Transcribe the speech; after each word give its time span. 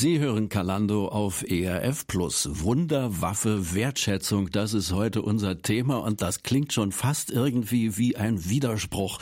Sie 0.00 0.18
hören 0.18 0.48
Kalando 0.48 1.08
auf 1.08 1.44
ERF 1.46 2.06
Plus. 2.06 2.48
Wunderwaffe 2.62 3.74
Wertschätzung, 3.74 4.50
das 4.50 4.72
ist 4.72 4.92
heute 4.92 5.20
unser 5.20 5.60
Thema 5.60 5.98
und 5.98 6.22
das 6.22 6.42
klingt 6.42 6.72
schon 6.72 6.90
fast 6.90 7.30
irgendwie 7.30 7.98
wie 7.98 8.16
ein 8.16 8.48
Widerspruch. 8.48 9.18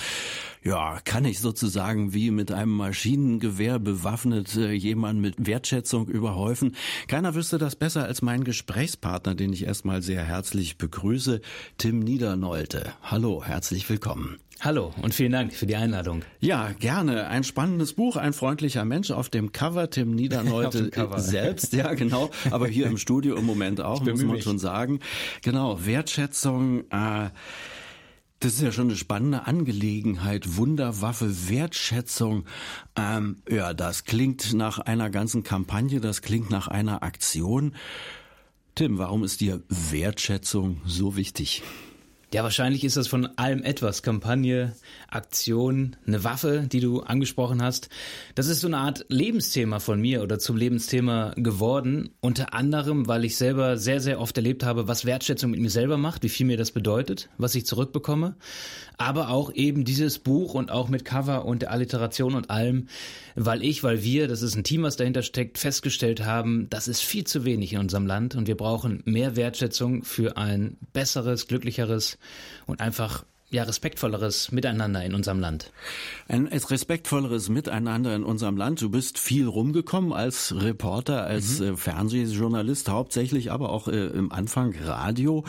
Ja, 0.62 1.00
kann 1.04 1.24
ich 1.24 1.40
sozusagen 1.40 2.14
wie 2.14 2.30
mit 2.30 2.52
einem 2.52 2.76
Maschinengewehr 2.76 3.80
bewaffnet 3.80 4.54
äh, 4.54 4.70
jemand 4.70 5.20
mit 5.20 5.44
Wertschätzung 5.44 6.06
überhäufen? 6.06 6.76
Keiner 7.08 7.34
wüsste 7.34 7.58
das 7.58 7.74
besser 7.74 8.04
als 8.04 8.22
mein 8.22 8.44
Gesprächspartner, 8.44 9.34
den 9.34 9.52
ich 9.52 9.64
erstmal 9.64 10.00
sehr 10.00 10.22
herzlich 10.22 10.78
begrüße, 10.78 11.40
Tim 11.78 11.98
Niedernolte. 11.98 12.92
Hallo, 13.02 13.42
herzlich 13.42 13.90
willkommen. 13.90 14.38
Hallo 14.60 14.92
und 15.02 15.14
vielen 15.14 15.30
Dank 15.30 15.52
für 15.52 15.66
die 15.66 15.76
Einladung. 15.76 16.22
Ja, 16.40 16.72
gerne. 16.80 17.28
Ein 17.28 17.44
spannendes 17.44 17.92
Buch, 17.92 18.16
ein 18.16 18.32
freundlicher 18.32 18.84
Mensch 18.84 19.12
auf 19.12 19.28
dem 19.28 19.52
Cover, 19.52 19.88
Tim 19.88 20.16
Niederneute 20.16 20.90
selbst, 21.18 21.72
ja 21.74 21.94
genau, 21.94 22.30
aber 22.50 22.66
hier 22.66 22.86
im 22.86 22.98
Studio 22.98 23.36
im 23.36 23.46
Moment 23.46 23.80
auch, 23.80 24.00
muss 24.02 24.20
man 24.20 24.34
mich. 24.34 24.42
schon 24.42 24.58
sagen. 24.58 24.98
Genau, 25.42 25.86
Wertschätzung, 25.86 26.80
äh, 26.90 27.30
das 28.40 28.54
ist 28.54 28.62
ja 28.62 28.72
schon 28.72 28.88
eine 28.88 28.96
spannende 28.96 29.46
Angelegenheit. 29.46 30.56
Wunderwaffe, 30.56 31.48
Wertschätzung. 31.48 32.44
Ähm, 32.96 33.36
ja, 33.48 33.74
das 33.74 34.06
klingt 34.06 34.54
nach 34.54 34.80
einer 34.80 35.08
ganzen 35.08 35.44
Kampagne, 35.44 36.00
das 36.00 36.20
klingt 36.20 36.50
nach 36.50 36.66
einer 36.66 37.04
Aktion. 37.04 37.76
Tim, 38.74 38.98
warum 38.98 39.22
ist 39.22 39.40
dir 39.40 39.62
Wertschätzung 39.68 40.80
so 40.84 41.14
wichtig? 41.14 41.62
Ja, 42.30 42.42
wahrscheinlich 42.42 42.84
ist 42.84 42.98
das 42.98 43.08
von 43.08 43.26
allem 43.38 43.62
etwas. 43.62 44.02
Kampagne, 44.02 44.74
Aktion, 45.08 45.96
eine 46.06 46.24
Waffe, 46.24 46.68
die 46.70 46.80
du 46.80 47.00
angesprochen 47.00 47.62
hast. 47.62 47.88
Das 48.34 48.48
ist 48.48 48.60
so 48.60 48.66
eine 48.66 48.76
Art 48.76 49.06
Lebensthema 49.08 49.80
von 49.80 49.98
mir 49.98 50.22
oder 50.22 50.38
zum 50.38 50.58
Lebensthema 50.58 51.32
geworden. 51.36 52.10
Unter 52.20 52.52
anderem, 52.52 53.08
weil 53.08 53.24
ich 53.24 53.38
selber 53.38 53.78
sehr, 53.78 54.02
sehr 54.02 54.20
oft 54.20 54.36
erlebt 54.36 54.62
habe, 54.62 54.86
was 54.88 55.06
Wertschätzung 55.06 55.52
mit 55.52 55.60
mir 55.60 55.70
selber 55.70 55.96
macht, 55.96 56.22
wie 56.22 56.28
viel 56.28 56.44
mir 56.44 56.58
das 56.58 56.70
bedeutet, 56.70 57.30
was 57.38 57.54
ich 57.54 57.64
zurückbekomme. 57.64 58.36
Aber 58.98 59.30
auch 59.30 59.50
eben 59.54 59.84
dieses 59.84 60.18
Buch 60.18 60.52
und 60.52 60.70
auch 60.70 60.90
mit 60.90 61.06
Cover 61.06 61.46
und 61.46 61.62
der 61.62 61.70
Alliteration 61.70 62.34
und 62.34 62.50
allem, 62.50 62.88
weil 63.40 63.62
ich, 63.62 63.84
weil 63.84 64.02
wir, 64.02 64.26
das 64.26 64.42
ist 64.42 64.56
ein 64.56 64.64
Team, 64.64 64.82
was 64.82 64.96
dahinter 64.96 65.22
steckt, 65.22 65.58
festgestellt 65.58 66.24
haben, 66.24 66.68
das 66.70 66.88
ist 66.88 67.02
viel 67.02 67.24
zu 67.24 67.44
wenig 67.44 67.72
in 67.72 67.78
unserem 67.78 68.06
Land 68.06 68.34
und 68.34 68.48
wir 68.48 68.56
brauchen 68.56 69.02
mehr 69.04 69.36
Wertschätzung 69.36 70.02
für 70.02 70.36
ein 70.36 70.76
besseres, 70.92 71.46
glücklicheres, 71.46 72.18
und 72.66 72.80
einfach 72.80 73.24
ja, 73.50 73.62
respektvolleres 73.62 74.52
Miteinander 74.52 75.02
in 75.02 75.14
unserem 75.14 75.40
Land. 75.40 75.72
Ein 76.28 76.48
respektvolleres 76.48 77.48
Miteinander 77.48 78.14
in 78.14 78.22
unserem 78.22 78.58
Land. 78.58 78.82
Du 78.82 78.90
bist 78.90 79.18
viel 79.18 79.46
rumgekommen 79.46 80.12
als 80.12 80.54
Reporter, 80.54 81.24
als 81.24 81.60
mhm. 81.60 81.66
äh, 81.66 81.76
Fernsehjournalist 81.76 82.90
hauptsächlich, 82.90 83.50
aber 83.50 83.70
auch 83.70 83.88
äh, 83.88 84.08
im 84.08 84.32
Anfang 84.32 84.74
Radio. 84.84 85.44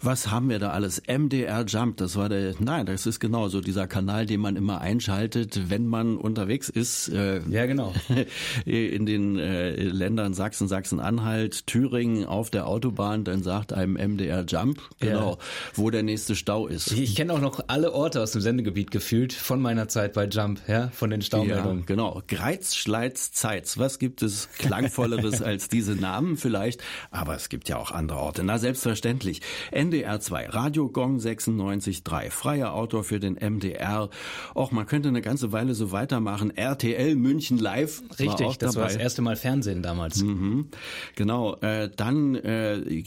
Was 0.00 0.30
haben 0.30 0.48
wir 0.48 0.60
da 0.60 0.70
alles? 0.70 1.02
MDR 1.08 1.64
Jump, 1.66 1.96
das 1.96 2.14
war 2.14 2.28
der, 2.28 2.54
nein, 2.60 2.86
das 2.86 3.06
ist 3.06 3.18
genau 3.18 3.48
so 3.48 3.60
dieser 3.60 3.88
Kanal, 3.88 4.26
den 4.26 4.40
man 4.40 4.54
immer 4.54 4.80
einschaltet, 4.80 5.70
wenn 5.70 5.88
man 5.88 6.18
unterwegs 6.18 6.68
ist. 6.68 7.08
Äh, 7.08 7.40
ja, 7.50 7.66
genau. 7.66 7.92
In 8.64 9.06
den 9.06 9.40
äh, 9.40 9.72
Ländern 9.74 10.34
Sachsen, 10.34 10.68
Sachsen-Anhalt, 10.68 11.66
Thüringen 11.66 12.26
auf 12.26 12.50
der 12.50 12.68
Autobahn, 12.68 13.24
dann 13.24 13.42
sagt 13.42 13.72
einem 13.72 13.94
MDR 13.94 14.44
Jump, 14.46 14.80
genau, 15.00 15.32
ja. 15.32 15.38
wo 15.74 15.90
der 15.90 16.04
nächste 16.04 16.36
Stau 16.36 16.68
ist. 16.68 16.92
Ich 16.92 17.16
kenne 17.16 17.32
auch 17.32 17.39
auch 17.40 17.58
noch 17.58 17.64
alle 17.68 17.92
Orte 17.92 18.22
aus 18.22 18.32
dem 18.32 18.40
Sendegebiet 18.40 18.90
gefühlt 18.90 19.32
von 19.32 19.60
meiner 19.60 19.88
Zeit 19.88 20.12
bei 20.12 20.26
Jump, 20.26 20.60
ja, 20.68 20.88
von 20.90 21.10
den 21.10 21.22
Staumeldungen. 21.22 21.80
Ja, 21.80 21.86
genau. 21.86 22.22
Greiz, 22.28 22.76
Schleiz, 22.76 23.32
Zeitz. 23.32 23.78
Was 23.78 23.98
gibt 23.98 24.22
es 24.22 24.48
klangvolleres 24.58 25.40
als 25.42 25.68
diese 25.68 25.94
Namen 25.94 26.36
vielleicht? 26.36 26.82
Aber 27.10 27.34
es 27.34 27.48
gibt 27.48 27.68
ja 27.68 27.78
auch 27.78 27.90
andere 27.90 28.18
Orte. 28.18 28.44
Na, 28.44 28.58
selbstverständlich. 28.58 29.40
NDR 29.70 30.20
2, 30.20 30.48
Radio 30.50 30.88
Gong 30.88 31.18
96.3, 31.18 32.30
freier 32.30 32.74
Autor 32.74 33.04
für 33.04 33.20
den 33.20 33.34
MDR. 33.34 34.10
Och, 34.54 34.72
man 34.72 34.86
könnte 34.86 35.08
eine 35.08 35.22
ganze 35.22 35.52
Weile 35.52 35.74
so 35.74 35.92
weitermachen. 35.92 36.54
RTL 36.56 37.16
München 37.16 37.58
Live. 37.58 38.02
Richtig, 38.18 38.28
war 38.28 38.36
das 38.36 38.58
dabei. 38.58 38.74
war 38.74 38.84
das 38.84 38.96
erste 38.96 39.22
Mal 39.22 39.36
Fernsehen 39.36 39.82
damals. 39.82 40.22
Mhm. 40.22 40.68
Genau. 41.16 41.56
Äh, 41.60 41.90
dann 41.94 42.34
äh, 42.34 43.02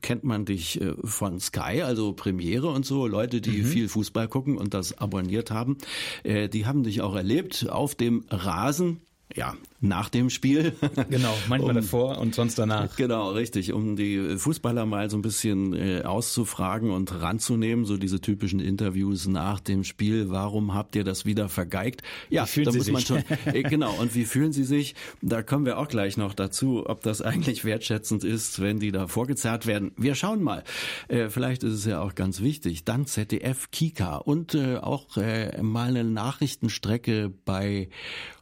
kennt 0.00 0.24
man 0.24 0.44
dich 0.44 0.80
äh, 0.80 0.94
von 1.04 1.38
Sky, 1.40 1.82
also 1.82 2.12
Premiere 2.12 2.68
und 2.68 2.86
so. 2.86 3.06
Leute, 3.06 3.40
die 3.40 3.62
mhm 3.62 3.73
viel 3.74 3.88
Fußball 3.88 4.28
gucken 4.28 4.56
und 4.56 4.72
das 4.72 4.98
abonniert 4.98 5.50
haben, 5.50 5.78
äh, 6.22 6.48
die 6.48 6.64
haben 6.64 6.84
dich 6.84 7.00
auch 7.00 7.16
erlebt 7.16 7.68
auf 7.68 7.96
dem 7.96 8.24
Rasen. 8.30 9.00
Ja, 9.34 9.54
nach 9.84 10.08
dem 10.08 10.30
Spiel. 10.30 10.72
Genau, 11.10 11.34
manchmal 11.48 11.76
um, 11.76 11.82
davor 11.82 12.18
und 12.18 12.34
sonst 12.34 12.58
danach. 12.58 12.96
Genau, 12.96 13.30
richtig, 13.30 13.72
um 13.72 13.94
die 13.94 14.36
Fußballer 14.38 14.86
mal 14.86 15.10
so 15.10 15.18
ein 15.18 15.22
bisschen 15.22 15.74
äh, 15.74 16.02
auszufragen 16.02 16.90
und 16.90 17.20
ranzunehmen, 17.20 17.84
so 17.84 17.96
diese 17.96 18.20
typischen 18.20 18.58
Interviews 18.58 19.26
nach 19.26 19.60
dem 19.60 19.84
Spiel. 19.84 20.30
Warum 20.30 20.74
habt 20.74 20.96
ihr 20.96 21.04
das 21.04 21.24
wieder 21.26 21.48
vergeigt? 21.48 22.02
Ja, 22.30 22.46
da 22.46 22.72
muss 22.72 22.90
man 22.90 23.02
schon. 23.02 23.22
Äh, 23.44 23.62
genau, 23.62 23.92
und 24.00 24.14
wie 24.14 24.24
fühlen 24.24 24.52
Sie 24.52 24.64
sich? 24.64 24.94
Da 25.20 25.42
kommen 25.42 25.66
wir 25.66 25.78
auch 25.78 25.88
gleich 25.88 26.16
noch 26.16 26.34
dazu, 26.34 26.88
ob 26.88 27.02
das 27.02 27.20
eigentlich 27.20 27.64
wertschätzend 27.64 28.24
ist, 28.24 28.60
wenn 28.60 28.78
die 28.78 28.90
da 28.90 29.06
vorgezerrt 29.06 29.66
werden. 29.66 29.92
Wir 29.96 30.14
schauen 30.14 30.42
mal. 30.42 30.64
Äh, 31.08 31.28
vielleicht 31.28 31.62
ist 31.62 31.74
es 31.74 31.84
ja 31.84 32.00
auch 32.00 32.14
ganz 32.14 32.40
wichtig. 32.40 32.84
Dann 32.84 33.06
ZDF, 33.06 33.70
Kika 33.70 34.16
und 34.16 34.54
äh, 34.54 34.76
auch 34.76 35.16
äh, 35.16 35.60
mal 35.62 35.88
eine 35.88 36.04
Nachrichtenstrecke 36.04 37.32
bei 37.44 37.88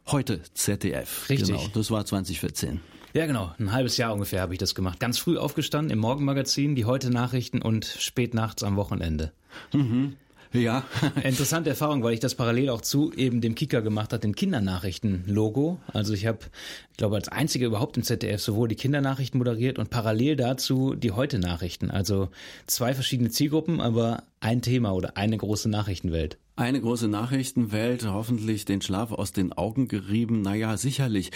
heute 0.07 0.41
ZDF. 0.53 1.25
Richtig. 1.39 1.57
Genau, 1.57 1.69
das 1.73 1.91
war 1.91 2.05
2014. 2.05 2.79
Ja, 3.13 3.27
genau. 3.27 3.53
Ein 3.59 3.71
halbes 3.71 3.97
Jahr 3.97 4.13
ungefähr 4.13 4.41
habe 4.41 4.53
ich 4.53 4.59
das 4.59 4.73
gemacht. 4.73 4.99
Ganz 4.99 5.19
früh 5.19 5.37
aufgestanden 5.37 5.91
im 5.91 5.99
Morgenmagazin, 5.99 6.75
die 6.75 6.85
heute 6.85 7.11
Nachrichten 7.11 7.61
und 7.61 7.85
spät 7.85 8.33
nachts 8.33 8.63
am 8.63 8.75
Wochenende. 8.75 9.31
Mhm. 9.71 10.15
Ja. 10.53 10.83
Interessante 11.23 11.71
Erfahrung, 11.71 12.03
weil 12.03 12.13
ich 12.13 12.19
das 12.19 12.35
parallel 12.35 12.69
auch 12.69 12.81
zu 12.81 13.11
eben 13.13 13.41
dem 13.41 13.55
Kicker 13.55 13.81
gemacht 13.81 14.13
hat, 14.13 14.23
den 14.23 14.35
Kindernachrichten-Logo. 14.35 15.79
Also 15.91 16.13
ich 16.13 16.25
habe, 16.27 16.39
ich 16.91 16.97
glaube, 16.97 17.15
als 17.15 17.27
einziger 17.27 17.67
überhaupt 17.67 17.97
im 17.97 18.03
ZDF 18.03 18.41
sowohl 18.41 18.67
die 18.67 18.75
Kindernachrichten 18.75 19.37
moderiert 19.37 19.79
und 19.79 19.89
parallel 19.89 20.35
dazu 20.35 20.95
die 20.95 21.11
Heute-Nachrichten. 21.11 21.91
Also 21.91 22.29
zwei 22.67 22.93
verschiedene 22.93 23.29
Zielgruppen, 23.29 23.81
aber 23.81 24.23
ein 24.39 24.61
Thema 24.61 24.93
oder 24.93 25.17
eine 25.17 25.37
große 25.37 25.69
Nachrichtenwelt. 25.69 26.37
Eine 26.55 26.81
große 26.81 27.07
Nachrichtenwelt, 27.07 28.05
hoffentlich 28.05 28.63
den 28.65 28.79
Schlaf 28.79 29.11
aus 29.11 29.31
den 29.31 29.53
Augen 29.53 29.87
gerieben. 29.87 30.43
Naja, 30.43 30.77
sicherlich. 30.77 31.31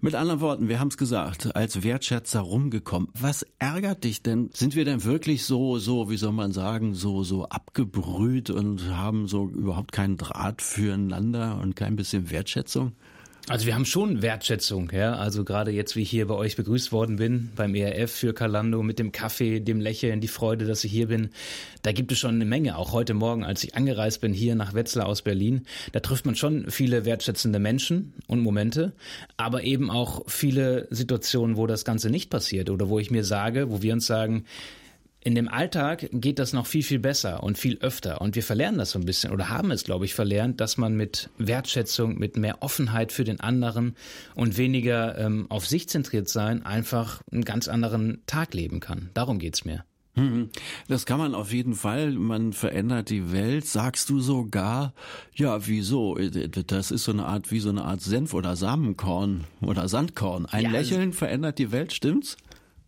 Mit 0.00 0.14
anderen 0.14 0.40
Worten, 0.40 0.68
wir 0.68 0.80
haben 0.80 0.88
es 0.88 0.96
gesagt, 0.96 1.54
als 1.54 1.82
Wertschätzer 1.82 2.40
rumgekommen. 2.40 3.10
Was 3.12 3.44
ärgert 3.58 4.02
dich 4.04 4.22
denn? 4.22 4.48
Sind 4.54 4.74
wir 4.74 4.86
denn 4.86 5.04
wirklich 5.04 5.44
so, 5.44 5.78
so, 5.78 6.08
wie 6.08 6.16
soll 6.16 6.32
man 6.32 6.52
sagen, 6.52 6.94
so, 6.94 7.22
so 7.22 7.44
abgebrüht 7.44 8.48
und 8.48 8.96
haben 8.96 9.28
so 9.28 9.46
überhaupt 9.46 9.92
keinen 9.92 10.16
Draht 10.16 10.62
füreinander 10.62 11.60
und 11.60 11.76
kein 11.76 11.94
bisschen 11.94 12.30
Wertschätzung? 12.30 12.92
Also 13.48 13.66
wir 13.66 13.74
haben 13.74 13.84
schon 13.84 14.22
Wertschätzung, 14.22 14.92
ja. 14.92 15.16
Also 15.16 15.44
gerade 15.44 15.72
jetzt, 15.72 15.96
wie 15.96 16.02
ich 16.02 16.10
hier 16.10 16.28
bei 16.28 16.34
euch 16.34 16.54
begrüßt 16.54 16.92
worden 16.92 17.16
bin, 17.16 17.50
beim 17.56 17.74
ERF 17.74 18.12
für 18.12 18.34
Kalando 18.34 18.84
mit 18.84 19.00
dem 19.00 19.10
Kaffee, 19.10 19.58
dem 19.58 19.80
Lächeln, 19.80 20.20
die 20.20 20.28
Freude, 20.28 20.64
dass 20.64 20.84
ich 20.84 20.92
hier 20.92 21.08
bin. 21.08 21.30
Da 21.82 21.90
gibt 21.90 22.12
es 22.12 22.20
schon 22.20 22.36
eine 22.36 22.44
Menge. 22.44 22.78
Auch 22.78 22.92
heute 22.92 23.14
Morgen, 23.14 23.44
als 23.44 23.64
ich 23.64 23.74
angereist 23.74 24.20
bin 24.20 24.32
hier 24.32 24.54
nach 24.54 24.74
Wetzlar 24.74 25.06
aus 25.06 25.22
Berlin, 25.22 25.66
da 25.90 25.98
trifft 25.98 26.24
man 26.24 26.36
schon 26.36 26.70
viele 26.70 27.04
wertschätzende 27.04 27.58
Menschen 27.58 28.12
und 28.28 28.40
Momente, 28.40 28.92
aber 29.36 29.64
eben 29.64 29.90
auch 29.90 30.22
viele 30.28 30.86
Situationen, 30.90 31.56
wo 31.56 31.66
das 31.66 31.84
Ganze 31.84 32.10
nicht 32.10 32.30
passiert 32.30 32.70
oder 32.70 32.88
wo 32.88 33.00
ich 33.00 33.10
mir 33.10 33.24
sage, 33.24 33.70
wo 33.70 33.82
wir 33.82 33.92
uns 33.92 34.06
sagen, 34.06 34.44
in 35.24 35.34
dem 35.34 35.48
Alltag 35.48 36.08
geht 36.12 36.38
das 36.38 36.52
noch 36.52 36.66
viel, 36.66 36.82
viel 36.82 36.98
besser 36.98 37.42
und 37.42 37.56
viel 37.56 37.78
öfter. 37.78 38.20
Und 38.20 38.34
wir 38.34 38.42
verlernen 38.42 38.78
das 38.78 38.90
so 38.90 38.98
ein 38.98 39.04
bisschen 39.04 39.32
oder 39.32 39.48
haben 39.48 39.70
es, 39.70 39.84
glaube 39.84 40.04
ich, 40.04 40.14
verlernt, 40.14 40.60
dass 40.60 40.76
man 40.76 40.96
mit 40.96 41.30
Wertschätzung, 41.38 42.18
mit 42.18 42.36
mehr 42.36 42.62
Offenheit 42.62 43.12
für 43.12 43.24
den 43.24 43.40
anderen 43.40 43.96
und 44.34 44.56
weniger 44.56 45.16
ähm, 45.18 45.46
auf 45.48 45.66
sich 45.66 45.88
zentriert 45.88 46.28
sein, 46.28 46.66
einfach 46.66 47.22
einen 47.30 47.44
ganz 47.44 47.68
anderen 47.68 48.22
Tag 48.26 48.54
leben 48.54 48.80
kann. 48.80 49.10
Darum 49.14 49.38
geht's 49.38 49.64
mir. 49.64 49.84
Mhm. 50.14 50.50
Das 50.88 51.06
kann 51.06 51.18
man 51.18 51.34
auf 51.34 51.52
jeden 51.52 51.74
Fall. 51.74 52.10
Man 52.12 52.52
verändert 52.52 53.08
die 53.08 53.32
Welt. 53.32 53.66
Sagst 53.66 54.10
du 54.10 54.20
sogar, 54.20 54.92
ja, 55.34 55.66
wieso? 55.66 56.16
Das 56.16 56.90
ist 56.90 57.04
so 57.04 57.12
eine 57.12 57.24
Art, 57.24 57.50
wie 57.50 57.60
so 57.60 57.70
eine 57.70 57.84
Art 57.84 58.02
Senf 58.02 58.34
oder 58.34 58.56
Samenkorn 58.56 59.44
oder 59.62 59.88
Sandkorn. 59.88 60.46
Ein 60.46 60.64
ja, 60.64 60.70
Lächeln 60.70 61.12
verändert 61.12 61.58
die 61.58 61.72
Welt, 61.72 61.92
stimmt's? 61.92 62.36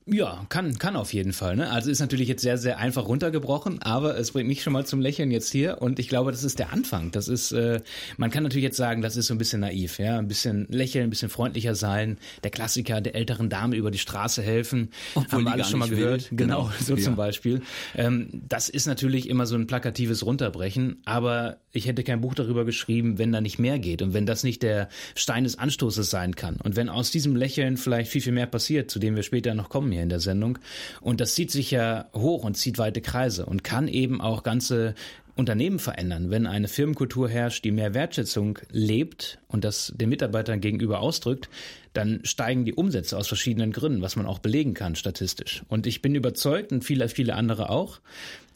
Ja, 0.07 0.45
kann, 0.51 0.79
kann 0.79 0.97
auf 0.97 1.15
jeden 1.15 1.33
Fall. 1.33 1.57
Ne? 1.57 1.71
Also 1.71 1.91
ist 1.91 2.01
natürlich 2.01 2.29
jetzt 2.29 2.43
sehr, 2.43 2.59
sehr 2.59 2.77
einfach 2.77 3.09
runtergebrochen, 3.09 3.81
aber 3.81 4.19
es 4.19 4.33
bringt 4.33 4.49
mich 4.49 4.63
schon 4.63 4.75
mal 4.75 4.85
zum 4.85 5.01
Lächeln 5.01 5.31
jetzt 5.31 5.51
hier 5.51 5.81
und 5.81 5.99
ich 5.99 6.09
glaube, 6.09 6.31
das 6.31 6.45
ist 6.45 6.59
der 6.59 6.75
Anfang. 6.75 7.11
Das 7.11 7.27
ist, 7.27 7.53
äh, 7.53 7.81
man 8.19 8.31
kann 8.31 8.43
natürlich 8.43 8.65
jetzt 8.65 8.77
sagen, 8.77 9.01
das 9.01 9.17
ist 9.17 9.29
so 9.29 9.35
ein 9.35 9.39
bisschen 9.39 9.61
naiv, 9.61 9.99
ja, 9.99 10.19
ein 10.19 10.29
bisschen 10.29 10.67
lächeln, 10.69 11.05
ein 11.05 11.11
bisschen 11.11 11.31
freundlicher 11.31 11.75
sein, 11.75 12.19
der 12.43 12.51
Klassiker 12.51 13.01
der 13.01 13.15
älteren 13.15 13.49
Dame 13.49 13.77
über 13.77 13.91
die 13.91 13.99
Straße 13.99 14.43
helfen, 14.43 14.91
Obwohl 15.15 15.39
haben 15.39 15.45
wir 15.45 15.53
alles 15.53 15.71
schon 15.71 15.81
mal 15.81 15.89
gehört. 15.89 16.31
Will. 16.31 16.37
Genau, 16.37 16.65
genau, 16.65 16.73
so 16.85 16.97
ja. 16.97 17.03
zum 17.03 17.17
Beispiel. 17.17 17.63
Ähm, 17.97 18.29
das 18.47 18.69
ist 18.69 18.87
natürlich 18.87 19.31
immer 19.31 19.47
so 19.47 19.55
ein 19.55 19.67
plakatives 19.67 20.27
Runterbrechen, 20.27 21.01
aber 21.07 21.57
ich 21.73 21.87
hätte 21.87 22.05
kein 22.05 22.21
Buch 22.21 22.35
darüber 22.35 22.67
geschrieben, 22.67 23.17
wenn 23.17 23.33
da 23.33 23.41
nicht 23.41 23.59
mehr 23.59 23.79
geht 23.79 24.03
und 24.03 24.13
wenn 24.13 24.27
das 24.27 24.45
nicht 24.45 24.63
der 24.63 24.91
Stein 25.15 25.45
des 25.45 25.59
Anstoßes 25.59 26.11
sein 26.11 26.37
kann 26.37 26.57
und 26.63 26.77
wenn 26.77 26.91
aus 26.91 27.11
diesem 27.11 27.37
Lächeln 27.37 27.79
vielleicht 27.79 28.11
viel, 28.11 28.21
viel 28.21 28.35
mehr 28.35 28.47
passiert, 28.47 28.91
zu 28.91 28.99
dem 28.99 29.17
wir 29.17 29.23
später 29.23 29.55
noch 29.55 29.71
kommen 29.71 29.94
hier 29.95 30.03
in 30.03 30.09
der 30.09 30.21
Sendung. 30.21 30.59
Und 31.01 31.21
das 31.21 31.35
zieht 31.35 31.51
sich 31.51 31.71
ja 31.71 32.07
hoch 32.15 32.45
und 32.45 32.57
zieht 32.57 32.79
weite 32.79 33.01
Kreise 33.01 33.47
und 33.47 33.65
kann 33.65 33.89
eben 33.89 34.21
auch 34.21 34.43
ganze 34.43 34.95
Unternehmen 35.37 35.81
verändern, 35.81 36.31
wenn 36.31 36.47
eine 36.47 36.69
Firmenkultur 36.69 37.29
herrscht, 37.29 37.65
die 37.65 37.73
mehr 37.73 37.93
Wertschätzung 37.93 38.59
lebt 38.71 39.39
und 39.49 39.65
das 39.65 39.93
den 39.97 40.09
Mitarbeitern 40.09 40.61
gegenüber 40.61 41.01
ausdrückt, 41.01 41.49
dann 41.93 42.21
steigen 42.23 42.65
die 42.65 42.75
Umsätze 42.75 43.17
aus 43.17 43.27
verschiedenen 43.27 43.73
Gründen, 43.73 44.03
was 44.03 44.17
man 44.17 44.27
auch 44.27 44.39
belegen 44.39 44.75
kann 44.75 44.95
statistisch. 44.95 45.65
Und 45.69 45.87
ich 45.87 46.03
bin 46.03 46.15
überzeugt 46.15 46.73
und 46.73 46.85
viele, 46.85 47.09
viele 47.09 47.35
andere 47.35 47.71
auch, 47.71 48.01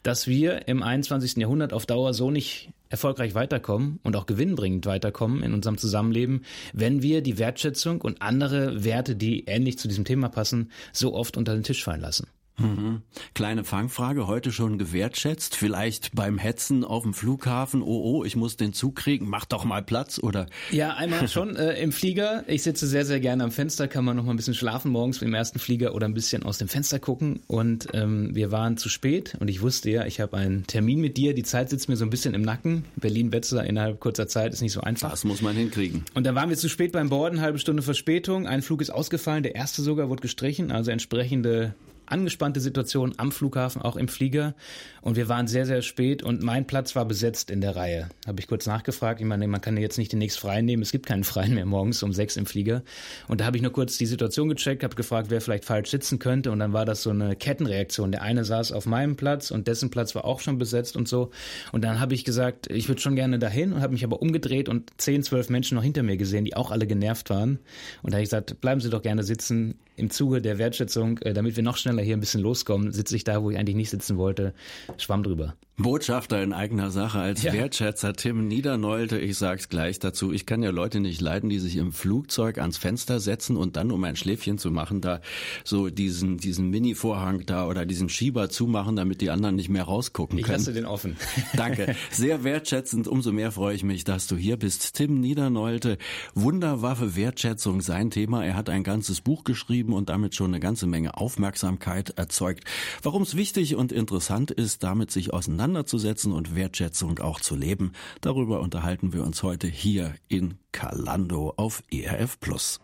dass 0.03 0.27
wir 0.27 0.67
im 0.67 0.83
21. 0.83 1.37
Jahrhundert 1.37 1.73
auf 1.73 1.85
Dauer 1.85 2.13
so 2.13 2.31
nicht 2.31 2.69
erfolgreich 2.89 3.35
weiterkommen 3.35 3.99
und 4.03 4.15
auch 4.15 4.25
gewinnbringend 4.25 4.85
weiterkommen 4.85 5.43
in 5.43 5.53
unserem 5.53 5.77
Zusammenleben, 5.77 6.43
wenn 6.73 7.01
wir 7.01 7.21
die 7.21 7.37
Wertschätzung 7.37 8.01
und 8.01 8.21
andere 8.21 8.83
Werte, 8.83 9.15
die 9.15 9.45
ähnlich 9.45 9.77
zu 9.77 9.87
diesem 9.87 10.05
Thema 10.05 10.29
passen, 10.29 10.71
so 10.91 11.13
oft 11.13 11.37
unter 11.37 11.53
den 11.53 11.63
Tisch 11.63 11.83
fallen 11.83 12.01
lassen. 12.01 12.27
Mhm. 12.59 13.01
Kleine 13.33 13.63
Fangfrage, 13.63 14.27
heute 14.27 14.51
schon 14.51 14.77
gewertschätzt, 14.77 15.55
vielleicht 15.55 16.15
beim 16.15 16.37
Hetzen 16.37 16.83
auf 16.83 17.03
dem 17.03 17.13
Flughafen, 17.13 17.81
oh 17.81 18.01
oh, 18.03 18.23
ich 18.23 18.35
muss 18.35 18.57
den 18.57 18.73
Zug 18.73 18.95
kriegen, 18.95 19.29
mach 19.29 19.45
doch 19.45 19.65
mal 19.65 19.81
Platz, 19.81 20.19
oder? 20.19 20.47
Ja, 20.71 20.95
einmal 20.95 21.27
schon 21.29 21.55
äh, 21.55 21.81
im 21.81 21.91
Flieger. 21.91 22.43
Ich 22.47 22.63
sitze 22.63 22.87
sehr, 22.87 23.05
sehr 23.05 23.19
gerne 23.19 23.43
am 23.43 23.51
Fenster, 23.51 23.87
kann 23.87 24.05
man 24.05 24.17
noch 24.17 24.23
mal 24.23 24.31
ein 24.31 24.37
bisschen 24.37 24.53
schlafen 24.53 24.91
morgens 24.91 25.21
im 25.21 25.33
ersten 25.33 25.59
Flieger 25.59 25.93
oder 25.95 26.07
ein 26.07 26.13
bisschen 26.13 26.43
aus 26.43 26.57
dem 26.57 26.67
Fenster 26.67 26.99
gucken. 26.99 27.41
Und 27.47 27.87
ähm, 27.93 28.35
wir 28.35 28.51
waren 28.51 28.77
zu 28.77 28.89
spät 28.89 29.35
und 29.39 29.47
ich 29.47 29.61
wusste 29.61 29.89
ja, 29.89 30.05
ich 30.05 30.19
habe 30.19 30.37
einen 30.37 30.65
Termin 30.67 30.99
mit 30.99 31.17
dir, 31.17 31.33
die 31.33 31.43
Zeit 31.43 31.69
sitzt 31.69 31.89
mir 31.89 31.95
so 31.95 32.05
ein 32.05 32.09
bisschen 32.09 32.33
im 32.33 32.41
Nacken. 32.41 32.85
Berlin-Wetzlar 32.95 33.65
innerhalb 33.65 33.99
kurzer 33.99 34.27
Zeit 34.27 34.53
ist 34.53 34.61
nicht 34.61 34.73
so 34.73 34.81
einfach. 34.81 35.11
Das 35.11 35.23
muss 35.23 35.41
man 35.41 35.55
hinkriegen. 35.55 36.03
Und 36.13 36.25
da 36.25 36.35
waren 36.35 36.49
wir 36.49 36.57
zu 36.57 36.69
spät 36.69 36.91
beim 36.91 37.09
Borden, 37.09 37.41
halbe 37.41 37.59
Stunde 37.59 37.81
Verspätung, 37.81 38.47
ein 38.47 38.61
Flug 38.61 38.81
ist 38.81 38.89
ausgefallen, 38.89 39.43
der 39.43 39.55
erste 39.55 39.81
sogar 39.81 40.09
wurde 40.09 40.21
gestrichen, 40.21 40.71
also 40.71 40.91
entsprechende 40.91 41.73
angespannte 42.11 42.59
Situation 42.59 43.13
am 43.17 43.31
Flughafen, 43.31 43.81
auch 43.81 43.95
im 43.95 44.07
Flieger. 44.07 44.55
Und 45.01 45.15
wir 45.15 45.29
waren 45.29 45.47
sehr, 45.47 45.65
sehr 45.65 45.81
spät 45.81 46.23
und 46.23 46.43
mein 46.43 46.67
Platz 46.67 46.95
war 46.95 47.05
besetzt 47.05 47.49
in 47.49 47.61
der 47.61 47.75
Reihe. 47.75 48.09
Habe 48.27 48.39
ich 48.39 48.47
kurz 48.47 48.65
nachgefragt. 48.65 49.21
Ich 49.21 49.25
meine, 49.25 49.47
man 49.47 49.61
kann 49.61 49.77
jetzt 49.77 49.97
nicht 49.97 50.11
den 50.11 50.19
nächsten 50.19 50.41
Freien 50.41 50.65
nehmen. 50.65 50.83
Es 50.83 50.91
gibt 50.91 51.05
keinen 51.05 51.23
Freien 51.23 51.53
mehr 51.53 51.65
morgens 51.65 52.03
um 52.03 52.11
sechs 52.11 52.35
im 52.37 52.45
Flieger. 52.45 52.83
Und 53.27 53.41
da 53.41 53.45
habe 53.45 53.57
ich 53.57 53.63
nur 53.63 53.71
kurz 53.71 53.97
die 53.97 54.05
Situation 54.05 54.49
gecheckt, 54.49 54.83
habe 54.83 54.95
gefragt, 54.95 55.29
wer 55.29 55.41
vielleicht 55.41 55.65
falsch 55.65 55.89
sitzen 55.89 56.19
könnte. 56.19 56.51
Und 56.51 56.59
dann 56.59 56.73
war 56.73 56.85
das 56.85 57.03
so 57.03 57.11
eine 57.11 57.35
Kettenreaktion. 57.35 58.11
Der 58.11 58.21
eine 58.21 58.43
saß 58.43 58.71
auf 58.71 58.85
meinem 58.85 59.15
Platz 59.15 59.51
und 59.51 59.67
dessen 59.67 59.89
Platz 59.89 60.15
war 60.15 60.25
auch 60.25 60.41
schon 60.41 60.57
besetzt 60.57 60.97
und 60.97 61.07
so. 61.07 61.31
Und 61.71 61.83
dann 61.83 61.99
habe 61.99 62.13
ich 62.13 62.25
gesagt, 62.25 62.69
ich 62.69 62.87
würde 62.89 63.01
schon 63.01 63.15
gerne 63.15 63.39
dahin 63.39 63.73
und 63.73 63.81
habe 63.81 63.93
mich 63.93 64.03
aber 64.03 64.21
umgedreht 64.21 64.69
und 64.69 64.91
zehn, 64.97 65.23
zwölf 65.23 65.49
Menschen 65.49 65.75
noch 65.75 65.83
hinter 65.83 66.03
mir 66.03 66.17
gesehen, 66.17 66.45
die 66.45 66.55
auch 66.55 66.71
alle 66.71 66.87
genervt 66.87 67.29
waren. 67.29 67.59
Und 68.01 68.11
da 68.11 68.17
habe 68.17 68.23
ich 68.23 68.29
gesagt, 68.29 68.59
bleiben 68.61 68.81
Sie 68.81 68.89
doch 68.89 69.01
gerne 69.01 69.23
sitzen 69.23 69.75
im 69.99 70.09
Zuge 70.09 70.41
der 70.41 70.57
Wertschätzung, 70.57 71.19
äh, 71.19 71.33
damit 71.33 71.55
wir 71.55 71.63
noch 71.63 71.77
schneller 71.77 71.98
hier 72.01 72.17
ein 72.17 72.19
bisschen 72.19 72.41
loskommen, 72.41 72.91
sitze 72.91 73.15
ich 73.15 73.23
da, 73.23 73.41
wo 73.43 73.51
ich 73.51 73.57
eigentlich 73.57 73.75
nicht 73.75 73.89
sitzen 73.89 74.17
wollte, 74.17 74.53
schwamm 74.97 75.23
drüber. 75.23 75.55
Botschafter 75.79 76.43
in 76.43 76.51
eigener 76.51 76.91
Sache 76.91 77.19
als 77.19 77.41
ja. 77.41 77.53
Wertschätzer 77.53 78.11
Tim 78.11 78.49
Niedernolte. 78.49 79.17
Ich 79.17 79.37
sag's 79.37 79.69
gleich 79.69 79.97
dazu. 79.97 80.33
Ich 80.33 80.45
kann 80.45 80.61
ja 80.61 80.71
Leute 80.71 80.99
nicht 80.99 81.21
leiden, 81.21 81.49
die 81.49 81.59
sich 81.59 81.77
im 81.77 81.93
Flugzeug 81.93 82.57
ans 82.57 82.77
Fenster 82.77 83.21
setzen 83.21 83.55
und 83.55 83.77
dann, 83.77 83.89
um 83.91 84.03
ein 84.03 84.17
Schläfchen 84.17 84.57
zu 84.57 84.71
machen, 84.71 84.99
da 84.99 85.21
so 85.63 85.89
diesen, 85.89 86.37
diesen 86.37 86.69
Mini-Vorhang 86.69 87.45
da 87.45 87.65
oder 87.65 87.85
diesen 87.85 88.09
Schieber 88.09 88.49
zumachen, 88.49 88.97
damit 88.97 89.21
die 89.21 89.29
anderen 89.29 89.55
nicht 89.55 89.69
mehr 89.69 89.83
rausgucken 89.83 90.41
können. 90.41 90.51
Ich 90.51 90.51
lasse 90.51 90.73
den 90.73 90.85
offen. 90.85 91.15
Danke. 91.55 91.95
Sehr 92.11 92.43
wertschätzend. 92.43 93.07
Umso 93.07 93.31
mehr 93.31 93.53
freue 93.53 93.73
ich 93.73 93.83
mich, 93.83 94.03
dass 94.03 94.27
du 94.27 94.35
hier 94.35 94.57
bist. 94.57 94.95
Tim 94.95 95.21
Niedernolte. 95.21 95.97
Wunderwaffe 96.35 97.15
Wertschätzung, 97.15 97.79
sein 97.79 98.11
Thema. 98.11 98.45
Er 98.45 98.55
hat 98.55 98.69
ein 98.69 98.83
ganzes 98.83 99.21
Buch 99.21 99.45
geschrieben 99.45 99.93
und 99.93 100.09
damit 100.09 100.35
schon 100.35 100.51
eine 100.51 100.59
ganze 100.59 100.87
Menge 100.87 101.15
Aufmerksamkeit 101.15 101.88
erzeugt. 102.17 102.63
Warum 103.01 103.23
es 103.23 103.35
wichtig 103.35 103.75
und 103.75 103.91
interessant 103.91 104.51
ist, 104.51 104.83
damit 104.83 105.11
sich 105.11 105.33
auseinander 105.33 105.59
auseinanderzusetzen 105.79 106.31
und 106.31 106.55
Wertschätzung 106.55 107.19
auch 107.19 107.39
zu 107.39 107.55
leben. 107.55 107.93
Darüber 108.21 108.61
unterhalten 108.61 109.13
wir 109.13 109.23
uns 109.23 109.43
heute 109.43 109.67
hier 109.67 110.15
in 110.27 110.57
Kalando 110.71 111.53
auf 111.57 111.83
ERF 111.91 112.39
Plus. 112.39 112.79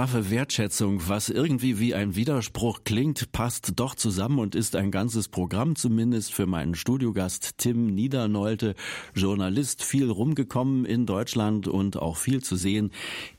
Wunderwaffe 0.00 0.30
Wertschätzung, 0.30 1.02
was 1.08 1.28
irgendwie 1.28 1.78
wie 1.78 1.94
ein 1.94 2.16
Widerspruch 2.16 2.84
klingt, 2.84 3.32
passt 3.32 3.72
doch 3.76 3.94
zusammen 3.94 4.38
und 4.38 4.54
ist 4.54 4.74
ein 4.74 4.90
ganzes 4.90 5.28
Programm 5.28 5.76
zumindest 5.76 6.32
für 6.32 6.46
meinen 6.46 6.74
Studiogast 6.74 7.58
Tim 7.58 7.88
Niedernolte, 7.94 8.76
Journalist, 9.14 9.84
viel 9.84 10.08
rumgekommen 10.08 10.86
in 10.86 11.04
Deutschland 11.04 11.68
und 11.68 11.98
auch 11.98 12.16
viel 12.16 12.42
zu 12.42 12.56
sehen 12.56 12.92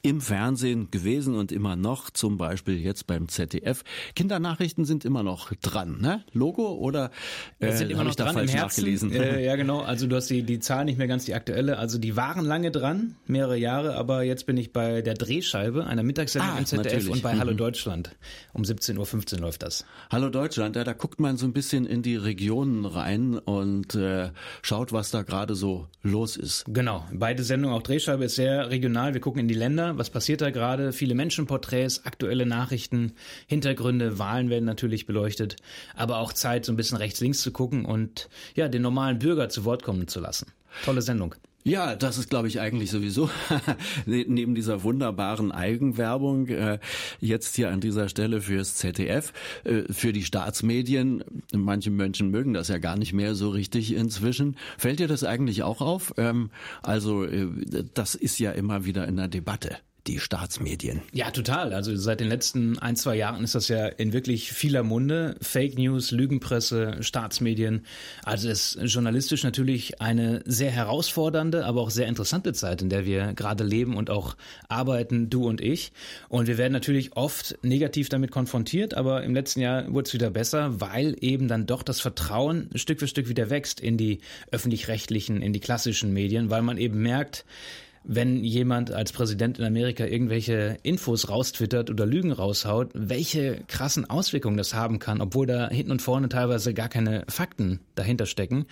im 0.04 0.22
Fernsehen 0.22 0.92
gewesen 0.92 1.34
und 1.34 1.52
immer 1.52 1.76
noch, 1.76 2.12
zum 2.12 2.38
Beispiel 2.38 2.78
jetzt 2.78 3.08
beim 3.08 3.28
ZDF. 3.28 3.84
Kindernachrichten 4.14 4.86
sind 4.86 5.04
immer 5.04 5.24
noch 5.24 5.52
dran, 5.64 6.00
ne? 6.00 6.24
Logo 6.32 6.74
oder 6.74 7.10
äh, 7.58 7.72
sind 7.72 7.90
immer 7.90 8.04
noch 8.04 8.12
ich 8.12 8.18
da 8.18 8.34
falsch 8.34 8.54
nachgelesen? 8.54 9.12
Äh, 9.12 9.44
ja, 9.46 9.56
genau. 9.56 9.80
Also 9.80 10.06
du 10.06 10.16
hast 10.16 10.30
die, 10.30 10.44
die 10.44 10.60
Zahl 10.60 10.86
nicht 10.86 11.00
mehr 11.00 11.08
ganz 11.08 11.26
die 11.26 11.34
aktuelle. 11.34 11.80
Also 11.80 11.98
die 11.98 12.16
waren 12.16 12.46
lange 12.46 12.70
dran, 12.70 13.16
mehrere 13.26 13.58
Jahre, 13.58 13.96
aber 13.96 14.22
jetzt 14.22 14.46
bin 14.46 14.58
ich 14.58 14.72
bei 14.72 15.02
der 15.02 15.16
Drehscheibe 15.16 15.88
einer 15.88 16.04
Mittagssendung 16.04 16.51
ah, 16.56 16.60
im 16.60 16.66
ZDF 16.66 16.86
natürlich. 16.86 17.10
und 17.10 17.24
bei 17.24 17.38
Hallo 17.38 17.54
mhm. 17.54 17.58
Deutschland. 17.58 18.16
Um 18.54 18.64
17.15 18.64 19.36
Uhr 19.36 19.40
läuft 19.40 19.64
das. 19.64 19.86
Hallo 20.10 20.30
Deutschland, 20.30 20.76
ja, 20.76 20.84
da 20.84 20.94
guckt 20.94 21.20
man 21.20 21.38
so 21.38 21.46
ein 21.46 21.54
bisschen 21.54 21.86
in 21.86 22.02
die 22.02 22.16
Regionen 22.16 22.86
rein 22.86 23.38
und 23.38 23.96
äh, 23.96 24.32
schaut, 24.62 24.94
was 24.94 25.12
da 25.12 25.24
gerade 25.24 25.56
so 25.56 25.88
los 26.04 26.38
ist. 26.38 26.66
Genau, 26.68 27.06
beide 27.14 27.44
Sendungen, 27.44 27.76
auch 27.76 27.84
Drehscheibe 27.84 28.26
ist 28.26 28.36
sehr 28.36 28.70
regional. 28.70 29.14
Wir 29.14 29.22
gucken 29.22 29.42
in 29.42 29.48
die 29.48 29.54
Länder, 29.54 29.98
was 29.98 30.10
passiert 30.10 30.42
da 30.42 30.50
gerade, 30.50 30.94
viele 30.94 31.16
Menschenporträts, 31.16 32.06
aktuelle 32.06 32.46
Nachrichten, 32.46 33.14
Hintergründe, 33.48 34.20
Wahlen 34.20 34.50
werden 34.50 34.66
natürlich 34.66 35.06
beleuchtet, 35.06 35.56
aber 35.96 36.18
auch 36.18 36.34
Zeit, 36.34 36.66
so 36.66 36.74
ein 36.74 36.76
bisschen 36.76 36.98
rechts-links 36.98 37.42
zu 37.42 37.52
gucken 37.52 37.86
und 37.86 38.30
ja, 38.56 38.68
den 38.68 38.82
normalen 38.82 39.20
Bürger 39.20 39.50
zu 39.50 39.66
Wort 39.66 39.84
kommen 39.84 40.08
zu 40.08 40.20
lassen. 40.20 40.48
Tolle 40.86 41.02
Sendung. 41.02 41.36
Ja, 41.64 41.96
das 41.96 42.18
ist, 42.18 42.30
glaube 42.30 42.48
ich, 42.48 42.60
eigentlich 42.60 42.90
sowieso 42.90 43.30
ne, 44.06 44.26
neben 44.28 44.56
dieser 44.56 44.84
wunderbaren 44.84 45.52
Eigenwerbung 45.52 46.48
äh, 46.48 46.80
jetzt 47.20 47.56
hier 47.56 47.70
an 47.70 47.80
dieser 47.80 48.10
Stelle 48.10 48.42
fürs 48.42 48.76
ZDF, 48.76 49.32
äh, 49.64 49.84
für 49.92 50.12
die 50.12 50.24
Staatsmedien. 50.24 51.24
Manche 51.54 51.92
Menschen 51.92 52.32
mögen 52.32 52.54
das 52.54 52.68
ja 52.70 52.80
gar 52.80 52.98
nicht 52.98 53.14
mehr 53.14 53.36
so 53.36 53.50
richtig 53.50 53.94
inzwischen. 53.94 54.58
Fällt 54.78 55.00
dir 55.00 55.08
das 55.08 55.24
eigentlich 55.24 55.62
auch 55.62 55.82
auf? 55.82 56.14
Ähm, 56.18 56.50
also 56.82 57.26
äh, 57.26 57.48
das 57.94 58.16
ist 58.16 58.40
ja 58.40 58.52
immer 58.52 58.86
wieder 58.86 59.08
in 59.08 59.18
der 59.18 59.28
Debatte 59.28 59.78
die 60.08 60.20
Staatsmedien. 60.20 61.02
Ja, 61.14 61.30
total. 61.32 61.74
Also 61.74 61.96
seit 61.96 62.20
den 62.20 62.28
letzten 62.28 62.80
ein, 62.80 62.96
zwei 62.96 63.16
Jahren 63.16 63.44
ist 63.44 63.54
das 63.54 63.68
ja 63.68 63.86
in 63.86 64.14
wirklich 64.14 64.52
vieler 64.52 64.84
Munde. 64.84 65.36
Fake 65.42 65.78
News, 65.78 66.12
Lügenpresse, 66.12 66.98
Staatsmedien. 67.02 67.86
Also 68.24 68.50
es 68.50 68.76
ist 68.76 68.94
journalistisch 68.94 69.44
natürlich 69.44 70.02
eine 70.02 70.42
sehr 70.46 70.72
herausfordernde, 70.72 71.66
aber 71.66 71.82
auch 71.82 71.92
sehr 71.92 72.08
interessante 72.08 72.54
Zeit, 72.54 72.82
in 72.82 72.90
der 72.90 73.06
wir 73.06 73.34
gerade 73.34 73.64
leben 73.64 73.96
und 73.96 74.10
auch 74.10 74.36
arbeiten, 74.70 75.30
du 75.30 75.48
und 75.48 75.62
ich. 75.62 75.92
Und 76.30 76.48
wir 76.48 76.58
werden 76.58 76.74
natürlich 76.74 77.16
oft 77.16 77.58
negativ 77.62 78.10
damit 78.10 78.32
konfrontiert, 78.32 78.96
aber 78.96 79.24
im 79.24 79.36
letzten 79.36 79.62
Jahr 79.62 79.92
wurde 79.94 80.08
es 80.08 80.14
wieder 80.14 80.32
besser, 80.32 80.82
weil 80.82 81.16
eben 81.22 81.48
dann 81.48 81.68
doch 81.68 81.84
das 81.84 82.02
Vertrauen 82.02 82.70
Stück 82.76 83.00
für 83.00 83.08
Stück 83.08 83.30
wieder 83.30 83.50
wächst 83.50 83.80
in 83.80 83.98
die 83.98 84.20
öffentlich-rechtlichen, 84.52 85.42
in 85.42 85.54
die 85.54 85.60
klassischen 85.60 86.12
Medien, 86.14 86.50
weil 86.50 86.64
man 86.64 86.78
eben 86.78 87.02
merkt, 87.02 87.46
wenn 88.04 88.44
jemand 88.44 88.92
als 88.92 89.12
Präsident 89.12 89.60
in 89.60 89.66
Amerika 89.66 90.06
irgendwelche 90.06 90.78
Infos 90.82 91.30
raustwittert 91.30 91.90
oder 91.90 92.06
Lügen 92.06 92.32
raushaut, 92.32 92.90
welche 92.94 93.62
krassen 93.68 94.10
Auswirkungen 94.10 94.58
das 94.58 94.74
haben 94.74 95.00
kann, 95.00 95.22
obwohl 95.22 95.46
da 95.46 95.70
hinten 95.70 95.92
und 95.92 96.02
vorne 96.02 96.28
teilweise 96.30 96.74
gar 96.74 96.90
keine 96.90 97.24
Fakten 97.28 97.80
dahinter 97.96 98.26
stecken. 98.26 98.66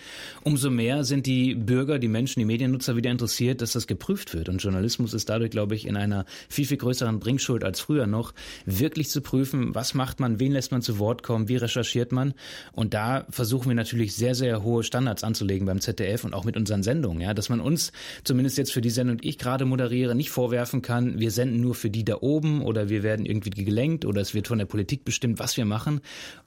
Umso 0.43 0.71
mehr 0.71 1.03
sind 1.03 1.27
die 1.27 1.53
Bürger, 1.53 1.99
die 1.99 2.07
Menschen, 2.07 2.39
die 2.39 2.45
Mediennutzer 2.45 2.95
wieder 2.95 3.11
interessiert, 3.11 3.61
dass 3.61 3.73
das 3.73 3.85
geprüft 3.85 4.33
wird. 4.33 4.49
Und 4.49 4.63
Journalismus 4.63 5.13
ist 5.13 5.29
dadurch, 5.29 5.51
glaube 5.51 5.75
ich, 5.75 5.85
in 5.85 5.95
einer 5.95 6.25
viel, 6.47 6.65
viel 6.65 6.77
größeren 6.77 7.19
Bringschuld 7.19 7.63
als 7.63 7.79
früher 7.79 8.07
noch, 8.07 8.33
wirklich 8.65 9.09
zu 9.09 9.21
prüfen, 9.21 9.75
was 9.75 9.93
macht 9.93 10.19
man, 10.19 10.39
wen 10.39 10.53
lässt 10.53 10.71
man 10.71 10.81
zu 10.81 10.97
Wort 10.97 11.21
kommen, 11.21 11.47
wie 11.49 11.57
recherchiert 11.57 12.11
man. 12.11 12.33
Und 12.71 12.93
da 12.93 13.25
versuchen 13.29 13.67
wir 13.67 13.75
natürlich 13.75 14.15
sehr, 14.15 14.33
sehr 14.33 14.63
hohe 14.63 14.83
Standards 14.83 15.23
anzulegen 15.23 15.67
beim 15.67 15.81
ZDF 15.81 16.23
und 16.23 16.33
auch 16.33 16.45
mit 16.45 16.57
unseren 16.57 16.81
Sendungen, 16.81 17.21
ja, 17.21 17.33
dass 17.33 17.49
man 17.49 17.59
uns 17.59 17.91
zumindest 18.23 18.57
jetzt 18.57 18.73
für 18.73 18.81
die 18.81 18.89
Sendung 18.89 19.18
und 19.19 19.25
ich 19.25 19.37
gerade 19.37 19.65
moderiere, 19.65 20.15
nicht 20.15 20.29
vorwerfen 20.29 20.81
kann, 20.81 21.19
wir 21.19 21.31
senden 21.31 21.59
nur 21.59 21.75
für 21.75 21.89
die 21.89 22.05
da 22.05 22.19
oben 22.21 22.61
oder 22.61 22.87
wir 22.87 23.03
werden 23.03 23.25
irgendwie 23.25 23.49
gelenkt 23.49 24.05
oder 24.05 24.21
es 24.21 24.33
wird 24.33 24.47
von 24.47 24.59
der 24.59 24.65
Politik 24.65 25.03
bestimmt, 25.03 25.39
was 25.39 25.57
wir 25.57 25.65
machen. 25.65 25.99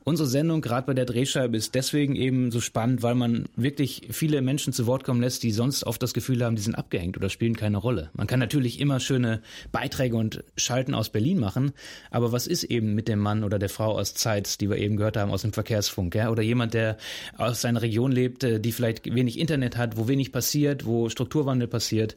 Unsere 0.05 0.27
Sendung, 0.27 0.63
gerade 0.63 0.87
bei 0.87 0.95
der 0.95 1.05
Drehscheibe, 1.05 1.57
ist 1.57 1.75
deswegen 1.75 2.17
eben 2.17 2.51
so 2.51 2.61
spannend, 2.61 3.03
weil 3.03 3.15
man 3.15 3.45
wirklich 3.57 4.09
viele 4.11 4.41
Menschen 4.41 4.73
zu 4.73 4.87
Wort 4.87 5.05
kommen 5.05 5.21
lässt, 5.21 5.43
die 5.43 5.53
sonst 5.53 5.85
oft 5.85 6.03
das 6.03 6.15
Gefühl 6.15 6.43
haben, 6.43 6.57
die 6.57 6.63
sind 6.63 6.75
abgehängt 6.75 7.17
oder 7.19 7.29
spielen 7.29 7.57
keine 7.57 7.77
Rolle. 7.77 8.09
Man 8.15 8.27
kann 8.27 8.41
natürlich 8.41 8.81
immer 8.81 9.01
schöne 9.01 9.43
Beiträge 9.71 10.17
und 10.17 10.43
Schalten 10.57 10.95
aus 10.95 11.11
Berlin 11.11 11.39
machen, 11.39 11.73
aber 12.11 12.33
was 12.33 12.47
ist 12.47 12.65
eben 12.65 12.95
mit 12.95 13.07
dem 13.07 13.19
Mann 13.19 13.45
oder 13.45 13.59
der 13.59 13.69
Frau 13.69 13.99
aus 13.99 14.15
Zeitz, 14.15 14.57
die 14.57 14.71
wir 14.71 14.79
eben 14.79 14.97
gehört 14.97 15.19
haben 15.19 15.31
aus 15.31 15.43
dem 15.43 15.53
Verkehrsfunk, 15.53 16.15
ja? 16.15 16.31
oder 16.31 16.43
jemand, 16.43 16.73
der 16.73 16.97
aus 17.37 17.61
seiner 17.61 17.83
Region 17.83 18.13
lebt, 18.13 18.45
äh, 18.45 18.61
die 18.61 18.73
vielleicht 18.73 19.15
wenig 19.15 19.39
Internet 19.39 19.77
hat, 19.77 19.99
wo 19.99 20.09
wenig 20.09 20.33
passiert, 20.33 20.87
wo 20.87 21.11
Strukturwandel 21.11 21.69
passiert 21.69 22.17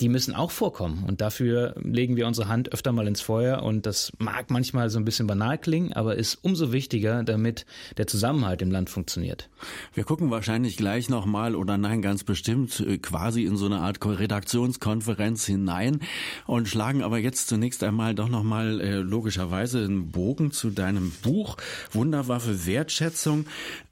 die 0.00 0.08
müssen 0.08 0.34
auch 0.34 0.50
vorkommen. 0.50 1.04
Und 1.06 1.20
dafür 1.20 1.74
legen 1.82 2.16
wir 2.16 2.26
unsere 2.26 2.48
Hand 2.48 2.72
öfter 2.72 2.92
mal 2.92 3.06
ins 3.06 3.20
Feuer. 3.20 3.62
Und 3.62 3.86
das 3.86 4.12
mag 4.18 4.50
manchmal 4.50 4.90
so 4.90 4.98
ein 4.98 5.04
bisschen 5.04 5.26
banal 5.26 5.58
klingen, 5.58 5.92
aber 5.92 6.16
ist 6.16 6.38
umso 6.42 6.72
wichtiger, 6.72 7.22
damit 7.22 7.64
der 7.96 8.06
Zusammenhalt 8.06 8.60
im 8.60 8.70
Land 8.70 8.90
funktioniert. 8.90 9.48
Wir 9.94 10.04
gucken 10.04 10.30
wahrscheinlich 10.30 10.76
gleich 10.76 11.08
nochmal 11.08 11.54
oder 11.54 11.78
nein, 11.78 12.02
ganz 12.02 12.24
bestimmt 12.24 12.80
äh, 12.80 12.98
quasi 12.98 13.44
in 13.44 13.56
so 13.56 13.66
eine 13.66 13.80
Art 13.80 14.04
Redaktionskonferenz 14.04 15.46
hinein 15.46 16.00
und 16.46 16.68
schlagen 16.68 17.02
aber 17.02 17.18
jetzt 17.18 17.48
zunächst 17.48 17.82
einmal 17.82 18.14
doch 18.14 18.28
nochmal 18.28 18.80
äh, 18.80 18.96
logischerweise 18.96 19.84
einen 19.84 20.10
Bogen 20.10 20.52
zu 20.52 20.70
deinem 20.70 21.12
Buch 21.22 21.56
Wunderwaffe 21.92 22.66
Wertschätzung. 22.66 23.46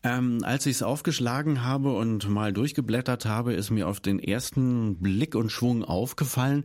Ähm, 0.04 0.40
als 0.42 0.66
ich 0.66 0.76
es 0.76 0.82
aufgeschlagen 0.82 1.64
habe 1.64 1.96
und 1.96 2.28
mal 2.28 2.52
durchgeblättert 2.52 3.24
habe, 3.24 3.54
ist 3.54 3.70
mir 3.70 3.88
auf 3.88 4.00
den 4.00 4.18
ersten 4.18 4.96
Blick 4.96 5.34
und 5.34 5.50
Schwung 5.50 5.82
aufgefallen, 5.82 6.64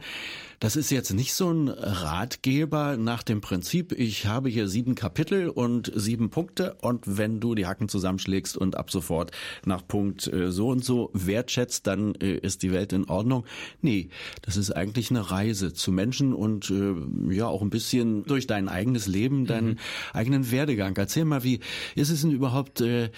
das 0.59 0.75
ist 0.75 0.89
jetzt 0.89 1.13
nicht 1.13 1.33
so 1.33 1.51
ein 1.51 1.69
Ratgeber 1.69 2.97
nach 2.97 3.23
dem 3.23 3.39
Prinzip, 3.39 3.93
ich 3.93 4.25
habe 4.25 4.49
hier 4.49 4.67
sieben 4.67 4.95
Kapitel 4.95 5.49
und 5.49 5.91
sieben 5.95 6.29
Punkte 6.29 6.75
und 6.81 7.17
wenn 7.17 7.39
du 7.39 7.55
die 7.55 7.65
Hacken 7.65 7.87
zusammenschlägst 7.87 8.57
und 8.57 8.75
ab 8.75 8.91
sofort 8.91 9.31
nach 9.65 9.87
Punkt 9.87 10.27
äh, 10.27 10.51
so 10.51 10.69
und 10.69 10.83
so 10.83 11.11
wertschätzt, 11.13 11.87
dann 11.87 12.15
äh, 12.15 12.35
ist 12.35 12.63
die 12.63 12.71
Welt 12.71 12.91
in 12.91 13.05
Ordnung. 13.05 13.45
Nee, 13.81 14.09
das 14.41 14.57
ist 14.57 14.71
eigentlich 14.71 15.11
eine 15.11 15.31
Reise 15.31 15.73
zu 15.73 15.91
Menschen 15.91 16.33
und 16.33 16.69
äh, 16.69 16.93
ja 17.33 17.47
auch 17.47 17.61
ein 17.61 17.69
bisschen 17.69 18.25
durch 18.25 18.45
dein 18.45 18.67
eigenes 18.67 19.07
Leben, 19.07 19.45
deinen 19.45 19.69
mhm. 19.69 19.77
eigenen 20.13 20.51
Werdegang. 20.51 20.95
Erzähl 20.97 21.25
mal, 21.25 21.43
wie 21.43 21.61
ist 21.95 22.09
es 22.09 22.21
denn 22.21 22.31
überhaupt 22.31 22.81
äh, 22.81 23.09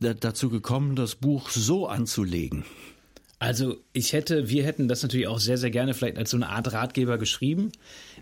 dazu 0.00 0.48
gekommen, 0.48 0.94
das 0.94 1.16
Buch 1.16 1.50
so 1.50 1.88
anzulegen? 1.88 2.64
Also 3.42 3.78
ich 3.92 4.12
hätte, 4.12 4.50
wir 4.50 4.62
hätten 4.62 4.86
das 4.86 5.02
natürlich 5.02 5.26
auch 5.26 5.40
sehr, 5.40 5.58
sehr 5.58 5.72
gerne 5.72 5.94
vielleicht 5.94 6.16
als 6.16 6.30
so 6.30 6.36
eine 6.36 6.48
Art 6.48 6.72
Ratgeber 6.72 7.18
geschrieben 7.18 7.72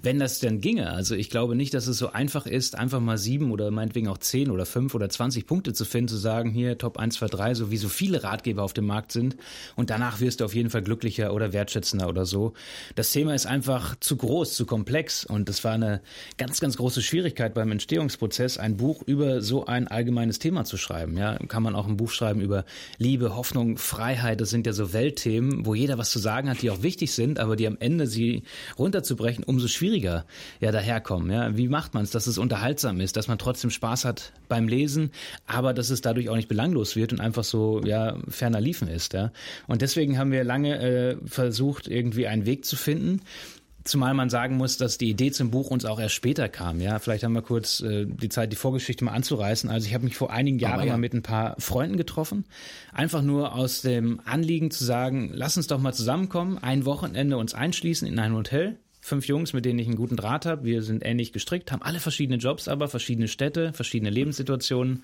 wenn 0.03 0.19
das 0.19 0.39
denn 0.39 0.61
ginge. 0.61 0.91
Also 0.91 1.15
ich 1.15 1.31
glaube 1.31 1.55
nicht, 1.55 1.75
dass 1.75 1.87
es 1.87 1.99
so 1.99 2.11
einfach 2.11 2.47
ist, 2.47 2.77
einfach 2.77 3.01
mal 3.01 3.19
sieben 3.19 3.51
oder 3.53 3.71
meinetwegen 3.71 4.09
auch 4.09 4.19
zehn 4.19 4.51
oder 4.51 4.65
fünf 4.65 4.95
oder 4.95 5.09
zwanzig 5.09 5.47
Punkte 5.47 5.73
zu 5.73 5.85
finden, 5.85 6.09
zu 6.09 6.17
sagen, 6.17 6.51
hier 6.51 6.79
Top 6.79 6.99
1, 6.99 7.17
2, 7.17 7.27
3, 7.27 7.55
so 7.55 7.71
wie 7.71 7.77
so 7.77 7.89
viele 7.89 8.23
Ratgeber 8.23 8.63
auf 8.63 8.73
dem 8.73 8.87
Markt 8.87 9.13
sind. 9.13 9.37
Und 9.77 9.91
danach 9.91 10.21
wirst 10.21 10.41
du 10.41 10.45
auf 10.45 10.55
jeden 10.55 10.71
Fall 10.71 10.83
glücklicher 10.83 11.35
oder 11.35 11.53
wertschätzender 11.53 12.09
oder 12.09 12.25
so. 12.25 12.55
Das 12.95 13.11
Thema 13.11 13.35
ist 13.35 13.47
einfach 13.47 13.97
zu 14.01 14.17
groß, 14.17 14.55
zu 14.55 14.67
komplex. 14.67 15.25
Und 15.25 15.49
das 15.49 15.63
war 15.65 15.73
eine 15.73 16.01
ganz, 16.39 16.61
ganz 16.61 16.77
große 16.77 17.03
Schwierigkeit 17.03 17.55
beim 17.55 17.71
Entstehungsprozess, 17.71 18.59
ein 18.59 18.77
Buch 18.77 19.03
über 19.03 19.43
so 19.43 19.67
ein 19.67 19.87
allgemeines 19.89 20.39
Thema 20.39 20.65
zu 20.65 20.77
schreiben. 20.77 21.19
Ja, 21.19 21.37
kann 21.49 21.63
man 21.63 21.75
auch 21.75 21.87
ein 21.87 21.97
Buch 21.97 22.11
schreiben 22.11 22.41
über 22.41 22.65
Liebe, 22.99 23.37
Hoffnung, 23.37 23.77
Freiheit. 23.77 24.41
Das 24.41 24.51
sind 24.51 24.67
ja 24.67 24.73
so 24.73 24.93
Weltthemen, 24.93 25.67
wo 25.67 25.75
jeder 25.75 25.99
was 25.99 26.11
zu 26.11 26.19
sagen 26.19 26.49
hat, 26.49 26.63
die 26.63 26.71
auch 26.71 26.83
wichtig 26.83 27.13
sind, 27.13 27.39
aber 27.39 27.57
die 27.57 27.67
am 27.67 27.77
Ende 27.79 28.07
sie 28.07 28.43
runterzubrechen, 28.79 29.45
umso 29.45 29.69
schwieriger 29.69 29.90
schwieriger 29.91 30.25
ja 30.61 30.71
daherkommen. 30.71 31.31
Ja? 31.31 31.57
Wie 31.57 31.69
macht 31.69 31.95
man 31.95 32.05
es, 32.05 32.11
dass 32.11 32.27
es 32.27 32.39
unterhaltsam 32.39 33.01
ist, 33.01 33.17
dass 33.17 33.29
man 33.29 33.39
trotzdem 33.39 33.71
Spaß 33.71 34.05
hat 34.05 34.33
beim 34.49 34.69
Lesen, 34.69 35.11
aber 35.47 35.75
dass 35.75 35.91
es 35.91 36.01
dadurch 36.01 36.29
auch 36.29 36.37
nicht 36.37 36.49
belanglos 36.49 36.97
wird 36.97 37.13
und 37.13 37.21
einfach 37.21 37.45
so 37.45 37.81
ja 37.85 38.17
ferner 38.29 38.61
liefen 38.61 38.89
ist. 38.89 39.13
Ja? 39.13 39.33
Und 39.67 39.83
deswegen 39.83 40.19
haben 40.19 40.33
wir 40.33 40.45
lange 40.45 40.79
äh, 40.79 41.17
versucht, 41.27 41.89
irgendwie 41.89 42.27
einen 42.27 42.47
Weg 42.47 42.65
zu 42.65 42.77
finden. 42.77 43.23
Zumal 43.83 44.13
man 44.13 44.29
sagen 44.29 44.59
muss, 44.59 44.77
dass 44.77 44.99
die 44.99 45.09
Idee 45.09 45.33
zum 45.33 45.51
Buch 45.51 45.71
uns 45.71 45.87
auch 45.87 45.99
erst 45.99 46.15
später 46.15 46.51
kam. 46.51 46.81
Ja, 46.81 46.99
vielleicht 46.99 47.25
haben 47.25 47.33
wir 47.33 47.41
kurz 47.41 47.81
äh, 47.81 48.05
die 48.07 48.29
Zeit, 48.29 48.53
die 48.53 48.57
Vorgeschichte 48.57 49.05
mal 49.05 49.13
anzureißen. 49.13 49.71
Also 49.71 49.87
ich 49.87 49.95
habe 49.95 50.05
mich 50.05 50.17
vor 50.17 50.31
einigen 50.31 50.59
Jahren 50.59 50.87
ja. 50.87 50.93
mal 50.93 50.99
mit 50.99 51.15
ein 51.15 51.23
paar 51.23 51.57
Freunden 51.59 51.97
getroffen, 51.97 52.45
einfach 52.93 53.23
nur 53.23 53.55
aus 53.55 53.81
dem 53.81 54.21
Anliegen 54.27 54.71
zu 54.71 54.85
sagen, 54.85 55.31
lass 55.33 55.57
uns 55.57 55.67
doch 55.67 55.81
mal 55.81 55.95
zusammenkommen, 55.95 56.59
ein 56.59 56.85
Wochenende 56.85 57.39
uns 57.39 57.55
einschließen 57.55 58.07
in 58.07 58.19
ein 58.19 58.35
Hotel, 58.35 58.79
fünf 59.11 59.27
Jungs, 59.27 59.53
mit 59.53 59.65
denen 59.67 59.79
ich 59.79 59.87
einen 59.87 59.97
guten 59.97 60.17
Draht 60.17 60.47
habe. 60.47 60.65
Wir 60.65 60.83
sind 60.83 61.05
ähnlich 61.05 61.33
gestrickt, 61.33 61.73
haben 61.73 61.83
alle 61.83 62.01
verschiedene 62.01 62.39
Jobs, 62.39 62.69
aber 62.69 62.89
verschiedene 62.89 63.29
Städte, 63.29 63.73
verschiedene 63.75 64.09
Lebenssituationen, 64.09 65.03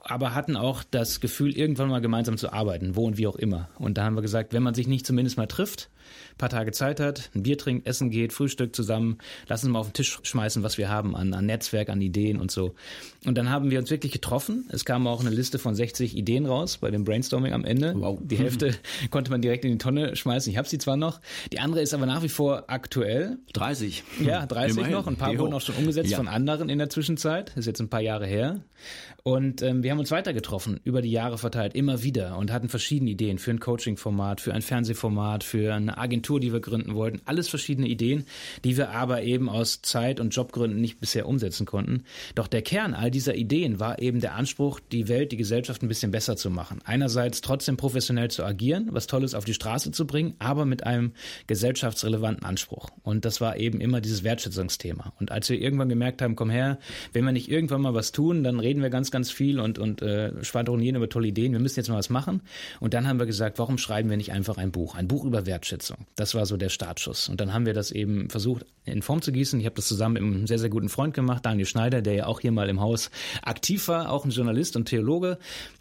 aber 0.00 0.34
hatten 0.34 0.56
auch 0.56 0.84
das 0.90 1.20
Gefühl, 1.20 1.56
irgendwann 1.56 1.88
mal 1.88 2.00
gemeinsam 2.00 2.36
zu 2.36 2.52
arbeiten, 2.52 2.96
wo 2.96 3.06
und 3.06 3.16
wie 3.16 3.26
auch 3.26 3.36
immer. 3.36 3.68
Und 3.78 3.96
da 3.96 4.04
haben 4.04 4.16
wir 4.16 4.22
gesagt, 4.22 4.52
wenn 4.52 4.62
man 4.62 4.74
sich 4.74 4.88
nicht 4.88 5.06
zumindest 5.06 5.36
mal 5.36 5.46
trifft, 5.46 5.88
paar 6.36 6.48
Tage 6.48 6.72
Zeit 6.72 7.00
hat, 7.00 7.30
ein 7.34 7.42
Bier 7.42 7.58
trinkt, 7.58 7.86
essen 7.86 8.10
geht, 8.10 8.32
Frühstück 8.32 8.74
zusammen, 8.74 9.18
lass 9.48 9.64
uns 9.64 9.72
mal 9.72 9.80
auf 9.80 9.88
den 9.88 9.94
Tisch 9.94 10.18
schmeißen, 10.22 10.62
was 10.62 10.78
wir 10.78 10.88
haben 10.88 11.16
an, 11.16 11.34
an 11.34 11.46
Netzwerk, 11.46 11.88
an 11.88 12.00
Ideen 12.00 12.40
und 12.40 12.50
so. 12.50 12.74
Und 13.24 13.36
dann 13.36 13.50
haben 13.50 13.70
wir 13.70 13.78
uns 13.78 13.90
wirklich 13.90 14.12
getroffen. 14.12 14.68
Es 14.70 14.84
kam 14.84 15.06
auch 15.06 15.20
eine 15.20 15.30
Liste 15.30 15.58
von 15.58 15.74
60 15.74 16.16
Ideen 16.16 16.46
raus 16.46 16.78
bei 16.78 16.90
dem 16.90 17.04
Brainstorming 17.04 17.52
am 17.52 17.64
Ende. 17.64 17.94
Wow. 17.96 18.18
Die 18.22 18.36
Hälfte 18.36 18.74
konnte 19.10 19.30
man 19.30 19.42
direkt 19.42 19.64
in 19.64 19.72
die 19.72 19.78
Tonne 19.78 20.14
schmeißen. 20.14 20.50
Ich 20.50 20.56
habe 20.56 20.68
sie 20.68 20.78
zwar 20.78 20.96
noch. 20.96 21.20
Die 21.52 21.58
andere 21.58 21.82
ist 21.82 21.94
aber 21.94 22.06
nach 22.06 22.22
wie 22.22 22.28
vor 22.28 22.64
aktuell. 22.68 23.38
30. 23.54 24.04
Ja, 24.20 24.46
30 24.46 24.76
Immerhin. 24.76 24.92
noch. 24.92 25.06
Ein 25.06 25.16
paar 25.16 25.32
jo. 25.32 25.40
wurden 25.40 25.54
auch 25.54 25.60
schon 25.60 25.74
umgesetzt 25.74 26.10
ja. 26.10 26.16
von 26.16 26.28
anderen 26.28 26.68
in 26.68 26.78
der 26.78 26.88
Zwischenzeit. 26.88 27.50
Das 27.50 27.58
ist 27.58 27.66
jetzt 27.66 27.80
ein 27.80 27.88
paar 27.88 28.00
Jahre 28.00 28.26
her. 28.26 28.60
Und 29.24 29.62
ähm, 29.62 29.82
wir 29.82 29.90
haben 29.90 29.98
uns 29.98 30.10
weiter 30.10 30.32
getroffen, 30.32 30.80
über 30.84 31.02
die 31.02 31.10
Jahre 31.10 31.36
verteilt, 31.36 31.74
immer 31.74 32.02
wieder 32.02 32.38
und 32.38 32.52
hatten 32.52 32.68
verschiedene 32.68 33.10
Ideen 33.10 33.38
für 33.38 33.50
ein 33.50 33.60
Coaching-Format, 33.60 34.40
für 34.40 34.54
ein 34.54 34.62
Fernsehformat, 34.62 35.44
für 35.44 35.74
eine 35.74 35.97
Agentur, 36.00 36.40
die 36.40 36.52
wir 36.52 36.60
gründen 36.60 36.94
wollten. 36.94 37.20
Alles 37.24 37.48
verschiedene 37.48 37.88
Ideen, 37.88 38.24
die 38.64 38.76
wir 38.76 38.90
aber 38.90 39.22
eben 39.22 39.48
aus 39.48 39.82
Zeit- 39.82 40.20
und 40.20 40.34
Jobgründen 40.34 40.80
nicht 40.80 41.00
bisher 41.00 41.26
umsetzen 41.26 41.66
konnten. 41.66 42.04
Doch 42.34 42.46
der 42.46 42.62
Kern 42.62 42.94
all 42.94 43.10
dieser 43.10 43.34
Ideen 43.34 43.80
war 43.80 44.00
eben 44.00 44.20
der 44.20 44.34
Anspruch, 44.34 44.80
die 44.80 45.08
Welt, 45.08 45.32
die 45.32 45.36
Gesellschaft 45.36 45.82
ein 45.82 45.88
bisschen 45.88 46.10
besser 46.10 46.36
zu 46.36 46.50
machen. 46.50 46.80
Einerseits 46.84 47.40
trotzdem 47.40 47.76
professionell 47.76 48.30
zu 48.30 48.44
agieren, 48.44 48.88
was 48.90 49.06
Tolles 49.06 49.34
auf 49.34 49.44
die 49.44 49.54
Straße 49.54 49.90
zu 49.92 50.06
bringen, 50.06 50.34
aber 50.38 50.64
mit 50.64 50.84
einem 50.84 51.12
gesellschaftsrelevanten 51.46 52.44
Anspruch. 52.44 52.90
Und 53.02 53.24
das 53.24 53.40
war 53.40 53.56
eben 53.56 53.80
immer 53.80 54.00
dieses 54.00 54.24
Wertschätzungsthema. 54.24 55.12
Und 55.18 55.32
als 55.32 55.48
wir 55.48 55.60
irgendwann 55.60 55.88
gemerkt 55.88 56.22
haben, 56.22 56.36
komm 56.36 56.50
her, 56.50 56.78
wenn 57.12 57.24
wir 57.24 57.32
nicht 57.32 57.50
irgendwann 57.50 57.80
mal 57.80 57.94
was 57.94 58.12
tun, 58.12 58.44
dann 58.44 58.60
reden 58.60 58.82
wir 58.82 58.90
ganz, 58.90 59.10
ganz 59.10 59.30
viel 59.30 59.60
und, 59.60 59.78
und 59.78 60.02
äh, 60.02 60.44
schwadronieren 60.44 60.96
über 60.96 61.08
tolle 61.08 61.28
Ideen. 61.28 61.52
Wir 61.52 61.60
müssen 61.60 61.78
jetzt 61.78 61.88
mal 61.88 61.96
was 61.96 62.10
machen. 62.10 62.42
Und 62.80 62.94
dann 62.94 63.08
haben 63.08 63.18
wir 63.18 63.26
gesagt, 63.26 63.58
warum 63.58 63.78
schreiben 63.78 64.10
wir 64.10 64.16
nicht 64.16 64.32
einfach 64.32 64.58
ein 64.58 64.70
Buch? 64.70 64.94
Ein 64.94 65.08
Buch 65.08 65.24
über 65.24 65.46
Wertschätzung. 65.46 65.87
Das 66.16 66.34
war 66.34 66.46
so 66.46 66.56
der 66.56 66.68
Startschuss. 66.68 67.28
Und 67.28 67.40
dann 67.40 67.52
haben 67.52 67.66
wir 67.66 67.74
das 67.74 67.90
eben 67.90 68.30
versucht, 68.30 68.66
in 68.84 69.02
Form 69.02 69.22
zu 69.22 69.32
gießen. 69.32 69.58
Ich 69.60 69.66
habe 69.66 69.76
das 69.76 69.86
zusammen 69.88 70.14
mit 70.14 70.22
einem 70.22 70.46
sehr, 70.46 70.58
sehr 70.58 70.70
guten 70.70 70.88
Freund 70.88 71.14
gemacht, 71.14 71.44
Daniel 71.44 71.66
Schneider, 71.66 72.02
der 72.02 72.14
ja 72.14 72.26
auch 72.26 72.40
hier 72.40 72.52
mal 72.52 72.68
im 72.68 72.80
Haus 72.80 73.10
aktiv 73.42 73.88
war, 73.88 74.10
auch 74.10 74.24
ein 74.24 74.30
Journalist 74.30 74.76
und 74.76 74.86
Theologe. 74.86 75.38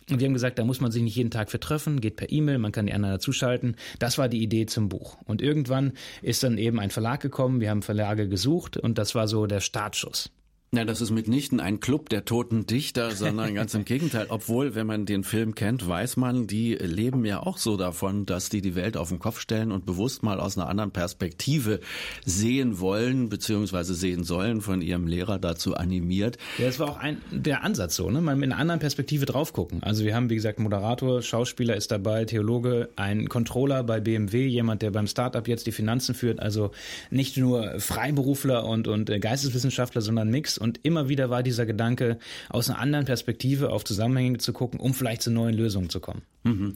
Und 0.09 0.19
wir 0.19 0.27
haben 0.27 0.33
gesagt, 0.33 0.57
da 0.57 0.63
muss 0.63 0.79
man 0.79 0.91
sich 0.91 1.03
nicht 1.03 1.15
jeden 1.15 1.31
Tag 1.31 1.49
vertreffen, 1.49 1.99
geht 1.99 2.15
per 2.15 2.31
E-Mail, 2.31 2.59
man 2.59 2.71
kann 2.71 2.85
die 2.85 2.93
anderen 2.93 3.15
dazuschalten. 3.15 3.75
Das 3.99 4.17
war 4.17 4.29
die 4.29 4.41
Idee 4.41 4.65
zum 4.65 4.89
Buch. 4.89 5.17
Und 5.25 5.41
irgendwann 5.41 5.93
ist 6.21 6.43
dann 6.43 6.57
eben 6.57 6.79
ein 6.79 6.91
Verlag 6.91 7.21
gekommen, 7.21 7.59
wir 7.59 7.69
haben 7.69 7.81
Verlage 7.81 8.29
gesucht 8.29 8.77
und 8.77 8.97
das 8.97 9.15
war 9.15 9.27
so 9.27 9.47
der 9.47 9.59
Startschuss. 9.59 10.29
Na, 10.69 10.83
das 10.83 10.99
ist 10.99 11.11
mitnichten 11.11 11.61
ein 11.61 11.79
Club 11.79 12.09
der 12.09 12.25
toten 12.25 12.65
Dichter, 12.65 13.11
sondern 13.11 13.55
ganz 13.55 13.73
im 13.73 13.85
Gegenteil. 13.85 14.25
Obwohl, 14.27 14.75
wenn 14.75 14.85
man 14.85 15.05
den 15.05 15.23
Film 15.23 15.55
kennt, 15.55 15.87
weiß 15.87 16.17
man, 16.17 16.45
die 16.45 16.73
leben 16.75 17.23
ja 17.23 17.41
auch 17.41 17.57
so 17.57 17.77
davon, 17.77 18.25
dass 18.25 18.49
die 18.49 18.59
die 18.59 18.75
Welt 18.75 18.97
auf 18.97 19.07
den 19.07 19.17
Kopf 19.17 19.39
stellen 19.39 19.71
und 19.71 19.85
bewusst 19.85 20.23
mal 20.23 20.41
aus 20.41 20.57
einer 20.57 20.67
anderen 20.67 20.91
Perspektive 20.91 21.79
sehen 22.25 22.81
wollen, 22.81 23.29
beziehungsweise 23.29 23.95
sehen 23.95 24.25
sollen, 24.25 24.59
von 24.59 24.81
ihrem 24.81 25.07
Lehrer 25.07 25.39
dazu 25.39 25.73
animiert. 25.77 26.37
Ja, 26.57 26.67
es 26.67 26.79
war 26.79 26.89
auch 26.89 26.97
ein, 26.97 27.21
der 27.31 27.63
Ansatz 27.63 27.95
so, 27.95 28.09
ne? 28.09 28.19
Mal 28.19 28.35
mit 28.35 28.51
einer 28.51 28.59
anderen 28.59 28.81
Perspektive 28.81 29.25
drauf 29.25 29.53
gucken. 29.53 29.81
Also 29.83 30.03
wir 30.03 30.15
haben, 30.15 30.29
wie 30.29 30.35
gesagt, 30.35 30.59
Moderator, 30.59 31.21
Schauspieler 31.21 31.77
ist 31.77 31.91
dabei, 31.91 32.25
Theologe, 32.25 32.89
ein 32.97 33.29
Controller 33.29 33.85
bei 33.85 34.01
BMW, 34.01 34.45
jemand, 34.47 34.81
der 34.81 34.91
beim 34.91 35.07
Startup 35.07 35.47
jetzt 35.47 35.65
die 35.65 35.71
Finanzen 35.71 36.13
führt. 36.13 36.41
Also 36.41 36.71
nicht 37.09 37.37
nur 37.37 37.79
Freiberufler 37.79 38.65
und, 38.65 38.89
und 38.89 39.09
Geisteswissenschaftler, 39.21 40.01
sondern 40.01 40.29
Mix 40.29 40.56
und 40.57 40.79
immer 40.83 41.09
wieder 41.09 41.29
war 41.29 41.43
dieser 41.43 41.65
Gedanke, 41.65 42.17
aus 42.49 42.69
einer 42.69 42.79
anderen 42.79 43.05
Perspektive 43.05 43.69
auf 43.71 43.83
Zusammenhänge 43.83 44.37
zu 44.37 44.53
gucken, 44.53 44.79
um 44.79 44.93
vielleicht 44.93 45.21
zu 45.21 45.31
neuen 45.31 45.55
Lösungen 45.55 45.89
zu 45.89 45.99
kommen. 45.99 46.21
Mhm. 46.43 46.75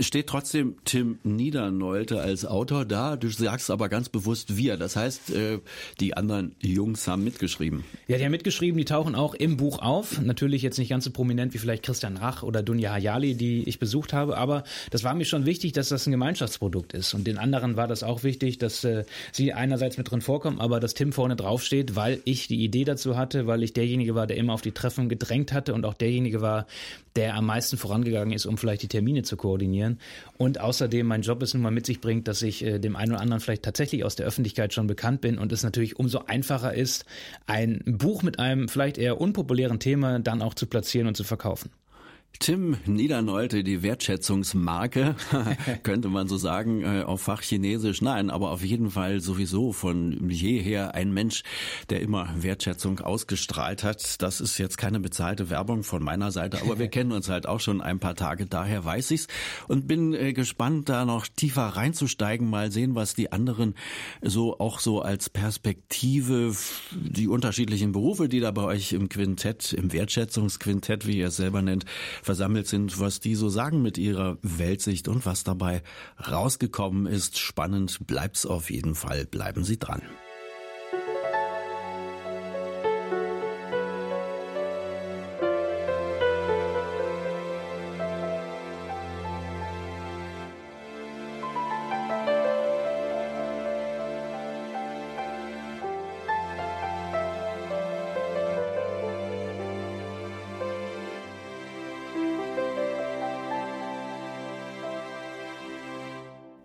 Steht 0.00 0.28
trotzdem 0.28 0.76
Tim 0.84 1.18
Niedernolte 1.24 2.20
als 2.20 2.44
Autor 2.44 2.84
da. 2.84 3.16
Du 3.16 3.28
sagst 3.28 3.70
aber 3.70 3.88
ganz 3.88 4.08
bewusst 4.08 4.56
wir. 4.56 4.76
Das 4.76 4.94
heißt, 4.94 5.30
äh, 5.30 5.58
die 6.00 6.16
anderen 6.16 6.54
Jungs 6.60 7.08
haben 7.08 7.24
mitgeschrieben. 7.24 7.84
Ja, 8.06 8.16
die 8.16 8.24
haben 8.24 8.30
mitgeschrieben, 8.30 8.78
die 8.78 8.84
tauchen 8.84 9.14
auch 9.14 9.34
im 9.34 9.56
Buch 9.56 9.80
auf. 9.80 10.20
Natürlich 10.20 10.62
jetzt 10.62 10.78
nicht 10.78 10.90
ganz 10.90 11.04
so 11.04 11.10
prominent 11.10 11.54
wie 11.54 11.58
vielleicht 11.58 11.82
Christian 11.82 12.16
Rach 12.16 12.42
oder 12.42 12.62
Dunja 12.62 12.92
Hayali, 12.92 13.34
die 13.34 13.68
ich 13.68 13.78
besucht 13.78 14.12
habe, 14.12 14.36
aber 14.36 14.64
das 14.90 15.04
war 15.04 15.14
mir 15.14 15.24
schon 15.24 15.46
wichtig, 15.46 15.72
dass 15.72 15.88
das 15.88 16.06
ein 16.06 16.12
Gemeinschaftsprodukt 16.12 16.92
ist. 16.92 17.14
Und 17.14 17.26
den 17.26 17.38
anderen 17.38 17.76
war 17.76 17.88
das 17.88 18.02
auch 18.02 18.22
wichtig, 18.22 18.58
dass 18.58 18.84
äh, 18.84 19.04
sie 19.32 19.52
einerseits 19.52 19.98
mit 19.98 20.10
drin 20.10 20.20
vorkommen, 20.20 20.60
aber 20.60 20.80
dass 20.80 20.94
Tim 20.94 21.12
vorne 21.12 21.36
drauf 21.36 21.64
steht, 21.64 21.96
weil 21.96 22.20
ich 22.24 22.46
die 22.46 22.62
Idee 22.62 22.84
dazu 22.84 23.16
hatte, 23.16 23.46
weil 23.46 23.62
ich 23.62 23.72
derjenige 23.72 24.14
war, 24.14 24.26
der 24.26 24.36
immer 24.36 24.52
auf 24.54 24.62
die 24.62 24.72
Treffen 24.72 25.08
gedrängt 25.08 25.52
hatte 25.52 25.74
und 25.74 25.84
auch 25.84 25.94
derjenige 25.94 26.40
war, 26.40 26.66
der 27.16 27.34
am 27.34 27.46
meisten 27.46 27.76
vorangegangen 27.76 28.32
ist, 28.32 28.46
um 28.46 28.58
vielleicht 28.58 28.82
die 28.82 28.88
Termine 28.88 29.22
zu 29.22 29.36
koordinieren. 29.36 29.87
Und 30.36 30.60
außerdem 30.60 31.06
mein 31.06 31.22
Job 31.22 31.42
ist 31.42 31.54
nun 31.54 31.62
mal 31.62 31.70
mit 31.70 31.86
sich 31.86 32.00
bringt, 32.00 32.28
dass 32.28 32.42
ich 32.42 32.64
äh, 32.64 32.78
dem 32.78 32.96
einen 32.96 33.12
oder 33.12 33.20
anderen 33.20 33.40
vielleicht 33.40 33.62
tatsächlich 33.62 34.04
aus 34.04 34.16
der 34.16 34.26
Öffentlichkeit 34.26 34.74
schon 34.74 34.86
bekannt 34.86 35.20
bin 35.20 35.38
und 35.38 35.52
es 35.52 35.62
natürlich 35.62 35.98
umso 35.98 36.20
einfacher 36.26 36.74
ist, 36.74 37.06
ein 37.46 37.82
Buch 37.86 38.22
mit 38.22 38.38
einem 38.38 38.68
vielleicht 38.68 38.98
eher 38.98 39.20
unpopulären 39.20 39.78
Thema 39.78 40.18
dann 40.18 40.42
auch 40.42 40.54
zu 40.54 40.66
platzieren 40.66 41.06
und 41.06 41.16
zu 41.16 41.24
verkaufen. 41.24 41.70
Tim 42.40 42.76
Niedernolte, 42.86 43.64
die 43.64 43.82
Wertschätzungsmarke, 43.82 45.16
könnte 45.82 46.08
man 46.08 46.28
so 46.28 46.36
sagen, 46.36 46.82
äh, 46.82 47.02
auf 47.02 47.20
Fachchinesisch. 47.22 48.00
Nein, 48.00 48.30
aber 48.30 48.52
auf 48.52 48.64
jeden 48.64 48.90
Fall 48.90 49.20
sowieso 49.20 49.72
von 49.72 50.30
jeher 50.30 50.94
ein 50.94 51.12
Mensch, 51.12 51.42
der 51.90 52.00
immer 52.00 52.28
Wertschätzung 52.36 53.00
ausgestrahlt 53.00 53.82
hat. 53.82 54.22
Das 54.22 54.40
ist 54.40 54.56
jetzt 54.58 54.78
keine 54.78 55.00
bezahlte 55.00 55.50
Werbung 55.50 55.82
von 55.82 56.02
meiner 56.02 56.30
Seite, 56.30 56.60
aber 56.62 56.78
wir 56.78 56.86
kennen 56.88 57.10
uns 57.10 57.28
halt 57.28 57.46
auch 57.48 57.58
schon 57.58 57.80
ein 57.80 57.98
paar 57.98 58.14
Tage, 58.14 58.46
daher 58.46 58.84
weiß 58.84 59.10
ich's 59.10 59.26
und 59.66 59.88
bin 59.88 60.14
äh, 60.14 60.32
gespannt, 60.32 60.88
da 60.88 61.04
noch 61.04 61.26
tiefer 61.26 61.66
reinzusteigen, 61.66 62.48
mal 62.48 62.70
sehen, 62.70 62.94
was 62.94 63.14
die 63.14 63.32
anderen 63.32 63.74
so 64.22 64.60
auch 64.60 64.78
so 64.78 65.02
als 65.02 65.28
Perspektive, 65.28 66.54
die 66.92 67.26
unterschiedlichen 67.26 67.90
Berufe, 67.90 68.28
die 68.28 68.38
da 68.38 68.52
bei 68.52 68.62
euch 68.62 68.92
im 68.92 69.08
Quintett, 69.08 69.72
im 69.72 69.92
Wertschätzungsquintett, 69.92 71.06
wie 71.06 71.18
ihr 71.18 71.28
es 71.28 71.36
selber 71.36 71.62
nennt, 71.62 71.84
versammelt 72.22 72.66
sind, 72.66 73.00
was 73.00 73.20
die 73.20 73.34
so 73.34 73.48
sagen 73.48 73.82
mit 73.82 73.98
ihrer 73.98 74.38
Weltsicht 74.42 75.08
und 75.08 75.26
was 75.26 75.44
dabei 75.44 75.82
rausgekommen 76.30 77.06
ist. 77.06 77.38
Spannend 77.38 78.06
bleibt's 78.06 78.46
auf 78.46 78.70
jeden 78.70 78.94
Fall. 78.94 79.26
Bleiben 79.26 79.64
Sie 79.64 79.78
dran. 79.78 80.02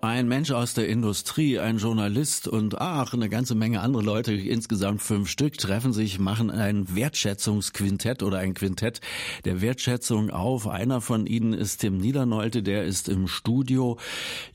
Ein 0.04 0.28
Mensch 0.28 0.52
aus 0.52 0.74
der 0.74 0.90
Industrie, 0.90 1.60
ein 1.60 1.78
Journalist 1.78 2.50
und 2.50 2.82
ach, 2.82 3.14
eine 3.14 3.30
ganze 3.30 3.56
Menge 3.56 3.80
andere 3.80 4.04
Leute, 4.04 4.34
insgesamt 4.34 5.02
fünf 5.02 5.30
Stück, 5.30 5.58
treffen 5.58 5.94
sich, 5.94 6.20
machen 6.20 6.52
ein 6.52 6.94
Wertschätzungsquintett 6.94 8.22
oder 8.22 8.40
ein 8.40 8.54
Quintett 8.54 9.00
der 9.46 9.62
Wertschätzung 9.62 10.30
auf. 10.30 10.68
Einer 10.68 11.00
von 11.00 11.26
ihnen 11.26 11.54
ist 11.54 11.78
Tim 11.78 12.00
Niedernolte, 12.00 12.64
der 12.64 12.84
ist 12.84 13.08
im 13.08 13.30
Studio. 13.30 13.98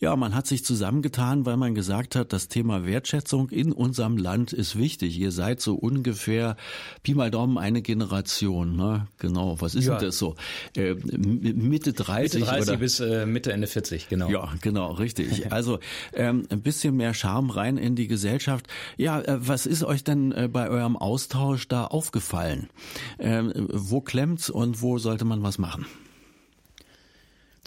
Ja, 0.01 0.17
man 0.17 0.35
hat 0.35 0.47
sich 0.47 0.67
zusammengetan, 0.67 1.47
weil 1.47 1.57
man 1.57 1.75
gesagt 1.75 2.15
hat, 2.15 2.35
das 2.35 2.49
Thema 2.49 2.85
Wertschätzung 2.85 3.49
in 3.49 3.73
unserem 3.73 4.19
Land 4.19 4.53
ist 4.53 4.77
wichtig. 4.77 5.19
Ihr 5.19 5.33
seid 5.33 5.63
so 5.63 5.77
ungefähr 5.77 6.59
Pi 7.03 7.15
mal 7.15 7.31
Daumen 7.31 7.57
eine 7.57 7.81
Generation, 7.81 8.77
ne? 8.77 9.07
Genau, 9.17 9.59
was 9.61 9.75
ist 9.75 9.87
ja. 9.87 9.95
denn 9.97 10.09
das 10.09 10.19
so? 10.19 10.37
Äh, 10.77 10.93
Mitte 10.93 11.95
30 11.95 12.41
Mitte 12.41 12.51
30 12.51 12.69
oder? 12.69 12.77
bis 12.77 13.01
äh, 13.01 13.25
Mitte 13.25 13.51
Ende 13.51 13.67
40, 13.67 14.11
genau. 14.11 14.29
Ja, 14.29 14.53
genau, 14.61 14.93
richtig. 14.93 15.38
Also 15.51 15.79
ähm, 16.13 16.45
ein 16.51 16.63
bisschen 16.63 16.97
mehr 16.97 17.15
Charme 17.15 17.51
rein 17.51 17.79
in 17.79 17.97
die 17.97 18.07
Gesellschaft. 18.07 18.69
Ja, 18.97 19.21
äh, 19.21 19.39
was 19.39 19.67
ist 19.67 19.83
euch 19.83 20.05
denn 20.05 20.33
äh, 20.33 20.49
bei 20.49 20.69
eurem 20.69 20.97
Austausch 20.97 21.69
da 21.69 21.85
aufgefallen? 21.85 22.69
Ähm, 23.19 23.53
wo 23.73 24.01
klemmt's 24.01 24.51
und 24.51 24.83
wo 24.83 24.99
sollte 24.99 25.25
man 25.25 25.43
was 25.43 25.59
machen? 25.59 25.87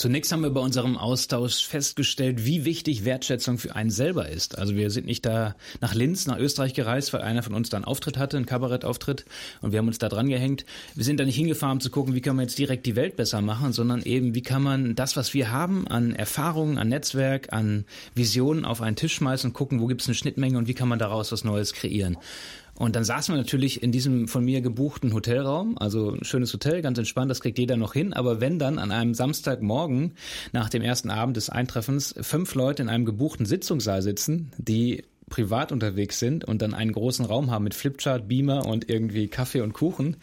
Zunächst 0.02 0.32
haben 0.32 0.42
wir 0.42 0.50
bei 0.50 0.62
unserem 0.62 0.98
Austausch 0.98 1.64
festgestellt, 1.64 2.44
wie 2.44 2.66
wichtig 2.66 3.06
Wertschätzung 3.06 3.60
für 3.60 3.76
einen 3.76 3.92
selber 3.92 4.30
ist. 4.30 4.58
Also 4.58 4.76
wir 4.76 4.90
sind 4.90 5.06
nicht 5.06 5.28
da 5.28 5.56
nach 5.80 5.94
Linz, 5.94 6.26
nach 6.26 6.40
Österreich 6.40 6.74
gereist, 6.74 7.14
weil 7.14 7.22
einer 7.22 7.44
von 7.44 7.54
uns 7.54 7.70
da 7.70 7.78
einen 7.78 7.86
Auftritt 7.86 8.18
hatte, 8.18 8.36
einen 8.36 8.48
Kabarettauftritt 8.48 9.26
und 9.62 9.74
wir 9.74 9.78
haben 9.78 9.86
uns 9.86 10.00
da 10.00 10.10
dran 10.10 10.28
gehängt. 10.28 10.66
Wir 10.96 11.04
sind 11.04 11.20
da 11.20 11.24
nicht 11.24 11.36
hingefahren, 11.36 11.74
um 11.74 11.82
zu 11.82 11.92
gucken, 11.92 12.16
wie 12.16 12.22
kann 12.22 12.36
man 12.36 12.46
jetzt 12.46 12.58
direkt 12.58 12.88
die 12.88 12.96
Welt 12.96 13.16
besser 13.16 13.42
machen, 13.42 13.74
sondern 13.74 14.02
eben, 14.02 14.34
wie 14.34 14.42
kann 14.42 14.64
man 14.64 14.96
das, 14.96 15.18
was 15.18 15.36
wir 15.36 15.52
haben 15.52 15.88
an 15.88 16.16
Erfahrungen, 16.16 16.80
an 16.80 16.90
Netzwerk, 16.90 17.54
an 17.54 17.86
Visionen 18.16 18.66
auf 18.66 18.82
einen 18.82 18.96
Tisch 18.96 19.14
schmeißen 19.14 19.52
und 19.52 19.54
gucken, 19.54 19.82
wo 19.82 19.86
gibt 19.86 20.02
es 20.02 20.08
eine 20.08 20.16
Schnittmenge 20.16 20.58
und 20.58 20.68
wie 20.68 20.74
kann 20.74 20.90
man 20.90 20.98
daraus 20.98 21.32
was 21.32 21.44
Neues 21.44 21.74
kreieren. 21.74 22.18
Und 22.82 22.96
dann 22.96 23.04
saßen 23.04 23.36
wir 23.36 23.40
natürlich 23.40 23.84
in 23.84 23.92
diesem 23.92 24.28
von 24.28 24.44
mir 24.44 24.62
gebuchten 24.62 25.14
Hotelraum, 25.14 25.78
also 25.78 26.14
ein 26.14 26.24
schönes 26.24 26.52
Hotel, 26.52 26.82
ganz 26.82 26.98
entspannt, 26.98 27.30
das 27.30 27.40
kriegt 27.40 27.60
jeder 27.60 27.78
noch 27.78 27.94
hin. 27.94 28.12
Aber 28.12 28.42
wenn 28.42 28.58
dann 28.58 28.80
an 28.80 28.92
einem 28.92 29.14
Samstagmorgen 29.14 30.14
nach 30.52 30.68
dem 30.68 30.82
ersten 30.82 31.12
Abend 31.12 31.38
des 31.38 31.52
Eintreffens 31.52 32.16
fünf 32.22 32.56
Leute 32.56 32.82
in 32.82 32.90
einem 32.90 33.06
gebuchten 33.06 33.46
Sitzungssaal 33.46 34.02
sitzen, 34.02 34.52
die 34.58 35.04
privat 35.30 35.72
unterwegs 35.72 36.18
sind 36.18 36.44
und 36.44 36.64
dann 36.64 36.74
einen 36.74 36.92
großen 36.92 37.24
Raum 37.24 37.52
haben 37.52 37.64
mit 37.64 37.76
Flipchart, 37.76 38.28
Beamer 38.28 38.66
und 38.66 38.90
irgendwie 38.90 39.28
Kaffee 39.28 39.62
und 39.62 39.74
Kuchen, 39.74 40.18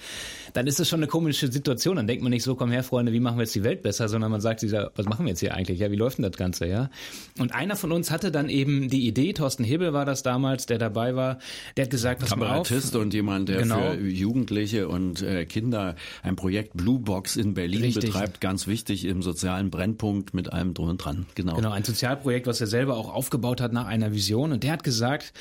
dann 0.52 0.66
ist 0.66 0.80
das 0.80 0.88
schon 0.88 1.00
eine 1.00 1.06
komische 1.06 1.50
Situation. 1.50 1.96
Dann 1.96 2.06
denkt 2.06 2.22
man 2.22 2.30
nicht 2.30 2.42
so, 2.42 2.54
komm 2.54 2.70
her, 2.70 2.82
Freunde, 2.82 3.12
wie 3.12 3.20
machen 3.20 3.38
wir 3.38 3.42
jetzt 3.42 3.54
die 3.54 3.64
Welt 3.64 3.82
besser, 3.82 4.08
sondern 4.08 4.30
man 4.30 4.40
sagt 4.40 4.60
sich, 4.60 4.72
was 4.72 5.06
machen 5.06 5.24
wir 5.24 5.30
jetzt 5.30 5.40
hier 5.40 5.54
eigentlich? 5.54 5.78
Ja, 5.78 5.90
wie 5.90 5.96
läuft 5.96 6.18
denn 6.18 6.24
das 6.24 6.36
Ganze, 6.36 6.66
ja? 6.66 6.90
Und 7.38 7.54
einer 7.54 7.76
von 7.76 7.92
uns 7.92 8.10
hatte 8.10 8.30
dann 8.30 8.48
eben 8.48 8.88
die 8.88 9.06
Idee, 9.06 9.32
Thorsten 9.32 9.64
Hebel 9.64 9.92
war 9.92 10.04
das 10.04 10.22
damals, 10.22 10.66
der 10.66 10.78
dabei 10.78 11.14
war, 11.14 11.38
der 11.76 11.84
hat 11.84 11.90
gesagt, 11.90 12.36
mal 12.36 12.58
auf. 12.58 12.94
und 12.94 13.14
jemand, 13.14 13.48
der 13.48 13.58
genau. 13.58 13.92
für 13.92 14.08
Jugendliche 14.08 14.88
und 14.88 15.22
äh, 15.22 15.46
Kinder 15.46 15.96
ein 16.22 16.36
Projekt 16.36 16.76
Blue 16.76 16.98
Box 16.98 17.36
in 17.36 17.54
Berlin 17.54 17.82
Richtig. 17.82 18.06
betreibt, 18.06 18.40
ganz 18.40 18.66
wichtig 18.66 19.04
im 19.04 19.22
sozialen 19.22 19.70
Brennpunkt 19.70 20.34
mit 20.34 20.52
allem 20.52 20.74
drum 20.74 20.88
und 20.88 20.98
dran. 20.98 21.26
Genau. 21.34 21.54
Genau, 21.54 21.70
ein 21.70 21.84
Sozialprojekt, 21.84 22.46
was 22.46 22.60
er 22.60 22.66
selber 22.66 22.96
auch 22.96 23.12
aufgebaut 23.12 23.60
hat 23.60 23.72
nach 23.72 23.86
einer 23.86 24.12
Vision 24.12 24.52
und 24.52 24.62
der 24.62 24.72
hat 24.72 24.84
gesagt, 24.84 25.32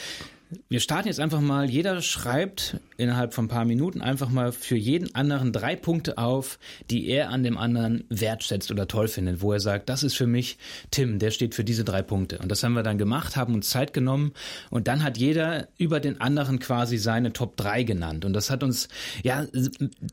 wir 0.70 0.80
starten 0.80 1.08
jetzt 1.08 1.20
einfach 1.20 1.42
mal, 1.42 1.70
jeder 1.70 2.02
schreibt 2.02 2.78
innerhalb 2.96 3.34
von 3.34 3.46
ein 3.46 3.50
paar 3.50 3.66
Minuten 3.66 4.02
einfach 4.02 4.30
mal 4.30 4.52
für 4.52 4.78
jeden 4.78 5.14
anderen 5.14 5.52
drei 5.52 5.76
Punkte 5.76 6.18
auf, 6.18 6.58
die 6.90 7.08
er 7.08 7.30
an 7.30 7.44
dem 7.44 7.58
anderen 7.58 8.06
wertschätzt 8.10 8.72
oder 8.72 8.88
toll 8.88 9.08
findet, 9.08 9.42
wo 9.42 9.52
er 9.52 9.60
sagt, 9.60 9.90
das 9.90 10.04
ist 10.04 10.16
für 10.16 10.26
mich 10.26 10.58
Tim, 10.90 11.20
der 11.20 11.32
steht 11.32 11.54
für 11.54 11.64
diese 11.64 11.84
drei 11.84 12.02
Punkte. 12.02 12.38
Und 12.40 12.50
das 12.50 12.64
haben 12.64 12.74
wir 12.74 12.84
dann 12.84 12.98
gemacht, 12.98 13.36
haben 13.36 13.54
uns 13.54 13.70
Zeit 13.70 13.94
genommen 13.94 14.32
und 14.70 14.88
dann 14.88 15.04
hat 15.04 15.18
jeder 15.18 15.68
über 15.78 16.00
den 16.00 16.22
anderen 16.22 16.60
quasi 16.60 16.98
seine 16.98 17.34
Top 17.34 17.58
3 17.58 17.84
genannt. 17.84 18.24
Und 18.24 18.34
das 18.34 18.50
hat 18.50 18.64
uns 18.64 18.88
ja 19.24 19.46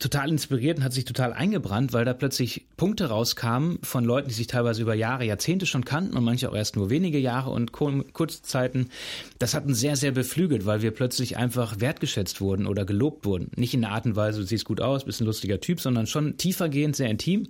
total 0.01 0.31
inspiriert 0.31 0.79
und 0.79 0.85
hat 0.85 0.92
sich 0.92 1.05
total 1.05 1.33
eingebrannt, 1.33 1.92
weil 1.92 2.05
da 2.05 2.12
plötzlich 2.12 2.66
Punkte 2.77 3.07
rauskamen 3.07 3.79
von 3.83 4.05
Leuten, 4.05 4.29
die 4.29 4.35
sich 4.35 4.49
teilweise 4.49 4.83
über 4.83 4.94
Jahre, 4.94 5.25
Jahrzehnte 5.25 5.66
schon 5.66 5.85
kannten 5.85 6.16
und 6.16 6.25
manche 6.25 6.51
auch 6.51 6.57
erst 6.57 6.75
nur 6.75 6.90
wenige 6.90 7.18
Jahre 7.18 7.51
und 7.51 7.70
kurze 7.73 8.42
Zeiten. 8.42 8.90
Das 9.38 9.55
hat 9.55 9.66
uns 9.66 9.79
sehr, 9.79 9.97
sehr 9.97 10.12
beflügelt, 10.24 10.64
weil 10.64 10.80
wir 10.80 10.90
plötzlich 10.90 11.37
einfach 11.37 11.80
wertgeschätzt 11.80 12.40
wurden 12.40 12.66
oder 12.66 12.87
gelobt 12.87 13.26
wurden. 13.26 13.50
Nicht 13.56 13.74
in 13.74 13.82
der 13.82 13.90
Art 13.90 14.06
und 14.06 14.16
Weise, 14.16 14.40
du 14.40 14.46
siehst 14.46 14.64
gut 14.64 14.80
aus, 14.80 15.04
bist 15.04 15.20
ein 15.20 15.26
lustiger 15.26 15.60
Typ, 15.60 15.80
sondern 15.80 16.06
schon 16.06 16.38
tiefergehend, 16.38 16.96
sehr 16.96 17.10
intim. 17.10 17.48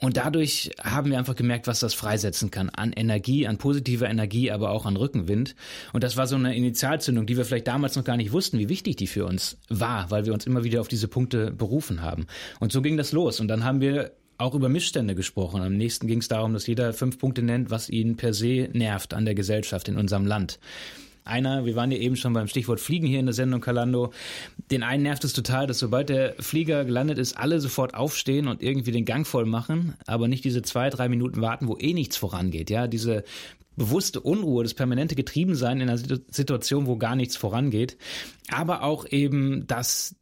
Und 0.00 0.16
dadurch 0.16 0.70
haben 0.82 1.10
wir 1.10 1.18
einfach 1.18 1.34
gemerkt, 1.34 1.66
was 1.66 1.80
das 1.80 1.92
freisetzen 1.92 2.50
kann 2.50 2.70
an 2.70 2.92
Energie, 2.92 3.46
an 3.46 3.58
positiver 3.58 4.08
Energie, 4.08 4.50
aber 4.50 4.70
auch 4.70 4.86
an 4.86 4.96
Rückenwind. 4.96 5.54
Und 5.92 6.02
das 6.02 6.16
war 6.16 6.26
so 6.26 6.36
eine 6.36 6.56
Initialzündung, 6.56 7.26
die 7.26 7.36
wir 7.36 7.44
vielleicht 7.44 7.66
damals 7.66 7.96
noch 7.96 8.04
gar 8.04 8.16
nicht 8.16 8.32
wussten, 8.32 8.58
wie 8.58 8.68
wichtig 8.68 8.96
die 8.96 9.08
für 9.08 9.26
uns 9.26 9.58
war, 9.68 10.10
weil 10.10 10.24
wir 10.24 10.32
uns 10.32 10.46
immer 10.46 10.64
wieder 10.64 10.80
auf 10.80 10.88
diese 10.88 11.08
Punkte 11.08 11.50
berufen 11.50 12.00
haben. 12.00 12.26
Und 12.60 12.72
so 12.72 12.80
ging 12.80 12.96
das 12.96 13.12
los. 13.12 13.40
Und 13.40 13.48
dann 13.48 13.64
haben 13.64 13.80
wir 13.80 14.12
auch 14.38 14.54
über 14.54 14.68
Missstände 14.68 15.16
gesprochen. 15.16 15.62
Am 15.62 15.76
nächsten 15.76 16.06
ging 16.06 16.20
es 16.20 16.28
darum, 16.28 16.54
dass 16.54 16.68
jeder 16.68 16.92
fünf 16.92 17.18
Punkte 17.18 17.42
nennt, 17.42 17.70
was 17.70 17.90
ihn 17.90 18.16
per 18.16 18.32
se 18.32 18.68
nervt 18.72 19.12
an 19.12 19.24
der 19.24 19.34
Gesellschaft 19.34 19.88
in 19.88 19.96
unserem 19.96 20.24
Land 20.24 20.60
einer, 21.28 21.64
wir 21.64 21.76
waren 21.76 21.90
ja 21.90 21.98
eben 21.98 22.16
schon 22.16 22.32
beim 22.32 22.48
Stichwort 22.48 22.80
Fliegen 22.80 23.06
hier 23.06 23.20
in 23.20 23.26
der 23.26 23.34
Sendung 23.34 23.60
Kalando, 23.60 24.12
den 24.70 24.82
einen 24.82 25.02
nervt 25.02 25.24
es 25.24 25.32
total, 25.32 25.66
dass 25.66 25.78
sobald 25.78 26.08
der 26.08 26.34
Flieger 26.40 26.84
gelandet 26.84 27.18
ist, 27.18 27.36
alle 27.36 27.60
sofort 27.60 27.94
aufstehen 27.94 28.48
und 28.48 28.62
irgendwie 28.62 28.92
den 28.92 29.04
Gang 29.04 29.26
voll 29.26 29.46
machen, 29.46 29.94
aber 30.06 30.28
nicht 30.28 30.44
diese 30.44 30.62
zwei, 30.62 30.90
drei 30.90 31.08
Minuten 31.08 31.40
warten, 31.40 31.68
wo 31.68 31.76
eh 31.78 31.94
nichts 31.94 32.16
vorangeht. 32.16 32.70
Ja, 32.70 32.86
diese 32.86 33.24
bewusste 33.76 34.20
Unruhe, 34.20 34.64
das 34.64 34.74
permanente 34.74 35.14
Getriebensein 35.14 35.80
in 35.80 35.88
einer 35.88 35.98
Situation, 35.98 36.86
wo 36.86 36.96
gar 36.96 37.16
nichts 37.16 37.36
vorangeht, 37.36 37.96
aber 38.50 38.82
auch 38.82 39.06
eben 39.08 39.66
das 39.66 40.16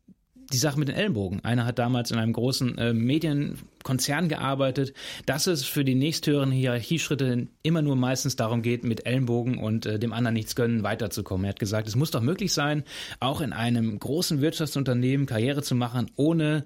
die 0.52 0.58
Sache 0.58 0.78
mit 0.78 0.88
den 0.88 0.96
Ellenbogen. 0.96 1.44
Einer 1.44 1.64
hat 1.64 1.78
damals 1.78 2.10
in 2.10 2.18
einem 2.18 2.32
großen 2.32 2.78
äh, 2.78 2.92
Medienkonzern 2.92 4.28
gearbeitet, 4.28 4.94
dass 5.26 5.46
es 5.46 5.64
für 5.64 5.84
die 5.84 5.94
nächsthöheren 5.94 6.50
Hierarchieschritte 6.50 7.48
immer 7.62 7.82
nur 7.82 7.96
meistens 7.96 8.36
darum 8.36 8.62
geht, 8.62 8.84
mit 8.84 9.06
Ellenbogen 9.06 9.58
und 9.58 9.86
äh, 9.86 9.98
dem 9.98 10.12
anderen 10.12 10.34
nichts 10.34 10.54
gönnen, 10.54 10.82
weiterzukommen. 10.82 11.44
Er 11.44 11.50
hat 11.50 11.58
gesagt, 11.58 11.88
es 11.88 11.96
muss 11.96 12.10
doch 12.10 12.22
möglich 12.22 12.52
sein, 12.52 12.84
auch 13.20 13.40
in 13.40 13.52
einem 13.52 13.98
großen 13.98 14.40
Wirtschaftsunternehmen 14.40 15.26
Karriere 15.26 15.62
zu 15.62 15.74
machen, 15.74 16.10
ohne 16.16 16.64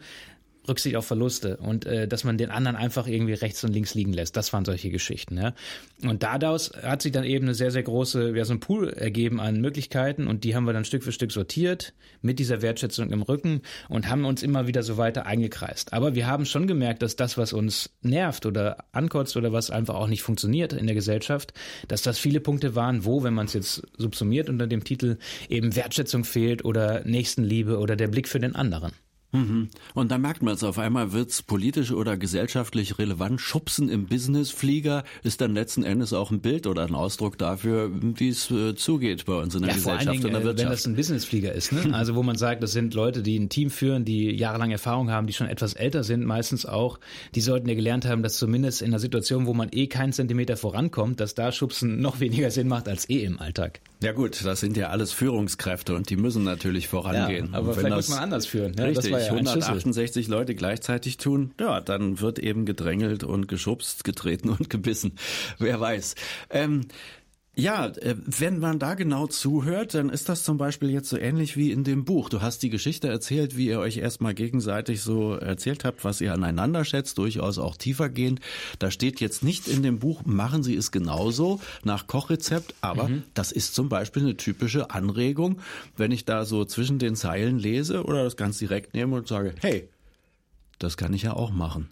Rücksicht 0.69 0.97
auf 0.97 1.07
Verluste 1.07 1.57
und 1.57 1.87
äh, 1.87 2.07
dass 2.07 2.25
man 2.25 2.39
den 2.39 2.51
anderen 2.51 2.77
einfach 2.77 3.07
irgendwie 3.07 3.33
rechts 3.33 3.65
und 3.65 3.73
links 3.73 3.95
liegen 3.95 4.13
lässt. 4.13 4.37
Das 4.37 4.53
waren 4.53 4.65
solche 4.65 4.91
Geschichten. 4.91 5.37
Ja? 5.37 5.55
Und 6.03 6.23
daraus 6.23 6.73
hat 6.83 7.03
sich 7.03 7.13
dann 7.13 7.25
eben 7.25 7.47
eine 7.47 7.55
sehr, 7.55 7.71
sehr 7.71 7.83
große, 7.83 8.37
ja, 8.37 8.45
so 8.45 8.53
ein 8.53 8.61
Pool 8.61 8.91
ergeben 8.91 9.41
an 9.41 9.61
Möglichkeiten 9.61 10.27
und 10.27 10.45
die 10.45 10.55
haben 10.55 10.65
wir 10.65 10.73
dann 10.73 10.85
Stück 10.85 11.03
für 11.03 11.13
Stück 11.13 11.33
sortiert 11.33 11.95
mit 12.23 12.39
dieser 12.39 12.63
Wertschätzung 12.63 13.11
im 13.11 13.23
Rücken 13.23 13.63
und 13.89 14.09
haben 14.09 14.25
uns 14.25 14.43
immer 14.43 14.67
wieder 14.67 14.83
so 14.83 14.97
weiter 14.97 15.27
eingekreist. 15.27 15.93
Aber 15.93 16.15
wir 16.15 16.27
haben 16.27 16.47
schon 16.47 16.67
gemerkt, 16.67 17.03
dass 17.03 17.17
das, 17.17 17.39
was 17.39 17.53
uns 17.53 17.91
nervt 18.03 18.47
oder 18.47 18.85
ankotzt 18.93 19.37
oder 19.37 19.53
was 19.53 19.71
einfach 19.71 19.95
auch 19.95 20.09
nicht 20.09 20.23
funktioniert 20.23 20.73
in 20.73 20.87
der 20.87 20.95
Gesellschaft, 20.95 21.55
dass 21.89 22.03
das 22.03 22.19
viele 22.19 22.41
Punkte 22.41 22.75
waren, 22.75 23.05
wo, 23.05 23.23
wenn 23.23 23.35
man 23.35 23.47
es 23.47 23.55
jetzt 23.55 23.83
subsumiert 23.97 24.49
unter 24.49 24.67
dem 24.67 24.85
Titel, 24.85 25.19
eben 25.49 25.75
Wertschätzung 25.75 26.25
fehlt 26.25 26.65
oder 26.65 27.05
Nächstenliebe 27.05 27.79
oder 27.79 27.97
der 27.97 28.09
Blick 28.09 28.29
für 28.29 28.41
den 28.41 28.55
anderen. 28.55 28.93
Mhm. 29.33 29.69
Und 29.95 30.11
da 30.11 30.19
merkt 30.19 30.43
man 30.43 30.55
es, 30.55 30.65
auf 30.65 30.79
einmal 30.79 31.13
wird's 31.13 31.43
politisch 31.43 31.93
oder 31.93 32.17
gesellschaftlich 32.17 32.99
relevant. 32.99 33.41
Schubsen 33.41 33.89
im 33.89 34.07
Businessflieger 34.07 35.05
ist 35.23 35.41
dann 35.41 35.55
letzten 35.55 35.85
Endes 35.85 36.13
auch 36.13 36.31
ein 36.31 36.41
Bild 36.41 36.67
oder 36.67 36.85
ein 36.85 36.95
Ausdruck 36.95 37.39
dafür, 37.39 37.91
wie 37.93 38.29
es 38.29 38.51
äh, 38.51 38.75
zugeht 38.75 39.27
bei 39.27 39.35
uns 39.35 39.55
in 39.55 39.63
der 39.63 39.71
ja, 39.71 39.77
Gesellschaft 39.77 40.05
vor 40.05 40.13
allen 40.13 40.21
Dingen, 40.21 40.27
und 40.27 40.33
der 40.33 40.45
Wirtschaft. 40.45 40.67
Wenn 40.67 40.73
das 40.73 40.87
ein 40.87 40.97
Businessflieger 40.97 41.53
ist, 41.53 41.73
ne? 41.73 41.89
also 41.95 42.15
wo 42.17 42.23
man 42.23 42.37
sagt, 42.37 42.63
das 42.63 42.73
sind 42.73 42.95
Leute, 42.95 43.23
die 43.23 43.39
ein 43.39 43.49
Team 43.49 43.71
führen, 43.71 44.05
die 44.05 44.31
jahrelang 44.35 44.71
Erfahrung 44.71 45.11
haben, 45.11 45.27
die 45.27 45.33
schon 45.33 45.47
etwas 45.47 45.75
älter 45.75 46.03
sind, 46.03 46.25
meistens 46.25 46.67
auch, 46.67 46.99
die 47.35 47.41
sollten 47.41 47.69
ja 47.69 47.75
gelernt 47.75 48.07
haben, 48.07 48.23
dass 48.23 48.37
zumindest 48.37 48.83
in 48.83 48.89
einer 48.89 48.99
Situation, 48.99 49.47
wo 49.47 49.55
man 49.55 49.69
eh 49.73 49.87
keinen 49.87 50.13
Zentimeter 50.13 50.57
vorankommt, 50.57 51.21
dass 51.21 51.35
da 51.35 51.53
Schubsen 51.53 52.01
noch 52.01 52.21
weniger 52.21 52.51
Sinn 52.51 52.69
macht 52.69 52.89
als 52.89 53.09
eh 53.09 53.23
im 53.25 53.39
Alltag. 53.39 53.81
Ja 54.03 54.13
gut, 54.13 54.45
das 54.45 54.61
sind 54.61 54.77
ja 54.77 54.89
alles 54.89 55.13
Führungskräfte 55.13 55.95
und 55.95 56.09
die 56.09 56.17
müssen 56.17 56.43
natürlich 56.43 56.89
vorangehen. 56.89 57.51
Ja, 57.53 57.59
aber 57.59 57.75
vielleicht 57.75 57.97
muss 57.97 58.09
man 58.09 58.19
anders 58.19 58.47
führen. 58.47 58.73
Ja, 58.79 58.85
richtig, 58.85 59.13
ja 59.27 59.33
168 59.33 60.29
Leute 60.29 60.55
gleichzeitig 60.55 61.17
tun, 61.17 61.53
ja, 61.61 61.81
dann 61.81 62.21
wird 62.21 62.39
eben 62.39 62.67
gedrängelt 62.67 63.25
und 63.25 63.49
geschubst, 63.49 64.05
getreten 64.05 64.51
und 64.51 64.71
gebissen. 64.71 65.13
Wer 65.59 65.81
weiß. 65.81 66.15
Ähm, 66.51 66.87
ja, 67.61 67.87
äh, 67.87 68.17
wenn 68.25 68.59
man 68.59 68.79
da 68.79 68.95
genau 68.95 69.27
zuhört, 69.27 69.95
dann 69.95 70.11
ist 70.11 70.29
das 70.29 70.43
zum 70.43 70.59
Beispiel 70.59 70.91
jetzt 70.91 71.09
so 71.09 71.17
ähnlich 71.17 71.57
wie 71.57 71.71
in 71.71 71.85
dem 71.85 72.05
Buch. 72.05 72.29
Du 72.29 72.41
hast 72.41 72.63
die 72.63 72.71
Geschichte 72.71 73.09
erzählt, 73.09 73.57
wie 73.57 73.67
ihr 73.67 73.79
euch 73.79 73.99
erstmal 73.99 74.35
gegenseitig 74.35 75.03
so 75.03 75.35
erzählt 75.35 75.85
habt, 75.85 76.05
was 76.05 76.21
ihr 76.21 76.33
aneinander 76.33 76.85
schätzt, 76.85 77.19
durchaus 77.19 77.59
auch 77.59 77.77
tiefergehend. 77.77 78.41
Da 78.79 78.91
steht 78.91 79.21
jetzt 79.21 79.45
nicht 79.45 79.69
in 79.69 79.83
dem 79.83 79.99
Buch, 79.99 80.23
machen 80.25 80.63
Sie 80.63 80.75
es 80.75 80.91
genauso 80.91 81.61
nach 81.85 82.07
Kochrezept, 82.07 82.75
aber 82.81 83.09
mhm. 83.09 83.23
das 83.35 83.53
ist 83.53 83.75
zum 83.75 83.89
Beispiel 83.89 84.23
eine 84.23 84.37
typische 84.37 84.91
Anregung, 84.91 85.59
wenn 85.97 86.13
ich 86.13 86.25
da 86.25 86.45
so 86.45 86.65
zwischen 86.65 86.99
den 86.99 87.15
Zeilen 87.15 87.59
lese 87.59 88.05
oder 88.05 88.25
das 88.25 88.37
ganz 88.37 88.59
direkt 88.59 88.95
nehme 88.95 89.17
und 89.17 89.29
sage, 89.29 89.55
hey, 89.61 89.89
das 90.79 90.97
kann 90.97 91.13
ich 91.13 91.23
ja 91.23 91.35
auch 91.35 91.51
machen. 91.51 91.91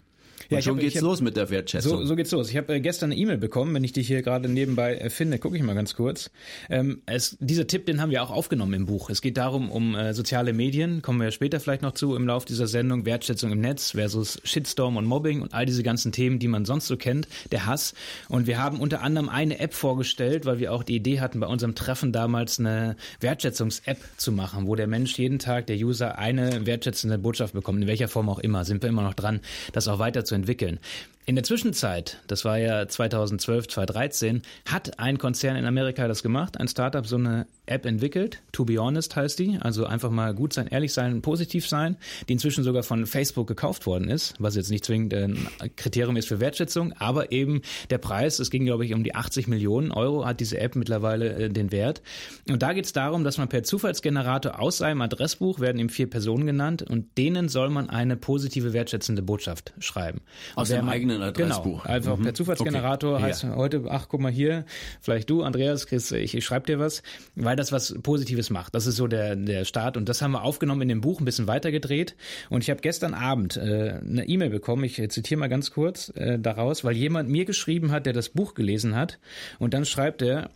Ja, 0.49 0.57
und 0.57 0.63
schon 0.63 0.75
hab, 0.77 0.81
geht's 0.81 0.95
hab, 0.95 1.03
los 1.03 1.21
mit 1.21 1.37
der 1.37 1.49
Wertschätzung. 1.51 1.99
So, 1.99 2.05
so 2.05 2.15
geht's 2.15 2.31
los. 2.31 2.49
Ich 2.49 2.57
habe 2.57 2.73
äh, 2.73 2.79
gestern 2.79 3.11
eine 3.11 3.19
E-Mail 3.19 3.37
bekommen, 3.37 3.73
wenn 3.75 3.83
ich 3.83 3.93
dich 3.93 4.07
hier 4.07 4.23
gerade 4.23 4.49
nebenbei 4.49 4.95
äh, 4.95 5.09
finde, 5.11 5.37
gucke 5.37 5.55
ich 5.55 5.61
mal 5.61 5.75
ganz 5.75 5.93
kurz. 5.93 6.31
Ähm, 6.71 7.03
es, 7.05 7.37
dieser 7.39 7.67
Tipp, 7.67 7.85
den 7.85 8.01
haben 8.01 8.09
wir 8.09 8.23
auch 8.23 8.31
aufgenommen 8.31 8.73
im 8.73 8.85
Buch. 8.87 9.11
Es 9.11 9.21
geht 9.21 9.37
darum, 9.37 9.69
um 9.69 9.95
äh, 9.95 10.13
soziale 10.15 10.53
Medien, 10.53 11.03
kommen 11.03 11.21
wir 11.21 11.29
später 11.29 11.59
vielleicht 11.59 11.83
noch 11.83 11.91
zu 11.91 12.15
im 12.15 12.25
Lauf 12.25 12.45
dieser 12.45 12.65
Sendung, 12.65 13.05
Wertschätzung 13.05 13.51
im 13.51 13.61
Netz 13.61 13.91
versus 13.91 14.41
Shitstorm 14.43 14.97
und 14.97 15.05
Mobbing 15.05 15.43
und 15.43 15.53
all 15.53 15.67
diese 15.67 15.83
ganzen 15.83 16.11
Themen, 16.11 16.39
die 16.39 16.47
man 16.47 16.65
sonst 16.65 16.87
so 16.87 16.97
kennt, 16.97 17.27
der 17.51 17.67
Hass. 17.67 17.93
Und 18.27 18.47
wir 18.47 18.57
haben 18.57 18.79
unter 18.79 19.01
anderem 19.01 19.29
eine 19.29 19.59
App 19.59 19.75
vorgestellt, 19.75 20.47
weil 20.47 20.57
wir 20.57 20.73
auch 20.73 20.81
die 20.81 20.95
Idee 20.95 21.19
hatten, 21.19 21.39
bei 21.41 21.47
unserem 21.47 21.75
Treffen 21.75 22.11
damals 22.11 22.59
eine 22.59 22.95
Wertschätzungs-App 23.19 23.99
zu 24.17 24.31
machen, 24.31 24.65
wo 24.65 24.75
der 24.75 24.87
Mensch 24.87 25.19
jeden 25.19 25.37
Tag, 25.37 25.67
der 25.67 25.77
User, 25.77 26.17
eine 26.17 26.65
wertschätzende 26.65 27.19
Botschaft 27.19 27.53
bekommt, 27.53 27.83
in 27.83 27.87
welcher 27.87 28.07
Form 28.07 28.29
auch 28.29 28.39
immer. 28.39 28.65
Sind 28.65 28.81
wir 28.81 28.89
immer 28.89 29.03
noch 29.03 29.13
dran, 29.13 29.41
das 29.73 29.87
auch 29.87 29.99
weiterzuentwickeln 29.99 30.38
entwickeln. 30.39 30.79
In 31.29 31.35
der 31.35 31.43
Zwischenzeit, 31.43 32.17
das 32.25 32.43
war 32.43 32.57
ja 32.57 32.87
2012, 32.87 33.67
2013, 33.67 34.41
hat 34.65 34.97
ein 34.97 35.19
Konzern 35.19 35.57
in 35.57 35.65
Amerika 35.65 36.07
das 36.07 36.23
gemacht, 36.23 36.59
ein 36.59 36.67
Startup 36.67 37.05
so 37.05 37.17
eine 37.17 37.45
App 37.67 37.85
entwickelt. 37.85 38.41
To 38.51 38.65
be 38.65 38.79
honest 38.79 39.15
heißt 39.15 39.37
die. 39.37 39.59
Also 39.61 39.85
einfach 39.85 40.09
mal 40.09 40.33
gut 40.33 40.53
sein, 40.53 40.65
ehrlich 40.65 40.91
sein, 40.91 41.21
positiv 41.21 41.67
sein, 41.67 41.97
die 42.27 42.33
inzwischen 42.33 42.63
sogar 42.63 42.81
von 42.81 43.05
Facebook 43.05 43.45
gekauft 43.45 43.85
worden 43.85 44.09
ist, 44.09 44.33
was 44.39 44.55
jetzt 44.55 44.71
nicht 44.71 44.83
zwingend 44.83 45.13
ein 45.13 45.47
Kriterium 45.75 46.17
ist 46.17 46.27
für 46.27 46.39
Wertschätzung, 46.39 46.93
aber 46.93 47.31
eben 47.31 47.61
der 47.91 47.99
Preis, 47.99 48.39
es 48.39 48.49
ging 48.49 48.65
glaube 48.65 48.83
ich 48.85 48.95
um 48.95 49.03
die 49.03 49.13
80 49.13 49.47
Millionen 49.47 49.91
Euro, 49.91 50.25
hat 50.25 50.39
diese 50.39 50.59
App 50.59 50.75
mittlerweile 50.75 51.33
äh, 51.35 51.49
den 51.49 51.71
Wert. 51.71 52.01
Und 52.49 52.63
da 52.63 52.73
geht 52.73 52.85
es 52.85 52.93
darum, 52.93 53.23
dass 53.23 53.37
man 53.37 53.49
per 53.49 53.61
Zufallsgenerator 53.61 54.59
aus 54.59 54.79
seinem 54.79 55.01
Adressbuch 55.01 55.59
werden 55.59 55.77
eben 55.77 55.89
vier 55.89 56.09
Personen 56.09 56.47
genannt 56.47 56.81
und 56.81 57.19
denen 57.19 57.49
soll 57.49 57.69
man 57.69 57.87
eine 57.87 58.17
positive, 58.17 58.73
wertschätzende 58.73 59.21
Botschaft 59.21 59.73
schreiben. 59.77 60.21
Aus 60.55 60.69
dem 60.69 60.89
eigenen 60.89 61.18
ein 61.21 61.29
Adressbuch. 61.29 61.83
Genau, 61.83 61.93
einfach 61.93 62.17
mhm. 62.17 62.23
per 62.23 62.33
Zufallsgenerator 62.33 63.15
okay. 63.15 63.23
heißt 63.23 63.43
ja. 63.43 63.55
heute, 63.55 63.83
ach 63.89 64.07
guck 64.09 64.21
mal 64.21 64.31
hier, 64.31 64.65
vielleicht 65.01 65.29
du, 65.29 65.43
Andreas, 65.43 65.87
Chris, 65.87 66.11
ich, 66.11 66.35
ich 66.35 66.45
schreibe 66.45 66.65
dir 66.65 66.79
was, 66.79 67.03
weil 67.35 67.55
das 67.55 67.71
was 67.71 67.95
Positives 68.01 68.49
macht. 68.49 68.75
Das 68.75 68.87
ist 68.87 68.95
so 68.95 69.07
der, 69.07 69.35
der 69.35 69.65
Start 69.65 69.97
und 69.97 70.09
das 70.09 70.21
haben 70.21 70.31
wir 70.31 70.43
aufgenommen 70.43 70.81
in 70.81 70.89
dem 70.89 71.01
Buch, 71.01 71.19
ein 71.19 71.25
bisschen 71.25 71.47
weitergedreht 71.47 72.15
und 72.49 72.63
ich 72.63 72.69
habe 72.69 72.81
gestern 72.81 73.13
Abend 73.13 73.57
äh, 73.57 73.99
eine 74.01 74.27
E-Mail 74.27 74.49
bekommen, 74.49 74.83
ich 74.83 74.95
zitiere 75.09 75.39
mal 75.39 75.47
ganz 75.47 75.71
kurz 75.71 76.09
äh, 76.15 76.39
daraus, 76.39 76.83
weil 76.83 76.95
jemand 76.95 77.29
mir 77.29 77.45
geschrieben 77.45 77.91
hat, 77.91 78.05
der 78.05 78.13
das 78.13 78.29
Buch 78.29 78.53
gelesen 78.53 78.95
hat 78.95 79.19
und 79.59 79.73
dann 79.73 79.85
schreibt 79.85 80.21
er, 80.21 80.49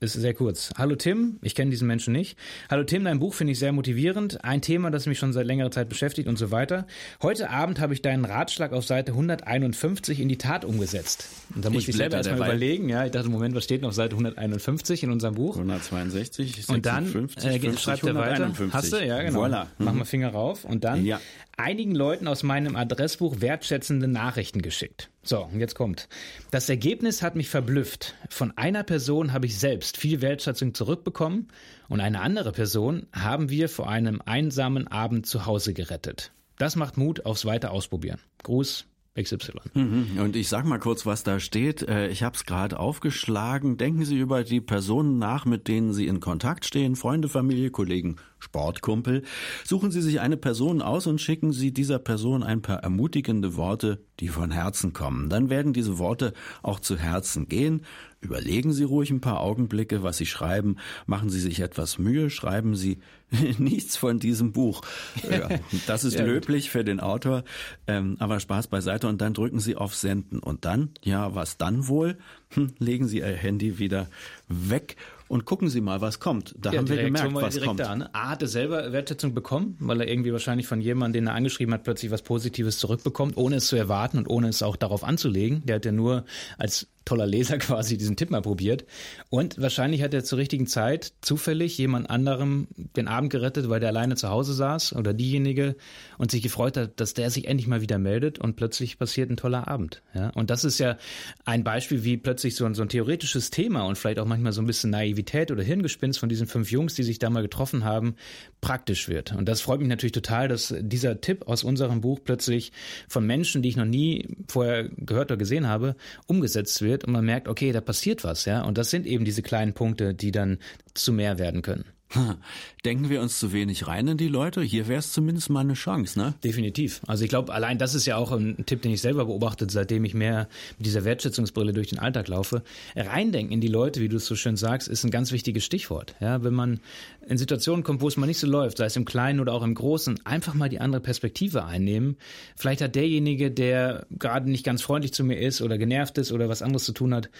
ist 0.00 0.14
sehr 0.14 0.32
kurz. 0.32 0.70
Hallo 0.78 0.96
Tim, 0.96 1.38
ich 1.42 1.54
kenne 1.54 1.70
diesen 1.70 1.86
Menschen 1.86 2.14
nicht. 2.14 2.38
Hallo 2.70 2.84
Tim, 2.84 3.04
dein 3.04 3.18
Buch 3.18 3.34
finde 3.34 3.52
ich 3.52 3.58
sehr 3.58 3.70
motivierend. 3.72 4.42
Ein 4.42 4.62
Thema, 4.62 4.90
das 4.90 5.04
mich 5.04 5.18
schon 5.18 5.34
seit 5.34 5.46
längerer 5.46 5.70
Zeit 5.70 5.90
beschäftigt 5.90 6.26
und 6.26 6.38
so 6.38 6.50
weiter. 6.50 6.86
Heute 7.20 7.50
Abend 7.50 7.80
habe 7.80 7.92
ich 7.92 8.00
deinen 8.00 8.24
Ratschlag 8.24 8.72
auf 8.72 8.86
Seite 8.86 9.12
151 9.12 10.20
in 10.20 10.30
die 10.30 10.38
Tat 10.38 10.64
umgesetzt. 10.64 11.28
Und 11.54 11.66
da 11.66 11.68
muss 11.68 11.82
ich, 11.82 11.90
ich 11.90 11.96
selber 11.96 12.16
erstmal 12.16 12.38
überlegen. 12.38 12.88
Ja, 12.88 13.04
ich 13.04 13.10
dachte, 13.10 13.28
Moment, 13.28 13.54
was 13.54 13.64
steht 13.64 13.82
noch 13.82 13.90
auf 13.90 13.94
Seite 13.94 14.14
151 14.14 15.02
in 15.02 15.10
unserem 15.10 15.34
Buch? 15.34 15.56
162, 15.56 16.46
56, 16.46 16.74
Und 16.74 16.86
dann 16.86 17.06
50, 17.06 17.44
äh, 17.44 17.58
50, 17.60 17.80
schreibt 17.82 18.04
er 18.04 18.14
weiter. 18.14 18.52
Hast 18.72 18.92
du? 18.94 19.06
Ja, 19.06 19.20
genau. 19.20 19.44
Voilà. 19.44 19.64
Mhm. 19.64 19.84
Mach 19.84 19.92
mal 19.92 20.04
Finger 20.06 20.30
rauf. 20.30 20.64
Und 20.64 20.82
dann 20.82 21.04
ja. 21.04 21.20
Einigen 21.60 21.94
Leuten 21.94 22.26
aus 22.26 22.42
meinem 22.42 22.76
Adressbuch 22.76 23.40
wertschätzende 23.40 24.08
Nachrichten 24.08 24.62
geschickt. 24.62 25.10
So, 25.22 25.44
und 25.44 25.60
jetzt 25.60 25.74
kommt. 25.74 26.08
Das 26.50 26.68
Ergebnis 26.68 27.22
hat 27.22 27.36
mich 27.36 27.48
verblüfft. 27.48 28.14
Von 28.28 28.56
einer 28.56 28.82
Person 28.82 29.32
habe 29.32 29.46
ich 29.46 29.58
selbst 29.58 29.96
viel 29.96 30.22
Wertschätzung 30.22 30.74
zurückbekommen 30.74 31.48
und 31.88 32.00
eine 32.00 32.20
andere 32.20 32.52
Person 32.52 33.06
haben 33.12 33.50
wir 33.50 33.68
vor 33.68 33.88
einem 33.88 34.20
einsamen 34.24 34.88
Abend 34.88 35.26
zu 35.26 35.46
Hause 35.46 35.74
gerettet. 35.74 36.32
Das 36.58 36.76
macht 36.76 36.96
Mut 36.96 37.24
aufs 37.26 37.44
weiter 37.44 37.70
Ausprobieren. 37.70 38.20
Gruß, 38.42 38.86
XY. 39.20 39.52
Mhm. 39.74 40.18
Und 40.20 40.36
ich 40.36 40.48
sag 40.48 40.64
mal 40.64 40.78
kurz, 40.78 41.06
was 41.06 41.22
da 41.22 41.40
steht. 41.40 41.82
Äh, 41.82 42.08
ich 42.08 42.22
habe 42.22 42.36
es 42.36 42.44
gerade 42.44 42.78
aufgeschlagen. 42.78 43.76
Denken 43.76 44.04
Sie 44.04 44.18
über 44.18 44.44
die 44.44 44.60
Personen 44.60 45.18
nach, 45.18 45.44
mit 45.44 45.68
denen 45.68 45.92
Sie 45.92 46.06
in 46.06 46.20
Kontakt 46.20 46.64
stehen, 46.64 46.96
Freunde, 46.96 47.28
Familie, 47.28 47.70
Kollegen 47.70 48.16
Sportkumpel. 48.40 49.22
Suchen 49.64 49.90
Sie 49.90 50.02
sich 50.02 50.20
eine 50.20 50.36
Person 50.36 50.82
aus 50.82 51.06
und 51.06 51.20
schicken 51.20 51.52
Sie 51.52 51.72
dieser 51.72 51.98
Person 51.98 52.42
ein 52.42 52.62
paar 52.62 52.78
ermutigende 52.78 53.54
Worte, 53.56 54.00
die 54.18 54.28
von 54.28 54.50
Herzen 54.50 54.92
kommen. 54.92 55.28
Dann 55.28 55.50
werden 55.50 55.72
diese 55.72 55.98
Worte 55.98 56.32
auch 56.62 56.80
zu 56.80 56.96
Herzen 56.96 57.48
gehen. 57.48 57.82
Überlegen 58.22 58.72
Sie 58.72 58.84
ruhig 58.84 59.10
ein 59.10 59.20
paar 59.20 59.40
Augenblicke, 59.40 60.02
was 60.02 60.18
Sie 60.18 60.26
schreiben. 60.26 60.76
Machen 61.06 61.30
Sie 61.30 61.40
sich 61.40 61.60
etwas 61.60 61.98
Mühe. 61.98 62.28
Schreiben 62.28 62.76
Sie 62.76 62.98
nichts 63.58 63.96
von 63.96 64.18
diesem 64.18 64.52
Buch. 64.52 64.82
Ja, 65.30 65.48
das 65.86 66.04
ist 66.04 66.14
ja, 66.18 66.24
löblich 66.24 66.64
gut. 66.64 66.72
für 66.72 66.84
den 66.84 67.00
Autor. 67.00 67.44
Ähm, 67.86 68.16
aber 68.18 68.40
Spaß 68.40 68.66
beiseite. 68.66 69.06
Und 69.08 69.20
dann 69.20 69.32
drücken 69.32 69.60
Sie 69.60 69.76
auf 69.76 69.94
Senden. 69.94 70.38
Und 70.38 70.64
dann, 70.64 70.90
ja, 71.02 71.34
was 71.34 71.56
dann 71.56 71.88
wohl? 71.88 72.18
Hm, 72.50 72.72
legen 72.78 73.06
Sie 73.06 73.18
Ihr 73.18 73.26
Handy 73.26 73.78
wieder 73.78 74.08
weg 74.48 74.96
und 75.30 75.44
gucken 75.44 75.68
Sie 75.68 75.80
mal, 75.80 76.00
was 76.00 76.18
kommt. 76.18 76.56
Da 76.58 76.72
ja, 76.72 76.78
haben 76.78 76.88
wir 76.88 77.04
gemerkt, 77.04 77.32
was 77.34 77.60
kommt. 77.60 77.78
Da, 77.78 77.94
ne? 77.94 78.12
A 78.12 78.30
hatte 78.30 78.48
selber 78.48 78.90
Wertschätzung 78.90 79.32
bekommen, 79.32 79.76
weil 79.78 80.00
er 80.00 80.08
irgendwie 80.08 80.32
wahrscheinlich 80.32 80.66
von 80.66 80.80
jemandem, 80.80 81.22
den 81.22 81.28
er 81.28 81.34
angeschrieben 81.34 81.72
hat, 81.72 81.84
plötzlich 81.84 82.10
was 82.10 82.22
Positives 82.22 82.78
zurückbekommt, 82.80 83.36
ohne 83.36 83.56
es 83.56 83.68
zu 83.68 83.76
erwarten 83.76 84.18
und 84.18 84.28
ohne 84.28 84.48
es 84.48 84.60
auch 84.64 84.74
darauf 84.74 85.04
anzulegen. 85.04 85.62
Der 85.64 85.76
hat 85.76 85.84
ja 85.84 85.92
nur 85.92 86.24
als 86.58 86.88
toller 87.04 87.26
Leser 87.26 87.58
quasi 87.58 87.96
diesen 87.96 88.16
Tipp 88.16 88.30
mal 88.30 88.42
probiert. 88.42 88.84
Und 89.28 89.60
wahrscheinlich 89.60 90.02
hat 90.02 90.14
er 90.14 90.24
zur 90.24 90.38
richtigen 90.38 90.66
Zeit 90.66 91.12
zufällig 91.20 91.76
jemand 91.78 92.10
anderem 92.10 92.68
den 92.96 93.08
Abend 93.08 93.30
gerettet, 93.30 93.68
weil 93.68 93.80
der 93.80 93.90
alleine 93.90 94.16
zu 94.16 94.28
Hause 94.28 94.52
saß 94.52 94.94
oder 94.94 95.12
diejenige 95.12 95.76
und 96.18 96.30
sich 96.30 96.42
gefreut 96.42 96.76
hat, 96.76 97.00
dass 97.00 97.14
der 97.14 97.30
sich 97.30 97.46
endlich 97.46 97.66
mal 97.66 97.80
wieder 97.80 97.98
meldet 97.98 98.38
und 98.38 98.56
plötzlich 98.56 98.98
passiert 98.98 99.30
ein 99.30 99.36
toller 99.36 99.68
Abend. 99.68 100.02
Ja? 100.14 100.30
Und 100.30 100.50
das 100.50 100.64
ist 100.64 100.78
ja 100.78 100.96
ein 101.44 101.64
Beispiel, 101.64 102.04
wie 102.04 102.16
plötzlich 102.16 102.54
so 102.54 102.64
ein, 102.64 102.74
so 102.74 102.82
ein 102.82 102.88
theoretisches 102.88 103.50
Thema 103.50 103.82
und 103.82 103.96
vielleicht 103.96 104.18
auch 104.18 104.26
manchmal 104.26 104.52
so 104.52 104.60
ein 104.60 104.66
bisschen 104.66 104.90
Naivität 104.90 105.50
oder 105.50 105.62
Hirngespinst 105.62 106.18
von 106.18 106.28
diesen 106.28 106.46
fünf 106.46 106.70
Jungs, 106.70 106.94
die 106.94 107.02
sich 107.02 107.18
da 107.18 107.30
mal 107.30 107.42
getroffen 107.42 107.84
haben, 107.84 108.16
praktisch 108.60 109.08
wird. 109.08 109.32
Und 109.32 109.48
das 109.48 109.60
freut 109.60 109.80
mich 109.80 109.88
natürlich 109.88 110.12
total, 110.12 110.48
dass 110.48 110.74
dieser 110.78 111.20
Tipp 111.20 111.48
aus 111.48 111.64
unserem 111.64 112.00
Buch 112.00 112.20
plötzlich 112.22 112.72
von 113.08 113.26
Menschen, 113.26 113.62
die 113.62 113.70
ich 113.70 113.76
noch 113.76 113.84
nie 113.84 114.28
vorher 114.48 114.88
gehört 114.88 115.30
oder 115.30 115.38
gesehen 115.38 115.66
habe, 115.66 115.96
umgesetzt 116.26 116.82
wird 116.82 116.89
und 117.04 117.12
man 117.12 117.24
merkt, 117.24 117.48
okay, 117.48 117.72
da 117.72 117.80
passiert 117.80 118.24
was, 118.24 118.44
ja. 118.44 118.62
Und 118.62 118.78
das 118.78 118.90
sind 118.90 119.06
eben 119.06 119.24
diese 119.24 119.42
kleinen 119.42 119.74
Punkte, 119.74 120.14
die 120.14 120.30
dann 120.30 120.58
zu 120.94 121.12
mehr 121.12 121.38
werden 121.38 121.62
können. 121.62 121.84
Denken 122.84 123.08
wir 123.08 123.20
uns 123.20 123.38
zu 123.38 123.52
wenig 123.52 123.86
rein 123.86 124.08
in 124.08 124.16
die 124.16 124.28
Leute? 124.28 124.62
Hier 124.62 124.88
wäre 124.88 124.98
es 124.98 125.12
zumindest 125.12 125.50
mal 125.50 125.60
eine 125.60 125.74
Chance, 125.74 126.18
ne? 126.18 126.34
Definitiv. 126.42 127.00
Also 127.06 127.24
ich 127.24 127.30
glaube, 127.30 127.52
allein 127.52 127.78
das 127.78 127.94
ist 127.94 128.06
ja 128.06 128.16
auch 128.16 128.32
ein 128.32 128.64
Tipp, 128.66 128.82
den 128.82 128.92
ich 128.92 129.00
selber 129.00 129.26
beobachtet, 129.26 129.70
seitdem 129.70 130.04
ich 130.04 130.14
mehr 130.14 130.48
mit 130.78 130.86
dieser 130.86 131.04
Wertschätzungsbrille 131.04 131.72
durch 131.72 131.88
den 131.88 131.98
Alltag 131.98 132.28
laufe. 132.28 132.62
Reindenken 132.96 133.52
in 133.52 133.60
die 133.60 133.68
Leute, 133.68 134.00
wie 134.00 134.08
du 134.08 134.16
es 134.16 134.26
so 134.26 134.34
schön 134.34 134.56
sagst, 134.56 134.88
ist 134.88 135.04
ein 135.04 135.10
ganz 135.10 135.30
wichtiges 135.30 135.64
Stichwort. 135.64 136.14
Ja, 136.20 136.42
wenn 136.42 136.54
man 136.54 136.80
in 137.28 137.38
Situationen 137.38 137.84
kommt, 137.84 138.00
wo 138.00 138.08
es 138.08 138.16
mal 138.16 138.26
nicht 138.26 138.38
so 138.38 138.46
läuft, 138.46 138.78
sei 138.78 138.86
es 138.86 138.96
im 138.96 139.04
Kleinen 139.04 139.38
oder 139.38 139.52
auch 139.52 139.62
im 139.62 139.74
Großen, 139.74 140.24
einfach 140.26 140.54
mal 140.54 140.68
die 140.68 140.80
andere 140.80 141.00
Perspektive 141.00 141.64
einnehmen. 141.64 142.16
Vielleicht 142.56 142.80
hat 142.80 142.96
derjenige, 142.96 143.50
der 143.50 144.06
gerade 144.18 144.50
nicht 144.50 144.64
ganz 144.64 144.82
freundlich 144.82 145.12
zu 145.12 145.22
mir 145.22 145.38
ist 145.38 145.62
oder 145.62 145.78
genervt 145.78 146.18
ist 146.18 146.32
oder 146.32 146.48
was 146.48 146.62
anderes 146.62 146.84
zu 146.84 146.92
tun 146.92 147.14
hat, 147.14 147.30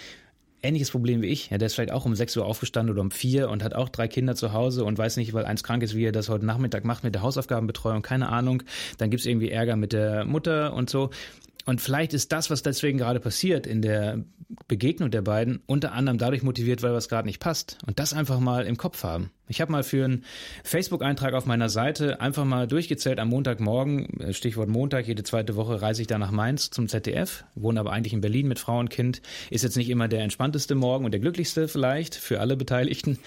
ähnliches 0.63 0.91
Problem 0.91 1.23
wie 1.23 1.29
ich. 1.29 1.51
Ja, 1.51 1.59
der 1.59 1.67
ist 1.67 1.75
vielleicht 1.75 1.93
auch 1.93 2.05
um 2.05 2.15
6 2.15 2.37
Uhr 2.37 2.45
aufgestanden 2.45 2.93
oder 2.93 3.03
um 3.03 3.11
4 3.11 3.49
und 3.49 3.63
hat 3.63 3.75
auch 3.75 3.89
drei 3.89 4.09
Kinder 4.09 4.35
zu 4.35 4.53
Hause 4.53 4.85
und 4.85 4.99
weiß 4.99 5.17
nicht, 5.17 5.33
weil 5.33 5.45
eins 5.45 5.63
krank 5.63 5.83
ist, 5.83 5.95
wie 5.95 6.05
er 6.05 6.13
das 6.13 6.29
heute 6.29 6.47
Nachmittag 6.47 6.85
macht 6.85 7.05
mit 7.05 7.15
der 7.15 7.23
Hausaufgabenbetreuung, 7.23 8.03
keine 8.03 8.29
Ahnung. 8.29 8.63
Dann 8.99 9.11
gibt's 9.11 9.27
irgendwie 9.27 9.51
Ärger 9.51 9.77
mit 9.77 9.93
der 9.93 10.25
Mutter 10.25 10.75
und 10.75 10.91
so. 10.91 11.11
Und 11.67 11.81
vielleicht 11.81 12.15
ist 12.15 12.33
das, 12.33 12.51
was 12.51 12.63
deswegen 12.63 12.99
gerade 12.99 13.21
passiert 13.21 13.67
in 13.67 13.83
der 13.83 14.25
Begegnung 14.67 15.11
der 15.11 15.23
beiden, 15.23 15.63
unter 15.67 15.93
anderem 15.93 16.19
dadurch 16.19 16.43
motiviert, 16.43 16.83
weil 16.83 16.93
was 16.93 17.09
gerade 17.09 17.27
nicht 17.27 17.41
passt. 17.41 17.79
Und 17.87 17.99
das 17.99 18.13
einfach 18.13 18.41
mal 18.41 18.67
im 18.67 18.77
Kopf 18.77 19.05
haben. 19.05 19.31
Ich 19.49 19.61
habe 19.61 19.73
mal 19.73 19.83
für 19.83 20.05
einen 20.05 20.25
Facebook-Eintrag 20.65 21.35
auf 21.35 21.45
meiner 21.45 21.69
Seite 21.69 22.21
einfach 22.21 22.45
mal 22.45 22.67
durchgezählt 22.67 23.19
am 23.19 23.29
Montagmorgen, 23.29 24.21
äh, 24.21 24.33
Stichwort 24.33 24.69
Montag, 24.69 25.07
jede 25.07 25.23
zweite 25.23 25.57
Woche 25.57 25.83
reise 25.83 26.03
ich 26.03 26.09
da 26.09 26.19
nach 26.19 26.31
Mainz 26.31 26.71
zum 26.71 26.89
ZDF, 26.89 27.45
wohne 27.55 27.81
aber 27.81 27.93
eigentlich 27.93 28.13
in 28.13 28.21
Berlin 28.21 28.49
mit 28.49 28.59
Frau 28.59 28.79
und 28.79 28.91
Kind. 28.91 29.23
Ist 29.51 29.65
jetzt 29.65 29.77
nicht 29.77 29.91
immer 29.91 30.09
der 30.09 30.23
entspannteste 30.23 30.75
Morgen 30.75 31.05
und 31.05 31.11
der 31.11 31.21
glücklichste 31.21 31.69
vielleicht 31.69 32.15
für 32.15 32.41
alle 32.41 32.57
Beteiligten. 32.57 33.19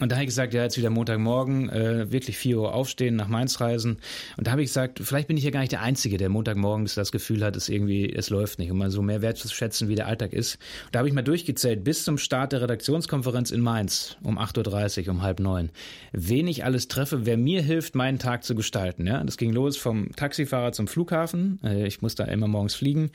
Und 0.00 0.10
da 0.10 0.16
habe 0.16 0.24
ich 0.24 0.30
gesagt, 0.30 0.54
ja, 0.54 0.64
jetzt 0.64 0.76
wieder 0.76 0.90
Montagmorgen, 0.90 1.68
äh, 1.68 2.10
wirklich 2.10 2.36
4 2.36 2.58
Uhr 2.58 2.74
aufstehen, 2.74 3.14
nach 3.14 3.28
Mainz 3.28 3.60
reisen. 3.60 3.98
Und 4.36 4.46
da 4.46 4.50
habe 4.50 4.62
ich 4.62 4.68
gesagt, 4.68 5.00
vielleicht 5.00 5.28
bin 5.28 5.36
ich 5.36 5.44
ja 5.44 5.50
gar 5.50 5.60
nicht 5.60 5.70
der 5.70 5.82
Einzige, 5.82 6.16
der 6.16 6.30
Montagmorgens 6.30 6.94
das 6.94 7.12
Gefühl 7.12 7.44
hat, 7.44 7.54
es 7.54 7.68
irgendwie, 7.68 8.12
es 8.12 8.28
läuft 8.28 8.58
nicht, 8.58 8.72
um 8.72 8.78
mal 8.78 8.90
so 8.90 9.02
mehr 9.02 9.22
wertzuschätzen, 9.22 9.88
wie 9.88 9.94
der 9.94 10.08
Alltag 10.08 10.32
ist. 10.32 10.56
Und 10.86 10.94
da 10.94 10.98
habe 10.98 11.08
ich 11.08 11.14
mal 11.14 11.22
durchgezählt, 11.22 11.84
bis 11.84 12.02
zum 12.02 12.18
Start 12.18 12.52
der 12.52 12.62
Redaktionskonferenz 12.62 13.52
in 13.52 13.60
Mainz 13.60 14.16
um 14.24 14.36
8.30 14.36 15.06
Uhr, 15.06 15.12
um 15.12 15.22
halb 15.22 15.38
neun, 15.38 15.70
wen 16.12 16.48
ich 16.48 16.64
alles 16.64 16.88
treffe, 16.88 17.24
wer 17.24 17.36
mir 17.36 17.62
hilft, 17.62 17.94
meinen 17.94 18.18
Tag 18.18 18.42
zu 18.42 18.56
gestalten. 18.56 19.06
Ja, 19.06 19.22
Das 19.22 19.36
ging 19.36 19.52
los 19.52 19.76
vom 19.76 20.10
Taxifahrer 20.16 20.72
zum 20.72 20.88
Flughafen. 20.88 21.60
Äh, 21.62 21.86
ich 21.86 22.02
muss 22.02 22.16
da 22.16 22.24
immer 22.24 22.48
morgens 22.48 22.74
fliegen. 22.74 23.12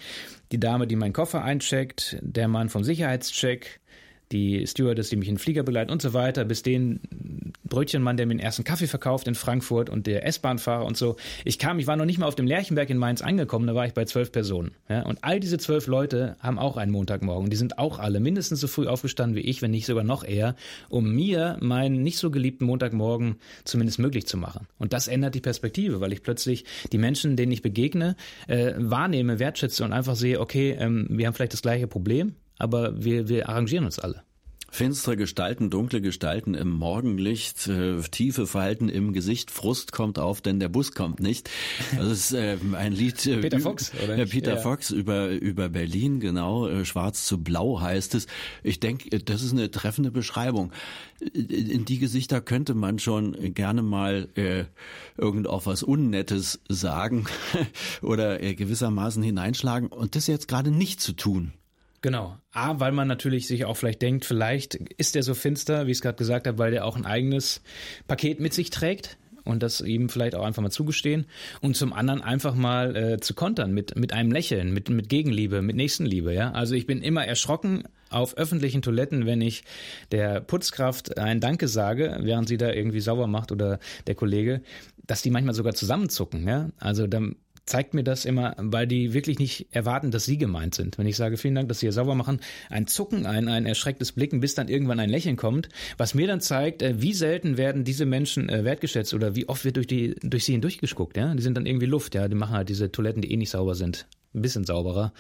Die 0.53 0.59
Dame, 0.61 0.87
die 0.87 0.95
meinen 0.95 1.13
Koffer 1.13 1.43
eincheckt, 1.43 2.17
der 2.21 2.47
Mann 2.47 2.69
vom 2.69 2.85
Sicherheitscheck, 2.85 3.81
die 4.31 4.65
Stewardess, 4.67 5.09
die 5.09 5.15
mich 5.15 5.27
in 5.27 5.35
den 5.35 5.39
Flieger 5.39 5.63
begleitet 5.63 5.91
und 5.91 6.01
so 6.01 6.13
weiter, 6.13 6.45
bis 6.45 6.61
den 6.61 6.99
Brötchenmann, 7.63 8.17
der 8.17 8.25
mir 8.25 8.35
den 8.35 8.39
ersten 8.39 8.63
Kaffee 8.63 8.87
verkauft 8.87 9.27
in 9.27 9.35
Frankfurt 9.35 9.89
und 9.89 10.07
der 10.07 10.25
S-Bahnfahrer 10.25 10.85
und 10.85 10.97
so. 10.97 11.15
Ich 11.45 11.59
kam, 11.59 11.79
ich 11.79 11.87
war 11.87 11.95
noch 11.95 12.05
nicht 12.05 12.19
mal 12.19 12.27
auf 12.27 12.35
dem 12.35 12.47
Lerchenberg 12.47 12.89
in 12.89 12.97
Mainz 12.97 13.21
angekommen, 13.21 13.67
da 13.67 13.75
war 13.75 13.85
ich 13.85 13.93
bei 13.93 14.05
zwölf 14.05 14.31
Personen. 14.31 14.71
Ja? 14.89 15.03
Und 15.03 15.23
all 15.23 15.39
diese 15.39 15.57
zwölf 15.57 15.87
Leute 15.87 16.35
haben 16.39 16.59
auch 16.59 16.77
einen 16.77 16.91
Montagmorgen. 16.91 17.49
Die 17.49 17.57
sind 17.57 17.77
auch 17.77 17.99
alle 17.99 18.19
mindestens 18.19 18.59
so 18.59 18.67
früh 18.67 18.87
aufgestanden 18.87 19.35
wie 19.35 19.41
ich, 19.41 19.61
wenn 19.61 19.71
nicht 19.71 19.85
sogar 19.85 20.03
noch 20.03 20.23
eher, 20.23 20.55
um 20.89 21.13
mir 21.13 21.57
meinen 21.61 22.01
nicht 22.01 22.17
so 22.17 22.31
geliebten 22.31 22.65
Montagmorgen 22.65 23.37
zumindest 23.63 23.99
möglich 23.99 24.27
zu 24.27 24.37
machen. 24.37 24.67
Und 24.77 24.93
das 24.93 25.07
ändert 25.07 25.35
die 25.35 25.41
Perspektive, 25.41 26.01
weil 26.01 26.13
ich 26.13 26.23
plötzlich 26.23 26.65
die 26.91 26.97
Menschen, 26.97 27.35
denen 27.35 27.51
ich 27.51 27.61
begegne, 27.61 28.15
äh, 28.47 28.73
wahrnehme, 28.77 29.39
wertschätze 29.39 29.83
und 29.83 29.93
einfach 29.93 30.15
sehe, 30.15 30.39
okay, 30.39 30.75
ähm, 30.79 31.07
wir 31.09 31.27
haben 31.27 31.33
vielleicht 31.33 31.53
das 31.53 31.61
gleiche 31.61 31.87
Problem, 31.87 32.35
aber 32.59 33.03
wir, 33.03 33.27
wir 33.27 33.49
arrangieren 33.49 33.85
uns 33.85 33.97
alle. 33.97 34.23
Finstere 34.71 35.17
Gestalten, 35.17 35.69
dunkle 35.71 35.99
Gestalten 35.99 36.53
im 36.53 36.69
Morgenlicht, 36.69 37.67
äh, 37.67 38.01
tiefe 38.11 38.45
Falten 38.45 38.87
im 38.87 39.13
Gesicht, 39.13 39.49
Frust 39.49 39.91
kommt 39.91 40.19
auf, 40.19 40.41
denn 40.41 40.59
der 40.59 40.69
Bus 40.69 40.91
kommt 40.91 41.19
nicht. 41.19 41.49
Das 41.97 42.07
ist 42.07 42.33
äh, 42.33 42.57
ein 42.73 42.93
Lied 42.93 43.25
äh, 43.25 43.37
Peter 43.37 43.59
Fox, 43.59 43.91
oder? 44.03 44.17
Äh, 44.17 44.25
Peter 44.27 44.55
ja. 44.55 44.57
Fox 44.57 44.91
über 44.91 45.29
über 45.29 45.69
Berlin, 45.69 46.19
genau. 46.19 46.67
Äh, 46.67 46.85
Schwarz 46.85 47.25
zu 47.25 47.43
Blau 47.43 47.81
heißt 47.81 48.13
es. 48.13 48.27
Ich 48.61 48.79
denke, 48.79 49.11
äh, 49.11 49.19
das 49.19 49.41
ist 49.41 49.53
eine 49.53 49.71
treffende 49.71 50.11
Beschreibung. 50.11 50.71
In 51.19 51.85
die 51.85 51.97
Gesichter 51.97 52.39
könnte 52.39 52.75
man 52.75 52.99
schon 52.99 53.53
gerne 53.55 53.81
mal 53.81 54.29
äh, 54.35 54.65
irgend 55.17 55.47
auf 55.47 55.65
was 55.65 55.81
Unnettes 55.81 56.61
sagen 56.69 57.25
oder 58.03 58.43
äh, 58.43 58.53
gewissermaßen 58.53 59.23
hineinschlagen 59.23 59.87
und 59.87 60.15
das 60.15 60.27
jetzt 60.27 60.47
gerade 60.47 60.69
nicht 60.69 61.01
zu 61.01 61.13
tun. 61.13 61.53
Genau. 62.01 62.37
A, 62.51 62.79
weil 62.79 62.91
man 62.91 63.07
natürlich 63.07 63.47
sich 63.47 63.65
auch 63.65 63.75
vielleicht 63.75 64.01
denkt, 64.01 64.25
vielleicht 64.25 64.75
ist 64.75 65.15
der 65.15 65.23
so 65.23 65.33
finster, 65.33 65.85
wie 65.85 65.91
ich 65.91 65.97
es 65.97 66.01
gerade 66.01 66.17
gesagt 66.17 66.47
habe, 66.47 66.57
weil 66.57 66.71
der 66.71 66.85
auch 66.85 66.95
ein 66.95 67.05
eigenes 67.05 67.61
Paket 68.07 68.39
mit 68.39 68.53
sich 68.53 68.69
trägt 68.69 69.17
und 69.43 69.63
das 69.63 69.81
ihm 69.81 70.09
vielleicht 70.09 70.35
auch 70.35 70.45
einfach 70.45 70.61
mal 70.61 70.69
zugestehen 70.69 71.25
und 71.61 71.75
zum 71.75 71.91
anderen 71.91 72.21
einfach 72.21 72.55
mal 72.55 72.95
äh, 72.95 73.19
zu 73.19 73.33
kontern 73.33 73.73
mit 73.73 73.97
mit 73.97 74.13
einem 74.13 74.31
Lächeln, 74.31 74.73
mit 74.73 74.89
mit 74.89 75.09
Gegenliebe, 75.09 75.61
mit 75.61 75.75
Nächstenliebe, 75.75 76.33
ja? 76.33 76.51
Also 76.51 76.75
ich 76.75 76.87
bin 76.87 77.01
immer 77.01 77.25
erschrocken 77.25 77.83
auf 78.09 78.37
öffentlichen 78.37 78.81
Toiletten, 78.81 79.25
wenn 79.25 79.41
ich 79.41 79.63
der 80.11 80.41
Putzkraft 80.41 81.17
ein 81.17 81.39
Danke 81.39 81.67
sage, 81.67 82.17
während 82.21 82.47
sie 82.47 82.57
da 82.57 82.71
irgendwie 82.71 83.01
sauber 83.01 83.27
macht 83.27 83.51
oder 83.51 83.79
der 84.07 84.15
Kollege, 84.15 84.61
dass 85.05 85.21
die 85.21 85.31
manchmal 85.31 85.55
sogar 85.55 85.73
zusammenzucken, 85.73 86.47
ja? 86.47 86.69
Also 86.77 87.07
dann 87.07 87.35
zeigt 87.69 87.93
mir 87.93 88.03
das 88.03 88.25
immer, 88.25 88.55
weil 88.57 88.87
die 88.87 89.13
wirklich 89.13 89.39
nicht 89.39 89.67
erwarten, 89.71 90.11
dass 90.11 90.25
sie 90.25 90.37
gemeint 90.37 90.75
sind. 90.75 90.97
Wenn 90.97 91.07
ich 91.07 91.15
sage, 91.15 91.37
vielen 91.37 91.55
Dank, 91.55 91.69
dass 91.69 91.79
Sie 91.79 91.85
hier 91.85 91.93
sauber 91.93 92.15
machen, 92.15 92.39
ein 92.69 92.87
Zucken, 92.87 93.25
ein, 93.25 93.47
ein 93.47 93.65
erschrecktes 93.65 94.11
Blicken, 94.11 94.39
bis 94.39 94.55
dann 94.55 94.67
irgendwann 94.67 94.99
ein 94.99 95.09
Lächeln 95.09 95.37
kommt, 95.37 95.69
was 95.97 96.13
mir 96.13 96.27
dann 96.27 96.41
zeigt, 96.41 96.81
äh, 96.81 97.01
wie 97.01 97.13
selten 97.13 97.57
werden 97.57 97.83
diese 97.83 98.05
Menschen 98.05 98.49
äh, 98.49 98.65
wertgeschätzt 98.65 99.13
oder 99.13 99.35
wie 99.35 99.47
oft 99.47 99.63
wird 99.63 99.77
durch, 99.77 99.87
die, 99.87 100.15
durch 100.21 100.45
sie 100.45 100.53
hindurchgesguckt. 100.53 101.15
Ja? 101.15 101.33
Die 101.33 101.43
sind 101.43 101.55
dann 101.55 101.65
irgendwie 101.65 101.85
Luft, 101.85 102.15
ja, 102.15 102.27
die 102.27 102.35
machen 102.35 102.55
halt 102.55 102.69
diese 102.69 102.91
Toiletten, 102.91 103.21
die 103.21 103.31
eh 103.31 103.37
nicht 103.37 103.51
sauber 103.51 103.75
sind, 103.75 104.07
ein 104.33 104.41
bisschen 104.41 104.65
sauberer. 104.65 105.13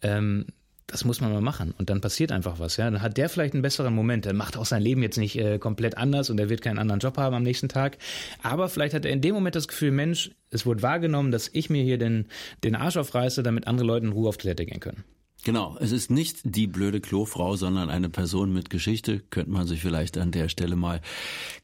Ähm, 0.00 0.46
das 0.86 1.04
muss 1.04 1.20
man 1.20 1.32
mal 1.32 1.40
machen. 1.40 1.74
Und 1.78 1.90
dann 1.90 2.00
passiert 2.00 2.30
einfach 2.30 2.58
was, 2.58 2.76
ja. 2.76 2.90
Dann 2.90 3.02
hat 3.02 3.16
der 3.16 3.28
vielleicht 3.28 3.54
einen 3.54 3.62
besseren 3.62 3.94
Moment. 3.94 4.24
Er 4.24 4.34
macht 4.34 4.56
auch 4.56 4.66
sein 4.66 4.82
Leben 4.82 5.02
jetzt 5.02 5.18
nicht 5.18 5.36
äh, 5.36 5.58
komplett 5.58 5.96
anders 5.96 6.30
und 6.30 6.38
er 6.38 6.48
wird 6.48 6.62
keinen 6.62 6.78
anderen 6.78 7.00
Job 7.00 7.16
haben 7.18 7.34
am 7.34 7.42
nächsten 7.42 7.68
Tag. 7.68 7.98
Aber 8.42 8.68
vielleicht 8.68 8.94
hat 8.94 9.04
er 9.04 9.12
in 9.12 9.20
dem 9.20 9.34
Moment 9.34 9.56
das 9.56 9.68
Gefühl, 9.68 9.90
Mensch, 9.90 10.30
es 10.50 10.64
wurde 10.64 10.82
wahrgenommen, 10.82 11.32
dass 11.32 11.50
ich 11.52 11.70
mir 11.70 11.82
hier 11.82 11.98
den, 11.98 12.26
den 12.62 12.76
Arsch 12.76 12.96
aufreiße, 12.96 13.42
damit 13.42 13.66
andere 13.66 13.86
Leute 13.86 14.06
in 14.06 14.12
Ruhe 14.12 14.28
auf 14.28 14.36
Toilette 14.36 14.64
gehen 14.64 14.80
können. 14.80 15.04
Genau, 15.44 15.76
es 15.78 15.92
ist 15.92 16.10
nicht 16.10 16.40
die 16.42 16.66
blöde 16.66 17.00
Klofrau, 17.00 17.54
sondern 17.54 17.88
eine 17.88 18.08
Person 18.08 18.52
mit 18.52 18.68
Geschichte, 18.68 19.20
könnte 19.30 19.52
man 19.52 19.66
sich 19.66 19.80
vielleicht 19.80 20.18
an 20.18 20.32
der 20.32 20.48
Stelle 20.48 20.74
mal 20.74 21.00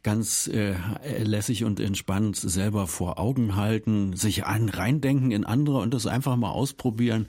ganz 0.05 0.47
äh, 0.47 0.75
lässig 1.23 1.65
und 1.65 1.81
entspannt 1.81 2.37
selber 2.37 2.87
vor 2.87 3.19
Augen 3.19 3.57
halten, 3.57 4.15
sich 4.15 4.45
an 4.45 4.69
reindenken 4.69 5.33
in 5.33 5.45
andere 5.45 5.79
und 5.79 5.95
das 5.95 6.07
einfach 6.07 6.37
mal 6.37 6.51
ausprobieren 6.51 7.27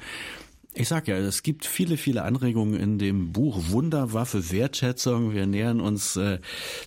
Ich 0.76 0.88
sag 0.88 1.08
ja, 1.08 1.16
es 1.18 1.44
gibt 1.44 1.68
viele, 1.68 1.98
viele 1.98 2.24
Anregungen 2.24 2.80
in 2.80 2.98
dem 2.98 3.32
Buch 3.32 3.70
Wunderwaffe 3.70 4.52
Wertschätzung. 4.52 5.32
Wir 5.32 5.46
nähern 5.46 5.80
uns 5.80 6.16
äh, 6.16 6.40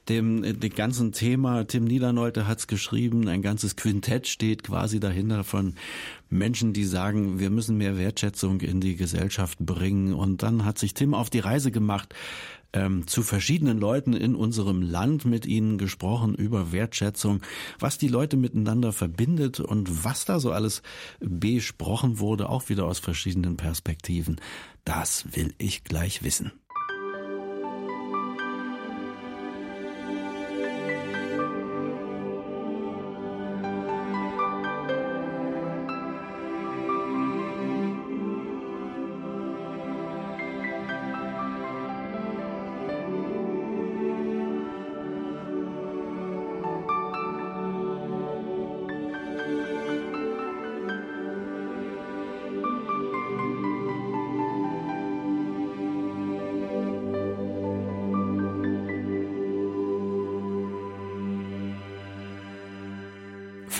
dem, 0.09 0.42
dem 0.42 0.75
ganzen 0.75 1.12
Thema. 1.12 1.64
Tim 1.68 1.85
Niederneute 1.85 2.49
hat's 2.49 2.66
geschrieben. 2.66 3.29
Ein 3.29 3.42
ganzes 3.42 3.77
Quintett 3.77 4.27
steht 4.27 4.64
quasi 4.64 4.99
dahinter 4.99 5.44
von 5.44 5.77
Menschen, 6.31 6.72
die 6.72 6.85
sagen, 6.85 7.38
wir 7.38 7.51
müssen 7.51 7.79
mehr 7.79 7.96
Wertschätzung 7.96 8.61
in 8.61 8.81
die 8.81 8.96
Gesellschaft 8.96 9.61
bringen. 9.61 10.14
Und 10.14 10.42
dann 10.42 10.64
hat 10.64 10.79
sich 10.79 10.92
Tim 10.92 11.14
auf 11.14 11.31
die 11.31 11.38
Reise 11.38 11.70
gemacht, 11.70 12.12
ähm, 12.76 13.06
zu 13.06 13.22
verschiedenen 13.22 13.78
Leuten 13.78 14.12
in 14.12 14.34
unserem 14.34 14.82
Land 14.82 15.24
mit 15.24 15.46
ihnen 15.46 15.78
gesprochen 15.78 16.34
über 16.34 16.72
Wertschätzung, 16.72 17.40
was 17.78 17.96
die 17.96 18.08
Leute 18.08 18.36
miteinander 18.36 18.92
verbindet 18.92 19.60
und 19.60 20.04
was 20.04 20.26
da 20.26 20.38
so 20.38 20.52
alles 20.52 20.82
besprochen 21.20 22.18
wurde, 22.18 22.50
auch 22.50 22.68
wieder 22.68 22.84
aus 22.84 22.98
verschiedenen 22.98 23.56
Perspektiven. 23.56 24.36
Das 24.84 25.24
will 25.34 25.54
ich 25.58 25.84
gleich 25.84 26.22
wissen. 26.22 26.52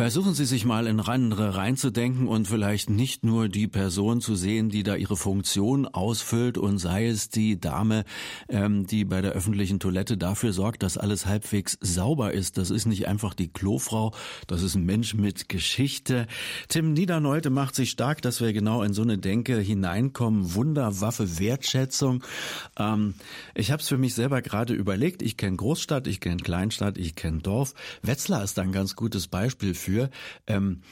Versuchen 0.07 0.35
Sie 0.35 0.45
sich 0.45 0.65
mal 0.65 0.87
in 0.87 1.01
andere 1.01 1.57
reinzudenken 1.57 2.29
und 2.29 2.47
vielleicht 2.47 2.91
nicht 2.91 3.25
nur 3.25 3.49
die 3.49 3.67
Person 3.67 4.21
zu 4.21 4.37
sehen, 4.37 4.69
die 4.69 4.85
da 4.85 4.95
ihre 4.95 5.17
Funktion 5.17 5.85
ausfüllt 5.85 6.59
und 6.59 6.79
sei 6.79 7.09
es 7.09 7.29
die 7.29 7.59
Dame, 7.59 8.05
ähm, 8.49 8.87
die 8.87 9.05
bei 9.05 9.21
der 9.21 9.33
öffentlichen 9.33 9.81
Toilette 9.81 10.17
dafür 10.17 10.53
sorgt, 10.53 10.85
dass 10.85 10.97
alles 10.97 11.27
halbwegs 11.27 11.77
sauber 11.81 12.33
ist. 12.33 12.57
Das 12.57 12.71
ist 12.71 12.87
nicht 12.87 13.09
einfach 13.09 13.35
die 13.35 13.49
Klofrau, 13.49 14.15
das 14.47 14.63
ist 14.63 14.77
ein 14.77 14.85
Mensch 14.85 15.15
mit 15.15 15.49
Geschichte. 15.49 16.29
Tim 16.69 16.93
Niederneute 16.93 17.51
macht 17.51 17.75
sich 17.75 17.91
stark, 17.91 18.23
dass 18.23 18.41
wir 18.41 18.53
genau 18.53 18.85
in 18.85 18.93
so 18.93 19.03
eine 19.03 19.19
Denke 19.19 19.59
hineinkommen. 19.59 20.55
Wunderwaffe, 20.55 21.41
Wertschätzung. 21.41 22.23
Ähm, 22.79 23.15
ich 23.57 23.73
habe 23.73 23.83
es 23.83 23.89
für 23.89 23.99
mich 23.99 24.15
selber 24.15 24.41
gerade 24.41 24.73
überlegt. 24.73 25.21
Ich 25.21 25.37
kenne 25.37 25.57
Großstadt, 25.57 26.07
ich 26.07 26.21
kenne 26.21 26.37
Kleinstadt, 26.37 26.97
ich 26.97 27.17
kenne 27.17 27.41
Dorf. 27.41 27.75
Wetzlar 28.03 28.45
ist 28.45 28.57
ein 28.61 28.71
ganz 28.71 28.95
gutes 28.95 29.27
Beispiel 29.27 29.75
für. 29.75 29.96
Ähm, 30.47 30.83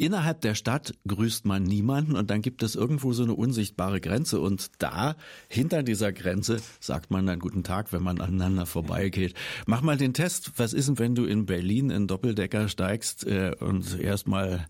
Innerhalb 0.00 0.40
der 0.40 0.54
Stadt 0.54 0.94
grüßt 1.06 1.44
man 1.44 1.62
niemanden 1.62 2.16
und 2.16 2.30
dann 2.30 2.40
gibt 2.40 2.62
es 2.62 2.74
irgendwo 2.74 3.12
so 3.12 3.22
eine 3.22 3.34
unsichtbare 3.34 4.00
Grenze 4.00 4.40
und 4.40 4.70
da, 4.78 5.14
hinter 5.46 5.82
dieser 5.82 6.10
Grenze, 6.10 6.56
sagt 6.80 7.10
man 7.10 7.26
dann 7.26 7.38
guten 7.38 7.64
Tag, 7.64 7.92
wenn 7.92 8.02
man 8.02 8.18
aneinander 8.18 8.64
vorbeigeht. 8.64 9.34
Mach 9.66 9.82
mal 9.82 9.98
den 9.98 10.14
Test. 10.14 10.52
Was 10.56 10.72
ist 10.72 10.88
denn, 10.88 10.98
wenn 10.98 11.14
du 11.14 11.26
in 11.26 11.44
Berlin 11.44 11.90
in 11.90 12.06
Doppeldecker 12.06 12.70
steigst 12.70 13.26
äh, 13.26 13.54
und 13.60 14.00
erstmal, 14.00 14.66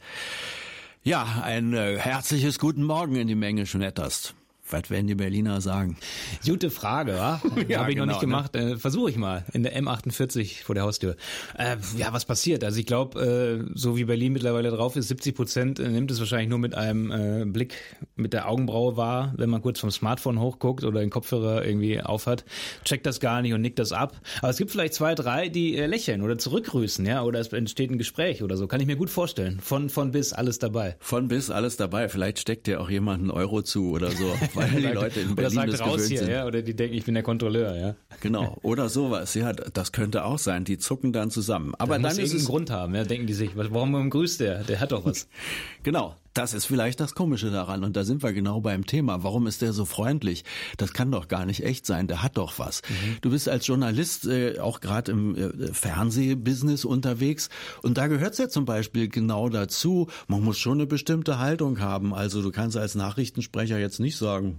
ja, 1.05 1.43
ein 1.45 1.75
äh, 1.75 1.97
herzliches 1.97 2.59
Guten 2.59 2.83
Morgen 2.83 3.15
in 3.15 3.29
die 3.29 3.37
Menge 3.37 3.67
schnetterst? 3.67 4.35
Was 4.73 4.91
werden 4.91 5.07
die 5.07 5.15
Berliner 5.15 5.61
sagen? 5.61 5.97
Gute 6.45 6.71
Frage, 6.71 7.15
wa? 7.15 7.41
ja, 7.69 7.81
Habe 7.81 7.91
ich 7.91 7.97
genau, 7.97 8.07
noch 8.07 8.13
nicht 8.13 8.21
genau, 8.21 8.39
gemacht. 8.39 8.55
Ne? 8.55 8.73
Äh, 8.73 8.77
Versuche 8.77 9.11
ich 9.11 9.17
mal 9.17 9.45
in 9.53 9.63
der 9.63 9.77
M48 9.81 10.65
vor 10.65 10.75
der 10.75 10.85
Haustür. 10.85 11.17
Äh, 11.57 11.77
ja, 11.97 12.13
was 12.13 12.25
passiert? 12.25 12.65
Also 12.65 12.79
ich 12.79 12.87
glaube, 12.87 13.21
äh, 13.21 13.71
so 13.75 13.97
wie 13.97 14.05
Berlin 14.05 14.33
mittlerweile 14.33 14.71
drauf 14.71 14.97
ist, 14.97 15.09
70 15.09 15.35
Prozent 15.35 15.79
äh, 15.79 15.89
nimmt 15.89 16.11
es 16.11 16.21
wahrscheinlich 16.21 16.49
nur 16.49 16.59
mit 16.59 16.75
einem 16.75 17.11
äh, 17.11 17.45
Blick 17.45 17.75
mit 18.17 18.33
der 18.33 18.49
Augenbraue 18.49 18.97
wahr, 18.97 19.35
wenn 19.37 19.51
man 19.51 19.63
kurz 19.63 19.81
vom 19.81 19.91
Smartphone 19.91 20.41
hochguckt 20.41 20.85
oder 20.85 21.01
den 21.01 21.11
Kopfhörer 21.11 21.65
irgendwie 21.65 22.01
aufhat. 22.01 22.45
Checkt 22.85 23.07
das 23.07 23.21
gar 23.21 23.43
nicht 23.43 23.55
und 23.55 23.61
nickt 23.61 23.79
das 23.79 23.93
ab. 23.93 24.21
Aber 24.39 24.51
es 24.51 24.59
gibt 24.59 24.71
vielleicht 24.71 24.95
zwei, 24.95 25.15
drei, 25.15 25.49
die 25.49 25.77
äh, 25.77 25.87
lächeln 25.87 26.23
oder 26.23 26.39
zurückgrüßen, 26.39 27.05
ja, 27.07 27.23
oder 27.23 27.41
es 27.41 27.49
entsteht 27.53 27.91
ein 27.91 27.99
Gespräch 27.99 28.43
oder 28.43 28.57
so. 28.57 28.67
Kann 28.67 28.81
ich 28.81 28.87
mir 28.87 28.97
gut 28.97 29.11
vorstellen. 29.11 29.61
Von, 29.61 29.91
von 29.91 30.13
bis 30.13 30.33
alles 30.33 30.59
dabei. 30.59 30.97
Von 31.01 31.29
bis 31.29 31.51
alles 31.51 31.77
dabei. 31.77 32.09
Vielleicht 32.09 32.39
steckt 32.39 32.67
dir 32.67 32.81
auch 32.81 32.91
jemand 32.91 33.21
einen 33.21 33.31
Euro 33.31 33.63
zu 33.63 33.91
oder 33.91 34.11
so. 34.11 34.35
weil 34.61 34.81
die 34.81 34.87
Leute 34.89 35.21
in 35.21 35.35
Berlin 35.35 35.59
oder 35.59 35.77
sagt 35.77 35.91
raus 35.91 36.07
hier, 36.07 36.19
sind. 36.21 36.31
Ja, 36.31 36.47
oder 36.47 36.63
die 36.63 36.75
denken, 36.75 36.97
ich 36.97 37.05
bin 37.05 37.15
der 37.15 37.23
Kontrolleur, 37.23 37.77
ja. 37.77 37.95
Genau, 38.21 38.59
oder 38.63 38.89
sowas, 38.89 39.35
ja, 39.35 39.53
das 39.53 39.93
könnte 39.93 40.25
auch 40.25 40.39
sein. 40.39 40.65
Die 40.65 40.79
zucken 40.79 41.13
dann 41.13 41.31
zusammen. 41.31 41.75
Aber 41.79 41.95
dann, 41.95 42.03
dann 42.03 42.19
ist 42.19 42.35
es 42.35 42.47
Grund 42.47 42.71
haben, 42.71 42.95
ja, 42.95 43.05
denken 43.05 43.27
die 43.27 43.35
sich, 43.35 43.51
warum 43.55 44.11
grüßt 44.11 44.41
der? 44.41 44.65
Der 44.65 44.81
hat 44.81 44.93
doch 44.93 45.05
was. 45.05 45.29
genau, 45.83 46.17
das 46.35 46.55
ist 46.55 46.67
vielleicht 46.67 47.01
das 47.01 47.15
Komische 47.15 47.51
daran 47.51 47.85
und 47.85 47.97
da 47.97 48.05
sind 48.05 48.23
wir 48.23 48.33
genau 48.33 48.61
beim 48.61 48.87
Thema. 48.87 49.23
Warum 49.23 49.47
ist 49.47 49.63
der 49.63 49.73
so 49.73 49.85
freundlich? 49.85 50.45
Das 50.77 50.93
kann 50.93 51.11
doch 51.11 51.29
gar 51.29 51.47
nicht 51.47 51.65
echt 51.65 51.87
sein. 51.87 52.07
Der 52.07 52.23
hat 52.23 52.37
doch 52.37 52.59
was. 52.59 52.83
Mhm. 52.89 53.17
Du 53.21 53.31
bist 53.31 53.49
als 53.49 53.67
Journalist 53.67 54.27
äh, 54.27 54.59
auch 54.59 54.81
gerade 54.81 55.13
im 55.13 55.37
äh, 55.37 55.73
Fernsehbusiness 55.73 56.85
unterwegs 56.85 57.49
und 57.83 57.99
da 57.99 58.07
gehört 58.07 58.33
es 58.33 58.39
ja 58.39 58.49
zum 58.49 58.65
Beispiel 58.65 59.09
genau 59.09 59.49
dazu. 59.49 60.09
Man 60.29 60.43
muss 60.43 60.59
schon 60.59 60.79
eine 60.79 60.87
bestimmte 60.87 61.39
Haltung 61.39 61.81
haben. 61.81 62.15
Also 62.15 62.43
du 62.43 62.51
kannst 62.51 62.77
als 62.77 62.95
Nachrichtensprecher 62.95 63.79
jetzt 63.79 64.01
nicht 64.01 64.17
sagen, 64.17 64.57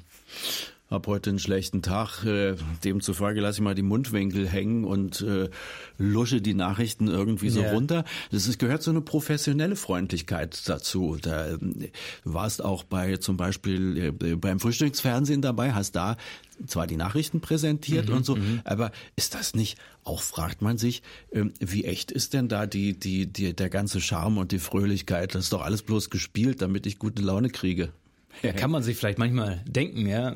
hab 0.91 1.08
heute 1.08 1.30
einen 1.30 1.39
schlechten 1.39 1.82
Tag, 1.82 2.25
äh, 2.25 2.56
demzufolge 2.84 3.39
lasse 3.39 3.60
ich 3.60 3.63
mal 3.63 3.75
die 3.75 3.82
Mundwinkel 3.82 4.47
hängen 4.47 4.84
und 4.84 5.21
äh, 5.21 5.49
lusche 5.97 6.41
die 6.41 6.54
Nachrichten 6.54 7.08
irgendwie 7.08 7.49
so 7.49 7.62
yeah. 7.62 7.71
runter. 7.71 8.04
Das 8.30 8.45
ist, 8.45 8.60
gehört 8.60 8.84
so 8.84 8.91
eine 8.91 8.99
professionelle 8.99 9.77
Freundlichkeit 9.77 10.67
dazu. 10.67 11.17
Da, 11.21 11.47
äh, 11.47 11.58
du 11.58 11.89
warst 12.25 12.63
auch 12.63 12.84
bei 12.84 13.17
zum 13.17 13.38
Beispiel 13.38 14.13
äh, 14.21 14.36
beim 14.36 14.60
Frühstücksfernsehen 14.60 15.41
dabei, 15.41 15.73
hast 15.73 15.95
da 15.95 16.17
zwar 16.67 16.88
die 16.88 16.97
Nachrichten 16.97 17.39
präsentiert 17.39 18.10
mhm, 18.10 18.17
und 18.17 18.25
so, 18.25 18.36
mhm. 18.36 18.62
aber 18.65 18.91
ist 19.15 19.34
das 19.34 19.56
nicht, 19.56 19.80
auch 20.04 20.21
fragt 20.21 20.62
man 20.62 20.77
sich, 20.77 21.01
ähm, 21.32 21.54
wie 21.60 21.86
echt 21.86 22.12
ist 22.12 22.34
denn 22.34 22.49
da 22.49 22.67
die, 22.67 22.99
die, 22.99 23.32
die, 23.32 23.56
der 23.56 23.69
ganze 23.69 24.01
Charme 24.01 24.39
und 24.39 24.51
die 24.51 24.60
Fröhlichkeit? 24.60 25.34
Das 25.34 25.45
ist 25.45 25.54
doch 25.54 25.62
alles 25.62 25.84
bloß 25.84 26.10
gespielt, 26.10 26.62
damit 26.62 26.86
ich 26.86 26.99
gute 26.99 27.21
Laune 27.21 27.49
kriege. 27.49 27.93
Kann 28.56 28.71
man 28.71 28.84
sich 28.84 28.97
vielleicht 28.97 29.19
manchmal 29.19 29.63
denken, 29.67 30.06
ja 30.06 30.36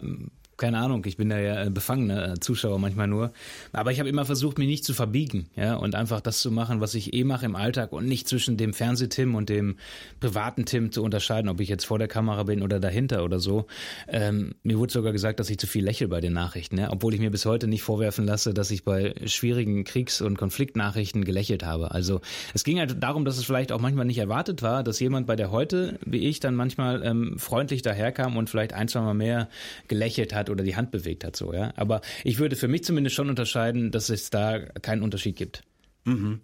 keine 0.58 0.78
Ahnung, 0.78 1.04
ich 1.06 1.18
bin 1.18 1.30
da 1.30 1.40
ja 1.40 1.70
befangener 1.70 2.34
äh, 2.34 2.40
Zuschauer 2.40 2.80
manchmal 2.80 3.08
nur. 3.08 3.32
Aber 3.74 3.92
ich 3.92 4.00
habe 4.00 4.10
immer 4.10 4.26
versucht, 4.26 4.58
mich 4.58 4.68
nicht 4.68 4.86
zu 4.86 4.94
verbiegen, 4.94 5.50
ja, 5.56 5.76
und 5.76 5.96
einfach 5.96 6.22
das 6.22 6.40
zu 6.40 6.52
machen, 6.52 6.80
was 6.82 6.96
ich 6.96 7.14
eh 7.14 7.24
mache 7.24 7.46
im 7.46 7.56
Alltag 7.56 7.92
und 7.92 8.08
nicht 8.08 8.28
zwischen 8.28 8.58
dem 8.58 8.74
Fernsehtim 8.74 9.36
und 9.36 9.50
dem 9.50 9.76
privaten 10.20 10.66
Tim 10.66 10.92
zu 10.92 11.04
unterscheiden, 11.04 11.50
ob 11.50 11.60
ich 11.60 11.70
jetzt 11.70 11.86
vor 11.86 12.00
der 12.00 12.08
Kamera 12.08 12.44
bin 12.44 12.62
oder 12.62 12.80
dahinter 12.80 13.24
oder 13.24 13.40
so. 13.40 13.68
Ähm, 14.08 14.56
mir 14.64 14.78
wurde 14.80 14.94
sogar 14.94 15.12
gesagt, 15.12 15.40
dass 15.40 15.50
ich 15.50 15.58
zu 15.58 15.68
viel 15.68 15.84
lächle 15.84 16.08
bei 16.08 16.22
den 16.22 16.34
Nachrichten, 16.34 16.78
ja, 16.78 16.92
obwohl 16.92 17.14
ich 17.14 17.20
mir 17.20 17.32
bis 17.32 17.46
heute 17.46 17.68
nicht 17.68 17.84
vorwerfen 17.84 18.26
lasse, 18.26 18.54
dass 18.54 18.72
ich 18.72 18.84
bei 18.84 19.14
schwierigen 19.26 19.84
Kriegs- 19.84 20.22
und 20.22 20.38
Konfliktnachrichten 20.38 21.26
gelächelt 21.26 21.64
habe. 21.64 21.92
Also 21.92 22.22
es 22.54 22.64
ging 22.64 22.80
halt 22.80 23.04
darum, 23.04 23.26
dass 23.26 23.38
es 23.38 23.46
vielleicht 23.46 23.72
auch 23.72 23.82
manchmal 23.82 24.06
nicht 24.06 24.20
erwartet 24.20 24.62
war, 24.62 24.84
dass 24.84 25.00
jemand 25.00 25.28
bei 25.28 25.36
der 25.36 25.52
heute, 25.52 26.00
wie 26.06 26.28
ich, 26.28 26.40
dann 26.40 26.56
manchmal 26.56 27.04
ähm, 27.04 27.38
freundlich 27.38 27.82
daherkam 27.82 28.38
und 28.38 28.50
vielleicht 28.50 28.74
ein, 28.74 28.88
zwei 28.88 29.02
Mal 29.02 29.14
mehr 29.14 29.50
gelächelt 29.88 30.34
hat 30.34 30.45
hat 30.46 30.50
oder 30.50 30.64
die 30.64 30.76
Hand 30.76 30.92
bewegt 30.92 31.24
hat, 31.24 31.36
so, 31.36 31.54
ja. 31.54 31.74
Aber 31.76 32.02
ich 32.24 32.40
würde 32.40 32.56
für 32.56 32.68
mich 32.68 32.84
zumindest 32.84 33.16
schon 33.16 33.30
unterscheiden, 33.30 33.92
dass 33.92 34.10
es 34.10 34.30
da 34.30 34.60
keinen 34.60 35.02
Unterschied 35.02 35.36
gibt. 35.36 35.64
Mhm. 36.06 36.42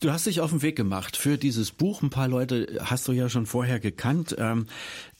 Du 0.00 0.10
hast 0.10 0.24
dich 0.24 0.40
auf 0.40 0.48
den 0.48 0.62
Weg 0.62 0.76
gemacht 0.76 1.18
für 1.18 1.36
dieses 1.36 1.72
Buch. 1.72 2.00
Ein 2.00 2.08
paar 2.08 2.26
Leute 2.26 2.78
hast 2.82 3.06
du 3.06 3.12
ja 3.12 3.28
schon 3.28 3.44
vorher 3.44 3.78
gekannt. 3.80 4.34
Ähm, 4.38 4.66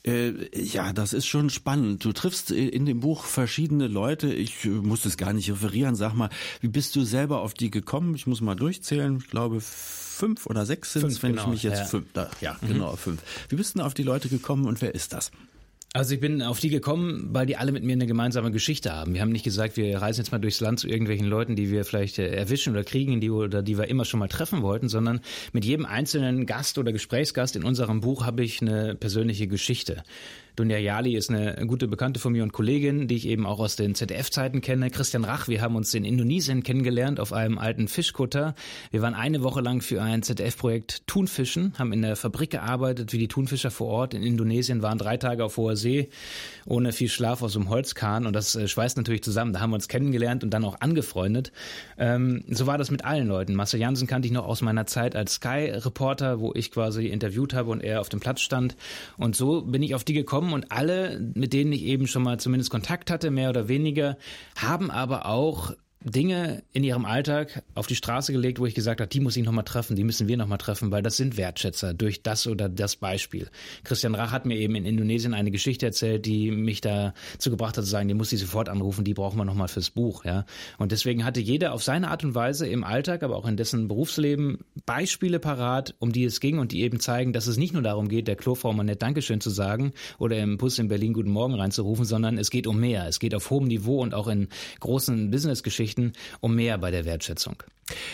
äh, 0.03 0.33
ja, 0.59 0.91
das 0.91 1.13
ist 1.13 1.27
schon 1.27 1.51
spannend. 1.51 2.03
Du 2.03 2.13
triffst 2.13 2.49
in 2.49 2.87
dem 2.87 2.99
Buch 2.99 3.25
verschiedene 3.25 3.85
Leute. 3.85 4.33
Ich 4.33 4.65
äh, 4.65 4.69
muss 4.69 5.03
das 5.03 5.17
gar 5.17 5.33
nicht 5.33 5.51
referieren. 5.51 5.93
Sag 5.93 6.15
mal, 6.15 6.31
wie 6.61 6.67
bist 6.67 6.95
du 6.95 7.03
selber 7.03 7.41
auf 7.41 7.53
die 7.53 7.69
gekommen? 7.69 8.15
Ich 8.15 8.25
muss 8.25 8.41
mal 8.41 8.55
durchzählen. 8.55 9.19
Ich 9.21 9.29
glaube, 9.29 9.61
fünf 9.61 10.47
oder 10.47 10.65
sechs 10.65 10.93
sind 10.93 11.05
es, 11.05 11.21
wenn 11.21 11.33
genau, 11.33 11.43
ich 11.43 11.49
mich 11.49 11.63
jetzt 11.63 11.79
ja. 11.79 11.85
fünf. 11.85 12.07
Da, 12.13 12.31
ja, 12.41 12.57
mhm. 12.61 12.67
genau, 12.67 12.95
fünf. 12.95 13.21
Wie 13.49 13.57
bist 13.57 13.77
du 13.77 13.83
auf 13.83 13.93
die 13.93 14.01
Leute 14.01 14.29
gekommen 14.29 14.65
und 14.65 14.81
wer 14.81 14.95
ist 14.95 15.13
das? 15.13 15.31
Also 15.93 16.13
ich 16.13 16.21
bin 16.21 16.41
auf 16.41 16.61
die 16.61 16.69
gekommen, 16.69 17.27
weil 17.33 17.45
die 17.45 17.57
alle 17.57 17.73
mit 17.73 17.83
mir 17.83 17.91
eine 17.91 18.05
gemeinsame 18.05 18.51
Geschichte 18.51 18.93
haben. 18.93 19.13
Wir 19.13 19.19
haben 19.19 19.33
nicht 19.33 19.43
gesagt, 19.43 19.75
wir 19.75 20.01
reisen 20.01 20.21
jetzt 20.21 20.31
mal 20.31 20.39
durchs 20.39 20.61
Land 20.61 20.79
zu 20.79 20.87
irgendwelchen 20.87 21.27
Leuten, 21.27 21.57
die 21.57 21.69
wir 21.69 21.83
vielleicht 21.83 22.17
äh, 22.17 22.33
erwischen 22.33 22.71
oder 22.71 22.85
kriegen, 22.85 23.19
die 23.19 23.29
oder 23.29 23.61
die 23.61 23.77
wir 23.77 23.89
immer 23.89 24.05
schon 24.05 24.21
mal 24.21 24.29
treffen 24.29 24.61
wollten, 24.61 24.87
sondern 24.87 25.19
mit 25.51 25.65
jedem 25.65 25.85
einzelnen 25.85 26.45
Gast 26.45 26.77
oder 26.77 26.93
Gesprächsgast 26.93 27.57
in 27.57 27.65
unserem 27.65 27.99
Buch 27.99 28.25
habe 28.25 28.41
ich 28.41 28.61
eine 28.61 28.95
persönliche 28.95 29.47
Geschichte. 29.47 30.03
Dunja 30.55 30.77
Jali 30.77 31.15
ist 31.15 31.29
eine 31.29 31.65
gute 31.65 31.87
Bekannte 31.87 32.19
von 32.19 32.33
mir 32.33 32.43
und 32.43 32.51
Kollegin, 32.51 33.07
die 33.07 33.15
ich 33.15 33.27
eben 33.27 33.45
auch 33.45 33.59
aus 33.59 33.77
den 33.77 33.95
ZDF-Zeiten 33.95 34.61
kenne. 34.61 34.89
Christian 34.89 35.23
Rach, 35.23 35.47
wir 35.47 35.61
haben 35.61 35.75
uns 35.75 35.93
in 35.93 36.03
Indonesien 36.03 36.61
kennengelernt 36.61 37.19
auf 37.19 37.31
einem 37.31 37.57
alten 37.57 37.87
Fischkutter. 37.87 38.53
Wir 38.91 39.01
waren 39.01 39.13
eine 39.13 39.43
Woche 39.43 39.61
lang 39.61 39.81
für 39.81 40.01
ein 40.01 40.23
ZDF-Projekt 40.23 41.07
Thunfischen, 41.07 41.73
haben 41.79 41.93
in 41.93 42.01
der 42.01 42.17
Fabrik 42.17 42.49
gearbeitet, 42.49 43.13
wie 43.13 43.17
die 43.17 43.29
Thunfischer 43.29 43.71
vor 43.71 43.87
Ort 43.87 44.13
in 44.13 44.23
Indonesien, 44.23 44.81
waren 44.81 44.97
drei 44.97 45.15
Tage 45.15 45.45
auf 45.45 45.55
hoher 45.55 45.77
See, 45.81 46.09
ohne 46.65 46.93
viel 46.93 47.09
Schlaf 47.09 47.41
aus 47.41 47.53
dem 47.53 47.69
Holzkahn 47.69 48.25
und 48.25 48.33
das 48.33 48.55
äh, 48.55 48.67
schweißt 48.67 48.97
natürlich 48.97 49.23
zusammen. 49.23 49.53
Da 49.53 49.59
haben 49.59 49.71
wir 49.71 49.75
uns 49.75 49.87
kennengelernt 49.87 50.43
und 50.43 50.51
dann 50.51 50.63
auch 50.63 50.79
angefreundet. 50.79 51.51
Ähm, 51.97 52.43
so 52.49 52.67
war 52.67 52.77
das 52.77 52.91
mit 52.91 53.03
allen 53.03 53.27
Leuten. 53.27 53.55
Marcel 53.55 53.79
Jansen 53.79 54.07
kannte 54.07 54.27
ich 54.27 54.31
noch 54.31 54.45
aus 54.45 54.61
meiner 54.61 54.85
Zeit 54.85 55.15
als 55.15 55.33
Sky-Reporter, 55.33 56.39
wo 56.39 56.53
ich 56.53 56.71
quasi 56.71 57.07
interviewt 57.07 57.53
habe 57.53 57.71
und 57.71 57.83
er 57.83 57.99
auf 58.01 58.09
dem 58.09 58.19
Platz 58.19 58.41
stand. 58.41 58.75
Und 59.17 59.35
so 59.35 59.61
bin 59.63 59.83
ich 59.83 59.95
auf 59.95 60.03
die 60.03 60.13
gekommen 60.13 60.53
und 60.53 60.71
alle, 60.71 61.19
mit 61.33 61.53
denen 61.53 61.73
ich 61.73 61.83
eben 61.83 62.07
schon 62.07 62.23
mal 62.23 62.39
zumindest 62.39 62.69
Kontakt 62.69 63.11
hatte, 63.11 63.31
mehr 63.31 63.49
oder 63.49 63.67
weniger, 63.67 64.17
haben 64.55 64.91
aber 64.91 65.25
auch 65.25 65.73
Dinge 66.03 66.63
in 66.73 66.83
ihrem 66.83 67.05
Alltag 67.05 67.63
auf 67.75 67.85
die 67.85 67.95
Straße 67.95 68.31
gelegt, 68.31 68.59
wo 68.59 68.65
ich 68.65 68.73
gesagt 68.73 69.01
habe, 69.01 69.07
die 69.07 69.19
muss 69.19 69.37
ich 69.37 69.43
nochmal 69.43 69.63
treffen, 69.65 69.95
die 69.95 70.03
müssen 70.03 70.27
wir 70.27 70.35
nochmal 70.35 70.57
treffen, 70.57 70.91
weil 70.91 71.03
das 71.03 71.15
sind 71.15 71.37
Wertschätzer 71.37 71.93
durch 71.93 72.23
das 72.23 72.47
oder 72.47 72.69
das 72.69 72.95
Beispiel. 72.95 73.49
Christian 73.83 74.15
Rach 74.15 74.31
hat 74.31 74.47
mir 74.47 74.57
eben 74.57 74.73
in 74.73 74.85
Indonesien 74.85 75.35
eine 75.35 75.51
Geschichte 75.51 75.85
erzählt, 75.85 76.25
die 76.25 76.49
mich 76.49 76.81
dazu 76.81 77.51
gebracht 77.51 77.77
hat 77.77 77.83
zu 77.83 77.89
sagen, 77.89 78.07
die 78.07 78.15
muss 78.15 78.31
ich 78.31 78.39
sofort 78.39 78.67
anrufen, 78.67 79.03
die 79.03 79.13
brauchen 79.13 79.37
wir 79.37 79.45
nochmal 79.45 79.67
fürs 79.67 79.91
Buch. 79.91 80.25
Ja? 80.25 80.45
Und 80.79 80.91
deswegen 80.91 81.23
hatte 81.23 81.39
jeder 81.39 81.73
auf 81.73 81.83
seine 81.83 82.09
Art 82.09 82.23
und 82.23 82.33
Weise 82.33 82.67
im 82.67 82.83
Alltag, 82.83 83.21
aber 83.21 83.37
auch 83.37 83.45
in 83.45 83.55
dessen 83.55 83.87
Berufsleben 83.87 84.59
Beispiele 84.87 85.39
parat, 85.39 85.93
um 85.99 86.11
die 86.11 86.25
es 86.25 86.39
ging 86.39 86.57
und 86.57 86.71
die 86.71 86.81
eben 86.81 86.99
zeigen, 86.99 87.31
dass 87.31 87.45
es 87.45 87.57
nicht 87.57 87.73
nur 87.73 87.83
darum 87.83 88.09
geht, 88.09 88.27
der 88.27 88.35
Klofrau 88.35 88.73
mal 88.73 88.83
nett 88.83 89.03
Dankeschön 89.03 89.39
zu 89.39 89.51
sagen 89.51 89.93
oder 90.17 90.39
im 90.39 90.57
Bus 90.57 90.79
in 90.79 90.87
Berlin 90.87 91.13
Guten 91.13 91.29
Morgen 91.31 91.53
reinzurufen, 91.53 92.05
sondern 92.05 92.39
es 92.39 92.49
geht 92.49 92.65
um 92.65 92.79
mehr. 92.79 93.07
Es 93.07 93.19
geht 93.19 93.35
auf 93.35 93.49
hohem 93.51 93.67
Niveau 93.67 94.01
und 94.01 94.15
auch 94.15 94.27
in 94.27 94.47
großen 94.79 95.29
Business-Geschichten 95.29 95.90
Geschichten 95.91 96.13
um 96.39 96.55
mehr 96.55 96.77
bei 96.77 96.91
der 96.91 97.05
Wertschätzung. 97.05 97.63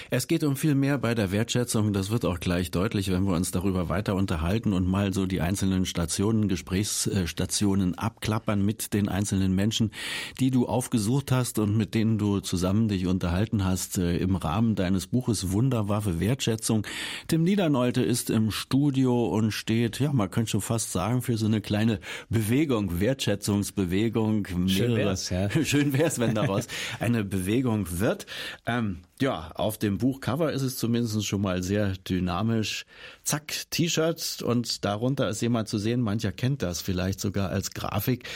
Es 0.10 0.28
geht 0.28 0.44
um 0.44 0.56
viel 0.56 0.76
mehr 0.76 0.98
bei 0.98 1.16
der 1.16 1.32
Wertschätzung. 1.32 1.94
Das 1.94 2.10
wird 2.10 2.26
auch 2.26 2.40
gleich 2.40 2.72
deutlich, 2.72 3.12
wenn 3.12 3.24
wir 3.24 3.36
uns 3.36 3.52
darüber 3.52 3.90
weiter 3.90 4.16
unterhalten 4.16 4.74
und 4.74 4.88
mal 4.88 5.14
so 5.14 5.26
die 5.26 5.42
einzelnen 5.42 5.86
Stationen, 5.86 6.48
Gesprächsstationen 6.48 7.98
abklappern 7.98 8.64
mit 8.64 8.94
den 8.94 9.10
einzelnen 9.10 9.56
Menschen, 9.56 9.92
die 10.40 10.52
du 10.52 10.68
aufgesucht 10.68 11.32
hast 11.32 11.60
und 11.60 11.78
mit 11.78 11.94
denen 11.94 12.18
du 12.18 12.40
zusammen 12.40 12.88
dich 12.88 13.08
unterhalten 13.08 13.66
hast 13.66 13.98
äh, 13.98 14.18
im 14.18 14.36
Rahmen 14.36 14.76
deines 14.76 15.08
Buches 15.08 15.52
Wunderwaffe 15.52 16.20
Wertschätzung. 16.20 16.86
Tim 17.28 17.44
Niedernolte 17.44 18.02
ist 18.02 18.30
im 18.30 18.52
Studio 18.52 19.28
und 19.28 19.52
steht, 19.52 20.00
ja, 20.00 20.14
man 20.14 20.32
könnte 20.32 20.52
schon 20.52 20.62
fast 20.62 20.92
sagen, 20.92 21.22
für 21.22 21.38
so 21.38 21.46
eine 21.46 21.62
kleine 21.62 22.00
Bewegung, 22.30 23.00
Wertschätzungsbewegung. 23.00 24.48
Schön 24.68 24.96
wär's, 24.96 25.30
ja. 25.30 25.50
Schön 25.64 25.94
wär's, 25.94 26.20
wenn 26.20 26.34
daraus 26.34 26.68
eine 27.00 27.24
Bewegung 27.24 27.67
wird. 27.68 28.26
Ähm, 28.66 29.00
ja, 29.22 29.52
auf 29.56 29.78
dem 29.78 29.98
Buchcover 29.98 30.52
ist 30.52 30.62
es 30.62 30.78
zumindest 30.78 31.26
schon 31.26 31.42
mal 31.42 31.64
sehr 31.64 31.94
dynamisch. 32.10 32.86
Zack, 33.24 33.54
T-Shirt 33.70 34.42
und 34.42 34.86
darunter 34.86 35.30
ist 35.30 35.42
jemand 35.42 35.68
zu 35.68 35.78
sehen, 35.78 36.02
mancher 36.02 36.32
kennt 36.32 36.62
das 36.62 36.82
vielleicht 36.82 37.20
sogar 37.20 37.50
als 37.50 37.72
Grafik, 37.72 38.28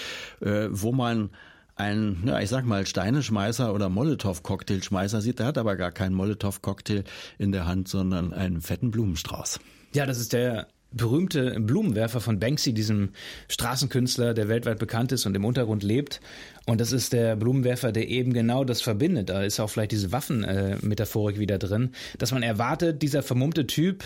äh, 0.41 0.67
wo 0.69 0.91
man 0.91 1.31
ein, 1.75 2.23
ja, 2.25 2.39
ich 2.39 2.49
sag 2.49 2.65
mal, 2.65 2.85
Steineschmeißer 2.85 3.73
oder 3.73 3.89
Molotow-Cocktailschmeißer 3.89 5.21
sieht. 5.21 5.39
Der 5.39 5.47
hat 5.47 5.57
aber 5.57 5.75
gar 5.75 5.91
keinen 5.91 6.13
Molotow-Cocktail 6.13 7.03
in 7.37 7.51
der 7.51 7.65
Hand, 7.65 7.87
sondern 7.87 8.33
einen 8.33 8.61
fetten 8.61 8.91
Blumenstrauß. 8.91 9.59
Ja, 9.93 10.05
das 10.05 10.19
ist 10.19 10.33
der 10.33 10.67
berühmte 10.91 11.59
Blumenwerfer 11.59 12.19
von 12.19 12.39
Banksy, 12.39 12.73
diesem 12.73 13.11
Straßenkünstler, 13.47 14.33
der 14.33 14.49
weltweit 14.49 14.79
bekannt 14.79 15.11
ist 15.11 15.25
und 15.25 15.35
im 15.35 15.45
Untergrund 15.45 15.83
lebt. 15.83 16.21
Und 16.67 16.79
das 16.79 16.91
ist 16.91 17.13
der 17.13 17.35
Blumenwerfer, 17.35 17.91
der 17.91 18.07
eben 18.07 18.33
genau 18.33 18.63
das 18.63 18.81
verbindet. 18.81 19.29
Da 19.29 19.43
ist 19.43 19.59
auch 19.59 19.69
vielleicht 19.69 19.91
diese 19.91 20.11
Waffenmetaphorik 20.11 21.39
wieder 21.39 21.57
drin, 21.57 21.91
dass 22.19 22.31
man 22.31 22.43
erwartet, 22.43 23.01
dieser 23.01 23.23
vermummte 23.23 23.65
Typ 23.65 24.03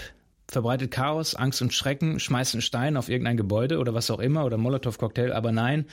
verbreitet 0.47 0.91
Chaos, 0.91 1.35
Angst 1.35 1.61
und 1.61 1.73
Schrecken, 1.73 2.19
schmeißt 2.19 2.53
einen 2.53 2.61
Stein 2.61 2.97
auf 2.97 3.09
irgendein 3.09 3.37
Gebäude 3.37 3.79
oder 3.79 3.93
was 3.93 4.11
auch 4.11 4.19
immer 4.19 4.45
oder 4.45 4.57
Molotow-Cocktail, 4.57 5.31
aber 5.33 5.51
nein, 5.51 5.85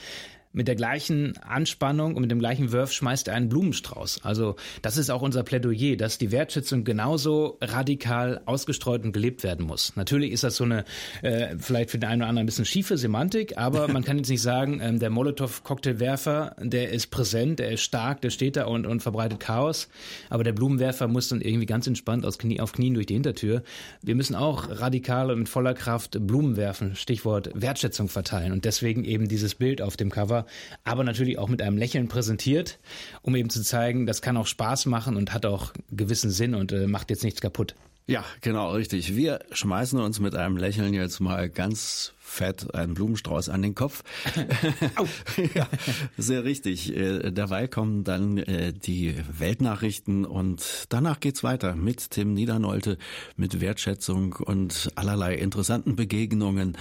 mit 0.53 0.67
der 0.67 0.75
gleichen 0.75 1.37
Anspannung 1.37 2.15
und 2.15 2.21
mit 2.21 2.31
dem 2.31 2.39
gleichen 2.39 2.71
Wurf 2.71 2.93
schmeißt 2.93 3.27
er 3.27 3.35
einen 3.35 3.49
Blumenstrauß. 3.49 4.23
Also 4.23 4.55
das 4.81 4.97
ist 4.97 5.09
auch 5.09 5.21
unser 5.21 5.43
Plädoyer, 5.43 5.97
dass 5.97 6.17
die 6.17 6.31
Wertschätzung 6.31 6.83
genauso 6.83 7.57
radikal 7.59 8.41
ausgestreut 8.45 9.03
und 9.03 9.11
gelebt 9.11 9.43
werden 9.43 9.65
muss. 9.65 9.95
Natürlich 9.95 10.31
ist 10.31 10.43
das 10.43 10.55
so 10.55 10.63
eine 10.63 10.85
äh, 11.23 11.55
vielleicht 11.57 11.89
für 11.89 11.97
den 11.97 12.09
einen 12.09 12.21
oder 12.21 12.29
anderen 12.29 12.43
ein 12.43 12.45
bisschen 12.45 12.65
schiefe 12.65 12.97
Semantik, 12.97 13.57
aber 13.57 13.87
man 13.91 14.03
kann 14.03 14.17
jetzt 14.17 14.29
nicht 14.29 14.41
sagen, 14.41 14.79
ähm, 14.81 14.99
der 14.99 15.09
Molotow-Cocktailwerfer, 15.09 16.55
der 16.59 16.91
ist 16.91 17.07
präsent, 17.07 17.59
der 17.59 17.71
ist 17.71 17.81
stark, 17.81 18.21
der 18.21 18.29
steht 18.29 18.55
da 18.55 18.65
und, 18.65 18.85
und 18.85 19.01
verbreitet 19.01 19.39
Chaos, 19.39 19.89
aber 20.29 20.43
der 20.43 20.53
Blumenwerfer 20.53 21.07
muss 21.07 21.29
dann 21.29 21.41
irgendwie 21.41 21.65
ganz 21.65 21.87
entspannt 21.87 22.25
aus 22.25 22.37
Knie, 22.37 22.59
auf 22.59 22.73
Knien 22.73 22.93
durch 22.93 23.07
die 23.07 23.15
Hintertür. 23.15 23.63
Wir 24.03 24.15
müssen 24.15 24.35
auch 24.35 24.69
radikal 24.69 25.31
und 25.31 25.39
mit 25.39 25.49
voller 25.49 25.73
Kraft 25.73 26.17
Blumen 26.27 26.57
werfen, 26.57 26.95
Stichwort 26.95 27.49
Wertschätzung 27.55 28.07
verteilen 28.07 28.51
und 28.51 28.65
deswegen 28.65 29.03
eben 29.03 29.27
dieses 29.27 29.55
Bild 29.55 29.81
auf 29.81 29.97
dem 29.97 30.11
Cover 30.11 30.42
aber 30.83 31.03
natürlich 31.03 31.37
auch 31.37 31.49
mit 31.49 31.61
einem 31.61 31.77
Lächeln 31.77 32.07
präsentiert, 32.07 32.79
um 33.21 33.35
eben 33.35 33.49
zu 33.49 33.61
zeigen, 33.61 34.05
das 34.05 34.21
kann 34.21 34.37
auch 34.37 34.47
Spaß 34.47 34.85
machen 34.85 35.15
und 35.15 35.33
hat 35.33 35.45
auch 35.45 35.73
gewissen 35.91 36.31
Sinn 36.31 36.55
und 36.55 36.71
äh, 36.71 36.87
macht 36.87 37.09
jetzt 37.09 37.23
nichts 37.23 37.41
kaputt. 37.41 37.75
Ja, 38.05 38.25
genau, 38.41 38.71
richtig. 38.73 39.15
Wir 39.15 39.39
schmeißen 39.51 39.97
uns 39.97 40.19
mit 40.19 40.35
einem 40.35 40.57
Lächeln 40.57 40.93
jetzt 40.93 41.21
mal 41.21 41.49
ganz 41.49 42.13
fett 42.19 42.75
einen 42.75 42.95
Blumenstrauß 42.95 43.47
an 43.47 43.61
den 43.61 43.75
Kopf. 43.75 44.03
ja, 45.55 45.69
sehr 46.17 46.43
richtig. 46.43 46.93
Äh, 46.93 47.31
derweil 47.31 47.69
kommen 47.69 48.03
dann 48.03 48.37
äh, 48.39 48.73
die 48.73 49.15
Weltnachrichten 49.31 50.25
und 50.25 50.85
danach 50.89 51.21
geht's 51.21 51.43
weiter 51.43 51.75
mit 51.75 52.11
Tim 52.11 52.33
Niedernolte, 52.33 52.97
mit 53.37 53.61
Wertschätzung 53.61 54.33
und 54.33 54.89
allerlei 54.95 55.35
interessanten 55.35 55.95
Begegnungen. 55.95 56.77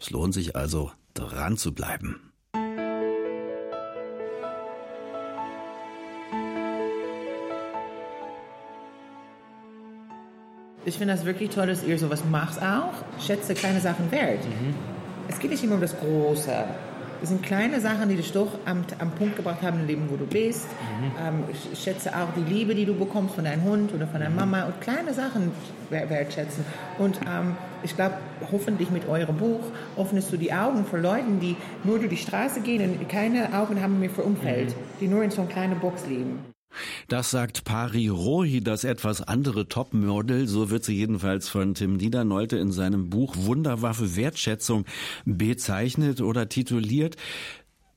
Es 0.00 0.10
lohnt 0.10 0.34
sich 0.34 0.56
also, 0.56 0.90
dran 1.14 1.56
zu 1.56 1.72
bleiben. 1.72 2.33
Ich 10.86 10.98
finde 10.98 11.14
das 11.14 11.24
wirklich 11.24 11.50
toll, 11.50 11.66
dass 11.66 11.82
ihr 11.82 11.98
sowas 11.98 12.24
macht 12.30 12.60
auch. 12.60 12.92
Schätze 13.24 13.54
kleine 13.54 13.80
Sachen 13.80 14.10
wert. 14.10 14.44
Mhm. 14.44 14.74
Es 15.28 15.38
geht 15.38 15.50
nicht 15.50 15.64
immer 15.64 15.76
um 15.76 15.80
das 15.80 15.98
Große. 15.98 16.52
Es 17.22 17.30
sind 17.30 17.42
kleine 17.42 17.80
Sachen, 17.80 18.10
die 18.10 18.16
dich 18.16 18.32
doch 18.32 18.58
am, 18.66 18.84
am 18.98 19.10
Punkt 19.12 19.36
gebracht 19.36 19.62
haben 19.62 19.80
im 19.80 19.86
Leben, 19.86 20.10
wo 20.10 20.16
du 20.16 20.26
bist. 20.26 20.66
Mhm. 20.68 21.12
Ähm, 21.26 21.44
ich 21.72 21.82
schätze 21.82 22.14
auch 22.14 22.28
die 22.36 22.52
Liebe, 22.52 22.74
die 22.74 22.84
du 22.84 22.94
bekommst 22.94 23.34
von 23.34 23.44
deinem 23.44 23.64
Hund 23.64 23.94
oder 23.94 24.06
von 24.06 24.20
deiner 24.20 24.30
mhm. 24.30 24.36
Mama 24.36 24.64
und 24.64 24.78
kleine 24.82 25.14
Sachen 25.14 25.52
wertschätzen. 25.88 26.66
Und 26.98 27.18
ähm, 27.26 27.56
ich 27.82 27.96
glaube, 27.96 28.16
hoffentlich 28.52 28.90
mit 28.90 29.08
eurem 29.08 29.38
Buch 29.38 29.62
öffnest 29.96 30.32
du 30.32 30.36
die 30.36 30.52
Augen 30.52 30.84
für 30.84 30.98
Leute, 30.98 31.24
die 31.40 31.56
nur 31.82 31.98
durch 31.98 32.10
die 32.10 32.18
Straße 32.18 32.60
gehen 32.60 32.98
und 32.98 33.08
keine 33.08 33.58
Augen 33.58 33.80
haben 33.80 34.00
mehr 34.00 34.10
für 34.10 34.22
Umfeld, 34.22 34.68
mhm. 34.68 34.74
die 35.00 35.08
nur 35.08 35.22
in 35.22 35.30
so 35.30 35.40
einer 35.40 35.50
kleinen 35.50 35.80
Box 35.80 36.06
leben. 36.06 36.53
Das 37.08 37.30
sagt 37.30 37.64
Pari 37.64 38.08
Rohi, 38.08 38.60
das 38.60 38.84
etwas 38.84 39.22
andere 39.22 39.68
Topmodel, 39.68 40.46
so 40.46 40.70
wird 40.70 40.84
sie 40.84 40.96
jedenfalls 40.96 41.48
von 41.48 41.74
Tim 41.74 41.96
Niedernolte 41.96 42.56
in 42.56 42.72
seinem 42.72 43.10
Buch 43.10 43.34
Wunderwaffe 43.36 44.16
Wertschätzung 44.16 44.84
bezeichnet 45.24 46.20
oder 46.20 46.48
tituliert. 46.48 47.16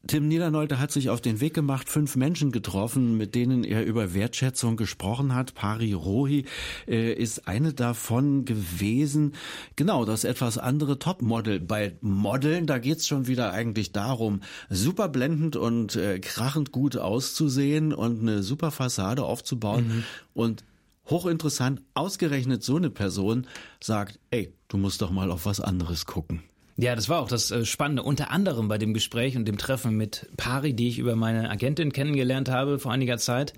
Tim 0.07 0.27
Niedernolte 0.27 0.79
hat 0.79 0.91
sich 0.91 1.09
auf 1.09 1.21
den 1.21 1.39
Weg 1.39 1.53
gemacht, 1.53 1.89
fünf 1.89 2.15
Menschen 2.15 2.51
getroffen, 2.51 3.17
mit 3.17 3.35
denen 3.35 3.63
er 3.63 3.85
über 3.85 4.13
Wertschätzung 4.13 4.77
gesprochen 4.77 5.35
hat. 5.35 5.53
Pari 5.53 5.93
Rohi 5.93 6.45
äh, 6.87 7.13
ist 7.13 7.47
eine 7.47 7.73
davon 7.73 8.45
gewesen. 8.45 9.33
Genau, 9.75 10.05
das 10.05 10.23
etwas 10.23 10.57
andere 10.57 10.99
Topmodel. 10.99 11.59
Bei 11.59 11.95
Modeln, 12.01 12.67
da 12.67 12.79
geht's 12.79 13.07
schon 13.07 13.27
wieder 13.27 13.51
eigentlich 13.51 13.91
darum, 13.91 14.41
super 14.69 15.09
blendend 15.09 15.55
und 15.55 15.95
äh, 15.95 16.19
krachend 16.19 16.71
gut 16.71 16.97
auszusehen 16.97 17.93
und 17.93 18.21
eine 18.21 18.43
super 18.43 18.71
Fassade 18.71 19.23
aufzubauen. 19.23 19.87
Mhm. 19.87 20.03
Und 20.33 20.63
hochinteressant, 21.09 21.81
ausgerechnet 21.93 22.63
so 22.63 22.75
eine 22.75 22.89
Person 22.89 23.47
sagt, 23.81 24.19
ey, 24.31 24.53
du 24.67 24.77
musst 24.77 25.01
doch 25.01 25.11
mal 25.11 25.31
auf 25.31 25.45
was 25.45 25.59
anderes 25.61 26.05
gucken. 26.05 26.43
Ja, 26.79 26.95
das 26.95 27.09
war 27.09 27.21
auch 27.21 27.27
das 27.27 27.49
äh, 27.49 27.65
Spannende, 27.65 28.03
unter 28.03 28.29
anderem 28.29 28.67
bei 28.67 28.77
dem 28.77 28.93
Gespräch 28.93 29.35
und 29.35 29.47
dem 29.47 29.57
Treffen 29.57 29.97
mit 29.97 30.27
Pari, 30.37 30.73
die 30.75 30.89
ich 30.89 30.99
über 30.99 31.15
meine 31.15 31.49
Agentin 31.49 31.91
kennengelernt 31.91 32.49
habe 32.49 32.77
vor 32.77 32.91
einiger 32.91 33.17
Zeit. 33.17 33.53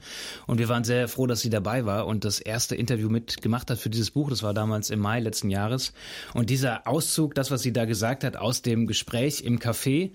Und 0.48 0.58
wir 0.58 0.70
waren 0.70 0.86
sehr 0.86 1.10
froh, 1.10 1.28
dass 1.28 1.42
sie 1.42 1.50
dabei 1.50 1.86
war 1.86 2.08
und 2.08 2.24
das 2.24 2.40
erste 2.40 2.78
Interview 2.78 3.10
mitgemacht 3.10 3.70
hat 3.70 3.78
für 3.78 3.90
dieses 3.90 4.12
Buch. 4.12 4.30
Das 4.30 4.42
war 4.42 4.54
damals 4.54 4.90
im 4.90 5.00
Mai 5.00 5.20
letzten 5.20 5.50
Jahres. 5.50 5.92
Und 6.34 6.50
dieser 6.50 6.88
Auszug, 6.88 7.36
das, 7.36 7.52
was 7.52 7.62
sie 7.62 7.74
da 7.74 7.84
gesagt 7.84 8.24
hat 8.24 8.38
aus 8.38 8.62
dem 8.62 8.88
Gespräch 8.88 9.42
im 9.42 9.60
Café, 9.60 10.12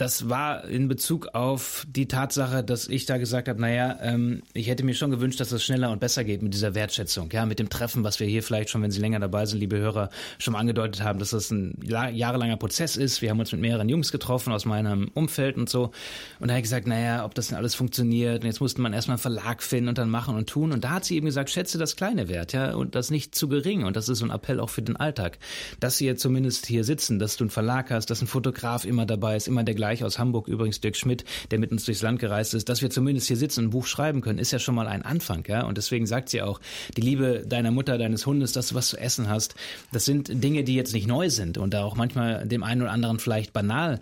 das 0.00 0.30
war 0.30 0.64
in 0.64 0.88
Bezug 0.88 1.34
auf 1.34 1.86
die 1.86 2.08
Tatsache, 2.08 2.64
dass 2.64 2.88
ich 2.88 3.04
da 3.04 3.18
gesagt 3.18 3.48
habe, 3.48 3.60
naja, 3.60 3.98
ähm, 4.00 4.42
ich 4.54 4.68
hätte 4.68 4.82
mir 4.82 4.94
schon 4.94 5.10
gewünscht, 5.10 5.40
dass 5.40 5.52
es 5.52 5.62
schneller 5.62 5.90
und 5.90 6.00
besser 6.00 6.24
geht 6.24 6.40
mit 6.40 6.54
dieser 6.54 6.74
Wertschätzung, 6.74 7.28
ja, 7.32 7.44
mit 7.44 7.58
dem 7.58 7.68
Treffen, 7.68 8.02
was 8.02 8.18
wir 8.18 8.26
hier 8.26 8.42
vielleicht 8.42 8.70
schon, 8.70 8.82
wenn 8.82 8.90
Sie 8.90 9.00
länger 9.00 9.20
dabei 9.20 9.44
sind, 9.44 9.58
liebe 9.58 9.76
Hörer, 9.76 10.08
schon 10.38 10.52
mal 10.52 10.60
angedeutet 10.60 11.02
haben, 11.02 11.18
dass 11.18 11.30
das 11.30 11.50
ein 11.50 11.78
jahrelanger 11.82 12.56
Prozess 12.56 12.96
ist. 12.96 13.20
Wir 13.20 13.28
haben 13.28 13.40
uns 13.40 13.52
mit 13.52 13.60
mehreren 13.60 13.90
Jungs 13.90 14.10
getroffen 14.10 14.54
aus 14.54 14.64
meinem 14.64 15.10
Umfeld 15.12 15.58
und 15.58 15.68
so. 15.68 15.90
Und 16.38 16.48
da 16.48 16.54
habe 16.54 16.60
ich 16.60 16.64
gesagt, 16.64 16.86
naja, 16.86 17.26
ob 17.26 17.34
das 17.34 17.48
denn 17.48 17.58
alles 17.58 17.74
funktioniert. 17.74 18.42
Und 18.42 18.46
jetzt 18.46 18.60
musste 18.60 18.80
man 18.80 18.94
erstmal 18.94 19.16
einen 19.16 19.22
Verlag 19.22 19.62
finden 19.62 19.88
und 19.88 19.98
dann 19.98 20.08
machen 20.08 20.34
und 20.34 20.48
tun. 20.48 20.72
Und 20.72 20.82
da 20.82 20.90
hat 20.92 21.04
sie 21.04 21.16
eben 21.16 21.26
gesagt, 21.26 21.50
schätze 21.50 21.76
das 21.76 21.96
kleine 21.96 22.28
Wert, 22.28 22.54
ja, 22.54 22.74
und 22.74 22.94
das 22.94 23.10
nicht 23.10 23.34
zu 23.34 23.48
gering. 23.48 23.84
Und 23.84 23.96
das 23.96 24.08
ist 24.08 24.20
so 24.20 24.24
ein 24.24 24.30
Appell 24.30 24.60
auch 24.60 24.70
für 24.70 24.80
den 24.80 24.96
Alltag. 24.96 25.38
Dass 25.78 25.98
Sie 25.98 26.06
jetzt 26.06 26.22
zumindest 26.22 26.64
hier 26.64 26.84
sitzen, 26.84 27.18
dass 27.18 27.36
du 27.36 27.44
einen 27.44 27.50
Verlag 27.50 27.90
hast, 27.90 28.08
dass 28.08 28.22
ein 28.22 28.26
Fotograf 28.26 28.86
immer 28.86 29.04
dabei 29.04 29.36
ist, 29.36 29.46
immer 29.46 29.62
der 29.62 29.74
gleiche 29.74 29.89
Bereich 29.90 30.04
aus 30.04 30.20
Hamburg, 30.20 30.46
übrigens 30.46 30.80
Dirk 30.80 30.96
Schmidt, 30.96 31.24
der 31.50 31.58
mit 31.58 31.72
uns 31.72 31.84
durchs 31.84 32.00
Land 32.00 32.20
gereist 32.20 32.54
ist, 32.54 32.68
dass 32.68 32.80
wir 32.80 32.90
zumindest 32.90 33.26
hier 33.26 33.36
sitzen 33.36 33.60
und 33.60 33.66
ein 33.66 33.70
Buch 33.70 33.86
schreiben 33.86 34.20
können, 34.20 34.38
ist 34.38 34.52
ja 34.52 34.60
schon 34.60 34.76
mal 34.76 34.86
ein 34.86 35.02
Anfang, 35.02 35.44
ja. 35.48 35.64
Und 35.64 35.78
deswegen 35.78 36.06
sagt 36.06 36.28
sie 36.28 36.42
auch, 36.42 36.60
die 36.96 37.00
Liebe 37.00 37.42
deiner 37.44 37.72
Mutter, 37.72 37.98
deines 37.98 38.24
Hundes, 38.24 38.52
dass 38.52 38.68
du 38.68 38.76
was 38.76 38.86
zu 38.86 38.96
essen 38.96 39.28
hast, 39.28 39.56
das 39.90 40.04
sind 40.04 40.30
Dinge, 40.44 40.62
die 40.62 40.76
jetzt 40.76 40.94
nicht 40.94 41.08
neu 41.08 41.28
sind 41.28 41.58
und 41.58 41.74
da 41.74 41.82
auch 41.82 41.96
manchmal 41.96 42.46
dem 42.46 42.62
einen 42.62 42.82
oder 42.82 42.92
anderen 42.92 43.18
vielleicht 43.18 43.52
banal 43.52 43.98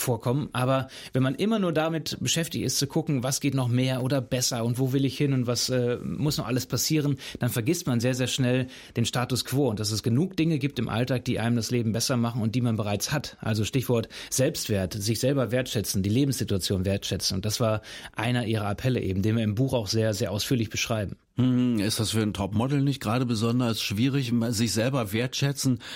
vorkommen. 0.00 0.48
Aber 0.52 0.88
wenn 1.12 1.22
man 1.22 1.34
immer 1.34 1.58
nur 1.58 1.72
damit 1.72 2.18
beschäftigt 2.20 2.64
ist, 2.64 2.78
zu 2.78 2.86
gucken, 2.86 3.22
was 3.22 3.40
geht 3.40 3.54
noch 3.54 3.68
mehr 3.68 4.02
oder 4.02 4.20
besser 4.20 4.64
und 4.64 4.78
wo 4.78 4.92
will 4.92 5.04
ich 5.04 5.16
hin 5.16 5.32
und 5.32 5.46
was 5.46 5.68
äh, 5.68 5.98
muss 6.02 6.38
noch 6.38 6.46
alles 6.46 6.66
passieren, 6.66 7.18
dann 7.38 7.50
vergisst 7.50 7.86
man 7.86 8.00
sehr, 8.00 8.14
sehr 8.14 8.26
schnell 8.26 8.66
den 8.96 9.04
Status 9.04 9.44
quo 9.44 9.68
und 9.68 9.80
dass 9.80 9.90
es 9.90 10.02
genug 10.02 10.36
Dinge 10.36 10.58
gibt 10.58 10.78
im 10.78 10.88
Alltag, 10.88 11.24
die 11.24 11.38
einem 11.38 11.56
das 11.56 11.70
Leben 11.70 11.92
besser 11.92 12.16
machen 12.16 12.42
und 12.42 12.54
die 12.54 12.60
man 12.60 12.76
bereits 12.76 13.12
hat. 13.12 13.36
Also 13.40 13.64
Stichwort 13.64 14.08
Selbstwert, 14.30 14.94
sich 14.94 15.20
selber 15.20 15.50
wertschätzen, 15.50 16.02
die 16.02 16.10
Lebenssituation 16.10 16.84
wertschätzen. 16.84 17.36
Und 17.36 17.44
das 17.44 17.60
war 17.60 17.82
einer 18.14 18.46
ihrer 18.46 18.66
Appelle 18.66 19.00
eben, 19.00 19.22
den 19.22 19.36
wir 19.36 19.44
im 19.44 19.54
Buch 19.54 19.72
auch 19.74 19.86
sehr, 19.86 20.14
sehr 20.14 20.32
ausführlich 20.32 20.70
beschreiben. 20.70 21.16
Hm, 21.36 21.78
ist 21.78 22.00
das 22.00 22.10
für 22.10 22.22
ein 22.22 22.34
Topmodel 22.34 22.82
nicht 22.82 23.00
gerade 23.00 23.24
besonders 23.24 23.80
schwierig, 23.80 24.32
sich 24.48 24.72
selber 24.72 25.12
wertschätzen? 25.12 25.80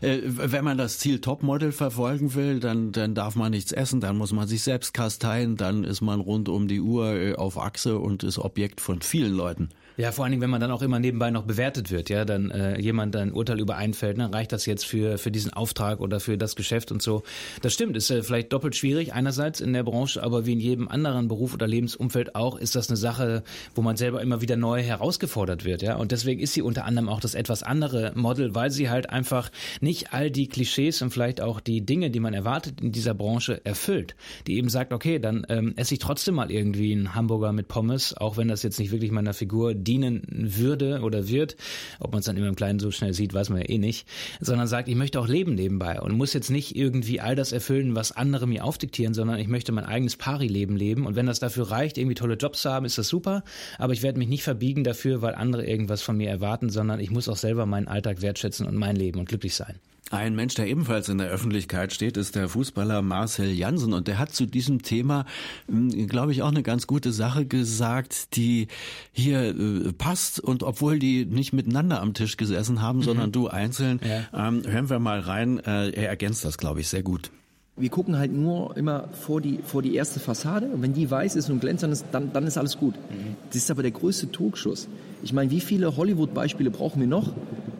Äh, 0.00 0.20
wenn 0.24 0.64
man 0.64 0.78
das 0.78 0.98
Ziel 0.98 1.20
Topmodel 1.20 1.70
verfolgen 1.70 2.34
will, 2.34 2.58
dann, 2.60 2.92
dann 2.92 3.14
darf 3.14 3.36
man 3.36 3.52
nichts 3.52 3.70
essen, 3.70 4.00
dann 4.00 4.16
muss 4.16 4.32
man 4.32 4.48
sich 4.48 4.62
selbst 4.62 4.94
kasteien, 4.94 5.56
dann 5.56 5.84
ist 5.84 6.00
man 6.00 6.20
rund 6.20 6.48
um 6.48 6.66
die 6.66 6.80
Uhr 6.80 7.14
äh, 7.14 7.34
auf 7.34 7.58
Achse 7.58 7.98
und 7.98 8.24
ist 8.24 8.38
Objekt 8.38 8.80
von 8.80 9.00
vielen 9.00 9.32
Leuten. 9.32 9.68
Ja, 9.98 10.10
vor 10.10 10.24
allen 10.24 10.32
Dingen, 10.32 10.42
wenn 10.42 10.50
man 10.50 10.60
dann 10.60 10.70
auch 10.70 10.80
immer 10.80 10.98
nebenbei 10.98 11.30
noch 11.30 11.42
bewertet 11.42 11.90
wird, 11.90 12.08
ja, 12.08 12.24
dann 12.24 12.50
äh, 12.50 12.80
jemand 12.80 13.14
ein 13.14 13.32
Urteil 13.32 13.60
über 13.60 13.76
einfällt, 13.76 14.16
ne, 14.16 14.32
reicht 14.32 14.52
das 14.52 14.64
jetzt 14.64 14.86
für 14.86 15.18
für 15.18 15.30
diesen 15.30 15.52
Auftrag 15.52 16.00
oder 16.00 16.18
für 16.18 16.38
das 16.38 16.56
Geschäft 16.56 16.92
und 16.92 17.02
so. 17.02 17.22
Das 17.60 17.74
stimmt, 17.74 17.94
ist 17.96 18.10
äh, 18.10 18.22
vielleicht 18.22 18.54
doppelt 18.54 18.74
schwierig 18.74 19.12
einerseits 19.12 19.60
in 19.60 19.74
der 19.74 19.82
Branche, 19.82 20.22
aber 20.22 20.46
wie 20.46 20.52
in 20.52 20.60
jedem 20.60 20.88
anderen 20.88 21.28
Beruf 21.28 21.52
oder 21.52 21.66
Lebensumfeld 21.66 22.34
auch, 22.34 22.56
ist 22.56 22.74
das 22.74 22.88
eine 22.88 22.96
Sache, 22.96 23.42
wo 23.74 23.82
man 23.82 23.96
selber 23.96 24.22
immer 24.22 24.40
wieder 24.40 24.56
neu 24.56 24.82
herausgefordert 24.82 25.66
wird, 25.66 25.82
ja. 25.82 25.96
Und 25.96 26.10
deswegen 26.10 26.40
ist 26.40 26.54
sie 26.54 26.62
unter 26.62 26.86
anderem 26.86 27.10
auch 27.10 27.20
das 27.20 27.34
etwas 27.34 27.62
andere 27.62 28.12
Model, 28.14 28.54
weil 28.54 28.70
sie 28.70 28.88
halt 28.88 29.10
einfach 29.10 29.50
nicht 29.82 30.14
all 30.14 30.30
die 30.30 30.48
Klischees 30.48 31.02
und 31.02 31.10
vielleicht 31.10 31.42
auch 31.42 31.60
die 31.60 31.84
Dinge, 31.84 32.10
die 32.10 32.20
man 32.20 32.32
erwartet 32.32 32.80
in 32.80 32.92
dieser 32.92 33.12
Branche 33.12 33.60
erfüllt. 33.64 34.14
Die 34.46 34.56
eben 34.56 34.70
sagt, 34.70 34.94
okay, 34.94 35.18
dann 35.18 35.44
ähm, 35.50 35.74
esse 35.76 35.94
ich 35.94 36.00
trotzdem 36.00 36.36
mal 36.36 36.50
irgendwie 36.50 36.92
einen 36.92 37.14
Hamburger 37.14 37.52
mit 37.52 37.68
Pommes, 37.68 38.16
auch 38.16 38.38
wenn 38.38 38.48
das 38.48 38.62
jetzt 38.62 38.78
nicht 38.78 38.90
wirklich 38.90 39.10
meiner 39.10 39.34
Figur 39.34 39.74
dienen 39.84 40.22
würde 40.28 41.00
oder 41.02 41.28
wird, 41.28 41.56
ob 42.00 42.12
man 42.12 42.20
es 42.20 42.26
dann 42.26 42.36
immer 42.36 42.48
im 42.48 42.56
Kleinen 42.56 42.78
so 42.78 42.90
schnell 42.90 43.14
sieht, 43.14 43.34
weiß 43.34 43.50
man 43.50 43.60
ja 43.60 43.68
eh 43.68 43.78
nicht, 43.78 44.06
sondern 44.40 44.66
sagt, 44.66 44.88
ich 44.88 44.94
möchte 44.94 45.20
auch 45.20 45.28
leben 45.28 45.54
nebenbei 45.54 46.00
und 46.00 46.12
muss 46.12 46.32
jetzt 46.32 46.50
nicht 46.50 46.76
irgendwie 46.76 47.20
all 47.20 47.36
das 47.36 47.52
erfüllen, 47.52 47.94
was 47.94 48.12
andere 48.12 48.46
mir 48.46 48.64
aufdiktieren, 48.64 49.14
sondern 49.14 49.38
ich 49.38 49.48
möchte 49.48 49.72
mein 49.72 49.84
eigenes 49.84 50.16
Pari-Leben 50.16 50.76
leben. 50.76 51.06
Und 51.06 51.16
wenn 51.16 51.26
das 51.26 51.40
dafür 51.40 51.70
reicht, 51.70 51.98
irgendwie 51.98 52.14
tolle 52.14 52.34
Jobs 52.34 52.62
zu 52.62 52.70
haben, 52.70 52.86
ist 52.86 52.98
das 52.98 53.08
super, 53.08 53.44
aber 53.78 53.92
ich 53.92 54.02
werde 54.02 54.18
mich 54.18 54.28
nicht 54.28 54.42
verbiegen 54.42 54.84
dafür, 54.84 55.22
weil 55.22 55.34
andere 55.34 55.66
irgendwas 55.66 56.02
von 56.02 56.16
mir 56.16 56.28
erwarten, 56.28 56.70
sondern 56.70 57.00
ich 57.00 57.10
muss 57.10 57.28
auch 57.28 57.36
selber 57.36 57.66
meinen 57.66 57.88
Alltag 57.88 58.22
wertschätzen 58.22 58.66
und 58.66 58.76
mein 58.76 58.96
Leben 58.96 59.20
und 59.20 59.28
glücklich 59.28 59.54
sein. 59.54 59.76
Ein 60.10 60.34
Mensch, 60.34 60.54
der 60.54 60.66
ebenfalls 60.66 61.08
in 61.08 61.16
der 61.16 61.28
Öffentlichkeit 61.28 61.92
steht, 61.94 62.18
ist 62.18 62.34
der 62.34 62.48
Fußballer 62.48 63.00
Marcel 63.00 63.50
Jansen 63.50 63.94
und 63.94 64.08
der 64.08 64.18
hat 64.18 64.34
zu 64.34 64.44
diesem 64.44 64.82
Thema, 64.82 65.24
hm, 65.68 66.06
glaube 66.06 66.32
ich, 66.32 66.42
auch 66.42 66.50
eine 66.50 66.62
ganz 66.62 66.86
gute 66.86 67.12
Sache 67.12 67.46
gesagt, 67.46 68.36
die 68.36 68.68
hier 69.12 69.56
äh, 69.56 69.92
passt 69.92 70.38
und 70.38 70.64
obwohl 70.64 70.98
die 70.98 71.24
nicht 71.24 71.54
miteinander 71.54 72.02
am 72.02 72.12
Tisch 72.12 72.36
gesessen 72.36 72.82
haben, 72.82 72.98
mhm. 72.98 73.04
sondern 73.04 73.32
du 73.32 73.48
einzeln, 73.48 74.00
ja. 74.06 74.48
ähm, 74.48 74.62
hören 74.66 74.90
wir 74.90 74.98
mal 74.98 75.20
rein. 75.20 75.58
Äh, 75.60 75.90
er 75.90 76.08
ergänzt 76.10 76.44
das, 76.44 76.58
glaube 76.58 76.80
ich, 76.80 76.88
sehr 76.88 77.02
gut. 77.02 77.30
Wir 77.76 77.88
gucken 77.88 78.18
halt 78.18 78.32
nur 78.34 78.76
immer 78.76 79.08
vor 79.12 79.40
die, 79.40 79.60
vor 79.64 79.80
die 79.80 79.94
erste 79.94 80.20
Fassade 80.20 80.66
und 80.66 80.82
wenn 80.82 80.92
die 80.92 81.10
weiß 81.10 81.36
ist 81.36 81.48
und 81.48 81.60
glänzend 81.60 81.90
ist, 81.90 82.04
dann, 82.12 82.34
dann 82.34 82.46
ist 82.46 82.58
alles 82.58 82.76
gut. 82.76 82.96
Mhm. 82.96 83.36
Das 83.48 83.56
ist 83.56 83.70
aber 83.70 83.80
der 83.80 83.92
größte 83.92 84.30
Togschuss. 84.30 84.88
Ich 85.22 85.32
meine, 85.32 85.50
wie 85.50 85.60
viele 85.60 85.96
Hollywood-Beispiele 85.96 86.70
brauchen 86.70 87.00
wir 87.00 87.08
noch, 87.08 87.32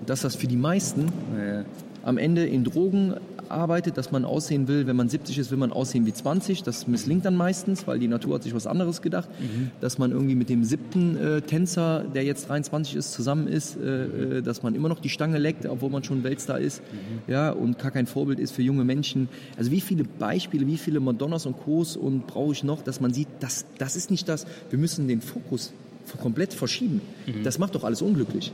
dass 0.07 0.23
das 0.23 0.35
für 0.35 0.47
die 0.47 0.57
meisten 0.57 1.13
ja 1.37 1.65
am 2.03 2.19
Ende 2.19 2.47
in 2.47 2.65
Drogen 2.65 3.15
arbeitet, 3.49 3.97
dass 3.97 4.11
man 4.11 4.25
aussehen 4.25 4.67
will, 4.67 4.87
wenn 4.87 4.97
man 4.97 5.09
70 5.09 5.39
ist, 5.39 5.51
will 5.51 5.59
man 5.59 5.73
aussehen 5.73 6.07
wie 6.07 6.13
20. 6.13 6.63
Das 6.63 6.87
misslingt 6.87 7.25
dann 7.25 7.37
meistens, 7.37 7.87
weil 7.87 7.99
die 7.99 8.09
Natur 8.09 8.37
hat 8.37 8.43
sich 8.43 8.55
was 8.55 8.67
anderes 8.67 9.03
gedacht. 9.03 9.29
Mhm. 9.41 9.71
Dass 9.81 9.99
man 9.99 10.11
irgendwie 10.11 10.35
mit 10.35 10.49
dem 10.49 10.65
siebten 10.65 11.17
äh, 11.17 11.41
Tänzer, 11.43 12.05
der 12.15 12.25
jetzt 12.25 12.49
23 12.49 12.97
ist, 12.97 13.13
zusammen 13.13 13.47
ist, 13.47 13.77
äh, 13.77 14.39
äh, 14.39 14.43
dass 14.43 14.63
man 14.63 14.75
immer 14.75 14.89
noch 14.89 15.01
die 15.01 15.09
Stange 15.09 15.39
leckt, 15.39 15.67
obwohl 15.67 15.91
man 15.91 16.03
schon 16.03 16.25
Weltstar 16.25 16.59
ist 16.59 16.83
mhm. 16.93 17.33
ja, 17.33 17.51
und 17.51 17.79
gar 17.79 17.91
kein 17.91 18.07
Vorbild 18.07 18.41
ist 18.41 18.53
für 18.53 18.63
junge 18.63 18.85
Menschen. 18.85 19.29
Also 19.57 19.71
wie 19.71 19.81
viele 19.81 20.05
Beispiele, 20.05 20.67
wie 20.67 20.79
viele 20.79 21.01
Madonnas 21.01 21.47
und 21.47 21.59
Co's 21.59 21.97
und 21.97 22.27
brauche 22.27 22.53
ich 22.53 22.65
noch, 22.65 22.83
dass 22.83 23.01
man 23.01 23.13
sieht, 23.13 23.29
das, 23.41 23.67
das 23.79 23.97
ist 23.97 24.11
nicht 24.11 24.29
das. 24.29 24.47
Wir 24.71 24.79
müssen 24.79 25.09
den 25.09 25.21
Fokus 25.21 25.73
komplett 26.21 26.53
verschieben. 26.53 27.01
Mhm. 27.27 27.45
Das 27.45 27.59
macht 27.59 27.75
doch 27.75 27.85
alles 27.85 28.03
unglücklich. 28.03 28.53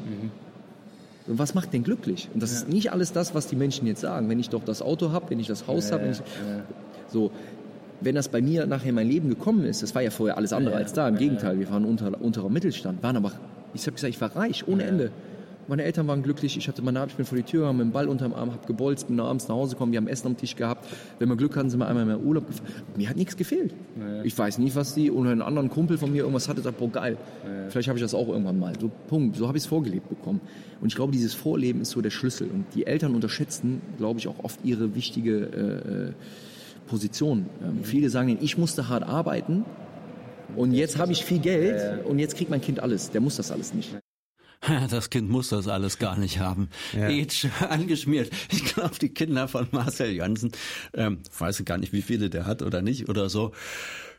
Mhm. 1.28 1.38
Was 1.38 1.54
macht 1.54 1.72
denn 1.72 1.84
glücklich? 1.84 2.28
Und 2.34 2.42
das 2.42 2.52
ja. 2.52 2.58
ist 2.58 2.68
nicht 2.68 2.92
alles 2.92 3.12
das, 3.12 3.34
was 3.34 3.46
die 3.46 3.56
Menschen 3.56 3.86
jetzt 3.86 4.00
sagen. 4.00 4.28
Wenn 4.28 4.40
ich 4.40 4.48
doch 4.48 4.64
das 4.64 4.82
Auto 4.82 5.12
habe, 5.12 5.30
wenn 5.30 5.40
ich 5.40 5.46
das 5.46 5.66
Haus 5.66 5.90
ja, 5.90 5.96
habe, 5.96 6.06
ja. 6.06 6.14
so. 7.08 7.30
Wenn 8.00 8.14
das 8.14 8.28
bei 8.28 8.40
mir 8.40 8.66
nachher 8.66 8.90
in 8.90 8.94
mein 8.94 9.08
Leben 9.08 9.28
gekommen 9.28 9.64
ist, 9.64 9.82
das 9.82 9.92
war 9.96 10.02
ja 10.02 10.10
vorher 10.10 10.36
alles 10.36 10.52
andere 10.52 10.76
als 10.76 10.92
da. 10.92 11.08
Im 11.08 11.16
Gegenteil, 11.16 11.58
wir 11.58 11.68
waren 11.68 11.84
unter, 11.84 12.20
unterer 12.20 12.48
Mittelstand, 12.48 13.02
waren 13.02 13.16
aber, 13.16 13.32
ich 13.74 13.82
habe 13.82 13.92
gesagt, 13.94 14.14
ich 14.14 14.20
war 14.20 14.36
reich, 14.36 14.68
ohne 14.68 14.84
Ende. 14.84 15.10
Meine 15.68 15.84
Eltern 15.84 16.08
waren 16.08 16.22
glücklich, 16.22 16.56
ich 16.56 16.66
hatte 16.66 16.80
meine 16.80 17.04
ich 17.06 17.14
bin 17.14 17.26
vor 17.26 17.36
die 17.36 17.44
Tür 17.44 17.60
gegangen 17.60 17.78
mit 17.78 17.86
dem 17.86 17.92
Ball 17.92 18.08
unterm 18.08 18.32
Arm, 18.32 18.52
habe 18.52 18.66
gebolzt, 18.66 19.08
bin 19.08 19.20
abends 19.20 19.48
nach 19.48 19.54
Hause 19.54 19.74
gekommen, 19.74 19.92
wir 19.92 19.98
haben 19.98 20.08
Essen 20.08 20.28
am 20.28 20.36
Tisch 20.36 20.56
gehabt. 20.56 20.88
Wenn 21.18 21.28
wir 21.28 21.36
Glück 21.36 21.56
hatten, 21.56 21.68
sind 21.68 21.78
wir 21.78 21.86
einmal 21.86 22.06
mehr 22.06 22.20
Urlaub 22.20 22.46
gefahren. 22.46 22.66
Mir 22.96 23.10
hat 23.10 23.16
nichts 23.16 23.36
gefehlt. 23.36 23.74
Ja. 24.00 24.22
Ich 24.22 24.36
weiß 24.36 24.58
nicht, 24.58 24.74
was 24.76 24.94
die 24.94 25.10
oder 25.10 25.30
ein 25.30 25.42
anderer 25.42 25.68
Kumpel 25.68 25.98
von 25.98 26.10
mir 26.10 26.18
irgendwas 26.22 26.48
hatte, 26.48 26.62
sagt, 26.62 26.78
boah 26.78 26.90
geil. 26.90 27.18
Ja. 27.44 27.68
Vielleicht 27.68 27.88
habe 27.88 27.98
ich 27.98 28.02
das 28.02 28.14
auch 28.14 28.28
irgendwann 28.28 28.58
mal. 28.58 28.72
So 28.80 28.90
Punkt, 29.08 29.36
so 29.36 29.46
habe 29.46 29.58
ich 29.58 29.64
es 29.64 29.68
vorgelebt 29.68 30.08
bekommen. 30.08 30.40
Und 30.80 30.88
ich 30.88 30.96
glaube, 30.96 31.12
dieses 31.12 31.34
Vorleben 31.34 31.82
ist 31.82 31.90
so 31.90 32.00
der 32.00 32.10
Schlüssel. 32.10 32.48
Und 32.50 32.64
die 32.74 32.86
Eltern 32.86 33.14
unterschätzen, 33.14 33.82
glaube 33.98 34.18
ich, 34.18 34.26
auch 34.26 34.42
oft 34.42 34.60
ihre 34.64 34.94
wichtige 34.94 35.38
äh, 35.38 36.08
äh 36.08 36.12
Position. 36.86 37.44
Ähm, 37.62 37.76
mhm. 37.76 37.84
Viele 37.84 38.08
sagen, 38.08 38.38
ich 38.40 38.56
musste 38.56 38.88
hart 38.88 39.02
arbeiten, 39.02 39.66
und 40.56 40.72
jetzt 40.72 40.98
habe 40.98 41.12
ich 41.12 41.24
viel 41.24 41.38
Geld 41.38 42.04
und 42.06 42.18
jetzt 42.18 42.36
kriegt 42.36 42.50
mein 42.50 42.60
Kind 42.60 42.80
alles. 42.80 43.10
Der 43.10 43.20
muss 43.20 43.36
das 43.36 43.52
alles 43.52 43.74
nicht. 43.74 43.94
Das 44.90 45.10
Kind 45.10 45.30
muss 45.30 45.48
das 45.48 45.68
alles 45.68 45.98
gar 45.98 46.18
nicht 46.18 46.38
haben. 46.38 46.68
Ja. 46.92 47.06
Age 47.08 47.48
angeschmiert. 47.68 48.30
Ich 48.50 48.64
glaube, 48.64 48.98
die 49.00 49.08
Kinder 49.08 49.48
von 49.48 49.68
Marcel 49.70 50.12
Janssen, 50.12 50.52
ähm, 50.94 51.18
weiß 51.38 51.64
gar 51.64 51.78
nicht, 51.78 51.92
wie 51.92 52.02
viele 52.02 52.30
der 52.30 52.46
hat 52.46 52.62
oder 52.62 52.82
nicht 52.82 53.08
oder 53.08 53.28
so. 53.28 53.52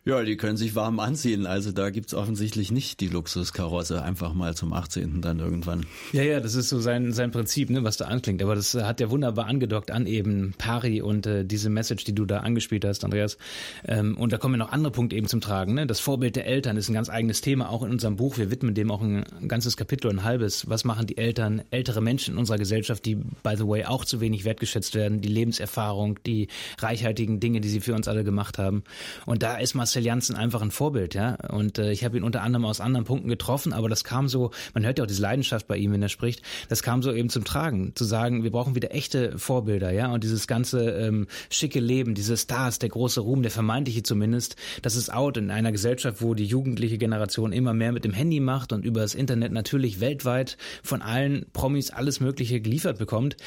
Ja, 0.05 0.23
die 0.23 0.37
können 0.37 0.55
sich 0.55 0.75
warm 0.75 0.99
anziehen. 0.99 1.45
Also 1.45 1.71
da 1.71 1.89
gibt's 1.89 2.13
offensichtlich 2.13 2.71
nicht 2.71 3.01
die 3.01 3.07
Luxuskarosse 3.07 4.01
einfach 4.01 4.33
mal 4.33 4.55
zum 4.55 4.71
18. 4.71 5.21
dann 5.21 5.39
irgendwann. 5.39 5.85
Ja, 6.13 6.23
ja, 6.23 6.39
das 6.39 6.55
ist 6.55 6.69
so 6.69 6.79
sein, 6.79 7.11
sein 7.11 7.31
Prinzip, 7.31 7.69
ne, 7.69 7.83
was 7.83 7.97
da 7.97 8.05
anklingt. 8.05 8.41
Aber 8.41 8.55
das 8.55 8.73
hat 8.73 9.01
ja 9.01 9.09
wunderbar 9.09 9.47
angedockt 9.47 9.91
an 9.91 10.07
eben 10.07 10.53
Pari 10.57 11.01
und 11.01 11.27
äh, 11.27 11.43
diese 11.43 11.69
Message, 11.69 12.05
die 12.05 12.15
du 12.15 12.25
da 12.25 12.39
angespielt 12.39 12.85
hast, 12.85 13.03
Andreas. 13.03 13.37
Ähm, 13.85 14.17
und 14.17 14.31
da 14.31 14.37
kommen 14.37 14.55
ja 14.55 14.59
noch 14.59 14.71
andere 14.71 14.91
Punkte 14.91 15.17
eben 15.17 15.27
zum 15.27 15.41
Tragen. 15.41 15.73
Ne? 15.73 15.85
Das 15.85 15.99
Vorbild 15.99 16.37
der 16.37 16.45
Eltern 16.45 16.77
ist 16.77 16.89
ein 16.89 16.93
ganz 16.93 17.09
eigenes 17.09 17.41
Thema, 17.41 17.69
auch 17.69 17.83
in 17.83 17.91
unserem 17.91 18.15
Buch. 18.15 18.37
Wir 18.37 18.51
widmen 18.51 18.75
dem 18.75 18.91
auch 18.91 19.01
ein 19.01 19.25
ganzes 19.47 19.75
Kapitel, 19.75 20.09
ein 20.09 20.23
halbes. 20.23 20.69
Was 20.69 20.85
machen 20.85 21.07
die 21.07 21.17
Eltern, 21.17 21.61
ältere 21.71 22.01
Menschen 22.01 22.35
in 22.35 22.39
unserer 22.39 22.57
Gesellschaft, 22.57 23.05
die, 23.05 23.15
by 23.15 23.55
the 23.57 23.67
way, 23.67 23.83
auch 23.83 24.05
zu 24.05 24.21
wenig 24.21 24.45
wertgeschätzt 24.45 24.95
werden, 24.95 25.19
die 25.19 25.29
Lebenserfahrung, 25.29 26.19
die 26.25 26.47
reichhaltigen 26.79 27.41
Dinge, 27.41 27.59
die 27.59 27.69
sie 27.69 27.81
für 27.81 27.93
uns 27.93 28.07
alle 28.07 28.23
gemacht 28.23 28.57
haben. 28.57 28.83
Und 29.25 29.43
da 29.43 29.57
ist 29.57 29.75
Marcel 29.89 30.05
Janssen 30.05 30.35
einfach 30.35 30.61
ein 30.61 30.69
Vorbild, 30.69 31.15
ja. 31.15 31.33
Und 31.49 31.79
äh, 31.79 31.91
ich 31.91 32.05
habe 32.05 32.15
ihn 32.15 32.21
unter 32.21 32.43
anderem 32.43 32.65
aus 32.65 32.79
anderen 32.79 33.05
Punkten 33.05 33.27
getroffen, 33.27 33.73
aber 33.73 33.89
das 33.89 34.03
kam 34.03 34.27
so, 34.27 34.51
man 34.75 34.85
hört 34.85 34.99
ja 34.99 35.03
auch 35.03 35.07
diese 35.07 35.23
Leidenschaft 35.23 35.67
bei 35.67 35.77
ihm, 35.77 35.91
wenn 35.91 36.03
er 36.03 36.09
spricht, 36.09 36.43
das 36.67 36.83
kam 36.83 37.01
so 37.01 37.11
eben 37.11 37.29
zum 37.29 37.43
Tragen, 37.43 37.93
zu 37.95 38.03
sagen, 38.03 38.43
wir 38.43 38.51
brauchen 38.51 38.75
wieder 38.75 38.93
echte 38.93 39.39
Vorbilder, 39.39 39.91
ja. 39.91 40.13
Und 40.13 40.23
dieses 40.23 40.45
ganze 40.45 40.91
ähm, 40.91 41.25
schicke 41.49 41.79
Leben, 41.79 42.13
diese 42.13 42.37
Stars, 42.37 42.77
der 42.77 42.89
große 42.89 43.19
Ruhm, 43.19 43.41
der 43.41 43.49
vermeintliche 43.49 44.03
zumindest, 44.03 44.57
das 44.83 44.95
ist 44.95 45.11
out 45.11 45.37
in 45.37 45.49
einer 45.49 45.71
Gesellschaft, 45.71 46.21
wo 46.21 46.35
die 46.35 46.45
jugendliche 46.45 46.99
Generation 46.99 47.51
immer 47.51 47.73
mehr 47.73 47.91
mit 47.91 48.05
dem 48.05 48.13
Handy 48.13 48.39
macht 48.39 48.71
und 48.71 48.85
über 48.85 49.01
das 49.01 49.15
Internet 49.15 49.51
natürlich 49.51 49.99
weltweit 50.01 50.57
von 50.83 51.01
allen 51.01 51.47
Promis 51.51 51.89
alles 51.89 52.19
Mögliche 52.19 52.61
geliefert 52.61 52.99
bekommt 52.99 53.37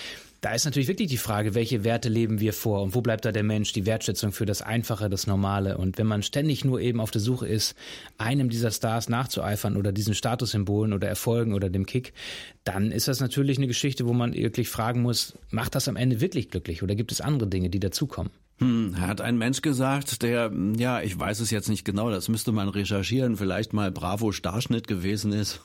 Da 0.43 0.53
ist 0.55 0.65
natürlich 0.65 0.89
wirklich 0.89 1.09
die 1.09 1.19
Frage, 1.19 1.55
welche 1.55 1.85
Werte 1.85 2.09
leben 2.09 2.41
wir 2.41 2.53
vor 2.53 2.83
und 2.83 2.97
wo 2.97 3.01
bleibt 3.01 3.25
da 3.25 3.31
der 3.31 3.45
Mensch, 3.45 3.73
die 3.73 3.87
Wertschätzung 3.87 4.33
für 4.33 4.45
das 4.45 4.61
Einfache, 4.61 5.09
das 5.09 5.29
Normale. 5.29 5.79
Und 5.79 5.99
wenn 5.99 6.09
man 6.09 6.25
ständig 6.25 6.65
nur 6.65 6.81
eben 6.81 7.01
auf 7.01 7.13
der 7.13 7.21
Suche 7.21 7.47
ist, 7.47 7.77
einem 8.19 8.49
dieser 8.49 8.73
Stars 8.73 9.09
nachzueifern 9.09 9.77
oder 9.77 9.93
diesen 9.93 10.15
Statussymbolen 10.15 10.95
oder 10.95 11.07
Erfolgen 11.07 11.55
oder 11.55 11.71
dem 11.71 11.87
Kick, 11.87 12.13
dann 12.65 12.91
ist 12.91 13.07
das 13.07 13.21
natürlich 13.21 13.59
eine 13.59 13.69
Geschichte, 13.69 14.09
wo 14.09 14.15
man 14.15 14.35
wirklich 14.35 14.69
fragen 14.69 15.03
muss, 15.03 15.39
macht 15.51 15.77
das 15.77 15.87
am 15.87 15.95
Ende 15.95 16.21
wirklich 16.21 16.51
glücklich 16.51 16.83
oder 16.83 16.97
gibt 16.97 17.13
es 17.13 17.21
andere 17.21 17.49
Dinge, 17.49 17.71
die 17.71 17.79
dazukommen? 17.79 18.33
Hm, 18.59 19.01
hat 19.01 19.21
ein 19.21 19.39
Mensch 19.39 19.61
gesagt, 19.61 20.23
der, 20.23 20.53
ja, 20.77 21.01
ich 21.01 21.19
weiß 21.19 21.41
es 21.41 21.51
jetzt 21.51 21.69
nicht 21.69 21.85
genau, 21.85 22.11
das 22.11 22.29
müsste 22.29 22.53
man 22.53 22.69
recherchieren, 22.69 23.37
vielleicht 23.37 23.73
mal 23.73 23.91
Bravo 23.91 24.31
Starschnitt 24.31 24.87
gewesen 24.87 25.33
ist 25.33 25.61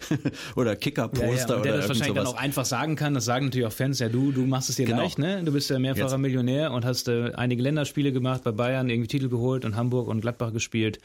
oder 0.56 0.76
Kickerposter 0.76 1.26
ja, 1.26 1.48
ja. 1.48 1.56
Und 1.56 1.64
der 1.64 1.76
das 1.78 1.88
wahrscheinlich 1.88 2.08
sowas. 2.08 2.24
dann 2.24 2.34
auch 2.34 2.38
einfach 2.38 2.64
sagen 2.64 2.94
kann, 2.94 3.14
das 3.14 3.24
sagen 3.24 3.46
natürlich 3.46 3.66
auch 3.66 3.72
Fans, 3.72 3.98
ja, 3.98 4.08
du, 4.08 4.30
du 4.30 4.46
machst 4.46 4.70
es 4.70 4.76
dir 4.76 4.86
genau. 4.86 5.02
leicht, 5.02 5.18
ne? 5.18 5.42
Du 5.44 5.50
bist 5.50 5.70
ja 5.70 5.78
mehrfacher 5.78 6.10
jetzt. 6.10 6.18
Millionär 6.18 6.72
und 6.72 6.84
hast 6.84 7.08
äh, 7.08 7.32
einige 7.34 7.62
Länderspiele 7.62 8.12
gemacht, 8.12 8.44
bei 8.44 8.52
Bayern 8.52 8.90
irgendwie 8.90 9.08
Titel 9.08 9.28
geholt 9.28 9.64
und 9.64 9.74
Hamburg 9.74 10.06
und 10.06 10.20
Gladbach 10.20 10.52
gespielt. 10.52 11.00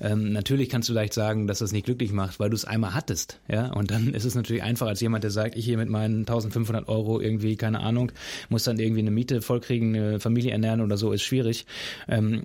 Ähm, 0.00 0.32
natürlich 0.32 0.68
kannst 0.68 0.88
du 0.88 0.92
leicht 0.92 1.14
sagen, 1.14 1.46
dass 1.46 1.60
das 1.60 1.72
nicht 1.72 1.86
glücklich 1.86 2.12
macht, 2.12 2.38
weil 2.38 2.50
du 2.50 2.56
es 2.56 2.66
einmal 2.66 2.92
hattest, 2.92 3.40
ja? 3.48 3.72
Und 3.72 3.90
dann 3.90 4.12
ist 4.12 4.24
es 4.24 4.34
natürlich 4.34 4.62
einfach 4.62 4.88
als 4.88 5.00
jemand, 5.00 5.24
der 5.24 5.30
sagt, 5.30 5.56
ich 5.56 5.64
hier 5.64 5.78
mit 5.78 5.88
meinen 5.88 6.20
1500 6.20 6.88
Euro 6.88 7.20
irgendwie, 7.20 7.56
keine 7.56 7.80
Ahnung, 7.80 8.12
muss 8.50 8.64
dann 8.64 8.78
irgendwie 8.78 9.00
eine 9.00 9.10
Miete 9.10 9.40
vollkriegen, 9.40 9.94
eine 9.94 10.20
Familie 10.20 10.50
ernähren 10.50 10.71
oder 10.80 10.96
so, 10.96 11.12
ist 11.12 11.22
schwierig. 11.22 11.66
Ähm, 12.08 12.42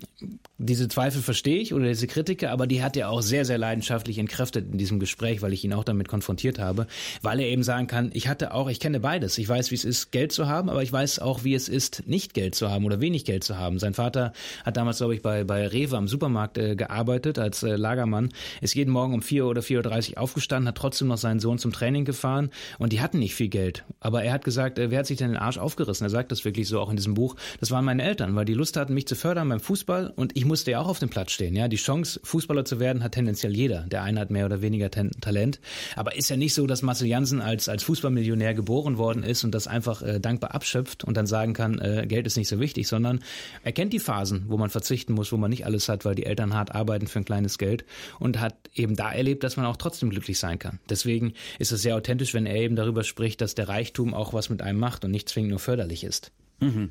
diese 0.57 0.87
Zweifel 0.87 1.21
verstehe 1.21 1.59
ich 1.59 1.73
oder 1.73 1.87
diese 1.87 2.07
Kritiker, 2.07 2.51
aber 2.51 2.65
die 2.65 2.81
hat 2.81 2.97
er 2.97 3.09
auch 3.09 3.21
sehr, 3.21 3.45
sehr 3.45 3.57
leidenschaftlich 3.57 4.17
entkräftet 4.17 4.71
in 4.71 4.77
diesem 4.77 4.99
Gespräch, 4.99 5.41
weil 5.41 5.53
ich 5.53 5.63
ihn 5.63 5.73
auch 5.73 5.83
damit 5.83 6.07
konfrontiert 6.07 6.57
habe, 6.57 6.87
weil 7.21 7.39
er 7.39 7.47
eben 7.47 7.63
sagen 7.63 7.87
kann, 7.87 8.09
ich 8.13 8.27
hatte 8.27 8.53
auch, 8.53 8.69
ich 8.69 8.79
kenne 8.79 8.99
beides. 8.99 9.37
Ich 9.37 9.47
weiß, 9.47 9.69
wie 9.71 9.75
es 9.75 9.85
ist, 9.85 10.11
Geld 10.11 10.31
zu 10.31 10.47
haben, 10.47 10.69
aber 10.69 10.81
ich 10.81 10.91
weiß 10.91 11.19
auch, 11.19 11.43
wie 11.43 11.53
es 11.53 11.69
ist, 11.69 12.07
nicht 12.07 12.33
Geld 12.33 12.55
zu 12.55 12.71
haben 12.71 12.85
oder 12.85 12.99
wenig 12.99 13.23
Geld 13.25 13.43
zu 13.43 13.57
haben. 13.57 13.77
Sein 13.77 13.93
Vater 13.93 14.33
hat 14.65 14.77
damals, 14.77 14.97
glaube 14.97 15.13
ich, 15.13 15.21
bei, 15.21 15.43
bei 15.43 15.67
Rewe 15.67 15.95
am 15.95 16.07
Supermarkt 16.07 16.57
äh, 16.57 16.75
gearbeitet 16.75 17.37
als 17.37 17.61
äh, 17.61 17.75
Lagermann, 17.75 18.29
ist 18.61 18.73
jeden 18.73 18.91
Morgen 18.91 19.13
um 19.13 19.21
4 19.21 19.45
oder 19.45 19.61
4.30 19.61 20.13
Uhr 20.13 20.21
aufgestanden, 20.21 20.69
hat 20.69 20.77
trotzdem 20.77 21.07
noch 21.07 21.17
seinen 21.17 21.39
Sohn 21.39 21.59
zum 21.59 21.71
Training 21.71 22.05
gefahren 22.05 22.49
und 22.79 22.93
die 22.93 23.01
hatten 23.01 23.19
nicht 23.19 23.35
viel 23.35 23.49
Geld. 23.49 23.83
Aber 23.99 24.23
er 24.23 24.33
hat 24.33 24.43
gesagt, 24.43 24.79
äh, 24.79 24.89
wer 24.89 24.99
hat 24.99 25.05
sich 25.05 25.17
denn 25.17 25.29
den 25.29 25.37
Arsch 25.37 25.59
aufgerissen? 25.59 26.05
Er 26.05 26.09
sagt 26.09 26.31
das 26.31 26.45
wirklich 26.45 26.67
so 26.67 26.79
auch 26.79 26.89
in 26.89 26.95
diesem 26.95 27.13
Buch. 27.13 27.35
Das 27.59 27.69
waren 27.69 27.85
meine 27.85 28.03
Eltern, 28.03 28.16
weil 28.19 28.45
die 28.45 28.53
Lust 28.53 28.77
hatten, 28.77 28.93
mich 28.93 29.07
zu 29.07 29.15
fördern 29.15 29.49
beim 29.49 29.59
Fußball 29.59 30.11
und 30.15 30.35
ich 30.35 30.45
musste 30.45 30.71
ja 30.71 30.79
auch 30.79 30.87
auf 30.87 30.99
dem 30.99 31.09
Platz 31.09 31.31
stehen. 31.31 31.55
Ja, 31.55 31.67
die 31.67 31.77
Chance, 31.77 32.19
Fußballer 32.23 32.65
zu 32.65 32.79
werden, 32.79 33.03
hat 33.03 33.13
tendenziell 33.13 33.55
jeder. 33.55 33.81
Der 33.81 34.03
eine 34.03 34.19
hat 34.19 34.31
mehr 34.31 34.45
oder 34.45 34.61
weniger 34.61 34.89
Talent. 34.89 35.59
Aber 35.95 36.15
ist 36.15 36.29
ja 36.29 36.37
nicht 36.37 36.53
so, 36.53 36.67
dass 36.67 36.81
Marcel 36.81 37.07
Janssen 37.07 37.41
als, 37.41 37.69
als 37.69 37.83
Fußballmillionär 37.83 38.53
geboren 38.53 38.97
worden 38.97 39.23
ist 39.23 39.43
und 39.43 39.53
das 39.53 39.67
einfach 39.67 40.01
äh, 40.01 40.19
dankbar 40.19 40.53
abschöpft 40.53 41.03
und 41.03 41.17
dann 41.17 41.27
sagen 41.27 41.53
kann, 41.53 41.79
äh, 41.79 42.05
Geld 42.07 42.27
ist 42.27 42.37
nicht 42.37 42.47
so 42.47 42.59
wichtig, 42.59 42.87
sondern 42.87 43.19
er 43.63 43.71
kennt 43.71 43.93
die 43.93 43.99
Phasen, 43.99 44.45
wo 44.47 44.57
man 44.57 44.69
verzichten 44.69 45.13
muss, 45.13 45.31
wo 45.31 45.37
man 45.37 45.49
nicht 45.49 45.65
alles 45.65 45.89
hat, 45.89 46.05
weil 46.05 46.15
die 46.15 46.25
Eltern 46.25 46.53
hart 46.53 46.73
arbeiten 46.73 47.07
für 47.07 47.19
ein 47.19 47.25
kleines 47.25 47.57
Geld 47.57 47.85
und 48.19 48.39
hat 48.39 48.55
eben 48.75 48.95
da 48.95 49.11
erlebt, 49.11 49.43
dass 49.43 49.57
man 49.57 49.65
auch 49.65 49.77
trotzdem 49.77 50.09
glücklich 50.09 50.39
sein 50.39 50.59
kann. 50.59 50.79
Deswegen 50.89 51.33
ist 51.59 51.71
es 51.71 51.81
sehr 51.81 51.95
authentisch, 51.95 52.33
wenn 52.33 52.45
er 52.45 52.55
eben 52.55 52.75
darüber 52.75 53.03
spricht, 53.03 53.41
dass 53.41 53.55
der 53.55 53.69
Reichtum 53.69 54.13
auch 54.13 54.33
was 54.33 54.49
mit 54.49 54.61
einem 54.61 54.79
macht 54.79 55.05
und 55.05 55.11
nicht 55.11 55.29
zwingend 55.29 55.51
nur 55.51 55.59
förderlich 55.59 56.03
ist. 56.03 56.31
Mhm. 56.59 56.89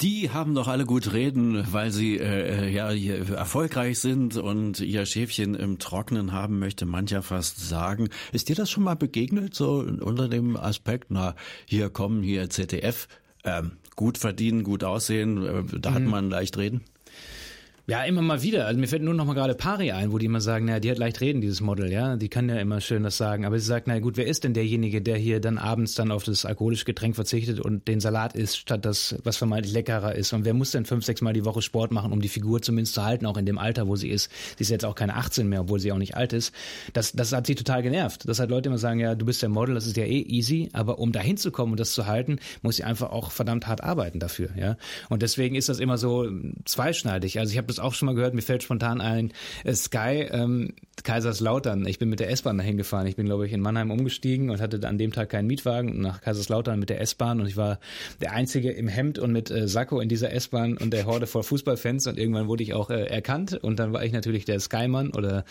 Die 0.00 0.30
haben 0.30 0.54
doch 0.54 0.68
alle 0.68 0.86
gut 0.86 1.12
reden, 1.12 1.66
weil 1.72 1.90
sie 1.90 2.18
äh, 2.18 2.66
äh 2.66 2.70
ja 2.70 2.90
erfolgreich 2.90 3.98
sind 3.98 4.36
und 4.36 4.78
ihr 4.78 5.04
Schäfchen 5.06 5.56
im 5.56 5.80
Trocknen 5.80 6.32
haben, 6.32 6.60
möchte 6.60 6.86
mancher 6.86 7.20
fast 7.22 7.68
sagen. 7.68 8.08
Ist 8.30 8.48
dir 8.48 8.54
das 8.54 8.70
schon 8.70 8.84
mal 8.84 8.94
begegnet, 8.94 9.56
so 9.56 9.78
unter 9.78 10.28
dem 10.28 10.56
Aspekt, 10.56 11.10
na, 11.10 11.34
hier 11.66 11.90
kommen, 11.90 12.22
hier 12.22 12.48
ZDF, 12.48 13.08
ähm, 13.42 13.72
gut 13.96 14.18
verdienen, 14.18 14.62
gut 14.62 14.84
aussehen, 14.84 15.44
äh, 15.44 15.64
da 15.80 15.90
mhm. 15.90 15.94
hat 15.94 16.02
man 16.04 16.30
leicht 16.30 16.56
reden? 16.58 16.82
Ja, 17.90 18.02
immer 18.02 18.20
mal 18.20 18.42
wieder. 18.42 18.66
Also 18.66 18.78
mir 18.78 18.86
fällt 18.86 19.02
nur 19.02 19.14
noch 19.14 19.24
mal 19.24 19.32
gerade 19.32 19.54
Pari 19.54 19.92
ein, 19.92 20.12
wo 20.12 20.18
die 20.18 20.26
immer 20.26 20.42
sagen, 20.42 20.66
naja, 20.66 20.78
die 20.78 20.90
hat 20.90 20.98
leicht 20.98 21.22
reden, 21.22 21.40
dieses 21.40 21.62
Model, 21.62 21.90
ja. 21.90 22.16
Die 22.16 22.28
kann 22.28 22.46
ja 22.50 22.56
immer 22.56 22.82
schön 22.82 23.02
das 23.02 23.16
sagen. 23.16 23.46
Aber 23.46 23.58
sie 23.58 23.64
sagt, 23.64 23.86
naja 23.86 24.00
gut, 24.00 24.18
wer 24.18 24.26
ist 24.26 24.44
denn 24.44 24.52
derjenige, 24.52 25.00
der 25.00 25.16
hier 25.16 25.40
dann 25.40 25.56
abends 25.56 25.94
dann 25.94 26.12
auf 26.12 26.22
das 26.22 26.44
alkoholische 26.44 26.84
Getränk 26.84 27.14
verzichtet 27.14 27.60
und 27.60 27.88
den 27.88 28.00
Salat 28.00 28.36
isst, 28.36 28.58
statt 28.58 28.84
das, 28.84 29.16
was 29.24 29.38
vermeintlich 29.38 29.72
leckerer 29.72 30.14
ist? 30.14 30.34
Und 30.34 30.44
wer 30.44 30.52
muss 30.52 30.72
denn 30.72 30.84
fünf, 30.84 31.06
sechs 31.06 31.22
Mal 31.22 31.32
die 31.32 31.46
Woche 31.46 31.62
Sport 31.62 31.90
machen, 31.90 32.12
um 32.12 32.20
die 32.20 32.28
Figur 32.28 32.60
zumindest 32.60 32.92
zu 32.92 33.04
halten, 33.04 33.24
auch 33.24 33.38
in 33.38 33.46
dem 33.46 33.56
Alter, 33.56 33.88
wo 33.88 33.96
sie 33.96 34.10
ist? 34.10 34.30
Sie 34.58 34.64
ist 34.64 34.68
jetzt 34.68 34.84
auch 34.84 34.94
keine 34.94 35.14
18 35.14 35.48
mehr, 35.48 35.62
obwohl 35.62 35.80
sie 35.80 35.90
auch 35.90 35.96
nicht 35.96 36.14
alt 36.14 36.34
ist. 36.34 36.52
Das, 36.92 37.12
das 37.12 37.32
hat 37.32 37.46
sie 37.46 37.54
total 37.54 37.82
genervt. 37.82 38.28
Das 38.28 38.38
hat 38.38 38.50
Leute 38.50 38.68
immer 38.68 38.76
sagen, 38.76 39.00
ja, 39.00 39.14
du 39.14 39.24
bist 39.24 39.40
der 39.40 39.48
Model, 39.48 39.74
das 39.74 39.86
ist 39.86 39.96
ja 39.96 40.04
eh 40.04 40.20
easy. 40.20 40.68
Aber 40.74 40.98
um 40.98 41.10
da 41.10 41.20
hinzukommen 41.20 41.72
und 41.72 41.80
das 41.80 41.94
zu 41.94 42.06
halten, 42.06 42.38
muss 42.60 42.76
sie 42.76 42.84
einfach 42.84 43.12
auch 43.12 43.30
verdammt 43.30 43.66
hart 43.66 43.82
arbeiten 43.82 44.18
dafür, 44.18 44.50
ja. 44.60 44.76
Und 45.08 45.22
deswegen 45.22 45.54
ist 45.54 45.70
das 45.70 45.78
immer 45.78 45.96
so 45.96 46.28
zweischneidig. 46.66 47.38
Also 47.38 47.52
ich 47.52 47.56
habe 47.56 47.66
das 47.66 47.77
auch 47.80 47.94
schon 47.94 48.06
mal 48.06 48.14
gehört, 48.14 48.34
mir 48.34 48.42
fällt 48.42 48.62
spontan 48.62 49.00
ein, 49.00 49.32
äh, 49.64 49.74
Sky, 49.74 50.26
ähm, 50.30 50.74
Kaiserslautern. 51.04 51.86
Ich 51.86 51.98
bin 51.98 52.08
mit 52.08 52.20
der 52.20 52.30
S-Bahn 52.30 52.58
dahin 52.58 52.76
gefahren. 52.76 53.06
Ich 53.06 53.16
bin, 53.16 53.26
glaube 53.26 53.46
ich, 53.46 53.52
in 53.52 53.60
Mannheim 53.60 53.90
umgestiegen 53.90 54.50
und 54.50 54.60
hatte 54.60 54.86
an 54.86 54.98
dem 54.98 55.12
Tag 55.12 55.30
keinen 55.30 55.46
Mietwagen 55.46 56.00
nach 56.00 56.20
Kaiserslautern 56.20 56.78
mit 56.78 56.90
der 56.90 57.00
S-Bahn 57.00 57.40
und 57.40 57.46
ich 57.46 57.56
war 57.56 57.78
der 58.20 58.32
Einzige 58.32 58.70
im 58.70 58.88
Hemd 58.88 59.18
und 59.18 59.32
mit 59.32 59.50
äh, 59.50 59.68
Sakko 59.68 60.00
in 60.00 60.08
dieser 60.08 60.32
S-Bahn 60.32 60.76
und 60.76 60.92
der 60.92 61.06
Horde 61.06 61.26
voll 61.26 61.42
Fußballfans 61.42 62.06
und 62.06 62.18
irgendwann 62.18 62.48
wurde 62.48 62.62
ich 62.62 62.74
auch 62.74 62.90
äh, 62.90 63.04
erkannt 63.04 63.54
und 63.54 63.78
dann 63.78 63.92
war 63.92 64.04
ich 64.04 64.12
natürlich 64.12 64.44
der 64.44 64.60
Skymann 64.60 65.10
oder 65.10 65.44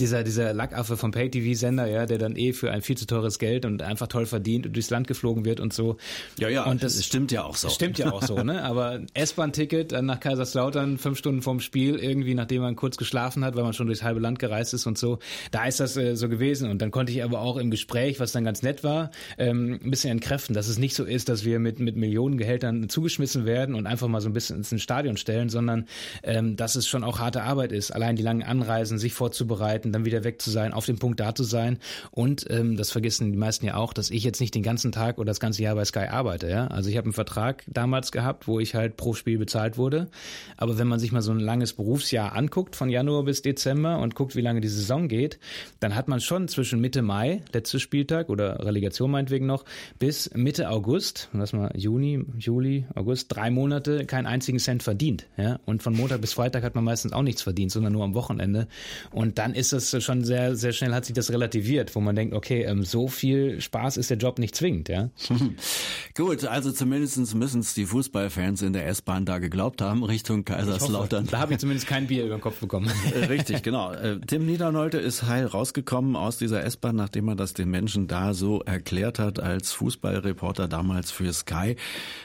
dieser, 0.00 0.24
dieser 0.24 0.52
Lackaffe 0.52 0.96
vom 0.96 1.10
Pay-TV-Sender, 1.10 1.86
ja, 1.86 2.06
der 2.06 2.18
dann 2.18 2.36
eh 2.36 2.52
für 2.52 2.70
ein 2.70 2.82
viel 2.82 2.96
zu 2.96 3.06
teures 3.06 3.38
Geld 3.38 3.64
und 3.64 3.82
einfach 3.82 4.08
toll 4.08 4.26
verdient 4.26 4.66
und 4.66 4.74
durchs 4.74 4.90
Land 4.90 5.06
geflogen 5.06 5.44
wird 5.44 5.60
und 5.60 5.72
so. 5.72 5.96
Ja, 6.38 6.48
ja, 6.48 6.64
und 6.64 6.82
das, 6.82 6.96
das 6.96 7.04
stimmt 7.04 7.32
ja 7.32 7.44
auch 7.44 7.56
so. 7.56 7.68
Stimmt 7.68 7.98
ja 7.98 8.12
auch 8.12 8.22
so, 8.22 8.42
ne? 8.42 8.62
Aber 8.62 9.00
S-Bahn-Ticket 9.14 9.92
dann 9.92 10.06
nach 10.06 10.20
Kaiserslautern, 10.20 10.98
fünf 10.98 11.18
Stunden 11.18 11.42
vorm 11.42 11.60
Spiel, 11.60 11.73
irgendwie 11.82 12.34
nachdem 12.34 12.62
man 12.62 12.76
kurz 12.76 12.96
geschlafen 12.96 13.44
hat, 13.44 13.56
weil 13.56 13.64
man 13.64 13.72
schon 13.72 13.86
durchs 13.86 14.02
halbe 14.02 14.20
Land 14.20 14.38
gereist 14.38 14.74
ist 14.74 14.86
und 14.86 14.98
so. 14.98 15.18
Da 15.50 15.66
ist 15.66 15.80
das 15.80 15.96
äh, 15.96 16.16
so 16.16 16.28
gewesen. 16.28 16.70
Und 16.70 16.80
dann 16.82 16.90
konnte 16.90 17.12
ich 17.12 17.22
aber 17.22 17.40
auch 17.40 17.56
im 17.56 17.70
Gespräch, 17.70 18.20
was 18.20 18.32
dann 18.32 18.44
ganz 18.44 18.62
nett 18.62 18.84
war, 18.84 19.10
ähm, 19.38 19.80
ein 19.82 19.90
bisschen 19.90 20.10
entkräften, 20.10 20.54
dass 20.54 20.68
es 20.68 20.78
nicht 20.78 20.94
so 20.94 21.04
ist, 21.04 21.28
dass 21.28 21.44
wir 21.44 21.58
mit, 21.58 21.78
mit 21.78 21.96
Millionen 21.96 22.38
Gehältern 22.38 22.88
zugeschmissen 22.88 23.44
werden 23.46 23.74
und 23.74 23.86
einfach 23.86 24.08
mal 24.08 24.20
so 24.20 24.28
ein 24.28 24.32
bisschen 24.32 24.56
ins 24.58 24.82
Stadion 24.82 25.16
stellen, 25.16 25.48
sondern 25.48 25.86
ähm, 26.22 26.56
dass 26.56 26.76
es 26.76 26.86
schon 26.86 27.04
auch 27.04 27.18
harte 27.18 27.42
Arbeit 27.42 27.72
ist. 27.72 27.90
Allein 27.90 28.16
die 28.16 28.22
langen 28.22 28.42
Anreisen, 28.42 28.98
sich 28.98 29.12
vorzubereiten, 29.12 29.92
dann 29.92 30.04
wieder 30.04 30.24
weg 30.24 30.40
zu 30.40 30.50
sein, 30.50 30.72
auf 30.72 30.86
dem 30.86 30.98
Punkt 30.98 31.20
da 31.20 31.34
zu 31.34 31.44
sein. 31.44 31.78
Und 32.10 32.46
ähm, 32.50 32.76
das 32.76 32.90
vergessen 32.90 33.32
die 33.32 33.38
meisten 33.38 33.66
ja 33.66 33.76
auch, 33.76 33.92
dass 33.92 34.10
ich 34.10 34.24
jetzt 34.24 34.40
nicht 34.40 34.54
den 34.54 34.62
ganzen 34.62 34.92
Tag 34.92 35.18
oder 35.18 35.26
das 35.26 35.40
ganze 35.40 35.62
Jahr 35.62 35.74
bei 35.74 35.84
Sky 35.84 36.06
arbeite. 36.10 36.48
Ja? 36.48 36.66
Also 36.68 36.90
ich 36.90 36.96
habe 36.96 37.06
einen 37.06 37.12
Vertrag 37.12 37.64
damals 37.66 38.12
gehabt, 38.12 38.46
wo 38.46 38.60
ich 38.60 38.74
halt 38.74 38.96
pro 38.96 39.14
Spiel 39.14 39.38
bezahlt 39.38 39.78
wurde. 39.78 40.08
Aber 40.56 40.78
wenn 40.78 40.86
man 40.86 40.98
sich 40.98 41.12
mal 41.12 41.22
so 41.22 41.32
ein 41.32 41.40
langes 41.64 41.72
Berufsjahr 41.72 42.34
anguckt, 42.34 42.76
von 42.76 42.90
Januar 42.90 43.24
bis 43.24 43.40
Dezember 43.40 43.98
und 43.98 44.14
guckt, 44.14 44.36
wie 44.36 44.42
lange 44.42 44.60
die 44.60 44.68
Saison 44.68 45.08
geht, 45.08 45.38
dann 45.80 45.94
hat 45.94 46.08
man 46.08 46.20
schon 46.20 46.46
zwischen 46.48 46.78
Mitte 46.80 47.00
Mai, 47.00 47.42
letzter 47.54 47.80
Spieltag 47.80 48.28
oder 48.28 48.62
Relegation 48.64 49.10
meinetwegen 49.10 49.46
noch, 49.46 49.64
bis 49.98 50.30
Mitte 50.34 50.68
August, 50.68 51.30
lass 51.32 51.54
mal 51.54 51.72
Juni, 51.74 52.22
Juli, 52.38 52.84
August, 52.94 53.34
drei 53.34 53.50
Monate 53.50 54.04
keinen 54.04 54.26
einzigen 54.26 54.58
Cent 54.58 54.82
verdient. 54.82 55.26
Ja? 55.38 55.58
Und 55.64 55.82
von 55.82 55.96
Montag 55.96 56.20
bis 56.20 56.34
Freitag 56.34 56.64
hat 56.64 56.74
man 56.74 56.84
meistens 56.84 57.12
auch 57.12 57.22
nichts 57.22 57.40
verdient, 57.40 57.72
sondern 57.72 57.94
nur 57.94 58.04
am 58.04 58.14
Wochenende. 58.14 58.68
Und 59.10 59.38
dann 59.38 59.54
ist 59.54 59.72
das 59.72 60.02
schon 60.02 60.24
sehr, 60.24 60.56
sehr 60.56 60.72
schnell 60.72 60.92
hat 60.92 61.06
sich 61.06 61.14
das 61.14 61.30
relativiert, 61.30 61.94
wo 61.94 62.00
man 62.00 62.14
denkt, 62.14 62.34
okay, 62.34 62.64
ähm, 62.64 62.82
so 62.84 63.08
viel 63.08 63.60
Spaß 63.60 63.96
ist 63.96 64.10
der 64.10 64.18
Job 64.18 64.38
nicht 64.38 64.54
zwingend. 64.54 64.90
Ja? 64.90 65.08
Gut, 66.14 66.44
also 66.44 66.72
zumindest 66.72 67.34
müssen 67.34 67.60
es 67.60 67.72
die 67.72 67.86
Fußballfans 67.86 68.60
in 68.60 68.74
der 68.74 68.86
S-Bahn 68.86 69.24
da 69.24 69.38
geglaubt 69.38 69.80
haben, 69.80 70.04
Richtung 70.04 70.44
Kaiserslautern. 70.44 71.26
Da 71.30 71.38
habe 71.38 71.53
ich 71.54 71.60
zumindest 71.60 71.86
kein 71.86 72.06
Bier 72.06 72.24
über 72.24 72.36
den 72.36 72.40
Kopf 72.40 72.60
bekommen. 72.60 72.90
Äh, 73.14 73.26
richtig, 73.26 73.62
genau. 73.62 73.92
Äh, 73.92 74.20
Tim 74.26 74.46
Niedernolte 74.46 74.98
ist 74.98 75.24
heil 75.24 75.46
rausgekommen 75.46 76.16
aus 76.16 76.38
dieser 76.38 76.64
S-Bahn, 76.64 76.96
nachdem 76.96 77.28
er 77.28 77.36
das 77.36 77.54
den 77.54 77.70
Menschen 77.70 78.06
da 78.06 78.34
so 78.34 78.60
erklärt 78.60 79.18
hat 79.18 79.40
als 79.40 79.72
Fußballreporter 79.72 80.68
damals 80.68 81.10
für 81.10 81.32
Sky. 81.32 81.76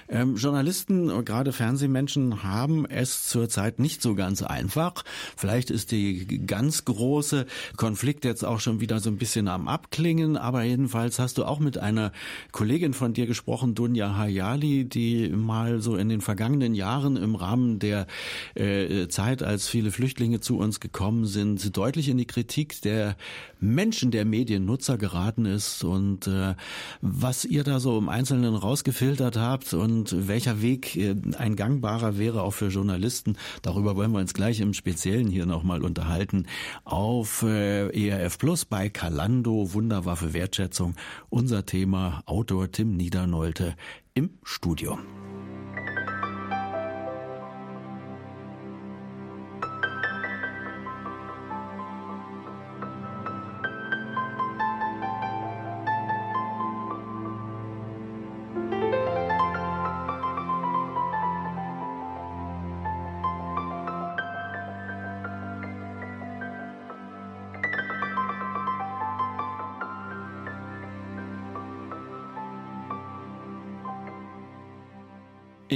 Ähm, 0.07 0.35
Journalisten, 0.35 1.25
gerade 1.25 1.51
Fernsehmenschen, 1.51 2.43
haben 2.43 2.85
es 2.85 3.27
zurzeit 3.27 3.79
nicht 3.79 4.01
so 4.01 4.15
ganz 4.15 4.41
einfach. 4.41 5.03
Vielleicht 5.37 5.69
ist 5.69 5.91
die 5.91 6.45
ganz 6.45 6.85
große 6.85 7.45
Konflikt 7.77 8.25
jetzt 8.25 8.43
auch 8.43 8.59
schon 8.59 8.79
wieder 8.79 8.99
so 8.99 9.09
ein 9.09 9.17
bisschen 9.17 9.47
am 9.47 9.67
Abklingen, 9.67 10.37
aber 10.37 10.63
jedenfalls 10.63 11.19
hast 11.19 11.37
du 11.37 11.45
auch 11.45 11.59
mit 11.59 11.77
einer 11.77 12.11
Kollegin 12.51 12.93
von 12.93 13.13
dir 13.13 13.27
gesprochen, 13.27 13.75
Dunja 13.75 14.17
Hayali, 14.17 14.85
die 14.85 15.29
mal 15.29 15.81
so 15.81 15.95
in 15.95 16.09
den 16.09 16.21
vergangenen 16.21 16.73
Jahren 16.73 17.15
im 17.17 17.35
Rahmen 17.35 17.79
der 17.79 18.07
äh, 18.55 19.07
Zeit, 19.09 19.43
als 19.43 19.67
viele 19.67 19.91
Flüchtlinge 19.91 20.39
zu 20.39 20.57
uns 20.57 20.79
gekommen 20.79 21.25
sind, 21.25 21.75
deutlich 21.75 22.09
in 22.09 22.17
die 22.17 22.25
Kritik 22.25 22.81
der 22.81 23.15
Menschen, 23.59 24.11
der 24.11 24.25
Mediennutzer 24.25 24.97
geraten 24.97 25.45
ist 25.45 25.83
und 25.83 26.27
äh, 26.27 26.55
was 27.01 27.45
ihr 27.45 27.63
da 27.63 27.79
so 27.79 27.97
im 27.97 28.09
Einzelnen 28.09 28.55
rausgefiltert 28.55 29.37
habt 29.37 29.73
und 29.73 30.27
welcher 30.27 30.61
Weg 30.61 30.95
äh, 30.95 31.15
ein 31.37 31.55
gangbarer 31.55 32.17
wäre 32.17 32.43
auch 32.43 32.53
für 32.53 32.67
Journalisten, 32.67 33.37
darüber 33.61 33.95
wollen 33.95 34.11
wir 34.11 34.19
uns 34.19 34.33
gleich 34.33 34.61
im 34.61 34.73
Speziellen 34.73 35.27
hier 35.27 35.45
nochmal 35.45 35.83
unterhalten, 35.83 36.45
auf 36.85 37.43
äh, 37.43 37.89
ERF 37.89 38.37
Plus 38.37 38.65
bei 38.65 38.89
Kalando, 38.89 39.73
Wunderwaffe 39.73 40.33
Wertschätzung, 40.33 40.95
unser 41.29 41.65
Thema 41.65 42.23
Autor 42.25 42.71
Tim 42.71 42.95
Niedernolte 42.95 43.75
im 44.13 44.31
Studio. 44.43 44.97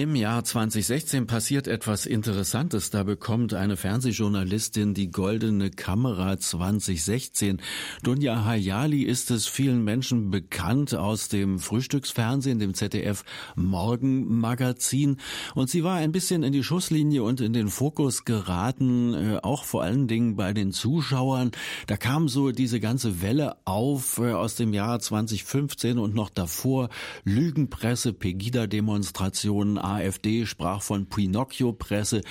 Im 0.04 0.16
Jahr 0.16 0.44
2016 0.44 1.28
passiert 1.28 1.66
etwas 1.66 2.06
Interessantes. 2.06 2.90
Da 2.90 3.04
bekommt 3.04 3.54
eine 3.54 3.78
Fernsehjournalistin 3.78 4.94
die 4.94 5.10
Goldene 5.10 5.72
Kamera 5.72 6.38
2016. 6.38 7.62
Dunja 8.04 8.44
Hayali 8.44 9.04
ist 9.04 9.32
es 9.32 9.48
vielen 9.48 9.82
Menschen 9.86 10.30
bekannt 10.30 10.94
aus 10.94 11.30
dem 11.30 11.58
Frühstücksfernsehen, 11.58 12.60
dem 12.60 12.74
ZDF 12.74 13.24
Morgenmagazin. 13.56 15.20
Und 15.56 15.70
sie 15.70 15.86
war 15.86 15.96
ein 15.96 16.12
bisschen 16.12 16.44
in 16.44 16.52
die 16.52 16.64
Schusslinie 16.64 17.24
und 17.24 17.40
in 17.40 17.54
den 17.54 17.70
Fokus 17.70 18.26
geraten, 18.26 19.14
äh, 19.14 19.40
auch 19.42 19.64
vor 19.64 19.84
allen 19.84 20.10
Dingen 20.10 20.36
bei 20.36 20.52
den 20.52 20.74
Zuschauern. 20.74 21.52
Da 21.88 21.96
kam 21.96 22.28
so 22.28 22.52
diese 22.52 22.82
ganze 22.82 23.22
Welle 23.22 23.56
auf 23.64 24.18
äh, 24.18 24.34
aus 24.34 24.56
dem 24.56 24.74
Jahr 24.74 25.00
2015 25.00 25.98
und 25.98 26.14
noch 26.14 26.30
davor. 26.30 26.90
Lügenpresse, 27.24 28.12
Pegida-Demonstrationen, 28.12 29.78
AfD 29.96 30.46
sprach 30.46 30.82
von 30.82 31.08
Pinocchio-Presse, 31.08 32.22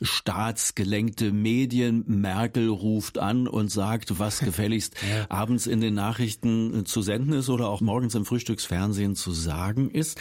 staatsgelenkte 0.00 1.32
Medien. 1.32 2.04
Merkel 2.06 2.68
ruft 2.68 3.18
an 3.18 3.46
und 3.46 3.70
sagt, 3.70 4.18
was 4.18 4.40
gefälligst 4.40 4.94
ja. 5.02 5.26
abends 5.28 5.66
in 5.66 5.80
den 5.80 5.94
Nachrichten 5.94 6.84
zu 6.86 7.02
senden 7.02 7.34
ist 7.34 7.48
oder 7.48 7.68
auch 7.68 7.80
morgens 7.80 8.14
im 8.14 8.24
Frühstücksfernsehen 8.24 9.16
zu 9.16 9.32
sagen 9.32 9.90
ist. 9.90 10.20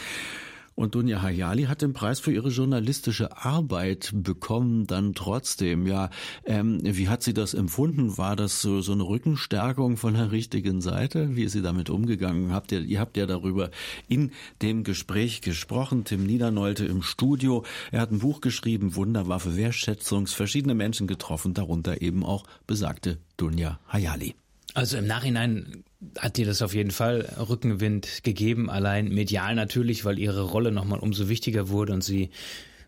Und 0.80 0.95
Dunja 0.95 1.21
Hayali 1.21 1.63
hat 1.63 1.82
den 1.82 1.91
Preis 1.91 2.21
für 2.21 2.32
ihre 2.32 2.47
journalistische 2.47 3.36
Arbeit 3.36 4.11
bekommen, 4.13 4.88
dann 4.88 5.13
trotzdem. 5.13 5.86
Ja, 5.86 6.09
ähm, 6.45 6.80
wie 6.82 7.09
hat 7.09 7.21
sie 7.21 7.34
das 7.34 7.53
empfunden? 7.53 8.17
War 8.17 8.38
das 8.38 8.61
so, 8.61 8.80
so 8.80 8.93
eine 8.93 9.03
Rückenstärkung 9.03 9.97
von 9.97 10.13
der 10.13 10.32
richtigen 10.32 10.80
Seite? 10.80 11.36
Wie 11.36 11.43
ist 11.43 11.51
sie 11.51 11.61
damit 11.61 11.89
umgegangen? 11.89 12.53
Habt 12.53 12.71
ihr, 12.71 12.80
ihr 12.80 13.01
habt 13.01 13.17
ja 13.17 13.25
darüber 13.25 13.71
in 14.07 14.32
dem 14.61 14.86
Gespräch 14.86 15.41
gesprochen. 15.41 16.05
Tim 16.05 16.25
Niedernolte 16.25 16.86
im 16.86 17.01
Studio. 17.01 17.65
Er 17.91 17.99
hat 17.99 18.13
ein 18.13 18.19
Buch 18.19 18.39
geschrieben, 18.39 18.95
Wunderwaffe 18.95 19.57
Wertschätzungs, 19.57 20.32
verschiedene 20.34 20.75
Menschen 20.75 21.07
getroffen, 21.07 21.53
darunter 21.53 22.01
eben 22.01 22.23
auch 22.23 22.45
besagte 22.67 23.17
Dunja 23.36 23.82
Hayali. 23.91 24.34
Also 24.80 24.95
im 24.95 25.07
Nachhinein 25.07 25.84
hat 26.17 26.38
dir 26.38 26.45
das 26.45 26.61
auf 26.61 26.73
jeden 26.73 26.91
Fall 26.91 27.27
Rückenwind 27.38 28.23
gegeben, 28.23 28.69
allein 28.69 29.09
medial 29.09 29.53
natürlich, 29.53 30.05
weil 30.05 30.17
ihre 30.17 30.43
Rolle 30.43 30.71
nochmal 30.71 30.99
umso 30.99 31.27
wichtiger 31.27 31.67
wurde 31.67 31.91
und 31.91 32.01
sie 32.01 32.30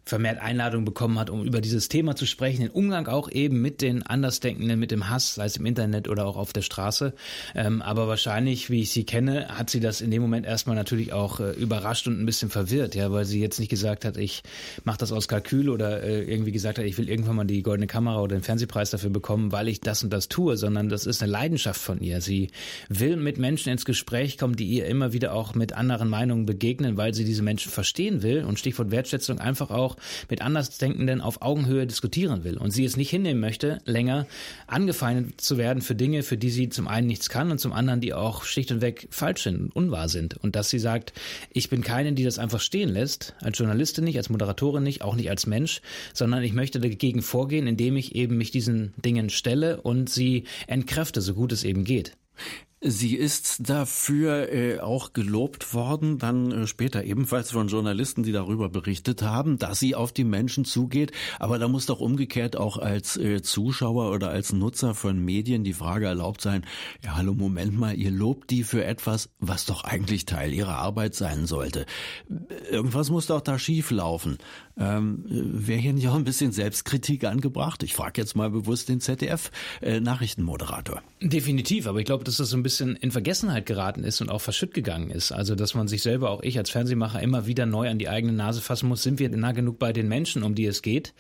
vermehrt 0.03 0.39
Einladungen 0.39 0.85
bekommen 0.85 1.19
hat, 1.19 1.29
um 1.29 1.43
über 1.43 1.61
dieses 1.61 1.87
Thema 1.87 2.15
zu 2.15 2.25
sprechen, 2.25 2.61
den 2.61 2.69
Umgang 2.69 3.07
auch 3.07 3.29
eben 3.31 3.61
mit 3.61 3.81
den 3.81 4.03
Andersdenkenden, 4.03 4.79
mit 4.79 4.91
dem 4.91 5.09
Hass, 5.09 5.35
sei 5.35 5.45
es 5.45 5.57
im 5.57 5.65
Internet 5.65 6.09
oder 6.09 6.25
auch 6.25 6.37
auf 6.37 6.53
der 6.53 6.61
Straße. 6.61 7.13
Ähm, 7.55 7.81
aber 7.81 8.07
wahrscheinlich, 8.07 8.69
wie 8.69 8.81
ich 8.81 8.91
sie 8.91 9.05
kenne, 9.05 9.47
hat 9.49 9.69
sie 9.69 9.79
das 9.79 10.01
in 10.01 10.11
dem 10.11 10.21
Moment 10.21 10.45
erstmal 10.45 10.75
natürlich 10.75 11.13
auch 11.13 11.39
äh, 11.39 11.51
überrascht 11.51 12.07
und 12.07 12.19
ein 12.19 12.25
bisschen 12.25 12.49
verwirrt, 12.49 12.95
ja, 12.95 13.11
weil 13.11 13.25
sie 13.25 13.39
jetzt 13.39 13.59
nicht 13.59 13.69
gesagt 13.69 14.05
hat, 14.05 14.17
ich 14.17 14.43
mache 14.83 14.97
das 14.97 15.11
aus 15.11 15.27
Kalkül 15.27 15.69
oder 15.69 16.03
äh, 16.03 16.23
irgendwie 16.23 16.51
gesagt 16.51 16.77
hat, 16.77 16.85
ich 16.85 16.97
will 16.97 17.09
irgendwann 17.09 17.35
mal 17.35 17.45
die 17.45 17.63
goldene 17.63 17.87
Kamera 17.87 18.21
oder 18.21 18.35
den 18.35 18.43
Fernsehpreis 18.43 18.89
dafür 18.89 19.11
bekommen, 19.11 19.51
weil 19.51 19.67
ich 19.67 19.81
das 19.81 20.03
und 20.03 20.11
das 20.11 20.27
tue, 20.27 20.57
sondern 20.57 20.89
das 20.89 21.05
ist 21.05 21.21
eine 21.21 21.31
Leidenschaft 21.31 21.79
von 21.79 22.01
ihr. 22.01 22.21
Sie 22.21 22.49
will 22.89 23.17
mit 23.17 23.37
Menschen 23.37 23.71
ins 23.71 23.85
Gespräch 23.85 24.37
kommen, 24.37 24.55
die 24.55 24.65
ihr 24.65 24.87
immer 24.87 25.13
wieder 25.13 25.33
auch 25.33 25.55
mit 25.55 25.73
anderen 25.73 26.09
Meinungen 26.09 26.45
begegnen, 26.45 26.97
weil 26.97 27.13
sie 27.13 27.23
diese 27.23 27.43
Menschen 27.43 27.71
verstehen 27.71 28.23
will 28.23 28.43
und 28.43 28.59
Stichwort 28.59 28.91
Wertschätzung 28.91 29.39
einfach 29.39 29.71
auch 29.71 29.90
auch 29.91 29.97
mit 30.29 30.41
Andersdenkenden 30.41 31.21
auf 31.21 31.41
Augenhöhe 31.41 31.87
diskutieren 31.87 32.43
will 32.43 32.57
und 32.57 32.71
sie 32.71 32.85
es 32.85 32.97
nicht 32.97 33.09
hinnehmen 33.09 33.41
möchte, 33.41 33.79
länger 33.85 34.27
angefeindet 34.67 35.41
zu 35.41 35.57
werden 35.57 35.81
für 35.81 35.95
Dinge, 35.95 36.23
für 36.23 36.37
die 36.37 36.49
sie 36.49 36.69
zum 36.69 36.87
einen 36.87 37.07
nichts 37.07 37.29
kann 37.29 37.51
und 37.51 37.59
zum 37.59 37.73
anderen, 37.73 38.01
die 38.01 38.13
auch 38.13 38.43
schlicht 38.43 38.71
und 38.71 38.81
weg 38.81 39.07
falsch 39.11 39.43
sind 39.43 39.59
und 39.61 39.75
unwahr 39.75 40.09
sind. 40.09 40.37
Und 40.37 40.55
dass 40.55 40.69
sie 40.69 40.79
sagt, 40.79 41.13
ich 41.51 41.69
bin 41.69 41.81
keine, 41.81 42.13
die 42.13 42.23
das 42.23 42.39
einfach 42.39 42.59
stehen 42.59 42.89
lässt, 42.89 43.35
als 43.41 43.57
Journalistin 43.57 44.03
nicht, 44.03 44.17
als 44.17 44.29
Moderatorin 44.29 44.83
nicht, 44.83 45.01
auch 45.01 45.15
nicht 45.15 45.29
als 45.29 45.45
Mensch, 45.45 45.81
sondern 46.13 46.43
ich 46.43 46.53
möchte 46.53 46.79
dagegen 46.79 47.21
vorgehen, 47.21 47.67
indem 47.67 47.97
ich 47.97 48.15
eben 48.15 48.37
mich 48.37 48.51
diesen 48.51 48.93
Dingen 48.97 49.29
stelle 49.29 49.81
und 49.81 50.09
sie 50.09 50.45
entkräfte, 50.67 51.21
so 51.21 51.33
gut 51.33 51.51
es 51.51 51.63
eben 51.63 51.83
geht. 51.83 52.13
Sie 52.83 53.15
ist 53.15 53.69
dafür 53.69 54.51
äh, 54.51 54.79
auch 54.79 55.13
gelobt 55.13 55.75
worden, 55.75 56.17
dann 56.17 56.51
äh, 56.51 56.65
später 56.65 57.03
ebenfalls 57.03 57.51
von 57.51 57.67
Journalisten, 57.67 58.23
die 58.23 58.31
darüber 58.31 58.69
berichtet 58.69 59.21
haben, 59.21 59.59
dass 59.59 59.77
sie 59.77 59.93
auf 59.93 60.11
die 60.11 60.23
Menschen 60.23 60.65
zugeht. 60.65 61.11
Aber 61.37 61.59
da 61.59 61.67
muss 61.67 61.85
doch 61.85 61.99
umgekehrt 61.99 62.57
auch 62.57 62.79
als 62.79 63.17
äh, 63.17 63.43
Zuschauer 63.43 64.11
oder 64.11 64.31
als 64.31 64.51
Nutzer 64.51 64.95
von 64.95 65.23
Medien 65.23 65.63
die 65.63 65.73
Frage 65.73 66.07
erlaubt 66.07 66.41
sein, 66.41 66.65
ja 67.03 67.15
hallo, 67.15 67.35
Moment 67.35 67.77
mal, 67.77 67.95
ihr 67.95 68.09
lobt 68.09 68.49
die 68.49 68.63
für 68.63 68.83
etwas, 68.83 69.29
was 69.37 69.67
doch 69.67 69.83
eigentlich 69.83 70.25
Teil 70.25 70.51
ihrer 70.51 70.77
Arbeit 70.77 71.13
sein 71.13 71.45
sollte. 71.45 71.85
Irgendwas 72.71 73.11
muss 73.11 73.27
doch 73.27 73.41
da 73.41 73.59
schief 73.59 73.91
laufen. 73.91 74.39
Ähm, 74.75 75.23
Wäre 75.27 75.79
hier 75.79 75.93
nicht 75.93 76.07
auch 76.07 76.15
ein 76.15 76.23
bisschen 76.23 76.51
Selbstkritik 76.51 77.25
angebracht? 77.25 77.83
Ich 77.83 77.93
frage 77.93 78.19
jetzt 78.19 78.35
mal 78.35 78.49
bewusst 78.49 78.89
den 78.89 79.01
ZDF-Nachrichtenmoderator. 79.01 81.03
Äh, 81.19 81.27
Definitiv, 81.27 81.85
aber 81.85 81.99
ich 81.99 82.05
glaube, 82.05 82.23
dass 82.23 82.37
das 82.37 82.49
so 82.49 82.57
ein 82.57 82.63
bisschen 82.63 82.70
in 82.79 83.11
Vergessenheit 83.11 83.65
geraten 83.65 84.03
ist 84.03 84.21
und 84.21 84.29
auch 84.29 84.41
verschütt 84.41 84.73
gegangen 84.73 85.09
ist. 85.09 85.31
Also, 85.31 85.55
dass 85.55 85.73
man 85.73 85.87
sich 85.87 86.01
selber, 86.01 86.29
auch 86.29 86.43
ich 86.43 86.57
als 86.57 86.69
Fernsehmacher, 86.69 87.21
immer 87.21 87.47
wieder 87.47 87.65
neu 87.65 87.89
an 87.89 87.97
die 87.97 88.07
eigene 88.07 88.33
Nase 88.33 88.61
fassen 88.61 88.87
muss. 88.87 89.03
Sind 89.03 89.19
wir 89.19 89.29
nah 89.29 89.51
genug 89.51 89.79
bei 89.79 89.91
den 89.91 90.07
Menschen, 90.07 90.43
um 90.43 90.55
die 90.55 90.65
es 90.65 90.81
geht? 90.81 91.13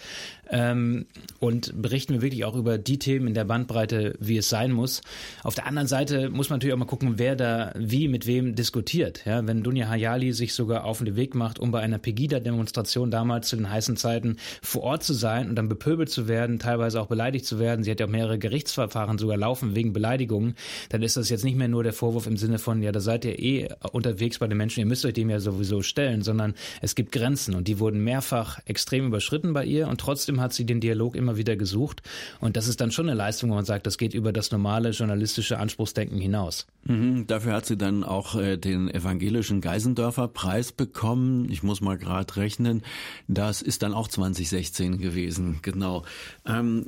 Ähm, 0.49 1.05
und 1.39 1.81
berichten 1.81 2.13
wir 2.13 2.21
wirklich 2.21 2.43
auch 2.45 2.55
über 2.55 2.77
die 2.77 2.99
Themen 2.99 3.27
in 3.27 3.33
der 3.33 3.45
Bandbreite, 3.45 4.15
wie 4.19 4.37
es 4.37 4.49
sein 4.49 4.71
muss. 4.71 5.01
Auf 5.43 5.55
der 5.55 5.65
anderen 5.65 5.87
Seite 5.87 6.29
muss 6.29 6.49
man 6.49 6.57
natürlich 6.57 6.73
auch 6.73 6.79
mal 6.79 6.85
gucken, 6.85 7.13
wer 7.17 7.35
da 7.35 7.73
wie 7.75 8.07
mit 8.07 8.27
wem 8.27 8.53
diskutiert. 8.55 9.25
Ja, 9.25 9.45
wenn 9.47 9.63
Dunja 9.63 9.87
Hayali 9.87 10.33
sich 10.33 10.53
sogar 10.53 10.83
auf 10.83 10.99
den 10.99 11.15
Weg 11.15 11.35
macht, 11.35 11.57
um 11.57 11.71
bei 11.71 11.79
einer 11.79 11.99
Pegida-Demonstration 11.99 13.11
damals 13.11 13.47
zu 13.47 13.55
den 13.55 13.69
heißen 13.69 13.95
Zeiten 13.95 14.37
vor 14.61 14.83
Ort 14.83 15.03
zu 15.03 15.13
sein 15.13 15.49
und 15.49 15.55
dann 15.55 15.69
bepöbelt 15.69 16.09
zu 16.09 16.27
werden, 16.27 16.59
teilweise 16.59 16.99
auch 16.99 17.07
beleidigt 17.07 17.45
zu 17.45 17.57
werden. 17.57 17.83
Sie 17.83 17.91
hat 17.91 17.99
ja 17.99 18.05
auch 18.05 18.11
mehrere 18.11 18.37
Gerichtsverfahren 18.37 19.17
sogar 19.17 19.37
laufen 19.37 19.73
wegen 19.73 19.93
Beleidigungen. 19.93 20.55
Dann 20.89 21.01
ist 21.01 21.15
das 21.15 21.29
jetzt 21.29 21.40
nicht 21.43 21.57
mehr 21.57 21.67
nur 21.67 21.83
der 21.83 21.93
Vorwurf 21.93 22.27
im 22.27 22.37
Sinne 22.37 22.59
von, 22.59 22.81
ja, 22.81 22.91
da 22.91 22.99
seid 22.99 23.25
ihr 23.25 23.39
eh 23.39 23.69
unterwegs 23.91 24.39
bei 24.39 24.47
den 24.47 24.57
Menschen, 24.57 24.79
ihr 24.79 24.85
müsst 24.85 25.05
euch 25.05 25.13
dem 25.13 25.29
ja 25.29 25.39
sowieso 25.39 25.81
stellen, 25.81 26.21
sondern 26.21 26.53
es 26.81 26.95
gibt 26.95 27.11
Grenzen 27.11 27.55
und 27.55 27.67
die 27.67 27.79
wurden 27.79 28.03
mehrfach 28.03 28.59
extrem 28.65 29.07
überschritten 29.07 29.53
bei 29.53 29.65
ihr 29.65 29.87
und 29.87 29.99
trotzdem 29.99 30.41
hat 30.41 30.53
sie 30.53 30.65
den 30.65 30.79
Dialog 30.79 31.15
immer 31.15 31.37
wieder 31.37 31.55
gesucht 31.55 32.01
und 32.39 32.57
das 32.57 32.67
ist 32.67 32.81
dann 32.81 32.91
schon 32.91 33.09
eine 33.09 33.17
Leistung, 33.17 33.49
wo 33.49 33.55
man 33.55 33.65
sagt, 33.65 33.85
das 33.85 33.97
geht 33.97 34.13
über 34.13 34.33
das 34.33 34.51
normale 34.51 34.89
journalistische 34.89 35.59
Anspruchsdenken 35.59 36.19
hinaus. 36.19 36.67
Mhm, 36.85 37.27
dafür 37.27 37.53
hat 37.53 37.65
sie 37.65 37.77
dann 37.77 38.03
auch 38.03 38.35
äh, 38.35 38.57
den 38.57 38.89
evangelischen 38.89 39.61
Geisendörfer 39.61 40.27
Preis 40.27 40.71
bekommen. 40.71 41.49
Ich 41.51 41.63
muss 41.63 41.81
mal 41.81 41.97
gerade 41.97 42.35
rechnen. 42.37 42.81
Das 43.27 43.61
ist 43.61 43.83
dann 43.83 43.93
auch 43.93 44.07
2016 44.07 44.97
gewesen, 44.97 45.59
genau. 45.61 46.03
Ähm, 46.45 46.85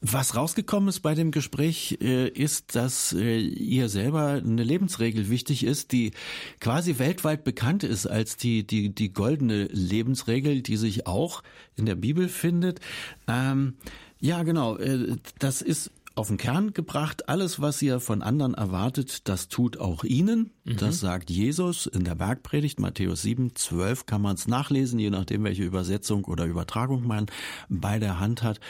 was 0.00 0.36
rausgekommen 0.36 0.88
ist 0.88 1.00
bei 1.00 1.14
dem 1.14 1.30
Gespräch, 1.30 1.98
äh, 2.00 2.28
ist, 2.28 2.76
dass 2.76 3.12
äh, 3.12 3.38
ihr 3.38 3.88
selber 3.88 4.40
eine 4.44 4.62
Lebensregel 4.62 5.28
wichtig 5.28 5.64
ist, 5.64 5.92
die 5.92 6.12
quasi 6.60 6.98
weltweit 6.98 7.44
bekannt 7.44 7.82
ist 7.82 8.06
als 8.06 8.36
die, 8.36 8.66
die, 8.66 8.94
die 8.94 9.12
goldene 9.12 9.64
Lebensregel, 9.64 10.62
die 10.62 10.76
sich 10.76 11.06
auch 11.06 11.42
in 11.76 11.86
der 11.86 11.96
Bibel 11.96 12.28
findet. 12.28 12.80
Ähm, 13.26 13.74
ja, 14.20 14.42
genau. 14.44 14.76
Äh, 14.76 15.16
das 15.38 15.62
ist 15.62 15.90
auf 16.18 16.28
den 16.28 16.36
Kern 16.36 16.72
gebracht. 16.74 17.28
Alles, 17.28 17.60
was 17.60 17.80
ihr 17.80 18.00
von 18.00 18.22
anderen 18.22 18.54
erwartet, 18.54 19.28
das 19.28 19.48
tut 19.48 19.78
auch 19.78 20.04
ihnen. 20.04 20.50
Mhm. 20.64 20.76
Das 20.76 21.00
sagt 21.00 21.30
Jesus 21.30 21.86
in 21.86 22.04
der 22.04 22.16
Bergpredigt, 22.16 22.80
Matthäus 22.80 23.22
7, 23.22 23.54
12 23.54 24.06
kann 24.06 24.22
man 24.22 24.34
es 24.34 24.48
nachlesen, 24.48 24.98
je 24.98 25.10
nachdem, 25.10 25.44
welche 25.44 25.62
Übersetzung 25.62 26.24
oder 26.24 26.44
Übertragung 26.44 27.06
man 27.06 27.26
bei 27.68 27.98
der 27.98 28.18
Hand 28.20 28.42
hat. 28.42 28.60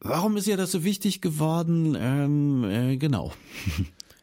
Warum 0.00 0.36
ist 0.36 0.46
ihr 0.46 0.56
das 0.56 0.72
so 0.72 0.82
wichtig 0.82 1.20
geworden? 1.20 1.96
Ähm, 1.98 2.64
äh, 2.64 2.96
genau. 2.96 3.32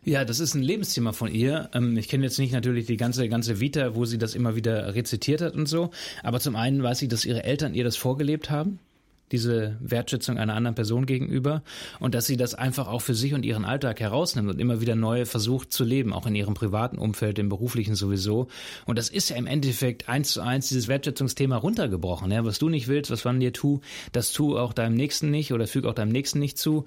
Ja, 0.03 0.23
das 0.23 0.39
ist 0.39 0.53
ein 0.53 0.61
Lebensthema 0.61 1.11
von 1.11 1.29
ihr. 1.29 1.69
Ähm, 1.73 1.97
ich 1.97 2.07
kenne 2.07 2.23
jetzt 2.23 2.39
nicht 2.39 2.53
natürlich 2.53 2.85
die 2.85 2.95
ganze, 2.95 3.27
ganze 3.27 3.59
Vita, 3.59 3.93
wo 3.93 4.05
sie 4.05 4.17
das 4.17 4.35
immer 4.35 4.55
wieder 4.55 4.95
rezitiert 4.95 5.41
hat 5.41 5.53
und 5.53 5.65
so. 5.65 5.89
Aber 6.23 6.39
zum 6.39 6.55
einen 6.55 6.81
weiß 6.81 7.01
ich, 7.01 7.09
dass 7.09 7.25
ihre 7.25 7.43
Eltern 7.43 7.73
ihr 7.73 7.83
das 7.83 7.97
vorgelebt 7.97 8.49
haben 8.49 8.79
diese 9.31 9.77
Wertschätzung 9.79 10.37
einer 10.37 10.55
anderen 10.55 10.75
Person 10.75 11.05
gegenüber 11.05 11.61
und 11.99 12.15
dass 12.15 12.25
sie 12.25 12.37
das 12.37 12.55
einfach 12.55 12.87
auch 12.87 13.01
für 13.01 13.13
sich 13.13 13.33
und 13.33 13.43
ihren 13.43 13.65
Alltag 13.65 13.99
herausnimmt 13.99 14.49
und 14.49 14.59
immer 14.59 14.81
wieder 14.81 14.95
neu 14.95 15.25
versucht 15.25 15.71
zu 15.71 15.83
leben, 15.83 16.13
auch 16.13 16.25
in 16.25 16.35
ihrem 16.35 16.53
privaten 16.53 16.97
Umfeld, 16.97 17.39
im 17.39 17.49
beruflichen 17.49 17.95
sowieso. 17.95 18.47
Und 18.85 18.97
das 18.97 19.09
ist 19.09 19.29
ja 19.29 19.35
im 19.35 19.47
Endeffekt 19.47 20.09
eins 20.09 20.31
zu 20.31 20.41
eins 20.41 20.69
dieses 20.69 20.87
Wertschätzungsthema 20.87 21.57
runtergebrochen. 21.57 22.31
Ja? 22.31 22.45
Was 22.45 22.59
du 22.59 22.69
nicht 22.69 22.87
willst, 22.87 23.11
was 23.11 23.25
man 23.25 23.39
dir 23.39 23.53
tu, 23.53 23.81
das 24.11 24.31
tu 24.31 24.57
auch 24.57 24.73
deinem 24.73 24.95
Nächsten 24.95 25.29
nicht 25.29 25.53
oder 25.53 25.67
füg 25.67 25.85
auch 25.85 25.93
deinem 25.93 26.11
Nächsten 26.11 26.39
nicht 26.39 26.57
zu. 26.57 26.85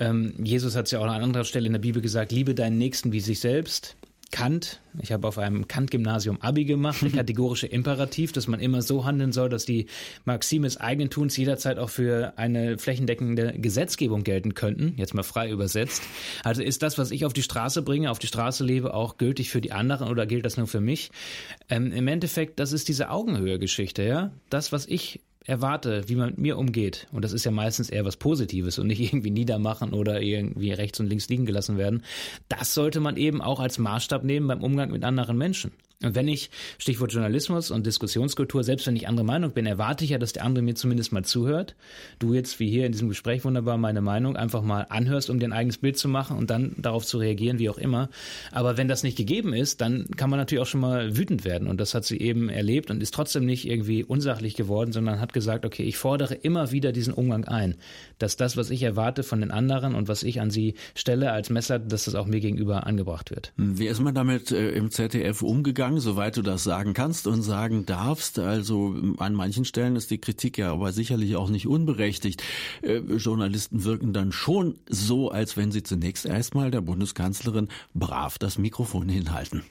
Ähm, 0.00 0.34
Jesus 0.42 0.74
hat 0.76 0.86
es 0.86 0.92
ja 0.92 0.98
auch 0.98 1.04
an 1.04 1.22
anderer 1.22 1.44
Stelle 1.44 1.66
in 1.66 1.72
der 1.72 1.80
Bibel 1.80 2.02
gesagt, 2.02 2.32
liebe 2.32 2.54
deinen 2.54 2.78
Nächsten 2.78 3.12
wie 3.12 3.20
sich 3.20 3.40
selbst. 3.40 3.96
Kant, 4.34 4.80
ich 4.98 5.12
habe 5.12 5.28
auf 5.28 5.38
einem 5.38 5.68
Kant-Gymnasium 5.68 6.40
Abi 6.40 6.64
gemacht, 6.64 7.02
der 7.02 7.10
kategorische 7.12 7.68
Imperativ, 7.68 8.32
dass 8.32 8.48
man 8.48 8.58
immer 8.58 8.82
so 8.82 9.04
handeln 9.04 9.30
soll, 9.30 9.48
dass 9.48 9.64
die 9.64 9.86
Maxime 10.24 10.66
des 10.66 10.76
Eigentuns 10.76 11.36
jederzeit 11.36 11.78
auch 11.78 11.88
für 11.88 12.32
eine 12.34 12.76
flächendeckende 12.76 13.52
Gesetzgebung 13.56 14.24
gelten 14.24 14.54
könnten, 14.54 14.94
jetzt 14.96 15.14
mal 15.14 15.22
frei 15.22 15.50
übersetzt. 15.50 16.02
Also 16.42 16.64
ist 16.64 16.82
das, 16.82 16.98
was 16.98 17.12
ich 17.12 17.24
auf 17.24 17.32
die 17.32 17.44
Straße 17.44 17.82
bringe, 17.82 18.10
auf 18.10 18.18
die 18.18 18.26
Straße 18.26 18.64
lebe, 18.64 18.92
auch 18.92 19.18
gültig 19.18 19.50
für 19.50 19.60
die 19.60 19.70
anderen 19.70 20.08
oder 20.08 20.26
gilt 20.26 20.44
das 20.44 20.56
nur 20.56 20.66
für 20.66 20.80
mich? 20.80 21.12
Ähm, 21.68 21.92
Im 21.92 22.08
Endeffekt, 22.08 22.58
das 22.58 22.72
ist 22.72 22.88
diese 22.88 23.10
Augenhöhe-Geschichte, 23.10 24.02
ja. 24.02 24.32
Das, 24.50 24.72
was 24.72 24.84
ich 24.86 25.20
erwarte, 25.46 26.08
wie 26.08 26.16
man 26.16 26.30
mit 26.30 26.38
mir 26.38 26.58
umgeht, 26.58 27.06
und 27.12 27.22
das 27.24 27.32
ist 27.32 27.44
ja 27.44 27.50
meistens 27.50 27.90
eher 27.90 28.04
was 28.04 28.16
Positives 28.16 28.78
und 28.78 28.86
nicht 28.86 29.00
irgendwie 29.12 29.30
niedermachen 29.30 29.92
oder 29.92 30.20
irgendwie 30.20 30.72
rechts 30.72 31.00
und 31.00 31.06
links 31.06 31.28
liegen 31.28 31.46
gelassen 31.46 31.78
werden, 31.78 32.02
das 32.48 32.74
sollte 32.74 33.00
man 33.00 33.16
eben 33.16 33.40
auch 33.42 33.60
als 33.60 33.78
Maßstab 33.78 34.24
nehmen 34.24 34.48
beim 34.48 34.62
Umgang 34.62 34.90
mit 34.90 35.04
anderen 35.04 35.36
Menschen. 35.36 35.72
Und 36.02 36.14
wenn 36.14 36.28
ich, 36.28 36.50
Stichwort 36.78 37.12
Journalismus 37.12 37.70
und 37.70 37.86
Diskussionskultur, 37.86 38.64
selbst 38.64 38.86
wenn 38.86 38.96
ich 38.96 39.08
andere 39.08 39.24
Meinung 39.24 39.52
bin, 39.52 39.64
erwarte 39.64 40.04
ich 40.04 40.10
ja, 40.10 40.18
dass 40.18 40.32
der 40.32 40.44
andere 40.44 40.62
mir 40.62 40.74
zumindest 40.74 41.12
mal 41.12 41.24
zuhört. 41.24 41.76
Du 42.18 42.34
jetzt, 42.34 42.60
wie 42.60 42.68
hier 42.68 42.84
in 42.84 42.92
diesem 42.92 43.08
Gespräch 43.08 43.44
wunderbar, 43.44 43.78
meine 43.78 44.00
Meinung 44.00 44.36
einfach 44.36 44.62
mal 44.62 44.86
anhörst, 44.90 45.30
um 45.30 45.38
dir 45.38 45.46
ein 45.46 45.52
eigenes 45.52 45.78
Bild 45.78 45.96
zu 45.96 46.08
machen 46.08 46.36
und 46.36 46.50
dann 46.50 46.74
darauf 46.78 47.06
zu 47.06 47.18
reagieren, 47.18 47.58
wie 47.58 47.70
auch 47.70 47.78
immer. 47.78 48.10
Aber 48.50 48.76
wenn 48.76 48.88
das 48.88 49.02
nicht 49.02 49.16
gegeben 49.16 49.54
ist, 49.54 49.80
dann 49.80 50.06
kann 50.16 50.30
man 50.30 50.38
natürlich 50.38 50.62
auch 50.62 50.68
schon 50.68 50.80
mal 50.80 51.16
wütend 51.16 51.44
werden. 51.44 51.68
Und 51.68 51.80
das 51.80 51.94
hat 51.94 52.04
sie 52.04 52.20
eben 52.20 52.48
erlebt 52.48 52.90
und 52.90 53.02
ist 53.02 53.14
trotzdem 53.14 53.46
nicht 53.46 53.66
irgendwie 53.66 54.04
unsachlich 54.04 54.56
geworden, 54.56 54.92
sondern 54.92 55.20
hat 55.20 55.32
gesagt, 55.32 55.64
okay, 55.64 55.84
ich 55.84 55.96
fordere 55.96 56.34
immer 56.34 56.72
wieder 56.72 56.92
diesen 56.92 57.14
Umgang 57.14 57.44
ein, 57.44 57.76
dass 58.18 58.36
das, 58.36 58.56
was 58.56 58.70
ich 58.70 58.82
erwarte 58.82 59.22
von 59.22 59.40
den 59.40 59.50
anderen 59.50 59.94
und 59.94 60.08
was 60.08 60.22
ich 60.22 60.40
an 60.40 60.50
sie 60.50 60.74
stelle 60.94 61.32
als 61.32 61.50
Messer, 61.50 61.78
dass 61.78 62.04
das 62.04 62.14
auch 62.14 62.26
mir 62.26 62.40
gegenüber 62.40 62.86
angebracht 62.86 63.30
wird. 63.30 63.52
Wie 63.56 63.86
ist 63.86 64.00
man 64.00 64.14
damit 64.14 64.50
äh, 64.50 64.70
im 64.72 64.90
ZDF 64.90 65.42
umgegangen? 65.42 65.83
Sagen, 65.84 66.00
soweit 66.00 66.36
du 66.38 66.42
das 66.42 66.64
sagen 66.64 66.94
kannst 66.94 67.26
und 67.26 67.42
sagen 67.42 67.84
darfst. 67.84 68.38
Also 68.38 68.96
an 69.18 69.34
manchen 69.34 69.66
Stellen 69.66 69.96
ist 69.96 70.10
die 70.10 70.16
Kritik 70.16 70.56
ja 70.56 70.72
aber 70.72 70.92
sicherlich 70.92 71.36
auch 71.36 71.50
nicht 71.50 71.66
unberechtigt. 71.66 72.42
Äh, 72.80 73.00
Journalisten 73.16 73.84
wirken 73.84 74.14
dann 74.14 74.32
schon 74.32 74.76
so, 74.88 75.30
als 75.30 75.58
wenn 75.58 75.72
sie 75.72 75.82
zunächst 75.82 76.24
erstmal 76.24 76.70
der 76.70 76.80
Bundeskanzlerin 76.80 77.68
brav 77.92 78.38
das 78.38 78.56
Mikrofon 78.56 79.10
hinhalten. 79.10 79.62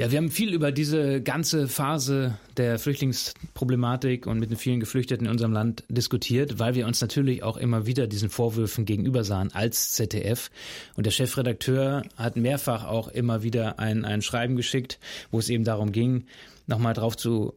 Ja, 0.00 0.10
wir 0.10 0.16
haben 0.16 0.30
viel 0.30 0.54
über 0.54 0.72
diese 0.72 1.20
ganze 1.20 1.68
Phase 1.68 2.38
der 2.56 2.78
Flüchtlingsproblematik 2.78 4.26
und 4.26 4.38
mit 4.38 4.48
den 4.48 4.56
vielen 4.56 4.80
Geflüchteten 4.80 5.26
in 5.26 5.30
unserem 5.30 5.52
Land 5.52 5.84
diskutiert, 5.90 6.58
weil 6.58 6.74
wir 6.74 6.86
uns 6.86 7.02
natürlich 7.02 7.42
auch 7.42 7.58
immer 7.58 7.84
wieder 7.84 8.06
diesen 8.06 8.30
Vorwürfen 8.30 8.86
gegenüber 8.86 9.24
sahen 9.24 9.52
als 9.52 9.92
ZDF. 9.92 10.50
Und 10.96 11.04
der 11.04 11.10
Chefredakteur 11.10 12.04
hat 12.16 12.36
mehrfach 12.36 12.86
auch 12.86 13.08
immer 13.08 13.42
wieder 13.42 13.78
ein, 13.78 14.06
ein 14.06 14.22
Schreiben 14.22 14.56
geschickt, 14.56 14.98
wo 15.30 15.38
es 15.38 15.50
eben 15.50 15.64
darum 15.64 15.92
ging, 15.92 16.24
nochmal 16.66 16.94
drauf 16.94 17.14
zu 17.18 17.52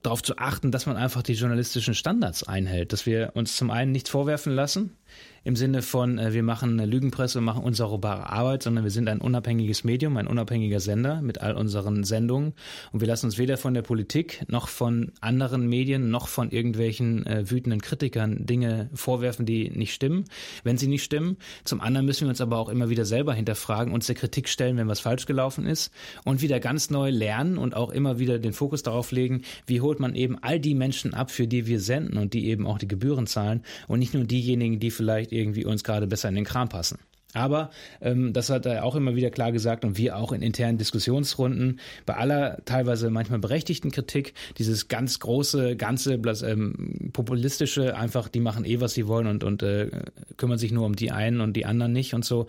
darauf 0.00 0.22
zu 0.22 0.38
achten, 0.38 0.70
dass 0.70 0.86
man 0.86 0.96
einfach 0.96 1.22
die 1.22 1.34
journalistischen 1.34 1.94
Standards 1.94 2.42
einhält, 2.42 2.94
dass 2.94 3.04
wir 3.04 3.32
uns 3.34 3.54
zum 3.54 3.70
einen 3.70 3.92
nichts 3.92 4.08
vorwerfen 4.08 4.54
lassen, 4.54 4.96
im 5.44 5.56
Sinne 5.56 5.82
von, 5.82 6.18
äh, 6.18 6.32
wir 6.32 6.42
machen 6.42 6.78
eine 6.78 6.86
Lügenpresse 6.86 7.38
und 7.38 7.44
machen 7.44 7.64
unsaugbare 7.64 8.30
Arbeit, 8.30 8.62
sondern 8.62 8.84
wir 8.84 8.90
sind 8.90 9.08
ein 9.08 9.20
unabhängiges 9.20 9.84
Medium, 9.84 10.16
ein 10.16 10.26
unabhängiger 10.26 10.80
Sender 10.80 11.20
mit 11.20 11.40
all 11.40 11.54
unseren 11.54 12.04
Sendungen. 12.04 12.54
Und 12.92 13.00
wir 13.00 13.08
lassen 13.08 13.26
uns 13.26 13.38
weder 13.38 13.56
von 13.56 13.74
der 13.74 13.82
Politik 13.82 14.44
noch 14.48 14.68
von 14.68 15.12
anderen 15.20 15.68
Medien 15.68 16.10
noch 16.10 16.28
von 16.28 16.50
irgendwelchen 16.50 17.26
äh, 17.26 17.50
wütenden 17.50 17.80
Kritikern 17.80 18.46
Dinge 18.46 18.88
vorwerfen, 18.94 19.46
die 19.46 19.70
nicht 19.70 19.94
stimmen, 19.94 20.24
wenn 20.62 20.78
sie 20.78 20.86
nicht 20.86 21.02
stimmen. 21.02 21.36
Zum 21.64 21.80
anderen 21.80 22.06
müssen 22.06 22.22
wir 22.22 22.30
uns 22.30 22.40
aber 22.40 22.58
auch 22.58 22.68
immer 22.68 22.88
wieder 22.88 23.04
selber 23.04 23.34
hinterfragen, 23.34 23.92
uns 23.92 24.06
der 24.06 24.14
Kritik 24.14 24.48
stellen, 24.48 24.76
wenn 24.76 24.88
was 24.88 25.00
falsch 25.00 25.26
gelaufen 25.26 25.66
ist 25.66 25.92
und 26.24 26.42
wieder 26.42 26.60
ganz 26.60 26.90
neu 26.90 27.10
lernen 27.10 27.58
und 27.58 27.74
auch 27.74 27.90
immer 27.90 28.18
wieder 28.18 28.38
den 28.38 28.52
Fokus 28.52 28.82
darauf 28.82 29.10
legen, 29.10 29.42
wie 29.66 29.80
holt 29.80 29.98
man 29.98 30.14
eben 30.14 30.38
all 30.40 30.60
die 30.60 30.74
Menschen 30.74 31.14
ab, 31.14 31.30
für 31.30 31.48
die 31.48 31.66
wir 31.66 31.80
senden 31.80 32.18
und 32.18 32.32
die 32.34 32.46
eben 32.46 32.66
auch 32.66 32.78
die 32.78 32.88
Gebühren 32.88 33.26
zahlen 33.26 33.62
und 33.88 33.98
nicht 33.98 34.14
nur 34.14 34.24
diejenigen, 34.24 34.78
die 34.78 34.90
vielleicht 34.90 35.31
irgendwie 35.32 35.64
uns 35.64 35.84
gerade 35.84 36.06
besser 36.06 36.28
in 36.28 36.34
den 36.34 36.44
Kram 36.44 36.68
passen. 36.68 36.98
Aber 37.34 37.70
ähm, 38.00 38.32
das 38.32 38.50
hat 38.50 38.66
er 38.66 38.84
auch 38.84 38.94
immer 38.94 39.14
wieder 39.14 39.30
klar 39.30 39.52
gesagt 39.52 39.84
und 39.84 39.96
wir 39.96 40.16
auch 40.16 40.32
in 40.32 40.42
internen 40.42 40.76
Diskussionsrunden 40.76 41.80
bei 42.04 42.14
aller 42.14 42.58
teilweise 42.66 43.10
manchmal 43.10 43.38
berechtigten 43.38 43.90
Kritik, 43.90 44.34
dieses 44.58 44.88
ganz 44.88 45.18
große, 45.18 45.76
ganze 45.76 46.14
ähm, 46.14 47.10
populistische, 47.12 47.96
einfach 47.96 48.28
die 48.28 48.40
machen 48.40 48.64
eh, 48.64 48.80
was 48.80 48.92
sie 48.92 49.06
wollen 49.06 49.26
und, 49.26 49.44
und 49.44 49.62
äh, 49.62 49.90
kümmern 50.36 50.58
sich 50.58 50.72
nur 50.72 50.84
um 50.84 50.94
die 50.94 51.10
einen 51.10 51.40
und 51.40 51.54
die 51.54 51.64
anderen 51.64 51.92
nicht 51.92 52.12
und 52.12 52.24
so 52.24 52.46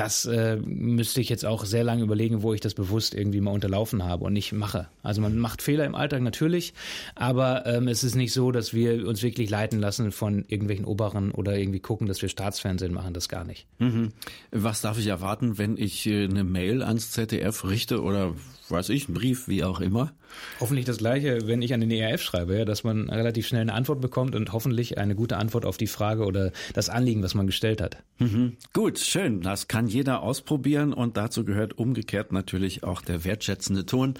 das 0.00 0.24
äh, 0.24 0.56
müsste 0.56 1.20
ich 1.20 1.28
jetzt 1.28 1.44
auch 1.44 1.64
sehr 1.66 1.84
lange 1.84 2.02
überlegen, 2.02 2.42
wo 2.42 2.54
ich 2.54 2.60
das 2.60 2.72
bewusst 2.72 3.14
irgendwie 3.14 3.40
mal 3.40 3.50
unterlaufen 3.50 4.04
habe 4.04 4.24
und 4.24 4.32
nicht 4.32 4.52
mache. 4.52 4.88
Also 5.02 5.20
man 5.20 5.36
macht 5.36 5.60
Fehler 5.60 5.84
im 5.84 5.94
Alltag 5.94 6.22
natürlich, 6.22 6.72
aber 7.14 7.66
ähm, 7.66 7.86
es 7.86 8.02
ist 8.02 8.14
nicht 8.14 8.32
so, 8.32 8.50
dass 8.50 8.72
wir 8.72 9.06
uns 9.06 9.22
wirklich 9.22 9.50
leiten 9.50 9.78
lassen 9.78 10.10
von 10.10 10.46
irgendwelchen 10.48 10.86
Oberen 10.86 11.32
oder 11.32 11.58
irgendwie 11.58 11.80
gucken, 11.80 12.06
dass 12.06 12.22
wir 12.22 12.30
Staatsfernsehen 12.30 12.94
machen, 12.94 13.12
das 13.12 13.28
gar 13.28 13.44
nicht. 13.44 13.66
Mhm. 13.78 14.12
Was 14.50 14.80
darf 14.80 14.98
ich 14.98 15.06
erwarten, 15.06 15.58
wenn 15.58 15.76
ich 15.76 16.06
äh, 16.06 16.24
eine 16.24 16.44
Mail 16.44 16.82
ans 16.82 17.10
ZDF 17.10 17.64
richte 17.64 18.02
oder 18.02 18.34
weiß 18.70 18.88
ich, 18.88 19.08
einen 19.08 19.14
Brief, 19.14 19.48
wie 19.48 19.64
auch 19.64 19.80
immer? 19.80 20.12
Hoffentlich 20.60 20.86
das 20.86 20.98
Gleiche, 20.98 21.46
wenn 21.46 21.62
ich 21.62 21.74
an 21.74 21.80
den 21.80 21.90
ERF 21.90 22.22
schreibe, 22.22 22.58
ja, 22.58 22.64
dass 22.64 22.84
man 22.84 23.08
relativ 23.08 23.46
schnell 23.46 23.62
eine 23.62 23.74
Antwort 23.74 24.00
bekommt 24.00 24.34
und 24.34 24.52
hoffentlich 24.52 24.98
eine 24.98 25.14
gute 25.14 25.36
Antwort 25.36 25.64
auf 25.64 25.76
die 25.76 25.86
Frage 25.86 26.24
oder 26.24 26.52
das 26.74 26.88
Anliegen, 26.88 27.22
was 27.22 27.34
man 27.34 27.46
gestellt 27.46 27.80
hat. 27.80 27.98
Mhm. 28.18 28.56
Gut, 28.72 28.98
schön. 28.98 29.40
Das 29.40 29.68
kann 29.68 29.86
jeder 29.86 30.22
ausprobieren 30.22 30.92
und 30.92 31.16
dazu 31.16 31.44
gehört 31.44 31.78
umgekehrt 31.78 32.32
natürlich 32.32 32.84
auch 32.84 33.02
der 33.02 33.24
wertschätzende 33.24 33.86
Ton. 33.86 34.14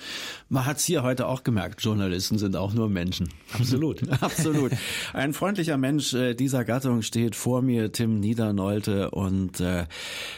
Man 0.48 0.66
hat 0.66 0.78
es 0.78 0.84
hier 0.84 1.02
heute 1.02 1.26
auch 1.26 1.44
gemerkt, 1.44 1.82
Journalisten 1.82 2.38
sind 2.38 2.56
auch 2.56 2.72
nur 2.72 2.88
Menschen. 2.88 3.28
Absolut. 3.52 4.00
Absolut. 4.22 4.72
Ein 5.12 5.34
freundlicher 5.34 5.76
Mensch 5.76 6.14
äh, 6.14 6.34
dieser 6.34 6.64
Gattung 6.64 7.02
steht 7.02 7.36
vor 7.36 7.62
mir, 7.62 7.92
Tim 7.92 8.20
Niedernolte 8.20 9.10
und 9.10 9.60
äh, 9.60 9.84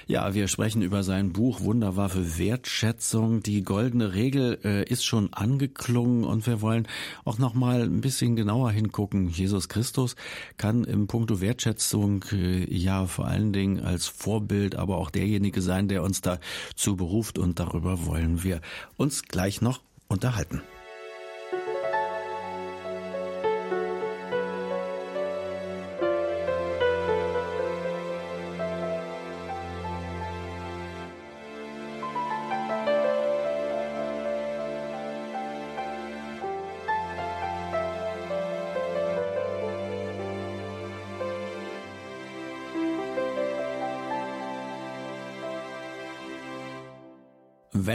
ja, 0.06 0.34
wir 0.34 0.48
sprechen 0.48 0.82
über 0.82 1.02
sein 1.02 1.32
Buch 1.32 1.60
Wunderwaffe 1.60 2.38
Wertschätzung. 2.38 3.42
Die 3.42 3.62
goldene 3.62 4.14
Regel 4.14 4.58
äh, 4.64 4.84
ist 4.84 5.04
schon 5.04 5.32
angeklungen 5.62 6.24
und 6.24 6.46
wir 6.46 6.60
wollen 6.60 6.88
auch 7.24 7.38
noch 7.38 7.54
mal 7.54 7.82
ein 7.82 8.00
bisschen 8.00 8.34
genauer 8.36 8.72
hingucken. 8.72 9.28
Jesus 9.28 9.68
Christus 9.68 10.16
kann 10.56 10.84
im 10.84 11.06
Punkto 11.06 11.40
Wertschätzung 11.40 12.24
äh, 12.32 12.64
ja 12.72 13.06
vor 13.06 13.26
allen 13.26 13.52
Dingen 13.52 13.80
als 13.80 14.06
Vorbild, 14.06 14.74
aber 14.74 14.96
auch 14.96 15.10
derjenige 15.10 15.62
sein, 15.62 15.88
der 15.88 16.02
uns 16.02 16.20
dazu 16.20 16.96
beruft 16.96 17.38
und 17.38 17.60
darüber 17.60 18.06
wollen 18.06 18.42
wir 18.42 18.60
uns 18.96 19.22
gleich 19.22 19.60
noch 19.60 19.80
unterhalten. 20.08 20.62